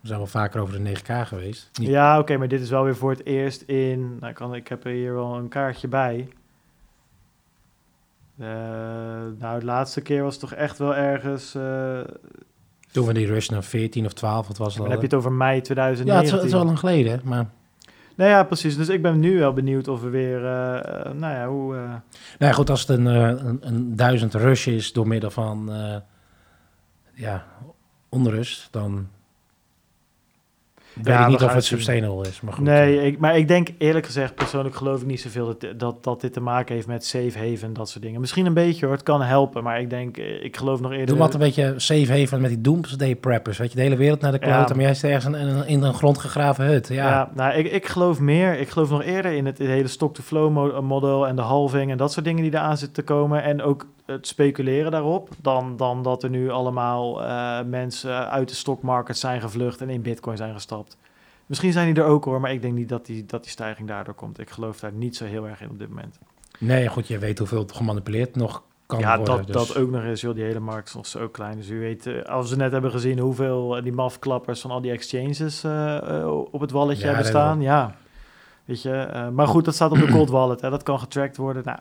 We 0.00 0.06
zijn 0.08 0.18
wel 0.18 0.28
vaker 0.28 0.60
over 0.60 0.74
de 0.84 0.90
9k 0.96 1.26
geweest. 1.26 1.70
Niet- 1.78 1.88
Ja, 1.88 2.18
oké, 2.18 2.36
maar 2.36 2.48
dit 2.48 2.60
is 2.60 2.70
wel 2.70 2.84
weer 2.84 2.96
voor 2.96 3.10
het 3.10 3.26
eerst 3.26 3.62
in. 3.62 4.16
Nou, 4.18 4.26
ik, 4.30 4.34
kan, 4.34 4.54
ik 4.54 4.68
heb 4.68 4.84
er 4.84 4.90
hier 4.90 5.14
wel 5.14 5.34
een 5.36 5.48
kaartje 5.48 5.88
bij. 5.88 6.28
Eh, 8.42 8.48
nou, 9.38 9.58
de 9.58 9.64
laatste 9.64 10.00
keer 10.00 10.22
was 10.22 10.38
toch 10.38 10.52
echt 10.54 10.78
wel 10.78 10.94
ergens. 10.96 11.54
eh, 11.54 12.00
Toen 12.92 13.06
we 13.06 13.12
die 13.12 13.26
rush 13.26 13.48
naar 13.48 13.62
14 13.64 14.04
of 14.06 14.12
12, 14.12 14.46
wat 14.46 14.56
was 14.58 14.66
het 14.66 14.76
dan 14.76 14.84
al? 14.86 14.90
heb 14.92 15.00
je 15.00 15.06
het 15.06 15.16
over 15.16 15.32
mei 15.32 15.56
ja, 15.56 15.60
2019. 15.62 16.14
het 16.16 16.24
is, 16.24 16.30
wel- 16.30 16.38
het 16.40 16.48
is 16.48 16.54
wel 16.56 16.64
lang 16.64 16.78
geleden, 16.78 17.20
maar... 17.24 17.46
Nou 18.16 18.30
ja, 18.30 18.44
precies. 18.44 18.76
Dus 18.76 18.88
ik 18.88 19.02
ben 19.02 19.20
nu 19.20 19.38
wel 19.38 19.52
benieuwd 19.52 19.88
of 19.88 20.00
we 20.02 20.08
weer. 20.08 20.44
eh, 20.44 20.76
eh, 21.06 21.12
nou 21.12 21.34
ja, 21.34 21.48
hoe. 21.48 21.74
eh, 21.74 21.80
Nou 21.82 22.00
ja, 22.38 22.52
goed, 22.52 22.70
als 22.70 22.80
het 22.80 22.88
een, 22.98 23.06
eh, 23.06 23.28
een, 23.46 23.58
een 23.60 23.96
duizend 23.96 24.34
rush 24.34 24.66
is 24.66 24.92
door 24.92 25.06
middel 25.08 25.30
van 25.30 25.72
eh, 25.72 25.96
ja, 27.14 27.44
onrust, 28.08 28.68
dan 28.70 29.08
weet 30.94 31.06
Ja, 31.06 31.22
ik 31.22 31.28
niet 31.28 31.42
of 31.42 31.52
het 31.52 31.64
sustainable 31.64 32.28
is. 32.28 32.40
Maar 32.40 32.52
goed, 32.52 32.64
nee, 32.64 32.98
eh, 32.98 33.06
ik, 33.06 33.18
maar 33.18 33.36
ik 33.36 33.48
denk 33.48 33.68
eerlijk 33.78 34.06
gezegd, 34.06 34.34
persoonlijk 34.34 34.74
geloof 34.74 35.00
ik 35.00 35.06
niet 35.06 35.20
zoveel 35.20 35.46
dat, 35.46 35.78
dat, 35.78 36.04
dat 36.04 36.20
dit 36.20 36.32
te 36.32 36.40
maken 36.40 36.74
heeft 36.74 36.86
met 36.86 37.04
safe 37.04 37.38
haven 37.38 37.62
en 37.62 37.72
dat 37.72 37.88
soort 37.88 38.04
dingen. 38.04 38.20
Misschien 38.20 38.46
een 38.46 38.54
beetje 38.54 38.84
hoor, 38.86 38.94
het 38.94 39.04
kan 39.04 39.22
helpen, 39.22 39.62
maar 39.62 39.80
ik 39.80 39.90
denk, 39.90 40.16
eh, 40.16 40.44
ik 40.44 40.56
geloof 40.56 40.80
nog 40.80 40.90
eerder. 40.90 41.06
Doe 41.06 41.16
wat 41.18 41.34
een 41.34 41.40
beetje 41.40 41.74
safe 41.76 42.18
haven 42.18 42.40
met 42.40 42.50
die 42.50 42.60
doomsday 42.60 43.16
preppers. 43.16 43.58
Weet 43.58 43.70
je, 43.70 43.76
de 43.76 43.82
hele 43.82 43.96
wereld 43.96 44.20
naar 44.20 44.32
de 44.32 44.46
Ja. 44.46 44.56
klote, 44.56 44.74
maar 44.74 44.84
jij 44.84 44.94
zit 44.94 45.10
ergens 45.10 45.36
in, 45.36 45.46
in, 45.48 45.66
in 45.66 45.82
een 45.82 45.94
grondgegraven 45.94 46.64
hut. 46.66 46.88
Ja, 46.88 46.94
Ja, 47.08 47.30
nou, 47.34 47.54
ik, 47.54 47.72
ik 47.72 47.86
geloof 47.86 48.20
meer. 48.20 48.58
Ik 48.58 48.68
geloof 48.68 48.90
nog 48.90 49.02
eerder 49.02 49.32
in 49.32 49.46
het, 49.46 49.58
hele 49.58 49.88
stock-to-flow 49.88 50.50
mo- 50.52 50.82
model 50.82 51.26
en 51.26 51.36
de 51.36 51.42
halving 51.42 51.90
en 51.90 51.96
dat 51.96 52.12
soort 52.12 52.24
dingen 52.24 52.42
die 52.42 52.52
eraan 52.54 52.76
zitten 52.78 53.04
te 53.04 53.12
komen. 53.12 53.42
En 53.42 53.62
ook 53.62 53.86
het 54.12 54.26
speculeren 54.26 54.90
daarop, 54.90 55.28
dan, 55.40 55.76
dan 55.76 56.02
dat 56.02 56.22
er 56.22 56.30
nu 56.30 56.50
allemaal 56.50 57.22
eh, 57.22 57.62
mensen 57.66 58.30
uit 58.30 58.48
de 58.48 58.54
stockmarket 58.54 59.18
zijn 59.18 59.40
gevlucht 59.40 59.80
en 59.80 59.90
in 59.90 60.02
bitcoin 60.02 60.36
zijn 60.36 60.52
gestapt. 60.52 60.96
Misschien 61.46 61.72
zijn 61.72 61.94
die 61.94 62.02
er 62.02 62.08
ook 62.08 62.24
hoor, 62.24 62.40
maar 62.40 62.52
ik 62.52 62.62
denk 62.62 62.74
niet 62.74 62.88
dat 62.88 63.06
die, 63.06 63.26
dat 63.26 63.42
die 63.42 63.50
stijging 63.50 63.88
daardoor 63.88 64.14
komt. 64.14 64.38
Ik 64.38 64.50
geloof 64.50 64.80
daar 64.80 64.92
niet 64.92 65.16
zo 65.16 65.24
heel 65.24 65.48
erg 65.48 65.60
in 65.60 65.70
op 65.70 65.78
dit 65.78 65.88
moment. 65.88 66.18
Nee, 66.58 66.88
goed, 66.88 67.08
je 67.08 67.18
weet 67.18 67.38
hoeveel 67.38 67.66
gemanipuleerd 67.72 68.36
nog 68.36 68.62
kan 68.86 68.98
ja, 68.98 69.16
worden. 69.16 69.36
dat, 69.36 69.46
dus- 69.46 69.66
dat 69.66 69.76
ook 69.76 69.90
nog 69.90 70.02
eens. 70.02 70.20
Joh, 70.20 70.34
die 70.34 70.44
hele 70.44 70.60
markt 70.60 70.88
is 70.88 70.94
nog 70.94 71.06
zo 71.06 71.28
klein. 71.28 71.56
Dus 71.56 71.68
u 71.68 71.78
weet, 71.78 72.06
eh, 72.06 72.22
als 72.22 72.50
we 72.50 72.56
net 72.56 72.72
hebben 72.72 72.90
gezien 72.90 73.18
hoeveel 73.18 73.76
eh, 73.76 73.82
die 73.82 73.92
mafklappers 73.92 74.60
van 74.60 74.70
al 74.70 74.80
die 74.80 74.90
exchanges 74.90 75.64
op 76.50 76.60
het 76.60 76.70
walletje 76.70 77.06
Ja, 77.06 77.06
hebben 77.06 77.32
dat 77.32 77.40
staan. 77.40 77.60
Ja, 77.60 77.94
weet 78.64 78.82
je. 78.82 79.30
maar 79.32 79.46
goed, 79.48 79.64
dat 79.64 79.74
staat 79.74 79.90
op 79.90 79.98
de 79.98 80.12
cold 80.16 80.30
wallet. 80.30 80.60
Hè. 80.60 80.70
Dat 80.70 80.82
kan 80.82 80.98
getracked 80.98 81.36
worden. 81.36 81.62
Nou, 81.64 81.78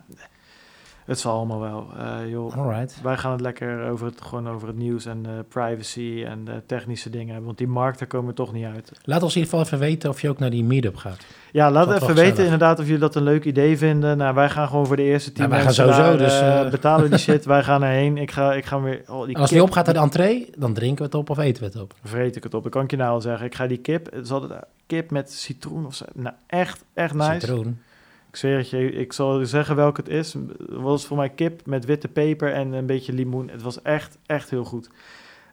het 1.06 1.20
zal 1.20 1.36
allemaal 1.38 1.60
wel. 1.60 1.88
eh, 1.98 2.30
joh. 2.30 2.58
Alright. 2.58 3.00
Wij 3.04 3.18
gaan 3.18 3.32
het 3.32 3.42
lekker 3.42 3.90
over 3.90 4.06
het, 4.06 4.22
gewoon 4.22 4.50
over 4.50 4.68
het 4.68 4.78
nieuws 4.78 5.06
en 5.06 5.26
eh, 5.26 5.32
privacy 5.48 6.24
en 6.28 6.64
technische 6.66 7.10
dingen 7.10 7.28
hebben. 7.28 7.46
Want 7.46 7.58
die 7.58 7.68
markt, 7.68 8.00
daar 8.00 8.08
komen 8.08 8.28
we 8.28 8.34
toch 8.34 8.54
niet 8.54 8.66
uit. 8.66 8.92
Laat 9.04 9.24
ons 9.24 9.36
in 9.36 9.42
ieder 9.42 9.54
geval 9.58 9.66
even 9.66 9.88
weten 9.88 10.10
of 10.10 10.22
je 10.22 10.30
ook 10.30 10.40
naar 10.40 10.50
die 10.50 10.64
meetup 10.64 10.96
gaat. 10.96 11.26
Ja, 11.52 11.72
laat 11.72 11.92
even 11.92 12.16
weten 12.16 12.44
inderdaad 12.44 12.80
of 12.80 12.86
jullie 12.86 13.00
dat 13.00 13.16
een 13.16 13.24
leuk 13.24 13.46
idee 13.46 13.78
vinden. 13.78 14.18
Nou, 14.18 14.36
wij 14.36 14.50
gaan 14.50 14.68
gewoon 14.68 14.86
voor 14.88 14.96
de 14.96 15.02
eerste 15.04 15.32
tien 15.32 15.44
Ja, 15.44 15.50
wij 15.50 15.62
gaan 15.62 15.74
sowieso, 15.74 16.02
daar, 16.02 16.18
dus, 16.18 16.40
eh, 16.42 16.70
betalen 16.70 17.10
die 17.10 17.20
shit. 17.28 17.46
wij 17.46 17.64
gaan 17.64 17.84
erheen. 17.84 18.18
Ik 18.18 18.32
ga, 18.32 18.54
ik 18.54 18.66
ga 18.66 18.82
weer... 18.82 19.02
Oh, 19.08 19.26
die 19.26 19.36
als 19.38 19.46
kip- 19.50 19.58
die 19.58 19.64
opgaat 19.68 19.86
naar 19.86 19.94
de 19.94 20.00
entree, 20.00 20.50
dan 20.58 20.74
drinken 20.74 20.98
we 20.98 21.04
het 21.04 21.16
op 21.16 21.30
of 21.30 21.38
eten 21.38 21.64
we 21.64 21.70
het 21.70 21.82
op. 21.82 21.94
vreet 22.04 22.36
ik 22.36 22.44
het 22.44 22.54
op. 22.54 22.64
Dat 22.64 22.72
kan 22.72 22.84
ik 22.84 22.92
je 22.92 22.98
nou 22.98 23.12
al 23.12 23.22
zeggen. 23.22 23.46
Ik 23.46 23.56
ga 23.56 23.68
die 23.68 23.78
kip, 23.78 24.12
het 24.12 24.24
is 24.26 24.32
altijd 24.32 24.52
kip 24.88 25.12
met 25.12 25.32
citroen 25.32 25.86
of 25.86 25.96
zo. 25.96 26.06
Nou, 26.14 26.36
echt, 26.48 26.84
echt 26.94 27.14
nice. 27.14 27.40
Citroen. 27.40 27.80
Ik 28.32 28.38
zweer 28.38 28.58
het 28.58 28.70
je, 28.70 28.92
ik 28.92 29.14
zal 29.14 29.46
zeggen 29.46 29.76
welke 29.76 30.02
het 30.02 30.10
is. 30.10 30.34
Het 30.34 30.44
was 30.70 31.06
voor 31.06 31.18
mij 31.18 31.30
kip 31.30 31.66
met 31.66 31.86
witte 31.86 32.08
peper 32.08 32.54
en 32.54 32.74
een 32.74 32.86
beetje 32.86 33.14
limoen. 33.14 33.50
Het 33.50 33.62
was 33.62 33.82
echt, 33.82 34.18
echt 34.26 34.50
heel 34.50 34.64
goed. 34.64 34.90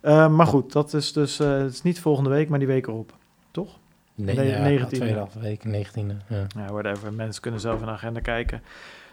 Eh, 0.00 0.28
maar 0.28 0.46
goed, 0.46 0.72
dat 0.72 0.94
is 0.94 1.12
dus, 1.12 1.40
eh, 1.40 1.50
het 1.50 1.72
is 1.72 1.82
niet 1.82 2.00
volgende 2.00 2.30
week, 2.30 2.48
maar 2.48 2.58
die 2.58 2.68
week 2.68 2.86
erop. 2.86 3.12
Toch? 3.50 3.78
Nee, 4.14 4.48
ja, 4.48 4.68
19e. 4.68 4.96
tweeënhalve 4.96 5.40
week, 5.40 5.64
19e. 5.64 6.16
Ja. 6.28 6.46
Ja, 6.56 6.72
whatever. 6.72 7.12
Mensen 7.12 7.42
kunnen 7.42 7.60
zelf 7.60 7.80
de 7.80 7.86
agenda 7.86 8.20
kijken. 8.20 8.62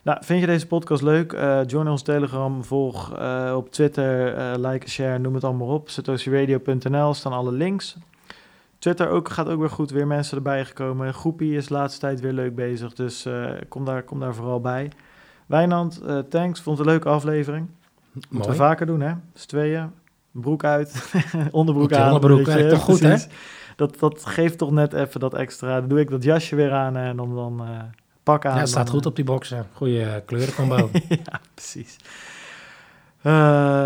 Nou, 0.03 0.18
vind 0.22 0.40
je 0.40 0.45
deze 0.45 0.68
podcast 0.68 1.02
leuk? 1.02 1.34
Eh 1.34 1.61
join 1.65 1.88
ons 1.88 2.02
Telegram, 2.02 2.64
volg 2.64 3.11
op 3.56 3.72
Twitter, 3.72 4.60
like, 4.60 4.90
share, 4.90 5.18
noem 5.18 5.34
het 5.34 5.44
allemaal 5.44 5.68
op. 5.68 5.90
Satosiradio.nl 5.90 7.14
staan 7.14 7.34
alle 7.34 7.52
links. 7.52 7.98
Twitter 8.86 9.10
ook, 9.10 9.30
gaat 9.30 9.49
ook 9.49 9.60
weer 9.60 9.70
goed, 9.70 9.91
weer 9.91 10.07
mensen 10.07 10.38
erbij 10.38 10.66
gekomen. 10.66 11.14
Groepie 11.14 11.56
is 11.56 11.68
de 11.68 11.74
laatste 11.74 11.99
tijd 11.99 12.20
weer 12.20 12.34
leuk 12.34 12.56
bezig, 12.56 12.94
dus 12.94 13.26
eh, 13.26 13.52
kom, 13.70 13.86
daar, 13.86 14.03
kom 14.03 14.20
daar 14.20 14.36
vooral 14.36 14.62
bij. 14.62 14.91
Wijnand, 15.45 16.02
eh, 16.02 16.20
thanks, 16.20 16.62
vond 16.62 16.78
het 16.78 16.88
een 16.88 16.94
leuke 16.94 17.10
aflevering. 17.10 17.68
Moeten 18.14 18.38
Mooi. 18.38 18.49
we 18.49 18.56
vaker 18.56 18.86
doen, 18.86 19.02
hè? 19.02 19.14
Z'n 19.34 19.48
tweeën. 19.48 19.91
broek 20.32 20.64
uit, 20.64 21.14
onderbroek 21.52 21.94
aan. 21.94 22.14
onderbroek 22.14 22.45
je, 22.45 22.68
toch 22.68 22.82
goed, 22.82 22.99
hè? 22.99 23.16
Dat, 23.76 23.99
dat 23.99 24.26
geeft 24.26 24.57
toch 24.57 24.72
net 24.72 24.94
even 24.94 25.20
dat 25.20 25.34
extra. 25.34 25.80
Dan 25.80 25.90
doe 25.90 25.99
ik 25.99 26.10
dat 26.10 26.24
jasje 26.24 26.56
weer 26.56 26.72
aan 26.72 26.98
en 26.98 27.16
dan, 27.16 27.36
dan 27.36 27.62
eh, 27.62 27.68
pak 28.24 28.45
aan. 28.45 28.53
Ja, 28.53 28.60
het 28.60 28.70
staat 28.70 28.86
dan, 28.86 28.95
goed 28.95 29.06
op 29.06 29.16
die 29.16 29.26
boxen. 29.26 29.68
Goeie 29.74 30.22
kleurencombo. 30.22 30.90
ja, 31.10 31.40
precies. 31.53 31.98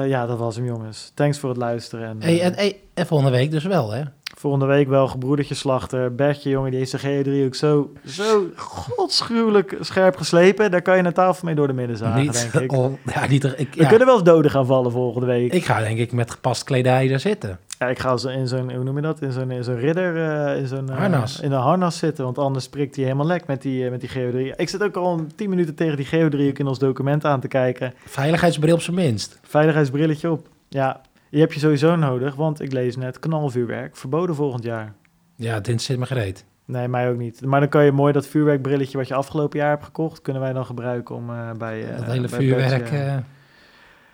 Ja, 0.09 0.25
dat 0.25 0.37
was 0.37 0.55
hem, 0.55 0.65
jongens. 0.65 1.11
Thanks 1.13 1.39
voor 1.39 1.49
het 1.49 1.57
luisteren. 1.57 2.07
En, 2.07 2.21
hey, 2.21 2.41
en, 2.41 2.53
hey, 2.53 2.79
en 2.93 3.05
volgende 3.05 3.31
week 3.31 3.51
dus 3.51 3.63
wel, 3.63 3.91
hè? 3.91 4.03
Volgende 4.39 4.65
week 4.65 4.87
wel 4.87 5.07
gebroedertje 5.07 5.55
slachter. 5.55 6.15
Bertje, 6.15 6.49
jongen, 6.49 6.69
die 6.69 6.79
heeft 6.79 6.91
zijn 6.99 7.25
GE3 7.25 7.45
ook 7.45 7.55
zo, 7.55 7.91
zo 8.05 8.45
godschuwelijk 8.55 9.77
scherp 9.79 10.15
geslepen. 10.17 10.71
Daar 10.71 10.81
kan 10.81 10.97
je 10.97 11.03
een 11.03 11.13
tafel 11.13 11.45
mee 11.45 11.55
door 11.55 11.67
de 11.67 11.73
midden 11.73 11.97
zagen, 11.97 12.21
niet, 12.21 12.51
denk 12.51 12.71
ik. 12.71 12.71
ja, 13.15 13.27
niet, 13.27 13.43
ik, 13.43 13.75
Er 13.75 13.81
ja, 13.81 13.87
kunnen 13.87 14.07
wel 14.07 14.15
eens 14.15 14.23
doden 14.23 14.51
gaan 14.51 14.65
vallen 14.65 14.91
volgende 14.91 15.25
week. 15.27 15.53
ik 15.53 15.65
ga 15.65 15.79
denk 15.79 15.99
ik 15.99 16.11
met 16.11 16.31
gepast 16.31 16.63
kledij 16.63 17.07
daar 17.07 17.19
zitten. 17.19 17.59
Ja, 17.79 17.87
ik 17.87 17.99
ga 17.99 18.17
in 18.27 18.47
zo'n, 18.47 18.73
hoe 18.73 18.83
noem 18.83 18.95
je 18.95 19.01
dat? 19.01 19.21
In 19.21 19.31
zo'n, 19.31 19.51
in 19.51 19.63
zo'n 19.63 19.79
ridder, 19.79 20.29
eh, 20.47 20.57
in 20.59 20.67
zo'n... 20.67 20.89
eh, 20.89 20.97
Harnas. 20.97 21.39
in 21.39 21.51
een 21.51 21.61
harnas 21.61 21.97
zitten, 21.97 22.23
want 22.23 22.37
anders 22.37 22.69
prikt 22.69 22.95
hij 22.95 23.03
helemaal 23.05 23.25
lek 23.25 23.47
met 23.47 23.61
die, 23.61 23.85
eh, 23.85 23.91
met 23.91 24.01
die 24.01 24.09
GO3. 24.09 24.55
Ik 24.55 24.69
zit 24.69 24.83
ook 24.83 24.95
al 24.95 25.17
een 25.19 25.31
10 25.35 25.49
minuten 25.49 25.75
tegen 25.75 25.97
die 25.97 26.05
GO3 26.07 26.49
ook 26.49 26.59
in 26.59 26.67
ons 26.67 26.79
document 26.79 27.25
aan 27.25 27.39
te 27.39 27.47
kijken. 27.47 27.93
Veiligheidsbril 28.05 28.73
op 28.73 28.81
zijn 28.81 28.95
minst. 28.95 29.39
Veiligheidsbrilletje 29.43 30.31
op. 30.31 30.47
Ja, 30.69 31.01
die 31.29 31.39
heb 31.41 31.53
je 31.53 31.59
sowieso 31.59 31.95
nodig, 31.95 32.35
want 32.35 32.61
ik 32.61 32.71
lees 32.71 32.95
net 32.97 33.19
knalvuurwerk, 33.19 33.95
verboden 33.95 34.35
volgend 34.35 34.63
jaar. 34.63 34.93
Ja, 35.35 35.59
dit 35.59 35.81
zit 35.81 35.97
me 35.99 36.05
gereed. 36.05 36.45
Nee, 36.65 36.87
mij 36.87 37.09
ook 37.09 37.17
niet. 37.17 37.45
Maar 37.45 37.59
dan 37.59 37.69
kan 37.69 37.85
je 37.85 37.91
mooi 37.91 38.13
dat 38.13 38.27
vuurwerkbrilletje 38.27 38.97
wat 38.97 39.07
je 39.07 39.13
afgelopen 39.13 39.59
jaar 39.59 39.69
hebt 39.69 39.83
gekocht, 39.83 40.21
kunnen 40.21 40.41
wij 40.41 40.53
dan 40.53 40.65
gebruiken 40.65 41.15
om 41.15 41.29
eh, 41.29 41.51
bij... 41.57 41.83
eh, 41.89 41.97
dat 41.97 42.05
hele 42.05 42.27
bij 42.27 42.39
vuurwerk. 42.39 42.89
Eh, 42.91 43.15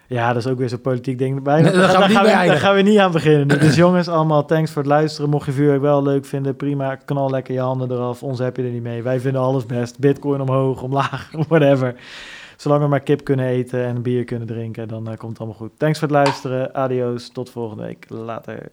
Ja, 0.08 0.34
dat 0.34 0.46
is 0.46 0.52
ook 0.52 0.58
weer 0.58 0.70
zo'n 0.70 0.82
politiek 0.82 1.18
ding. 1.18 1.44
Nee, 1.44 1.64
daar 1.64 1.74
gaan 1.90 2.02
we 2.02 2.08
niet 2.08 2.16
daar, 2.16 2.24
bij 2.24 2.48
daar 2.48 2.58
gaan 2.58 2.76
we 2.76 2.82
niet 2.82 2.98
aan 3.00 3.12
beginnen. 3.12 3.48
Dus 3.60 3.76
jongens, 3.76 4.08
allemaal 4.08 4.46
thanks 4.46 4.72
voor 4.72 4.82
het 4.82 4.92
luisteren. 4.92 5.30
Mocht 5.30 5.46
je 5.46 5.52
vuurwerk 5.52 5.82
wel 5.82 6.04
leuk 6.04 6.26
vinden, 6.26 6.56
prima. 6.56 6.96
Knal 6.96 7.30
lekker 7.30 7.54
je 7.54 7.60
handen 7.60 7.92
eraf. 7.92 8.24
Ons 8.24 8.40
heb 8.40 8.58
je 8.58 8.64
er 8.64 8.70
niet 8.70 8.84
mee. 8.84 9.04
Wij 9.04 9.20
vinden 9.20 9.42
alles 9.42 9.66
best. 9.66 10.00
Bitcoin 10.00 10.42
omhoog, 10.42 10.82
omlaag, 10.82 11.30
whatever. 11.48 11.96
Zolang 12.58 12.82
we 12.82 12.88
maar 12.88 13.00
kip 13.00 13.24
kunnen 13.24 13.46
eten 13.46 13.86
en 13.86 14.02
bier 14.02 14.24
kunnen 14.24 14.48
drinken, 14.48 14.88
dan 14.88 15.10
eh, 15.10 15.18
komt 15.18 15.32
het 15.32 15.40
allemaal 15.40 15.60
goed. 15.60 15.80
Thanks 15.80 16.00
voor 16.00 16.08
het 16.08 16.18
luisteren. 16.18 16.74
Adios. 16.74 17.30
Tot 17.30 17.50
volgende 17.50 17.84
week. 17.84 18.06
Later. 18.10 18.70